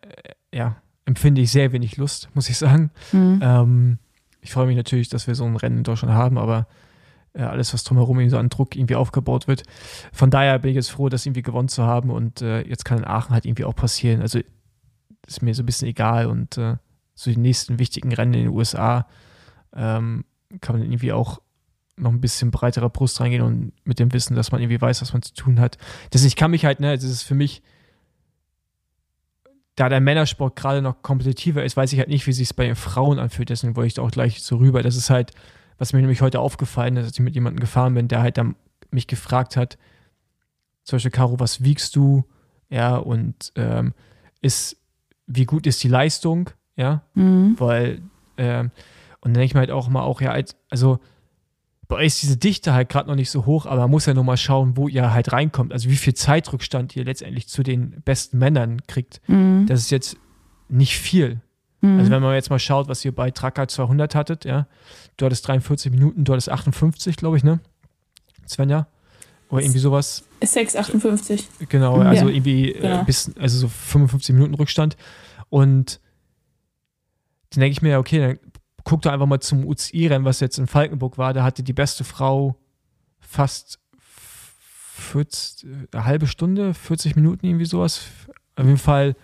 ja, 0.51 0.77
empfinde 1.05 1.41
ich 1.41 1.51
sehr 1.51 1.73
wenig 1.73 1.97
Lust, 1.97 2.29
muss 2.33 2.49
ich 2.49 2.57
sagen. 2.57 2.89
Mhm. 3.11 3.39
Ähm, 3.43 3.97
ich 4.41 4.51
freue 4.51 4.65
mich 4.65 4.75
natürlich, 4.75 5.09
dass 5.09 5.27
wir 5.27 5.35
so 5.35 5.45
ein 5.45 5.57
Rennen 5.57 5.77
in 5.77 5.83
Deutschland 5.83 6.15
haben, 6.15 6.39
aber 6.39 6.65
alles, 7.45 7.73
was 7.73 7.83
drumherum 7.83 8.19
irgendwie 8.19 8.31
so 8.31 8.37
an 8.37 8.49
Druck 8.49 8.75
irgendwie 8.75 8.95
aufgebaut 8.95 9.47
wird. 9.47 9.63
Von 10.11 10.29
daher 10.29 10.59
bin 10.59 10.69
ich 10.71 10.75
jetzt 10.75 10.91
froh, 10.91 11.09
das 11.09 11.25
irgendwie 11.25 11.43
gewonnen 11.43 11.69
zu 11.69 11.83
haben 11.83 12.09
und 12.09 12.41
äh, 12.41 12.61
jetzt 12.61 12.85
kann 12.85 12.99
in 12.99 13.05
Aachen 13.05 13.31
halt 13.31 13.45
irgendwie 13.45 13.65
auch 13.65 13.75
passieren. 13.75 14.21
Also 14.21 14.39
ist 15.27 15.41
mir 15.41 15.53
so 15.53 15.63
ein 15.63 15.65
bisschen 15.65 15.87
egal 15.87 16.27
und 16.27 16.57
äh, 16.57 16.77
so 17.13 17.31
die 17.31 17.37
nächsten 17.37 17.79
wichtigen 17.79 18.13
Rennen 18.13 18.33
in 18.33 18.43
den 18.45 18.53
USA 18.53 19.07
ähm, 19.75 20.25
kann 20.61 20.77
man 20.77 20.85
irgendwie 20.85 21.11
auch 21.11 21.41
noch 21.97 22.11
ein 22.11 22.21
bisschen 22.21 22.51
breiterer 22.51 22.89
Brust 22.89 23.19
reingehen 23.19 23.41
und 23.41 23.73
mit 23.83 23.99
dem 23.99 24.13
Wissen, 24.13 24.35
dass 24.35 24.51
man 24.51 24.61
irgendwie 24.61 24.79
weiß, 24.79 25.01
was 25.01 25.13
man 25.13 25.23
zu 25.23 25.33
tun 25.33 25.59
hat. 25.59 25.77
Das 26.11 26.23
ich 26.23 26.35
kann 26.35 26.51
mich 26.51 26.63
halt, 26.63 26.79
ne, 26.79 26.93
das 26.95 27.03
ist 27.03 27.23
für 27.23 27.35
mich, 27.35 27.63
da 29.75 29.89
der 29.89 29.99
Männersport 29.99 30.55
gerade 30.55 30.81
noch 30.81 31.01
kompetitiver 31.01 31.63
ist, 31.63 31.75
weiß 31.75 31.93
ich 31.93 31.99
halt 31.99 32.09
nicht, 32.09 32.25
wie 32.27 32.33
sich 32.33 32.49
es 32.49 32.53
bei 32.53 32.65
den 32.65 32.75
Frauen 32.75 33.19
anfühlt. 33.19 33.49
Deswegen 33.49 33.75
wollte 33.75 33.87
ich 33.87 33.93
da 33.95 34.03
auch 34.03 34.11
gleich 34.11 34.41
so 34.41 34.57
rüber. 34.57 34.81
Das 34.81 34.95
ist 34.95 35.09
halt, 35.09 35.31
was 35.77 35.93
mir 35.93 35.99
nämlich 35.99 36.21
heute 36.21 36.39
aufgefallen 36.39 36.97
ist, 36.97 37.05
als 37.05 37.13
ich 37.13 37.19
mit 37.19 37.35
jemandem 37.35 37.59
gefahren 37.59 37.93
bin, 37.93 38.07
der 38.07 38.21
halt 38.21 38.37
dann 38.37 38.55
mich 38.91 39.07
gefragt 39.07 39.57
hat, 39.57 39.77
zum 40.83 40.95
Beispiel, 40.95 41.11
Caro, 41.11 41.39
was 41.39 41.63
wiegst 41.63 41.95
du? 41.95 42.23
Ja, 42.69 42.95
und 42.95 43.51
ähm, 43.55 43.93
ist, 44.41 44.77
wie 45.25 45.45
gut 45.45 45.67
ist 45.67 45.83
die 45.83 45.89
Leistung? 45.89 46.49
Ja, 46.75 47.03
mhm. 47.13 47.55
weil, 47.57 48.01
ähm, 48.37 48.71
und 49.19 49.33
dann 49.33 49.33
denke 49.33 49.45
ich 49.45 49.53
mir 49.53 49.61
halt 49.61 49.71
auch 49.71 49.89
mal 49.89 50.03
auch, 50.03 50.21
ja, 50.21 50.35
also 50.69 50.99
bei 51.87 51.97
euch 51.97 52.07
ist 52.07 52.23
diese 52.23 52.37
Dichte 52.37 52.73
halt 52.73 52.89
gerade 52.89 53.09
noch 53.09 53.15
nicht 53.15 53.31
so 53.31 53.45
hoch, 53.45 53.65
aber 53.65 53.81
man 53.81 53.91
muss 53.91 54.05
ja 54.05 54.13
nur 54.13 54.23
mal 54.23 54.37
schauen, 54.37 54.77
wo 54.77 54.87
ihr 54.87 55.13
halt 55.13 55.31
reinkommt. 55.31 55.73
Also 55.73 55.89
wie 55.89 55.95
viel 55.95 56.13
Zeitrückstand 56.13 56.95
ihr 56.95 57.05
letztendlich 57.05 57.47
zu 57.47 57.63
den 57.63 58.01
besten 58.03 58.37
Männern 58.37 58.81
kriegt. 58.87 59.21
Mhm. 59.27 59.65
Das 59.67 59.79
ist 59.79 59.91
jetzt 59.91 60.17
nicht 60.69 60.97
viel. 60.97 61.41
Mhm. 61.81 61.99
Also 61.99 62.11
wenn 62.11 62.21
man 62.21 62.33
jetzt 62.33 62.49
mal 62.49 62.59
schaut, 62.59 62.87
was 62.87 63.03
ihr 63.05 63.13
bei 63.13 63.31
Tracker 63.31 63.67
200 63.67 64.15
hattet, 64.15 64.45
ja, 64.45 64.67
du 65.17 65.25
hattest 65.25 65.47
43 65.47 65.91
Minuten, 65.91 66.23
du 66.23 66.33
hattest 66.33 66.49
58, 66.49 67.15
glaube 67.17 67.37
ich, 67.37 67.43
ne? 67.43 67.59
Svenja? 68.47 68.87
Oder 69.49 69.61
irgendwie 69.61 69.79
sowas. 69.79 70.23
6,58. 70.41 71.43
Genau, 71.69 71.99
also 71.99 72.27
ja. 72.27 72.33
irgendwie 72.33 72.71
äh, 72.71 72.81
genau. 72.81 73.03
bis, 73.03 73.31
also 73.37 73.59
so 73.59 73.67
55 73.67 74.35
Minuten 74.35 74.55
Rückstand. 74.55 74.97
Und 75.49 76.01
dann 77.51 77.61
denke 77.61 77.71
ich 77.71 77.81
mir, 77.81 77.97
okay, 77.99 78.19
dann 78.19 78.39
guck 78.83 79.01
doch 79.01 79.11
einfach 79.11 79.25
mal 79.25 79.39
zum 79.39 79.65
UCI-Rennen, 79.65 80.25
was 80.25 80.39
jetzt 80.39 80.57
in 80.57 80.67
Falkenburg 80.67 81.17
war. 81.17 81.33
Da 81.33 81.43
hatte 81.43 81.63
die 81.63 81.73
beste 81.73 82.03
Frau 82.03 82.57
fast 83.19 83.79
40, 84.97 85.67
eine 85.91 86.05
halbe 86.05 86.27
Stunde, 86.27 86.73
40 86.73 87.15
Minuten, 87.15 87.45
irgendwie 87.45 87.65
sowas. 87.65 88.01
Auf 88.55 88.65
jeden 88.65 88.77
Fall 88.77 89.15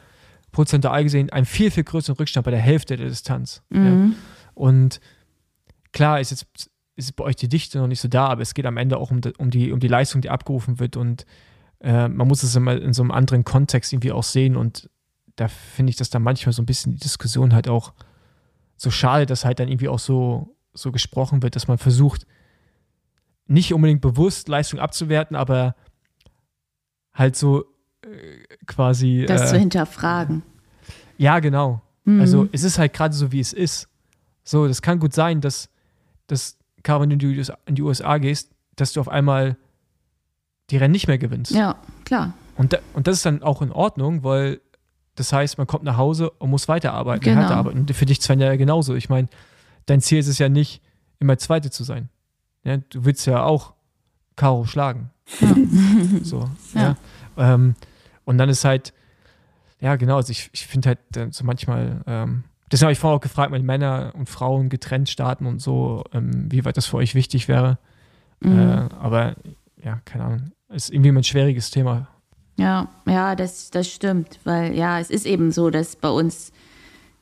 prozentual 0.53 1.03
gesehen 1.03 1.29
einen 1.31 1.45
viel, 1.45 1.69
viel 1.69 1.83
größeren 1.83 2.15
Rückstand 2.15 2.45
bei 2.45 2.51
der 2.51 2.61
Hälfte 2.61 2.95
der 2.95 3.09
Distanz. 3.09 3.61
Mhm. 3.69 3.85
Ja. 3.85 4.17
Und 4.53 5.01
klar 5.91 6.21
ist 6.21 6.31
jetzt 6.31 6.71
ist 6.95 7.15
bei 7.15 7.23
euch 7.23 7.35
die 7.35 7.49
Dichte 7.49 7.79
noch 7.79 7.87
nicht 7.87 7.99
so 7.99 8.07
da, 8.07 8.27
aber 8.27 8.43
es 8.43 8.53
geht 8.53 8.67
am 8.67 8.77
Ende 8.77 8.97
auch 8.97 9.09
um 9.09 9.19
die, 9.19 9.33
um 9.37 9.49
die, 9.49 9.71
um 9.71 9.79
die 9.79 9.87
Leistung, 9.87 10.21
die 10.21 10.29
abgerufen 10.29 10.79
wird 10.79 10.95
und 10.95 11.25
äh, 11.81 12.07
man 12.07 12.27
muss 12.27 12.43
es 12.43 12.55
immer 12.55 12.79
in 12.79 12.93
so 12.93 13.01
einem 13.01 13.09
anderen 13.09 13.43
Kontext 13.43 13.91
irgendwie 13.91 14.11
auch 14.11 14.23
sehen 14.23 14.55
und 14.55 14.89
da 15.35 15.47
finde 15.47 15.89
ich, 15.89 15.95
dass 15.95 16.11
da 16.11 16.19
manchmal 16.19 16.53
so 16.53 16.61
ein 16.61 16.67
bisschen 16.67 16.93
die 16.93 16.99
Diskussion 16.99 17.53
halt 17.53 17.67
auch 17.67 17.93
so 18.77 18.91
schade, 18.91 19.25
dass 19.25 19.43
halt 19.43 19.59
dann 19.59 19.69
irgendwie 19.69 19.87
auch 19.87 19.97
so, 19.97 20.55
so 20.73 20.91
gesprochen 20.91 21.41
wird, 21.41 21.55
dass 21.55 21.67
man 21.67 21.79
versucht, 21.79 22.27
nicht 23.47 23.73
unbedingt 23.73 24.01
bewusst 24.01 24.47
Leistung 24.47 24.79
abzuwerten, 24.79 25.35
aber 25.35 25.75
halt 27.13 27.35
so 27.35 27.65
quasi. 28.67 29.25
Das 29.27 29.43
äh, 29.43 29.47
zu 29.47 29.59
hinterfragen. 29.59 30.43
Ja, 31.17 31.39
genau. 31.39 31.81
Mhm. 32.05 32.21
Also 32.21 32.47
es 32.51 32.63
ist 32.63 32.77
halt 32.77 32.93
gerade 32.93 33.13
so, 33.13 33.31
wie 33.31 33.39
es 33.39 33.53
ist. 33.53 33.87
So, 34.43 34.67
das 34.67 34.81
kann 34.81 34.99
gut 34.99 35.13
sein, 35.13 35.41
dass, 35.41 35.69
dass 36.27 36.57
wenn 36.85 37.17
du 37.17 37.27
in 37.65 37.75
die 37.75 37.81
USA 37.81 38.17
gehst, 38.17 38.51
dass 38.75 38.93
du 38.93 38.99
auf 38.99 39.07
einmal 39.07 39.57
die 40.69 40.77
Rennen 40.77 40.91
nicht 40.91 41.07
mehr 41.07 41.17
gewinnst. 41.17 41.51
Ja, 41.51 41.75
klar. 42.05 42.33
Und, 42.55 42.73
da, 42.73 42.79
und 42.93 43.07
das 43.07 43.17
ist 43.17 43.25
dann 43.25 43.41
auch 43.41 43.61
in 43.61 43.71
Ordnung, 43.71 44.23
weil 44.23 44.61
das 45.15 45.31
heißt, 45.31 45.57
man 45.57 45.67
kommt 45.67 45.83
nach 45.83 45.97
Hause 45.97 46.31
und 46.31 46.49
muss 46.49 46.67
weiterarbeiten, 46.67 47.23
genau. 47.23 47.41
weiterarbeiten. 47.41 47.81
Und 47.81 47.93
für 47.93 48.05
dich, 48.05 48.21
Sven, 48.21 48.39
ja 48.39 48.55
genauso. 48.55 48.95
Ich 48.95 49.09
meine, 49.09 49.27
dein 49.85 50.01
Ziel 50.01 50.19
ist 50.19 50.27
es 50.27 50.39
ja 50.39 50.49
nicht, 50.49 50.81
immer 51.19 51.37
Zweite 51.37 51.69
zu 51.69 51.83
sein. 51.83 52.09
Ja, 52.63 52.77
du 52.77 53.05
willst 53.05 53.25
ja 53.27 53.43
auch 53.43 53.73
Caro 54.35 54.65
schlagen. 54.65 55.09
Ja. 55.39 55.55
So, 56.23 56.49
ja. 56.73 56.95
ja. 57.37 57.53
Ähm, 57.53 57.75
Und 58.25 58.37
dann 58.37 58.49
ist 58.49 58.65
halt, 58.65 58.93
ja, 59.79 59.95
genau, 59.95 60.15
also 60.17 60.31
ich, 60.31 60.49
ich 60.53 60.65
finde 60.65 60.89
halt 60.89 61.33
so 61.33 61.43
manchmal, 61.43 62.01
ähm, 62.07 62.43
deswegen 62.71 62.87
habe 62.87 62.93
ich 62.93 62.99
vorhin 62.99 63.17
auch 63.17 63.21
gefragt, 63.21 63.51
wenn 63.51 63.65
Männer 63.65 64.13
und 64.15 64.29
Frauen 64.29 64.69
getrennt 64.69 65.09
starten 65.09 65.45
und 65.45 65.61
so, 65.61 66.03
ähm, 66.13 66.51
wie 66.51 66.63
weit 66.65 66.77
das 66.77 66.85
für 66.85 66.97
euch 66.97 67.15
wichtig 67.15 67.47
wäre. 67.47 67.77
Mhm. 68.39 68.59
Äh, 68.59 68.89
aber 68.99 69.35
ja, 69.83 69.99
keine 70.05 70.23
Ahnung, 70.23 70.51
ist 70.69 70.89
irgendwie 70.89 71.11
ein 71.11 71.23
schwieriges 71.23 71.69
Thema. 71.71 72.07
Ja, 72.55 72.87
ja, 73.07 73.35
das, 73.35 73.71
das 73.71 73.89
stimmt, 73.89 74.39
weil 74.43 74.73
ja, 74.75 74.99
es 74.99 75.09
ist 75.09 75.25
eben 75.25 75.51
so, 75.51 75.69
dass 75.69 75.95
bei 75.95 76.09
uns 76.09 76.51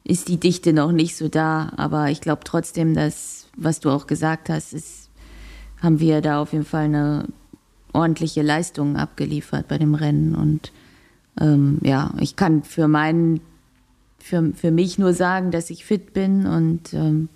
ist 0.04 0.28
die 0.28 0.39
Dichte 0.39 0.74
noch 0.74 0.91
nicht 0.91 1.16
so 1.16 1.30
da, 1.30 1.72
aber 1.78 2.10
ich 2.10 2.22
glaube 2.22 2.41
trotzdem, 2.43 2.93
dass, 2.93 3.47
was 3.56 3.80
du 3.80 3.89
auch 3.89 4.08
gesagt 4.08 4.49
hast, 4.49 4.74
ist, 4.74 5.10
haben 5.82 5.99
wir 5.99 6.22
da 6.22 6.41
auf 6.41 6.54
jeden 6.54 6.66
Fall 6.66 6.86
eine 6.86 7.28
ordentliche 7.93 8.41
Leistung 8.41 8.97
abgeliefert 8.97 9.68
bei 9.68 9.78
dem 9.78 9.95
Rennen 9.95 10.36
und 10.36 10.72
ähm, 11.40 11.80
ja, 11.84 12.14
ich 12.20 12.36
kann 12.36 12.64
für 12.64 12.88
meinen, 12.88 13.42
für, 14.20 14.52
für 14.54 14.72
mich 14.72 14.98
nur 14.98 15.14
sagen, 15.14 15.52
dass 15.52 15.70
ich 15.70 15.86
fit 15.86 16.14
bin 16.14 16.46
und 16.46 16.94
ähm, 16.94 17.30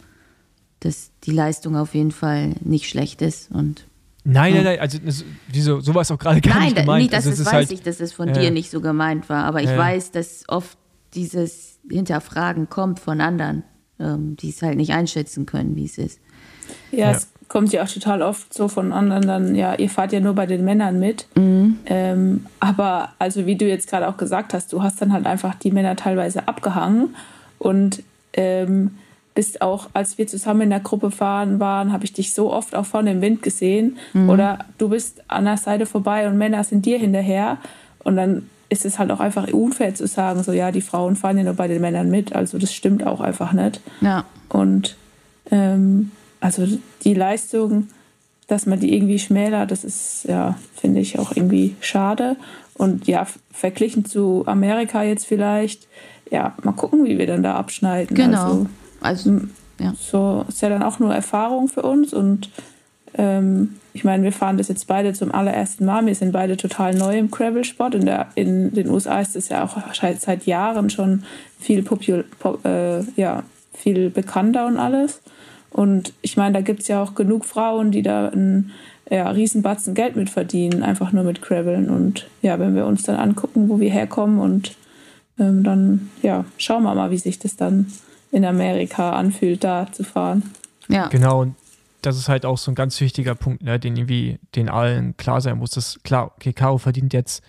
dass 0.80 1.12
die 1.24 1.32
Leistung 1.32 1.76
auf 1.76 1.96
jeden 1.96 2.12
Fall 2.12 2.56
nicht 2.62 2.90
schlecht 2.90 3.22
ist 3.22 3.52
und 3.52 3.86
Nein, 4.28 4.56
nein, 4.56 4.64
nein, 4.64 4.80
also 4.80 4.98
wieso, 5.50 5.82
so 5.82 5.94
war 5.94 6.02
es 6.02 6.10
auch 6.10 6.18
gerade 6.18 6.42
gar 6.42 6.56
nein, 6.56 6.64
nicht 6.64 6.78
gemeint. 6.78 6.88
Nein, 6.88 7.02
nicht, 7.04 7.14
dass 7.14 7.28
also, 7.28 7.44
das 7.44 7.46
weiß 7.46 7.54
halt, 7.54 7.72
ich, 7.72 7.84
dass 7.84 8.00
es 8.00 8.12
von 8.12 8.30
ja. 8.30 8.34
dir 8.34 8.50
nicht 8.50 8.72
so 8.72 8.82
gemeint 8.82 9.30
war, 9.30 9.44
aber 9.44 9.62
ich 9.62 9.70
ja. 9.70 9.78
weiß, 9.78 10.10
dass 10.10 10.46
oft 10.48 10.80
dieses 11.14 11.78
Hinterfragen 11.88 12.68
kommt 12.68 13.00
von 13.00 13.22
anderen, 13.22 13.64
ähm, 14.00 14.36
die 14.36 14.50
es 14.50 14.64
halt 14.64 14.78
nicht 14.78 14.94
einschätzen 14.94 15.46
können, 15.46 15.76
wie 15.76 15.86
es 15.86 16.00
ist. 16.00 16.20
Ja, 16.92 16.98
ja, 16.98 17.12
es 17.12 17.28
kommt 17.48 17.72
ja 17.72 17.84
auch 17.84 17.90
total 17.90 18.22
oft 18.22 18.54
so 18.54 18.68
von 18.68 18.92
anderen 18.92 19.28
dann, 19.28 19.56
ja, 19.56 19.76
ihr 19.76 19.90
fahrt 19.90 20.12
ja 20.12 20.20
nur 20.20 20.34
bei 20.34 20.46
den 20.46 20.66
Männern 20.66 21.00
mit. 21.00 21.28
Mhm. 21.36 21.78
Ähm, 21.86 22.46
aber 22.60 23.10
also 23.20 23.46
wie 23.46 23.56
du 23.56 23.66
jetzt 23.66 23.90
gerade 23.90 24.08
auch 24.08 24.18
gesagt 24.18 24.54
hast, 24.54 24.74
du 24.74 24.82
hast 24.82 25.02
dann 25.02 25.14
halt 25.14 25.26
einfach 25.26 25.56
die 25.56 25.72
Männer 25.72 25.96
teilweise 25.96 26.48
abgehangen 26.48 27.16
und 27.60 28.04
ähm, 28.34 28.92
bist 29.36 29.62
auch, 29.62 29.90
als 29.94 30.18
wir 30.18 30.28
zusammen 30.28 30.62
in 30.62 30.70
der 30.70 30.80
Gruppe 30.80 31.12
fahren 31.12 31.60
waren, 31.60 31.92
habe 31.92 32.06
ich 32.06 32.14
dich 32.14 32.34
so 32.34 32.52
oft 32.52 32.74
auch 32.74 32.86
vorne 32.86 33.12
im 33.12 33.22
Wind 33.22 33.44
gesehen. 33.44 33.98
Mhm. 34.14 34.30
Oder 34.30 34.60
du 34.78 34.90
bist 34.90 35.24
an 35.28 35.44
der 35.44 35.58
Seite 35.58 35.86
vorbei 35.86 36.28
und 36.28 36.38
Männer 36.38 36.64
sind 36.64 36.86
dir 36.86 36.98
hinterher. 36.98 37.58
Und 38.04 38.16
dann 38.16 38.50
ist 38.70 38.86
es 38.86 38.98
halt 38.98 39.12
auch 39.12 39.20
einfach 39.20 39.52
unfair 39.52 39.94
zu 39.94 40.08
sagen, 40.08 40.42
so 40.42 40.54
ja, 40.54 40.72
die 40.72 40.82
Frauen 40.82 41.18
fahren 41.18 41.38
ja 41.38 41.44
nur 41.44 41.54
bei 41.54 41.68
den 41.68 41.82
Männern 41.82 42.10
mit. 42.10 42.34
Also 42.34 42.58
das 42.58 42.74
stimmt 42.74 43.06
auch 43.06 43.20
einfach 43.20 43.52
nicht. 43.52 43.82
Ja. 44.00 44.24
Und 44.48 44.96
ähm, 45.52 46.12
also 46.46 46.68
die 47.04 47.16
Leistung, 47.16 47.88
dass 48.48 48.68
man 48.68 48.80
die 48.80 48.94
irgendwie 48.94 49.18
schmälert, 49.18 49.72
das 49.72 49.84
ist, 49.84 50.26
ja, 50.26 50.58
finde 50.76 51.00
ich 51.00 51.18
auch 51.18 51.36
irgendwie 51.36 51.76
schade. 51.80 52.36
Und 52.76 53.08
ja, 53.08 53.26
verglichen 53.52 54.06
zu 54.06 54.44
Amerika 54.46 55.02
jetzt 55.02 55.26
vielleicht, 55.26 55.88
ja, 56.30 56.56
mal 56.62 56.74
gucken, 56.74 57.06
wie 57.06 57.18
wir 57.18 57.26
dann 57.26 57.42
da 57.42 57.56
abschneiden. 57.56 58.16
Genau. 58.16 58.68
Also, 59.02 59.32
also, 59.32 59.42
ja. 59.80 59.94
So 60.00 60.46
ist 60.48 60.62
ja 60.62 60.70
dann 60.70 60.84
auch 60.84 61.00
nur 61.00 61.14
Erfahrung 61.16 61.68
für 61.68 61.82
uns 61.82 62.14
und 62.14 62.52
ähm, 63.18 63.78
ich 63.94 64.04
meine, 64.04 64.24
wir 64.24 64.32
fahren 64.32 64.58
das 64.58 64.68
jetzt 64.68 64.86
beide 64.88 65.14
zum 65.14 65.34
allerersten 65.34 65.86
Mal. 65.86 66.06
Wir 66.06 66.16
sind 66.16 66.32
beide 66.32 66.58
total 66.58 66.94
neu 66.94 67.18
im 67.18 67.32
Gravel-Sport. 67.32 67.96
In, 67.96 68.12
in 68.36 68.74
den 68.74 68.90
USA 68.90 69.20
ist 69.22 69.36
es 69.36 69.50
ja 69.50 69.64
auch 69.64 69.78
seit 69.94 70.46
Jahren 70.46 70.90
schon 70.90 71.24
viel, 71.60 71.82
Popul 71.82 72.26
Pop, 72.38 72.64
äh, 72.66 73.02
ja, 73.16 73.44
viel 73.74 74.10
bekannter 74.10 74.68
und 74.68 74.78
alles. 74.78 75.22
Und 75.76 76.14
ich 76.22 76.38
meine, 76.38 76.54
da 76.54 76.62
gibt 76.62 76.84
es 76.84 76.88
ja 76.88 77.04
auch 77.04 77.16
genug 77.16 77.44
Frauen, 77.44 77.92
die 77.92 78.02
da 78.02 78.30
einen 78.30 78.72
ja, 79.10 79.30
Riesenbatzen 79.30 79.94
Geld 79.94 80.16
mit 80.16 80.30
verdienen, 80.30 80.84
einfach 80.84 81.12
nur 81.12 81.26
mit 81.26 81.42
Graveln. 81.42 81.90
Und 81.90 82.30
ja, 82.42 82.58
wenn 82.60 82.76
wir 82.76 82.86
uns 82.86 83.04
dann 83.04 83.18
angucken, 83.18 83.68
wo 83.68 83.78
wir 83.82 83.92
herkommen 83.92 84.40
und 84.40 84.78
ähm, 85.38 85.66
dann 85.66 86.10
ja, 86.22 86.46
schauen 86.58 86.84
wir 86.84 86.96
mal, 86.96 87.12
wie 87.12 87.18
sich 87.18 87.40
das 87.40 87.58
dann 87.58 87.88
in 88.32 88.46
Amerika 88.46 89.12
anfühlt, 89.12 89.66
da 89.66 89.92
zu 89.92 90.06
fahren. 90.06 90.44
Ja. 90.88 91.08
Genau, 91.08 91.42
und 91.42 91.56
das 92.02 92.16
ist 92.16 92.30
halt 92.30 92.46
auch 92.46 92.58
so 92.58 92.72
ein 92.72 92.76
ganz 92.76 93.02
wichtiger 93.02 93.36
Punkt, 93.36 93.62
ne, 93.62 93.78
den 93.78 93.98
irgendwie 93.98 94.40
den 94.56 94.70
allen 94.70 95.18
klar 95.18 95.42
sein 95.42 95.58
muss. 95.58 95.72
Das 95.72 96.00
klar, 96.04 96.32
okay, 96.38 96.54
Caro 96.54 96.78
verdient 96.78 97.12
jetzt 97.12 97.44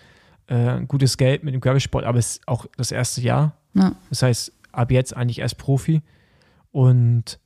äh, 0.47 0.81
gutes 0.85 1.15
Geld 1.15 1.45
mit 1.45 1.53
dem 1.53 1.61
Gravelsport, 1.61 2.03
aber 2.03 2.19
es 2.19 2.31
ist 2.31 2.41
auch 2.45 2.65
das 2.75 2.91
erste 2.91 3.21
Jahr. 3.21 3.53
Ja. 3.73 3.93
Das 4.09 4.21
heißt, 4.21 4.51
ab 4.73 4.91
jetzt 4.91 5.15
eigentlich 5.15 5.39
erst 5.39 5.57
Profi. 5.57 6.01
Und 6.73 7.39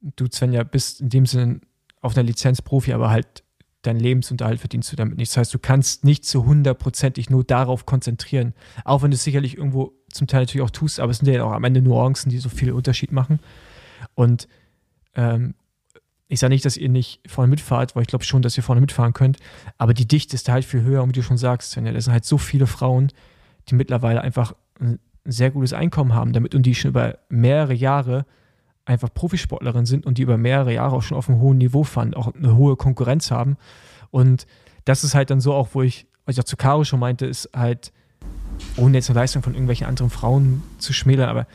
du, 0.00 0.26
Svenja, 0.30 0.62
bist 0.62 1.00
in 1.00 1.08
dem 1.08 1.26
Sinne 1.26 1.60
auf 2.00 2.16
einer 2.16 2.24
Lizenz 2.24 2.62
Profi, 2.62 2.92
aber 2.92 3.10
halt 3.10 3.44
dein 3.82 3.98
Lebensunterhalt 3.98 4.60
verdienst 4.60 4.92
du 4.92 4.96
damit 4.96 5.16
nicht. 5.16 5.32
Das 5.32 5.38
heißt, 5.38 5.54
du 5.54 5.58
kannst 5.58 6.04
nicht 6.04 6.24
zu 6.24 6.44
hundertprozentig 6.44 7.30
nur 7.30 7.44
darauf 7.44 7.86
konzentrieren. 7.86 8.54
Auch 8.84 9.02
wenn 9.02 9.10
du 9.10 9.14
es 9.14 9.24
sicherlich 9.24 9.56
irgendwo 9.56 9.92
zum 10.12 10.26
Teil 10.26 10.42
natürlich 10.42 10.64
auch 10.64 10.70
tust, 10.70 11.00
aber 11.00 11.10
es 11.10 11.18
sind 11.18 11.32
ja 11.32 11.44
auch 11.44 11.52
am 11.52 11.64
Ende 11.64 11.80
Nuancen, 11.80 12.30
die 12.30 12.38
so 12.38 12.48
viel 12.48 12.72
Unterschied 12.72 13.12
machen. 13.12 13.40
Und 14.14 14.48
ähm, 15.14 15.54
ich 16.28 16.40
sage 16.40 16.52
nicht, 16.52 16.64
dass 16.64 16.76
ihr 16.76 16.88
nicht 16.88 17.20
vorne 17.26 17.48
mitfahrt, 17.48 17.96
weil 17.96 18.02
ich 18.02 18.08
glaube 18.08 18.24
schon, 18.24 18.42
dass 18.42 18.56
ihr 18.56 18.62
vorne 18.62 18.80
mitfahren 18.80 19.12
könnt, 19.12 19.38
aber 19.78 19.94
die 19.94 20.06
Dichte 20.06 20.36
ist 20.36 20.46
da 20.46 20.52
halt 20.52 20.64
viel 20.64 20.82
höher 20.82 21.02
und 21.02 21.08
wie 21.08 21.12
du 21.12 21.22
schon 21.22 21.38
sagst, 21.38 21.72
Svenja, 21.72 21.92
das 21.92 22.04
sind 22.04 22.12
halt 22.12 22.24
so 22.24 22.38
viele 22.38 22.68
Frauen, 22.68 23.08
die 23.68 23.74
mittlerweile 23.74 24.20
einfach 24.20 24.54
ein 24.78 25.00
sehr 25.24 25.50
gutes 25.50 25.72
Einkommen 25.72 26.14
haben, 26.14 26.32
damit 26.32 26.54
und 26.54 26.64
die 26.64 26.74
schon 26.74 26.90
über 26.90 27.18
mehrere 27.28 27.74
Jahre 27.74 28.26
einfach 28.90 29.12
Profisportlerin 29.12 29.86
sind 29.86 30.04
und 30.04 30.18
die 30.18 30.22
über 30.22 30.36
mehrere 30.36 30.74
Jahre 30.74 30.96
auch 30.96 31.02
schon 31.02 31.16
auf 31.16 31.28
einem 31.28 31.40
hohen 31.40 31.58
Niveau 31.58 31.84
fahren, 31.84 32.14
auch 32.14 32.34
eine 32.34 32.56
hohe 32.56 32.76
Konkurrenz 32.76 33.30
haben. 33.30 33.56
Und 34.10 34.46
das 34.84 35.04
ist 35.04 35.14
halt 35.14 35.30
dann 35.30 35.40
so 35.40 35.54
auch, 35.54 35.68
wo 35.72 35.82
ich, 35.82 36.06
was 36.26 36.36
ich 36.36 36.40
auch 36.40 36.44
zu 36.44 36.56
Caro 36.56 36.84
schon 36.84 37.00
meinte, 37.00 37.26
ist 37.26 37.50
halt, 37.54 37.92
ohne 38.76 38.98
jetzt 38.98 39.08
eine 39.08 39.18
Leistung 39.18 39.42
von 39.42 39.54
irgendwelchen 39.54 39.86
anderen 39.86 40.10
Frauen 40.10 40.62
zu 40.78 40.92
schmälern, 40.92 41.28
aber 41.28 41.46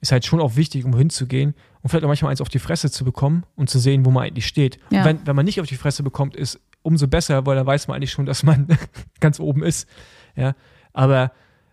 ist 0.00 0.12
halt 0.12 0.26
schon 0.26 0.40
auch 0.40 0.56
wichtig, 0.56 0.84
um 0.84 0.96
hinzugehen 0.96 1.54
und 1.80 1.88
vielleicht 1.88 2.04
auch 2.04 2.08
manchmal 2.08 2.30
eins 2.30 2.40
auf 2.40 2.48
die 2.48 2.58
Fresse 2.58 2.90
zu 2.90 3.04
bekommen 3.04 3.44
und 3.56 3.70
zu 3.70 3.78
sehen, 3.78 4.04
wo 4.04 4.10
man 4.10 4.24
eigentlich 4.24 4.46
steht. 4.46 4.78
Ja. 4.90 5.00
Und 5.00 5.04
wenn, 5.06 5.26
wenn 5.26 5.36
man 5.36 5.44
nicht 5.44 5.60
auf 5.60 5.66
die 5.66 5.76
Fresse 5.76 6.02
bekommt, 6.02 6.36
ist 6.36 6.60
umso 6.82 7.06
besser, 7.06 7.46
weil 7.46 7.56
dann 7.56 7.66
weiß 7.66 7.88
man 7.88 7.96
eigentlich 7.96 8.10
schon, 8.10 8.26
dass 8.26 8.42
man 8.42 8.66
ganz 9.20 9.40
oben 9.40 9.62
ist. 9.62 9.88
Ja, 10.36 10.54
aber 10.92 11.32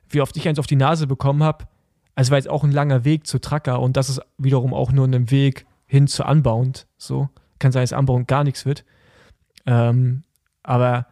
wie 0.09 0.21
oft 0.21 0.35
ich 0.37 0.47
eins 0.47 0.59
auf 0.59 0.67
die 0.67 0.75
Nase 0.75 1.07
bekommen 1.07 1.43
habe, 1.43 1.65
also 2.19 2.31
war 2.31 2.37
jetzt 2.37 2.49
auch 2.49 2.65
ein 2.65 2.73
langer 2.73 3.05
Weg 3.05 3.25
zu 3.25 3.39
Tracker 3.39 3.79
und 3.79 3.95
das 3.95 4.09
ist 4.09 4.19
wiederum 4.37 4.73
auch 4.73 4.91
nur 4.91 5.07
ein 5.07 5.31
Weg 5.31 5.65
hin 5.85 6.05
zu 6.05 6.25
Unbound. 6.25 6.85
So 6.97 7.29
kann 7.59 7.71
sein, 7.71 7.83
dass 7.83 7.93
Unbound 7.93 8.27
gar 8.27 8.43
nichts 8.43 8.65
wird. 8.65 8.83
Ähm, 9.65 10.23
aber 10.61 11.07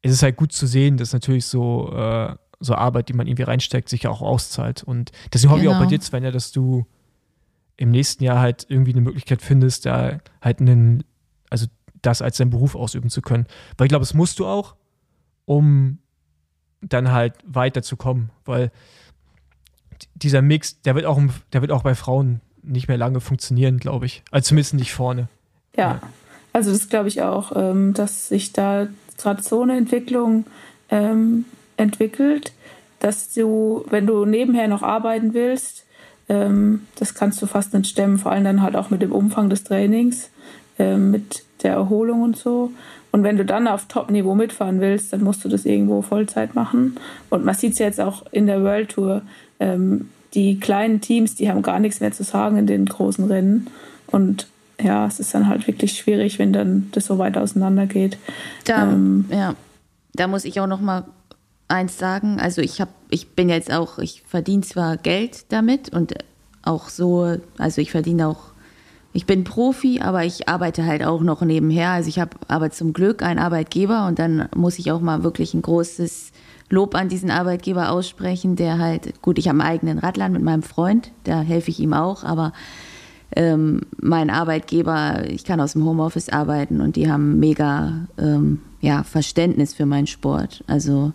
es 0.00 0.12
ist 0.12 0.22
halt 0.22 0.36
gut 0.36 0.52
zu 0.52 0.66
sehen, 0.66 0.96
dass 0.96 1.12
natürlich 1.12 1.44
so, 1.44 1.92
äh, 1.92 2.36
so 2.58 2.74
Arbeit, 2.74 3.10
die 3.10 3.12
man 3.12 3.26
irgendwie 3.26 3.42
reinsteckt, 3.42 3.90
sich 3.90 4.04
ja 4.04 4.10
auch 4.10 4.22
auszahlt. 4.22 4.82
Und 4.82 5.12
deswegen 5.30 5.52
hoffe 5.52 5.62
ich 5.62 5.68
auch 5.68 5.74
bei 5.74 5.80
genau. 5.80 5.90
dir, 5.90 6.00
Svenja, 6.00 6.30
dass 6.30 6.52
du 6.52 6.86
im 7.76 7.90
nächsten 7.90 8.24
Jahr 8.24 8.40
halt 8.40 8.64
irgendwie 8.70 8.92
eine 8.92 9.02
Möglichkeit 9.02 9.42
findest, 9.42 9.84
da 9.84 10.20
halt 10.40 10.58
einen, 10.58 11.04
also 11.50 11.66
das 12.00 12.22
als 12.22 12.38
deinen 12.38 12.48
Beruf 12.48 12.76
ausüben 12.76 13.10
zu 13.10 13.20
können. 13.20 13.44
Weil 13.76 13.88
ich 13.88 13.90
glaube, 13.90 14.04
das 14.04 14.14
musst 14.14 14.38
du 14.38 14.46
auch, 14.46 14.74
um 15.44 15.98
dann 16.80 17.12
halt 17.12 17.34
weiterzukommen. 17.44 18.30
Weil 18.46 18.72
dieser 20.14 20.42
Mix, 20.42 20.80
der 20.82 20.94
wird 20.94 21.06
auch, 21.06 21.20
der 21.52 21.60
wird 21.60 21.72
auch 21.72 21.82
bei 21.82 21.94
Frauen 21.94 22.40
nicht 22.62 22.88
mehr 22.88 22.96
lange 22.96 23.20
funktionieren, 23.20 23.78
glaube 23.78 24.06
ich. 24.06 24.22
Also 24.30 24.48
zumindest 24.48 24.74
nicht 24.74 24.92
vorne. 24.92 25.28
Ja, 25.76 25.82
ja. 25.82 26.02
also 26.52 26.72
das 26.72 26.88
glaube 26.88 27.08
ich 27.08 27.22
auch, 27.22 27.52
ähm, 27.54 27.94
dass 27.94 28.28
sich 28.28 28.52
da 28.52 28.86
gerade 29.18 29.42
so 29.42 29.62
eine 29.62 29.76
Entwicklung 29.76 30.46
ähm, 30.90 31.44
entwickelt, 31.76 32.52
dass 33.00 33.32
du, 33.32 33.84
wenn 33.90 34.06
du 34.06 34.24
nebenher 34.24 34.68
noch 34.68 34.82
arbeiten 34.82 35.34
willst, 35.34 35.84
ähm, 36.28 36.86
das 36.96 37.14
kannst 37.14 37.42
du 37.42 37.46
fast 37.46 37.74
nicht 37.74 37.88
stemmen, 37.88 38.18
vor 38.18 38.32
allem 38.32 38.44
dann 38.44 38.62
halt 38.62 38.76
auch 38.76 38.90
mit 38.90 39.02
dem 39.02 39.12
Umfang 39.12 39.50
des 39.50 39.64
Trainings, 39.64 40.30
ähm, 40.78 41.10
mit 41.10 41.44
der 41.62 41.72
Erholung 41.72 42.22
und 42.22 42.36
so. 42.36 42.70
Und 43.14 43.22
wenn 43.22 43.36
du 43.36 43.44
dann 43.44 43.68
auf 43.68 43.86
Top-Niveau 43.86 44.34
mitfahren 44.34 44.80
willst, 44.80 45.12
dann 45.12 45.22
musst 45.22 45.44
du 45.44 45.48
das 45.48 45.64
irgendwo 45.64 46.02
Vollzeit 46.02 46.56
machen. 46.56 46.96
Und 47.30 47.44
man 47.44 47.54
sieht 47.54 47.74
es 47.74 47.78
jetzt 47.78 48.00
auch 48.00 48.24
in 48.32 48.48
der 48.48 48.64
World 48.64 48.88
Tour. 48.88 49.22
Ähm, 49.60 50.08
die 50.34 50.58
kleinen 50.58 51.00
Teams, 51.00 51.36
die 51.36 51.48
haben 51.48 51.62
gar 51.62 51.78
nichts 51.78 52.00
mehr 52.00 52.10
zu 52.10 52.24
sagen 52.24 52.56
in 52.56 52.66
den 52.66 52.86
großen 52.86 53.26
Rennen. 53.26 53.68
Und 54.08 54.48
ja, 54.82 55.06
es 55.06 55.20
ist 55.20 55.32
dann 55.32 55.46
halt 55.46 55.68
wirklich 55.68 55.96
schwierig, 55.96 56.40
wenn 56.40 56.52
dann 56.52 56.88
das 56.90 57.06
so 57.06 57.16
weit 57.18 57.38
auseinander 57.38 57.86
geht. 57.86 58.18
Da, 58.64 58.90
ähm, 58.90 59.26
ja, 59.30 59.54
da 60.14 60.26
muss 60.26 60.44
ich 60.44 60.58
auch 60.58 60.66
noch 60.66 60.80
mal 60.80 61.04
eins 61.68 61.96
sagen. 61.96 62.40
Also 62.40 62.62
ich 62.62 62.80
habe, 62.80 62.90
ich 63.10 63.28
bin 63.28 63.48
jetzt 63.48 63.72
auch, 63.72 64.00
ich 64.00 64.24
verdiene 64.26 64.62
zwar 64.62 64.96
Geld 64.96 65.52
damit 65.52 65.88
und 65.90 66.14
auch 66.64 66.88
so, 66.88 67.36
also 67.58 67.80
ich 67.80 67.92
verdiene 67.92 68.26
auch, 68.26 68.53
ich 69.14 69.24
bin 69.24 69.44
Profi, 69.44 70.00
aber 70.00 70.24
ich 70.24 70.48
arbeite 70.48 70.84
halt 70.84 71.02
auch 71.04 71.22
noch 71.22 71.40
nebenher. 71.40 71.90
Also 71.90 72.10
ich 72.10 72.18
habe 72.18 72.36
aber 72.48 72.70
zum 72.70 72.92
Glück 72.92 73.22
einen 73.22 73.38
Arbeitgeber 73.38 74.06
und 74.06 74.18
dann 74.18 74.48
muss 74.54 74.78
ich 74.78 74.92
auch 74.92 75.00
mal 75.00 75.22
wirklich 75.22 75.54
ein 75.54 75.62
großes 75.62 76.32
Lob 76.68 76.94
an 76.94 77.08
diesen 77.08 77.30
Arbeitgeber 77.30 77.90
aussprechen, 77.90 78.56
der 78.56 78.78
halt, 78.78 79.22
gut, 79.22 79.38
ich 79.38 79.48
habe 79.48 79.60
einen 79.60 79.68
eigenen 79.68 79.98
Radland 79.98 80.34
mit 80.34 80.42
meinem 80.42 80.62
Freund, 80.62 81.12
da 81.24 81.40
helfe 81.40 81.70
ich 81.70 81.80
ihm 81.80 81.94
auch, 81.94 82.24
aber 82.24 82.52
ähm, 83.36 83.82
mein 84.00 84.28
Arbeitgeber, 84.28 85.24
ich 85.28 85.44
kann 85.44 85.60
aus 85.60 85.72
dem 85.72 85.84
Homeoffice 85.84 86.28
arbeiten 86.28 86.80
und 86.80 86.96
die 86.96 87.10
haben 87.10 87.38
mega 87.38 88.06
ähm, 88.18 88.60
ja, 88.80 89.02
Verständnis 89.02 89.74
für 89.74 89.86
meinen 89.86 90.06
Sport. 90.06 90.62
Also 90.66 91.12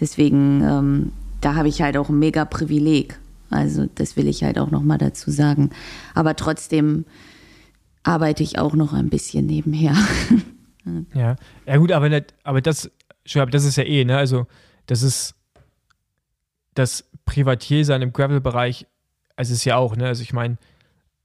Deswegen, 0.00 0.62
ähm, 0.62 1.12
da 1.42 1.54
habe 1.54 1.68
ich 1.68 1.82
halt 1.82 1.96
auch 1.96 2.08
ein 2.08 2.18
mega 2.18 2.44
Privileg. 2.44 3.18
Also 3.50 3.86
das 3.94 4.16
will 4.16 4.26
ich 4.26 4.42
halt 4.42 4.58
auch 4.58 4.70
nochmal 4.70 4.98
dazu 4.98 5.30
sagen. 5.30 5.70
Aber 6.14 6.34
trotzdem 6.36 7.04
arbeite 8.02 8.42
ich 8.42 8.58
auch 8.58 8.74
noch 8.74 8.92
ein 8.92 9.10
bisschen 9.10 9.46
nebenher. 9.46 9.94
ja, 11.14 11.36
ja 11.66 11.76
gut, 11.76 11.92
aber, 11.92 12.08
nicht, 12.08 12.34
aber 12.42 12.60
das, 12.60 12.90
aber 13.34 13.50
das 13.50 13.64
ist 13.64 13.76
ja 13.76 13.84
eh, 13.84 14.04
ne? 14.04 14.16
Also 14.16 14.46
das 14.86 15.02
ist 15.02 15.34
das 16.74 17.04
Privatier 17.24 17.84
sein 17.84 18.02
im 18.02 18.12
Gravel-Bereich, 18.12 18.86
also 19.36 19.52
ist 19.52 19.64
ja 19.64 19.76
auch, 19.76 19.96
ne? 19.96 20.06
Also 20.06 20.22
ich 20.22 20.32
meine, 20.32 20.58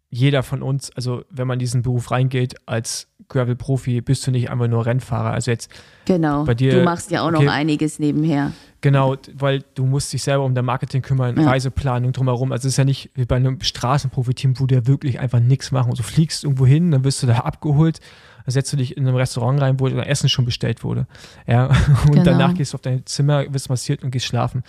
jeder 0.09 0.43
von 0.43 0.61
uns, 0.61 0.91
also 0.95 1.23
wenn 1.29 1.47
man 1.47 1.55
in 1.55 1.59
diesen 1.59 1.81
Beruf 1.81 2.11
reingeht 2.11 2.55
als 2.65 3.07
Gravel-Profi, 3.27 4.01
bist 4.01 4.25
du 4.25 4.31
nicht 4.31 4.49
einfach 4.49 4.67
nur 4.67 4.85
Rennfahrer. 4.85 5.31
Also 5.31 5.51
jetzt 5.51 5.69
genau. 6.05 6.45
bei 6.45 6.53
dir. 6.53 6.71
Du 6.71 6.83
machst 6.83 7.11
ja 7.11 7.21
auch 7.21 7.33
okay, 7.33 7.43
noch 7.43 7.51
einiges 7.51 7.99
nebenher. 7.99 8.53
Genau, 8.85 9.15
weil 9.33 9.63
du 9.73 9.83
musst 9.83 10.13
dich 10.13 10.21
selber 10.21 10.43
um 10.43 10.53
dein 10.53 10.63
Marketing 10.63 11.01
kümmern, 11.01 11.35
ja. 11.39 11.47
Reiseplanung 11.47 12.11
drumherum. 12.11 12.51
Also 12.51 12.67
es 12.67 12.75
ist 12.75 12.77
ja 12.77 12.85
nicht 12.85 13.09
wie 13.15 13.25
bei 13.25 13.35
einem 13.35 13.59
Straßenprofi-Team, 13.59 14.59
wo 14.59 14.67
du 14.67 14.75
ja 14.75 14.85
wirklich 14.85 15.19
einfach 15.19 15.39
nichts 15.39 15.71
machen. 15.71 15.89
Und 15.89 15.97
du 15.97 16.03
fliegst 16.03 16.43
irgendwo 16.43 16.67
hin, 16.67 16.91
dann 16.91 17.03
wirst 17.03 17.23
du 17.23 17.25
da 17.25 17.39
abgeholt, 17.39 17.99
dann 18.45 18.51
setzt 18.51 18.71
du 18.71 18.77
dich 18.77 18.95
in 18.95 19.07
ein 19.07 19.15
Restaurant 19.15 19.59
rein, 19.59 19.79
wo 19.79 19.89
dein 19.89 19.97
Essen 20.01 20.29
schon 20.29 20.45
bestellt 20.45 20.83
wurde. 20.83 21.07
Ja, 21.47 21.65
und 22.05 22.11
genau. 22.11 22.25
danach 22.25 22.53
gehst 22.53 22.73
du 22.73 22.75
auf 22.75 22.81
dein 22.83 23.03
Zimmer, 23.07 23.51
wirst 23.51 23.69
massiert 23.69 24.03
und 24.03 24.11
gehst 24.11 24.27
schlafen. 24.27 24.61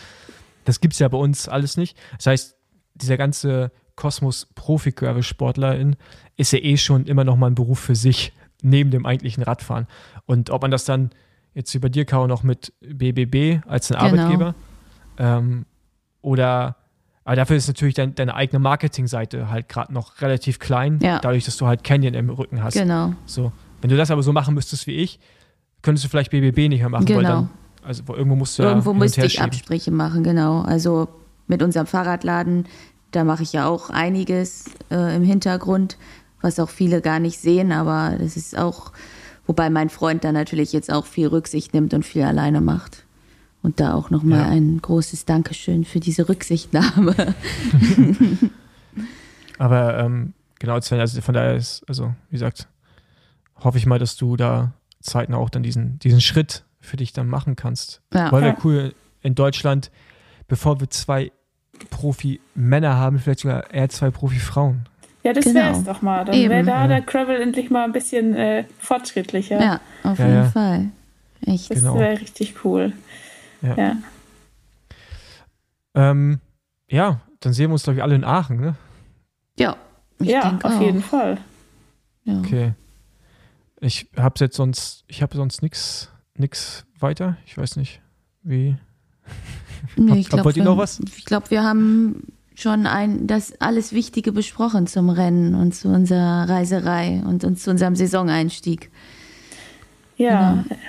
Das 0.65 0.81
gibt 0.81 0.95
es 0.95 0.99
ja 0.99 1.09
bei 1.09 1.19
uns 1.19 1.47
alles 1.47 1.77
nicht. 1.77 1.95
Das 2.17 2.25
heißt, 2.25 2.57
dieser 2.95 3.19
ganze 3.19 3.71
Kosmos 3.97 4.49
Profi-Gravel-Sportlerin 4.55 5.97
ist 6.39 6.55
ja 6.55 6.59
eh 6.61 6.79
schon 6.79 7.05
immer 7.05 7.25
noch 7.25 7.37
mal 7.37 7.49
ein 7.49 7.55
Beruf 7.55 7.81
für 7.81 7.95
sich, 7.95 8.33
neben 8.63 8.91
dem 8.91 9.05
eigentlichen 9.05 9.43
Radfahren. 9.43 9.87
Und 10.25 10.49
ob 10.49 10.63
man 10.63 10.71
das 10.71 10.87
dann 10.87 11.11
jetzt 11.57 11.75
über 11.75 11.89
dir, 11.89 12.05
Caro, 12.05 12.27
noch 12.29 12.43
mit 12.43 12.73
BBB 12.81 13.67
als 13.67 13.91
ein 13.91 13.99
genau. 13.99 14.23
Arbeitgeber 14.23 14.55
ähm, 15.19 15.67
oder 16.23 16.77
aber 17.25 17.35
dafür 17.35 17.57
ist 17.57 17.67
natürlich 17.67 17.95
dein, 17.95 18.15
deine 18.15 18.37
eigene 18.37 18.61
Marketingseite 18.61 19.51
halt 19.51 19.69
gerade 19.69 19.93
noch 19.93 20.21
relativ 20.21 20.61
klein, 20.61 21.01
ja. 21.03 21.19
dadurch, 21.19 21.45
dass 21.45 21.57
du 21.57 21.67
halt 21.67 21.83
Canyon 21.83 22.15
im 22.15 22.31
Rücken 22.31 22.63
hast. 22.63 22.75
Genau. 22.75 23.15
So. 23.25 23.51
Wenn 23.81 23.91
du 23.91 23.97
das 23.97 24.13
aber 24.13 24.23
so 24.23 24.33
machen 24.33 24.55
müsstest 24.55 24.87
wie 24.87 24.95
ich, 24.95 25.19
könntest 25.83 26.05
du 26.05 26.09
vielleicht 26.09 26.31
BBB 26.31 26.69
nicht 26.69 26.81
mehr 26.81 26.89
machen, 26.89 27.05
genau. 27.05 27.19
weil 27.19 27.25
dann, 27.25 27.51
also 27.83 28.05
irgendwo 28.15 28.37
musst 28.37 28.57
du 28.61 28.63
Irgendwo 28.63 28.93
ja 28.93 28.99
müsste 28.99 29.27
ich 29.27 29.43
Abspreche 29.43 29.91
machen, 29.91 30.23
genau. 30.23 30.61
Also 30.61 31.09
mit 31.49 31.65
unserem 31.65 31.89
Fahrradladen 31.89 32.67
da 33.17 33.25
mache 33.25 33.43
ich 33.43 33.53
ja 33.53 33.67
auch 33.67 33.91
einiges 33.91 34.67
äh, 34.91 35.17
im 35.17 35.23
Hintergrund, 35.23 35.97
was 36.43 36.61
auch 36.61 36.69
viele 36.69 37.01
gar 37.01 37.19
nicht 37.19 37.39
sehen, 37.39 37.73
aber 37.73 38.17
das 38.19 38.37
ist 38.37 38.57
auch, 38.57 38.93
wobei 39.47 39.71
mein 39.71 39.89
Freund 39.89 40.25
da 40.25 40.33
natürlich 40.33 40.73
jetzt 40.73 40.93
auch 40.93 41.07
viel 41.07 41.29
Rücksicht 41.29 41.75
nimmt 41.75 41.95
und 41.95 42.05
viel 42.05 42.23
alleine 42.23 42.61
macht. 42.61 43.05
Und 43.63 43.81
da 43.81 43.95
auch 43.95 44.11
nochmal 44.11 44.41
ja. 44.41 44.49
ein 44.49 44.81
großes 44.81 45.25
Dankeschön 45.25 45.85
für 45.85 45.99
diese 45.99 46.29
Rücksichtnahme. 46.29 47.15
aber 49.59 49.99
ähm, 49.99 50.35
genau, 50.59 50.75
also 50.75 51.21
von 51.21 51.35
daher 51.35 51.57
ist, 51.57 51.83
also 51.89 52.15
wie 52.31 52.35
gesagt, 52.35 52.69
hoffe 53.57 53.79
ich 53.79 53.87
mal, 53.87 53.99
dass 53.99 54.17
du 54.17 54.37
da 54.37 54.73
zeitnah 55.01 55.39
auch 55.39 55.51
dann 55.51 55.63
diesen, 55.63 55.99
diesen 55.99 56.21
Schritt 56.21 56.65
für 56.81 56.97
dich 56.97 57.13
dann 57.13 57.29
machen 57.29 57.57
kannst. 57.57 58.03
Ja. 58.15 58.31
Weil 58.31 58.43
wäre 58.43 58.57
cool 58.65 58.95
in 59.23 59.35
Deutschland, 59.35 59.91
bevor 60.49 60.81
wir 60.81 60.91
zwei 60.91 61.33
Profi-Männer 61.91 62.97
haben, 62.97 63.19
vielleicht 63.19 63.41
sogar 63.41 63.71
eher 63.73 63.89
zwei 63.89 64.11
Profi-Frauen. 64.11 64.89
Ja, 65.27 65.33
das 65.33 65.45
genau. 65.45 65.57
wäre 65.57 65.73
es 65.73 65.83
doch 65.83 66.03
mal. 66.03 66.25
Dann 66.25 66.37
wäre 66.37 66.63
da 66.63 66.83
ja. 66.83 66.87
der 66.87 67.01
Gravel 67.01 67.41
endlich 67.41 67.69
mal 67.69 67.83
ein 67.83 67.91
bisschen 67.91 68.33
äh, 68.35 68.63
fortschrittlicher. 68.79 69.61
Ja, 69.61 69.81
auf 70.05 70.21
ja, 70.21 70.25
jeden 70.25 70.39
ja. 70.39 70.51
Fall. 70.51 70.89
Echt. 71.45 71.69
Das 71.69 71.81
genau. 71.81 71.99
wäre 71.99 72.21
richtig 72.21 72.65
cool. 72.65 72.93
Ja. 73.61 73.75
Ja, 73.77 73.97
ähm, 75.97 76.39
ja 76.89 77.23
dann 77.41 77.53
sehen 77.53 77.71
wir 77.71 77.73
uns, 77.73 77.83
glaube 77.83 77.97
ich, 77.97 78.05
alle 78.05 78.15
in 78.15 78.23
Aachen, 78.23 78.61
ne? 78.61 78.77
Ja, 79.59 79.77
ja 80.21 80.61
auf 80.63 80.77
auch. 80.77 80.81
jeden 80.81 81.03
Fall. 81.03 81.39
Okay. 82.25 82.75
Ich 83.81 84.09
habe 84.17 84.35
jetzt 84.39 84.55
sonst, 84.55 85.03
ich 85.09 85.23
habe 85.23 85.37
sonst 85.37 85.61
nichts 85.61 86.13
nix 86.37 86.87
weiter. 87.01 87.37
Ich 87.47 87.59
weiß 87.59 87.75
nicht, 87.79 88.01
wie. 88.45 88.77
Nee, 89.97 90.21
ich 90.21 90.29
glaube, 90.29 90.55
wir, 90.55 90.87
glaub, 91.25 91.51
wir 91.51 91.65
haben 91.65 92.23
schon 92.57 92.87
ein, 92.87 93.27
das 93.27 93.61
alles 93.61 93.93
Wichtige 93.93 94.33
besprochen 94.33 94.87
zum 94.87 95.11
Rennen 95.11 95.55
und 95.55 95.75
zu 95.75 95.89
unserer 95.89 96.49
Reiserei 96.49 97.23
und, 97.27 97.45
und 97.45 97.61
zu 97.61 97.71
unserem 97.71 97.95
Saisoneinstieg. 97.95 98.91
Ja, 100.17 100.65
genau. 100.69 100.81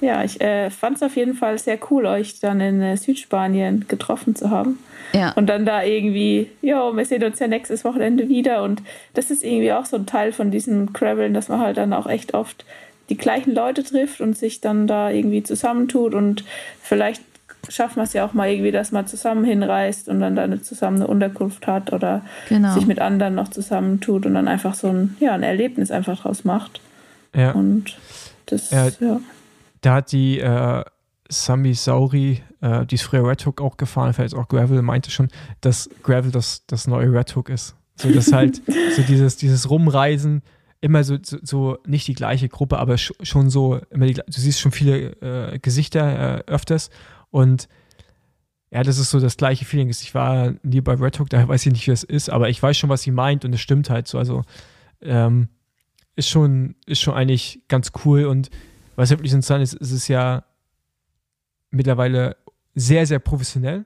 ja, 0.00 0.24
ich 0.24 0.40
äh, 0.40 0.70
fand 0.70 0.96
es 0.96 1.02
auf 1.02 1.16
jeden 1.16 1.34
Fall 1.34 1.58
sehr 1.58 1.78
cool, 1.90 2.06
euch 2.06 2.38
dann 2.38 2.60
in 2.60 2.80
äh, 2.80 2.96
Südspanien 2.96 3.86
getroffen 3.88 4.36
zu 4.36 4.50
haben. 4.50 4.78
Ja. 5.12 5.32
Und 5.32 5.46
dann 5.46 5.66
da 5.66 5.82
irgendwie, 5.82 6.48
ja, 6.62 6.96
wir 6.96 7.04
sehen 7.04 7.24
uns 7.24 7.40
ja 7.40 7.48
nächstes 7.48 7.84
Wochenende 7.84 8.28
wieder. 8.28 8.62
Und 8.62 8.82
das 9.14 9.32
ist 9.32 9.42
irgendwie 9.42 9.72
auch 9.72 9.84
so 9.84 9.96
ein 9.96 10.06
Teil 10.06 10.32
von 10.32 10.52
diesen 10.52 10.92
Graveln, 10.92 11.34
dass 11.34 11.48
man 11.48 11.60
halt 11.60 11.76
dann 11.76 11.92
auch 11.92 12.06
echt 12.06 12.34
oft 12.34 12.64
die 13.08 13.16
gleichen 13.16 13.54
Leute 13.54 13.84
trifft 13.84 14.20
und 14.20 14.36
sich 14.36 14.60
dann 14.60 14.86
da 14.86 15.10
irgendwie 15.10 15.42
zusammentut 15.42 16.14
und 16.14 16.44
vielleicht 16.82 17.22
schaffen 17.68 17.96
wir 17.96 18.02
es 18.02 18.12
ja 18.12 18.26
auch 18.26 18.32
mal 18.32 18.48
irgendwie, 18.48 18.72
dass 18.72 18.92
man 18.92 19.06
zusammen 19.06 19.44
hinreist 19.44 20.08
und 20.08 20.20
dann 20.20 20.36
da 20.36 20.62
zusammen 20.62 20.96
eine 20.96 21.06
Unterkunft 21.06 21.66
hat 21.66 21.92
oder 21.92 22.22
genau. 22.48 22.74
sich 22.74 22.86
mit 22.86 23.00
anderen 23.00 23.34
noch 23.34 23.48
zusammentut 23.48 24.26
und 24.26 24.34
dann 24.34 24.48
einfach 24.48 24.74
so 24.74 24.88
ein, 24.88 25.16
ja, 25.20 25.34
ein 25.34 25.42
Erlebnis 25.42 25.90
einfach 25.90 26.20
draus 26.20 26.44
macht. 26.44 26.80
Ja. 27.34 27.52
Und 27.52 27.98
das, 28.46 28.70
ja. 28.70 28.88
ja. 29.00 29.20
Da 29.80 29.94
hat 29.94 30.12
die 30.12 30.40
äh, 30.40 30.84
Sami 31.28 31.74
Sauri, 31.74 32.42
äh, 32.60 32.86
die 32.86 32.94
ist 32.94 33.02
früher 33.02 33.28
Red 33.28 33.44
Hook 33.46 33.60
auch 33.60 33.76
gefahren, 33.76 34.12
vielleicht 34.12 34.34
auch 34.34 34.48
Gravel, 34.48 34.82
meinte 34.82 35.10
schon, 35.10 35.28
dass 35.60 35.90
Gravel 36.02 36.30
das, 36.30 36.64
das 36.66 36.86
neue 36.86 37.12
Red 37.12 37.34
Hook 37.36 37.50
ist. 37.50 37.76
So, 37.96 38.10
dass 38.10 38.32
halt 38.32 38.62
so 38.96 39.02
dieses, 39.02 39.36
dieses 39.36 39.70
Rumreisen, 39.70 40.42
immer 40.80 41.04
so, 41.04 41.16
so, 41.22 41.38
so, 41.42 41.78
nicht 41.86 42.06
die 42.06 42.14
gleiche 42.14 42.48
Gruppe, 42.48 42.78
aber 42.78 42.96
schon 42.98 43.50
so, 43.50 43.80
immer 43.90 44.06
die, 44.06 44.14
du 44.14 44.22
siehst 44.28 44.60
schon 44.60 44.72
viele 44.72 45.52
äh, 45.52 45.58
Gesichter 45.58 46.38
äh, 46.38 46.50
öfters 46.50 46.90
und 47.30 47.68
ja, 48.70 48.82
das 48.82 48.98
ist 48.98 49.10
so 49.10 49.20
das 49.20 49.36
gleiche 49.36 49.64
Feeling. 49.64 49.88
Ich 49.88 50.14
war 50.14 50.54
nie 50.62 50.80
bei 50.80 50.94
Red 50.94 51.18
Hook, 51.18 51.30
daher 51.30 51.48
weiß 51.48 51.66
ich 51.66 51.72
nicht, 51.72 51.86
wie 51.86 51.92
es 51.92 52.02
ist, 52.02 52.28
aber 52.28 52.48
ich 52.48 52.62
weiß 52.62 52.76
schon, 52.76 52.90
was 52.90 53.02
sie 53.02 53.10
meint 53.10 53.44
und 53.44 53.52
es 53.52 53.60
stimmt 53.60 53.90
halt 53.90 54.08
so. 54.08 54.18
Also 54.18 54.42
ähm, 55.00 55.48
ist 56.16 56.28
schon, 56.28 56.74
ist 56.86 57.00
schon 57.00 57.14
eigentlich 57.14 57.62
ganz 57.68 57.92
cool 58.04 58.24
und 58.24 58.50
was 58.96 59.10
wirklich 59.10 59.32
interessant 59.32 59.62
ist, 59.62 59.74
ist 59.74 59.92
es 59.92 60.08
ja 60.08 60.44
mittlerweile 61.70 62.36
sehr, 62.74 63.06
sehr 63.06 63.18
professionell, 63.18 63.84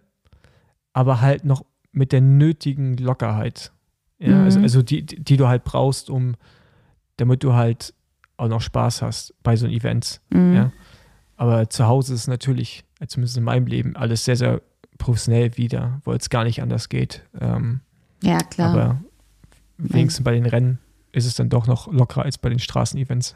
aber 0.93 1.21
halt 1.21 1.45
noch 1.45 1.65
mit 1.93 2.13
der 2.13 2.21
nötigen 2.21 2.97
Lockerheit. 2.97 3.73
Ja, 4.19 4.37
mhm. 4.37 4.45
also, 4.45 4.61
also 4.61 4.83
die, 4.83 5.05
die 5.05 5.37
du 5.37 5.49
halt 5.49 5.65
brauchst, 5.65 6.11
um, 6.11 6.37
damit 7.17 7.43
du 7.43 7.55
halt 7.55 7.95
auch 8.37 8.49
noch 8.49 8.61
Spaß 8.61 9.03
hast 9.03 9.35
bei 9.43 9.57
so 9.57 9.67
Events. 9.67 10.21
Mhm. 10.31 10.55
Ja. 10.55 10.73
Aber 11.37 11.69
zu 11.71 11.87
Hause 11.87 12.15
ist 12.15 12.29
natürlich 12.29 12.85
zumindest 13.07 13.37
in 13.37 13.45
meinem 13.45 13.67
Leben, 13.67 13.97
alles 13.97 14.25
sehr, 14.25 14.37
sehr 14.37 14.61
professionell 14.99 15.57
wieder, 15.57 16.01
weil 16.05 16.19
es 16.19 16.31
gar 16.31 16.45
nicht 16.45 16.63
anders 16.63 16.89
geht. 16.89 17.23
Ähm, 17.41 17.81
ja, 18.23 18.39
klar. 18.39 18.73
Aber 18.73 19.01
wenigstens 19.79 20.25
bei 20.25 20.33
den 20.33 20.47
Rennen 20.47 20.79
ist 21.13 21.27
es 21.27 21.35
dann 21.35 21.49
doch 21.49 21.67
noch 21.67 21.91
lockerer 21.93 22.25
als 22.25 22.39
bei 22.39 22.49
den 22.49 22.59
Straßenevents. 22.59 23.35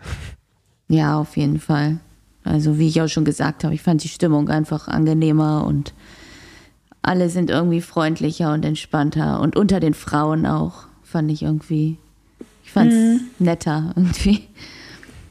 Ja, 0.89 1.19
auf 1.19 1.37
jeden 1.37 1.59
Fall. 1.59 1.99
Also 2.45 2.79
wie 2.79 2.89
ich 2.89 3.01
auch 3.01 3.09
schon 3.09 3.25
gesagt 3.25 3.65
habe, 3.65 3.75
ich 3.75 3.83
fand 3.83 4.05
die 4.05 4.09
Stimmung 4.09 4.51
einfach 4.51 4.87
angenehmer 4.87 5.65
und 5.67 5.95
alle 7.01 7.31
sind 7.31 7.51
irgendwie 7.51 7.81
freundlicher 7.81 8.53
und 8.53 8.65
entspannter 8.65 9.41
und 9.41 9.57
unter 9.57 9.81
den 9.81 9.95
Frauen 9.95 10.47
auch 10.47 10.87
fand 11.03 11.31
ich 11.31 11.43
irgendwie, 11.43 11.99
ich 12.65 12.73
fand 12.73 12.93
es 12.93 12.99
mhm. 12.99 13.21
netter 13.39 13.93
irgendwie. 13.97 14.47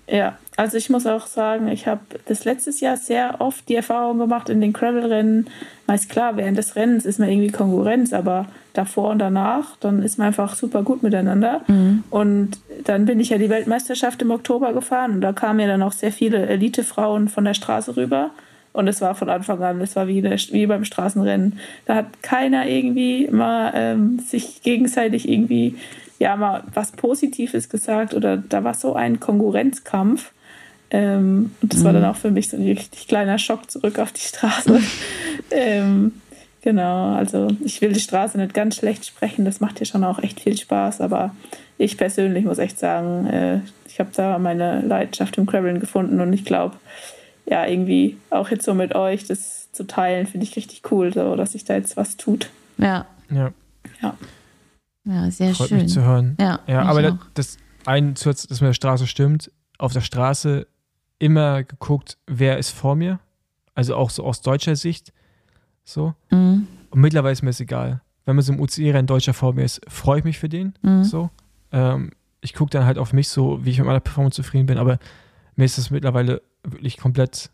Ja, 0.08 0.38
also 0.58 0.78
ich 0.78 0.90
muss 0.90 1.08
auch 1.08 1.28
sagen, 1.28 1.68
ich 1.70 1.88
habe 1.88 2.02
das 2.26 2.46
letztes 2.46 2.82
Jahr 2.82 2.98
sehr 2.98 3.40
oft 3.40 3.68
die 3.70 3.76
Erfahrung 3.76 4.20
gemacht 4.20 4.50
in 4.50 4.60
den 4.60 4.74
Gravel-Rennen. 4.74 5.48
Meist 5.88 6.10
klar, 6.10 6.36
während 6.38 6.58
des 6.58 6.76
Rennens 6.76 7.06
ist 7.06 7.20
man 7.20 7.30
irgendwie 7.30 7.52
Konkurrenz, 7.52 8.14
aber 8.14 8.48
davor 8.74 9.12
und 9.12 9.20
danach, 9.20 9.78
dann 9.80 10.04
ist 10.04 10.18
man 10.18 10.28
einfach 10.28 10.56
super 10.56 10.84
gut 10.84 11.04
miteinander. 11.04 11.62
Mhm. 11.68 12.04
Und 12.10 12.52
dann 12.84 13.06
bin 13.06 13.20
ich 13.20 13.30
ja 13.30 13.38
die 13.38 13.50
Weltmeisterschaft 13.50 14.22
im 14.22 14.32
Oktober 14.32 14.74
gefahren 14.74 15.14
und 15.14 15.22
da 15.22 15.32
kamen 15.32 15.60
ja 15.60 15.68
dann 15.68 15.82
auch 15.82 15.94
sehr 15.94 16.12
viele 16.12 16.46
Elite-Frauen 16.48 17.30
von 17.30 17.46
der 17.46 17.54
Straße 17.54 17.96
rüber. 17.96 18.32
Und 18.74 18.88
es 18.88 19.02
war 19.02 19.14
von 19.14 19.30
Anfang 19.30 19.62
an, 19.62 19.82
es 19.82 19.96
war 19.96 20.08
wie, 20.08 20.22
der, 20.22 20.38
wie 20.52 20.66
beim 20.66 20.84
Straßenrennen. 20.84 21.60
Da 21.86 21.96
hat 21.96 22.24
keiner 22.24 22.68
irgendwie 22.68 23.30
mal 23.30 23.72
ähm, 23.76 24.20
sich 24.20 24.64
gegenseitig 24.64 25.30
irgendwie 25.30 25.76
ja 26.20 26.36
mal 26.36 26.64
was 26.74 26.92
Positives 26.92 27.70
gesagt 27.70 28.14
oder 28.14 28.38
da 28.38 28.64
war 28.64 28.74
so 28.74 28.94
ein 28.96 29.20
Konkurrenzkampf. 29.20 30.32
Ähm, 30.90 31.52
und 31.62 31.74
das 31.74 31.82
mhm. 31.82 31.86
war 31.86 31.94
dann 31.94 32.06
auch 32.06 32.16
für 32.16 32.32
mich 32.32 32.50
so 32.50 32.58
ein 32.58 32.64
richtig 32.64 33.08
kleiner 33.08 33.40
Schock 33.40 33.70
zurück 33.70 34.00
auf 34.00 34.12
die 34.12 34.22
Straße. 34.22 34.80
ähm, 35.52 36.14
genau, 36.62 37.16
also 37.16 37.48
ich 37.64 37.82
will 37.82 37.94
die 37.94 38.00
Straße 38.00 38.38
nicht 38.38 38.54
ganz 38.54 38.76
schlecht 38.76 39.06
sprechen, 39.06 39.44
das 39.44 39.60
macht 39.60 39.80
ja 39.80 39.86
schon 39.86 40.04
auch 40.04 40.20
echt 40.20 40.40
viel 40.40 40.56
Spaß, 40.56 41.02
aber 41.02 41.36
ich 41.80 41.98
persönlich 41.98 42.46
muss 42.46 42.60
echt 42.60 42.78
sagen, 42.78 43.26
äh, 43.26 43.60
ich 43.88 44.00
habe 44.00 44.12
da 44.16 44.38
meine 44.38 44.82
Leidenschaft 44.82 45.38
im 45.38 45.48
Graveln 45.48 45.80
gefunden 45.80 46.22
und 46.22 46.32
ich 46.32 46.46
glaube, 46.46 46.76
ja, 47.46 47.66
irgendwie 47.66 48.18
auch 48.30 48.50
jetzt 48.50 48.66
so 48.66 48.74
mit 48.74 48.96
euch 48.96 49.26
das 49.26 49.72
zu 49.72 49.86
teilen, 49.86 50.28
finde 50.28 50.46
ich 50.46 50.56
richtig 50.56 50.84
cool, 50.92 51.14
so, 51.14 51.36
dass 51.36 51.54
sich 51.54 51.66
da 51.66 51.74
jetzt 51.76 51.98
was 51.98 52.18
tut. 52.18 52.50
Ja. 52.78 53.06
Ja. 53.30 53.52
Ja. 54.02 54.16
Ja, 55.06 55.30
sehr 55.32 55.54
Freut 55.54 55.70
schön. 55.70 55.78
mich 55.84 55.92
zu 55.92 56.02
hören. 56.02 56.38
Ja, 56.40 56.60
Ja, 56.68 56.84
aber 56.84 57.02
das, 57.02 57.14
auch. 57.14 57.18
das 57.34 57.58
ein 57.86 58.16
Zusatz, 58.16 58.48
das 58.48 58.62
mit 58.62 58.70
der 58.70 58.74
Straße 58.74 59.08
stimmt. 59.08 59.52
Auf 59.78 59.94
der 59.94 60.02
Straße 60.02 60.68
immer 61.20 61.64
geguckt, 61.64 62.18
wer 62.28 62.58
ist 62.58 62.70
vor 62.70 62.96
mir. 62.96 63.20
Also 63.76 63.96
auch 63.96 64.10
so 64.10 64.24
aus 64.24 64.42
deutscher 64.42 64.76
Sicht. 64.76 65.12
So. 65.84 66.14
Mhm. 66.30 66.68
Und 66.90 67.02
mittlerweile 67.02 67.34
ist 67.34 67.42
mir 67.42 67.50
es 67.50 67.60
egal. 67.60 68.02
Wenn 68.26 68.36
man 68.36 68.44
so 68.46 68.54
im 68.54 68.60
UCI-Rennen 68.62 69.08
Deutscher 69.08 69.34
vor 69.34 69.54
mir 69.54 69.64
ist, 69.64 69.82
freue 69.90 70.20
ich 70.20 70.24
mich 70.26 70.40
für 70.40 70.48
den. 70.48 70.74
Mhm. 70.82 71.04
So. 71.04 71.30
Ähm, 71.72 72.12
ich 72.40 72.54
gucke 72.54 72.70
dann 72.70 72.86
halt 72.86 72.98
auf 72.98 73.12
mich 73.14 73.28
so, 73.30 73.66
wie 73.66 73.72
ich 73.72 73.78
mit 73.80 73.88
meiner 73.88 74.00
Performance 74.00 74.36
zufrieden 74.36 74.66
bin, 74.68 74.78
aber 74.78 75.00
mir 75.56 75.66
ist 75.66 75.78
es 75.78 75.90
mittlerweile 75.92 76.42
wirklich 76.64 76.98
komplett 76.98 77.50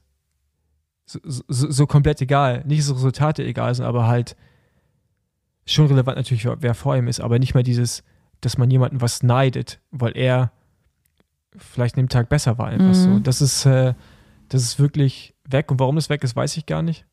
so, 1.06 1.20
so, 1.24 1.72
so 1.72 1.88
komplett 1.88 2.22
egal. 2.22 2.64
Nicht, 2.68 2.82
dass 2.82 2.96
Resultate 2.96 3.44
egal 3.44 3.74
sind, 3.74 3.86
aber 3.86 4.08
halt 4.08 4.36
schon 5.74 5.88
relevant 5.88 6.18
natürlich, 6.18 6.46
wer, 6.60 6.74
vor 6.76 6.96
ihm 6.96 7.08
ist, 7.08 7.20
aber 7.20 7.40
nicht 7.40 7.54
mehr 7.54 7.64
dieses, 7.64 8.04
dass 8.42 8.58
man 8.58 8.70
jemanden 8.72 9.02
was 9.02 9.24
neidet, 9.24 9.80
weil 9.92 10.16
er 10.18 10.52
vielleicht 11.58 11.96
an 11.96 12.04
dem 12.06 12.10
Tag 12.10 12.30
besser 12.30 12.58
war, 12.58 12.68
einfach 12.68 12.90
Mhm. 12.90 12.94
so. 12.94 13.20
Das 13.20 13.42
ist, 13.42 13.66
äh, 13.66 13.94
das 14.50 14.62
ist 14.64 14.80
wirklich 14.80 15.36
weg 15.46 15.72
und 15.72 15.80
warum 15.80 15.98
es 15.98 16.10
weg 16.10 16.24
ist, 16.24 16.36
weiß 16.36 16.56
ich 16.58 16.66
gar 16.66 16.82
nicht. 16.82 17.06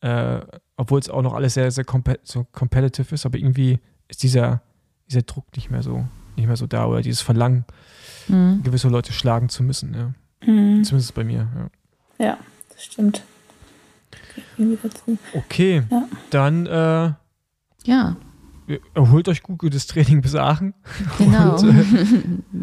Äh, 0.00 0.40
obwohl 0.76 1.00
es 1.00 1.08
auch 1.08 1.22
noch 1.22 1.32
alles 1.34 1.54
sehr, 1.54 1.70
sehr 1.70 1.84
so 2.22 2.44
competitive 2.52 3.14
ist, 3.14 3.26
aber 3.26 3.38
irgendwie 3.38 3.80
ist 4.08 4.22
dieser, 4.22 4.62
dieser 5.08 5.22
Druck 5.22 5.44
nicht 5.56 5.70
mehr 5.70 5.82
so, 5.82 6.06
nicht 6.36 6.46
mehr 6.46 6.56
so 6.56 6.66
da 6.66 6.86
oder 6.86 7.02
dieses 7.02 7.20
Verlangen, 7.20 7.64
Mhm. 8.28 8.62
gewisse 8.62 8.88
Leute 8.88 9.12
schlagen 9.12 9.48
zu 9.48 9.62
müssen, 9.62 9.94
ja. 9.94 10.12
Mhm. 10.46 10.84
Zumindest 10.84 11.14
bei 11.14 11.24
mir, 11.24 11.48
ja. 12.18 12.24
Ja, 12.26 12.38
das 12.74 12.84
stimmt. 12.84 13.22
Okay, 15.34 15.82
Ja. 15.90 16.08
dann 16.30 16.66
äh, 16.66 17.12
Ja, 17.88 18.16
erholt 18.94 19.28
euch 19.28 19.42
gut, 19.42 19.58
gutes 19.58 19.86
Training 19.86 20.20
bis 20.20 20.34
Aachen. 20.34 20.74
genau. 21.16 21.56
Und, 21.58 21.68
äh, 21.70 21.84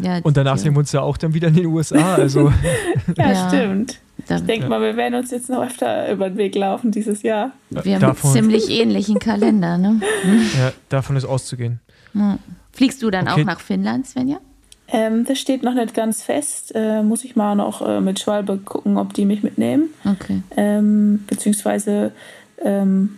ja, 0.06 0.18
Und 0.22 0.36
danach 0.36 0.56
sehen 0.56 0.74
wir 0.74 0.78
uns 0.78 0.92
ja 0.92 1.00
auch 1.00 1.16
dann 1.16 1.34
wieder 1.34 1.48
in 1.48 1.54
den 1.54 1.66
USA. 1.66 2.14
Also 2.14 2.52
Ja, 3.18 3.32
Ja. 3.32 3.48
stimmt. 3.48 3.98
Ich 4.28 4.40
denke 4.42 4.68
mal, 4.68 4.80
wir 4.80 4.96
werden 4.96 5.14
uns 5.14 5.30
jetzt 5.30 5.50
noch 5.50 5.62
öfter 5.62 6.10
über 6.12 6.28
den 6.30 6.38
Weg 6.38 6.54
laufen 6.54 6.90
dieses 6.90 7.22
Jahr. 7.22 7.52
Wir 7.70 7.80
haben 7.80 7.88
einen 7.92 8.00
davon, 8.00 8.32
ziemlich 8.32 8.70
ähnlichen 8.70 9.18
Kalender, 9.18 9.78
ne? 9.78 10.00
ja, 10.58 10.72
davon 10.88 11.16
ist 11.16 11.24
auszugehen. 11.26 11.80
Fliegst 12.72 13.02
du 13.02 13.10
dann 13.10 13.28
Okay. 13.28 13.42
auch 13.42 13.44
nach 13.44 13.60
Finnland, 13.60 14.06
Svenja? 14.06 14.38
Ähm, 14.88 15.24
das 15.26 15.38
steht 15.38 15.62
noch 15.64 15.74
nicht 15.74 15.94
ganz 15.94 16.22
fest. 16.22 16.72
Äh, 16.74 17.02
muss 17.02 17.24
ich 17.24 17.36
mal 17.36 17.54
noch 17.56 17.86
äh, 17.86 18.00
mit 18.00 18.18
Schwalbe 18.20 18.56
gucken, 18.58 18.96
ob 18.96 19.12
die 19.14 19.24
mich 19.26 19.42
mitnehmen. 19.42 19.90
Okay. 20.04 20.42
Ähm, 20.56 21.24
beziehungsweise, 21.26 22.12
ähm, 22.64 23.16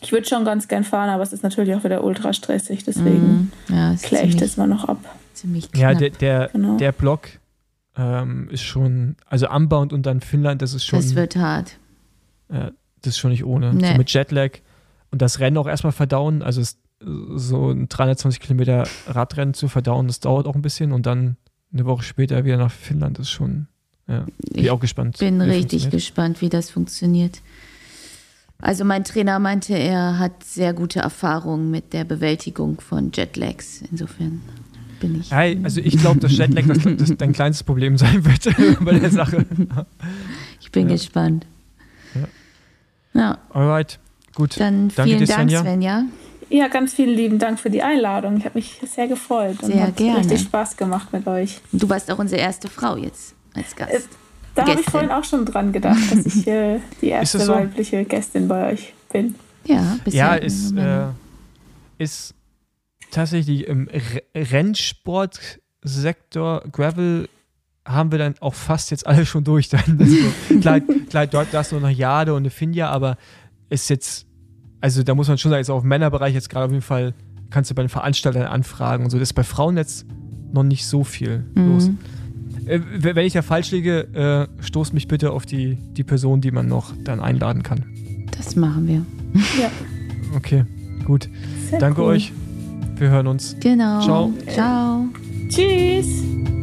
ich 0.00 0.12
würde 0.12 0.26
schon 0.28 0.44
ganz 0.44 0.68
gern 0.68 0.84
fahren, 0.84 1.08
aber 1.10 1.22
es 1.22 1.32
ist 1.32 1.42
natürlich 1.42 1.74
auch 1.74 1.84
wieder 1.84 2.02
ultra 2.04 2.32
stressig. 2.32 2.84
Deswegen 2.84 3.50
Mhm. 3.68 3.74
Ja, 3.76 3.94
kläre 4.02 4.26
ich 4.26 4.36
das 4.36 4.56
mal 4.56 4.66
noch 4.66 4.84
ab. 4.86 4.98
ziemlich 5.34 5.68
Ja, 5.76 5.88
knapp. 5.94 5.98
der, 5.98 6.10
der, 6.10 6.50
Genau. 6.52 6.76
der 6.76 6.92
Block 6.92 7.28
ähm, 7.96 8.48
ist 8.50 8.62
schon, 8.62 9.16
also 9.26 9.48
Unbound 9.50 9.92
und 9.92 10.04
dann 10.06 10.20
Finnland, 10.20 10.62
das 10.62 10.74
ist 10.74 10.84
schon, 10.84 11.00
das 11.00 11.14
wird 11.14 11.36
hart. 11.36 11.76
äh, 12.48 12.70
das 13.02 13.14
ist 13.14 13.18
schon 13.18 13.30
nicht 13.30 13.44
ohne. 13.44 13.72
Nee. 13.74 13.92
So 13.92 13.98
mit 13.98 14.10
Jetlag 14.12 14.58
und 15.10 15.22
das 15.22 15.40
Rennen 15.40 15.56
auch 15.56 15.66
erstmal 15.66 15.92
verdauen, 15.92 16.42
also 16.42 16.60
es, 16.60 16.78
so 17.34 17.70
ein 17.70 17.88
320 17.88 18.40
Kilometer 18.40 18.86
Radrennen 19.06 19.54
zu 19.54 19.68
verdauen, 19.68 20.06
das 20.06 20.20
dauert 20.20 20.46
auch 20.46 20.54
ein 20.54 20.60
bisschen 20.62 20.92
und 20.92 21.06
dann 21.06 21.36
eine 21.72 21.86
Woche 21.86 22.02
später 22.02 22.44
wieder 22.44 22.58
nach 22.58 22.70
Finnland, 22.70 23.18
das 23.18 23.26
ist 23.26 23.30
schon, 23.32 23.68
ja, 24.06 24.26
bin 24.52 24.64
ich 24.64 24.70
auch 24.70 24.80
gespannt. 24.80 25.16
bin 25.18 25.40
richtig 25.40 25.88
gespannt, 25.90 26.40
wie 26.42 26.48
das 26.50 26.68
funktioniert. 26.70 27.40
Also 28.62 28.84
mein 28.84 29.04
Trainer 29.04 29.38
meinte, 29.38 29.74
er 29.74 30.18
hat 30.18 30.44
sehr 30.44 30.72
gute 30.72 31.00
Erfahrungen 31.00 31.70
mit 31.70 31.92
der 31.92 32.04
Bewältigung 32.04 32.80
von 32.80 33.10
Jetlags. 33.12 33.82
Insofern 33.90 34.42
bin 35.00 35.20
ich. 35.20 35.30
Hey, 35.32 35.58
also 35.62 35.80
ich 35.80 35.96
glaube, 35.98 36.20
dass 36.20 36.36
Jetlag 36.36 36.66
das, 36.66 36.78
das 36.96 37.16
dein 37.16 37.32
kleinstes 37.32 37.64
Problem 37.64 37.96
sein 37.96 38.24
wird 38.24 38.48
bei 38.84 38.98
der 38.98 39.10
Sache. 39.10 39.46
Ich 40.60 40.70
bin 40.70 40.88
Ja. 40.88 40.94
gespannt. 40.94 41.46
Ja. 42.14 43.20
Ja, 43.20 43.38
Alright, 43.50 43.98
gut. 44.34 44.60
dann 44.60 44.88
Danke 44.94 45.02
vielen 45.04 45.18
dir, 45.20 45.26
Dank, 45.26 45.38
Svenja. 45.50 45.60
Svenja. 45.62 46.04
Ja, 46.50 46.68
ganz 46.68 46.94
vielen 46.94 47.14
lieben 47.14 47.38
Dank 47.38 47.58
für 47.60 47.70
die 47.70 47.82
Einladung. 47.82 48.36
Ich 48.36 48.44
habe 48.44 48.58
mich 48.58 48.80
sehr 48.92 49.06
gefreut 49.08 49.62
und 49.62 49.72
Sehr 49.72 49.86
hat 49.86 49.96
gerne. 49.96 50.18
richtig 50.18 50.40
Spaß 50.42 50.76
gemacht 50.76 51.12
mit 51.12 51.26
euch. 51.28 51.60
Und 51.72 51.82
Du 51.82 51.88
warst 51.88 52.10
auch 52.10 52.18
unsere 52.18 52.40
erste 52.40 52.68
Frau 52.68 52.96
jetzt 52.96 53.34
als 53.54 53.74
Gast. 53.76 53.92
Äh, 53.92 54.00
Da 54.64 54.70
habe 54.72 54.80
ich 54.80 54.90
vorhin 54.90 55.10
auch 55.10 55.24
schon 55.24 55.44
dran 55.44 55.72
gedacht, 55.72 55.98
dass 56.10 56.24
ich 56.26 56.46
äh, 56.46 56.80
die 57.00 57.08
erste 57.08 57.38
so? 57.40 57.52
weibliche 57.54 58.04
Gästin 58.04 58.46
bei 58.48 58.72
euch 58.72 58.92
bin. 59.12 59.34
ja, 59.64 59.96
bisher 60.04 60.26
Ja, 60.26 60.34
ist, 60.34 60.76
äh, 60.76 61.06
ist 61.98 62.34
tatsächlich 63.10 63.66
im 63.66 63.88
Re- 63.88 64.22
Rennsportsektor 64.36 66.62
Gravel 66.72 67.28
haben 67.86 68.12
wir 68.12 68.18
dann 68.18 68.34
auch 68.40 68.54
fast 68.54 68.90
jetzt 68.90 69.06
alle 69.06 69.24
schon 69.26 69.44
durch. 69.44 69.68
Dann. 69.70 69.98
Also, 69.98 70.16
klar, 70.60 70.80
klar, 71.08 71.26
dort 71.26 71.48
da 71.52 71.60
ist 71.60 71.72
nur 71.72 71.80
noch 71.80 71.88
Jade 71.90 72.32
und 72.34 72.42
eine 72.42 72.50
Finja, 72.50 72.90
aber 72.90 73.16
ist 73.68 73.88
jetzt, 73.90 74.26
also 74.80 75.02
da 75.02 75.14
muss 75.14 75.28
man 75.28 75.38
schon 75.38 75.50
sagen, 75.50 75.60
ist 75.62 75.70
auch 75.70 75.82
im 75.82 75.88
Männerbereich 75.88 76.34
jetzt 76.34 76.50
gerade 76.50 76.66
auf 76.66 76.70
jeden 76.70 76.82
Fall, 76.82 77.14
kannst 77.50 77.70
du 77.70 77.74
bei 77.74 77.82
den 77.82 77.88
Veranstaltern 77.88 78.44
anfragen 78.44 79.04
und 79.04 79.10
so. 79.10 79.18
Das 79.18 79.28
ist 79.30 79.34
bei 79.34 79.44
Frauen 79.44 79.76
jetzt 79.76 80.06
noch 80.52 80.62
nicht 80.62 80.86
so 80.86 81.04
viel 81.04 81.44
los. 81.54 81.90
Äh, 82.70 82.80
wenn 83.14 83.26
ich 83.26 83.32
da 83.32 83.42
falsch 83.42 83.70
liege, 83.72 84.48
äh, 84.60 84.62
stoß 84.62 84.92
mich 84.92 85.08
bitte 85.08 85.32
auf 85.32 85.46
die, 85.46 85.76
die 85.96 86.04
Person, 86.04 86.40
die 86.40 86.50
man 86.50 86.68
noch 86.68 86.92
dann 87.04 87.20
einladen 87.20 87.62
kann. 87.62 87.84
Das 88.36 88.56
machen 88.56 88.86
wir. 88.86 89.04
Ja, 89.60 89.70
Okay, 90.36 90.64
gut. 91.04 91.28
sehr 91.68 91.78
Danke 91.80 92.00
cool. 92.02 92.08
euch. 92.08 92.32
Wir 92.96 93.10
hören 93.10 93.26
uns. 93.26 93.56
Genau. 93.60 94.00
Ciao. 94.02 94.32
Ciao. 94.48 95.06
Tschüss. 95.48 96.59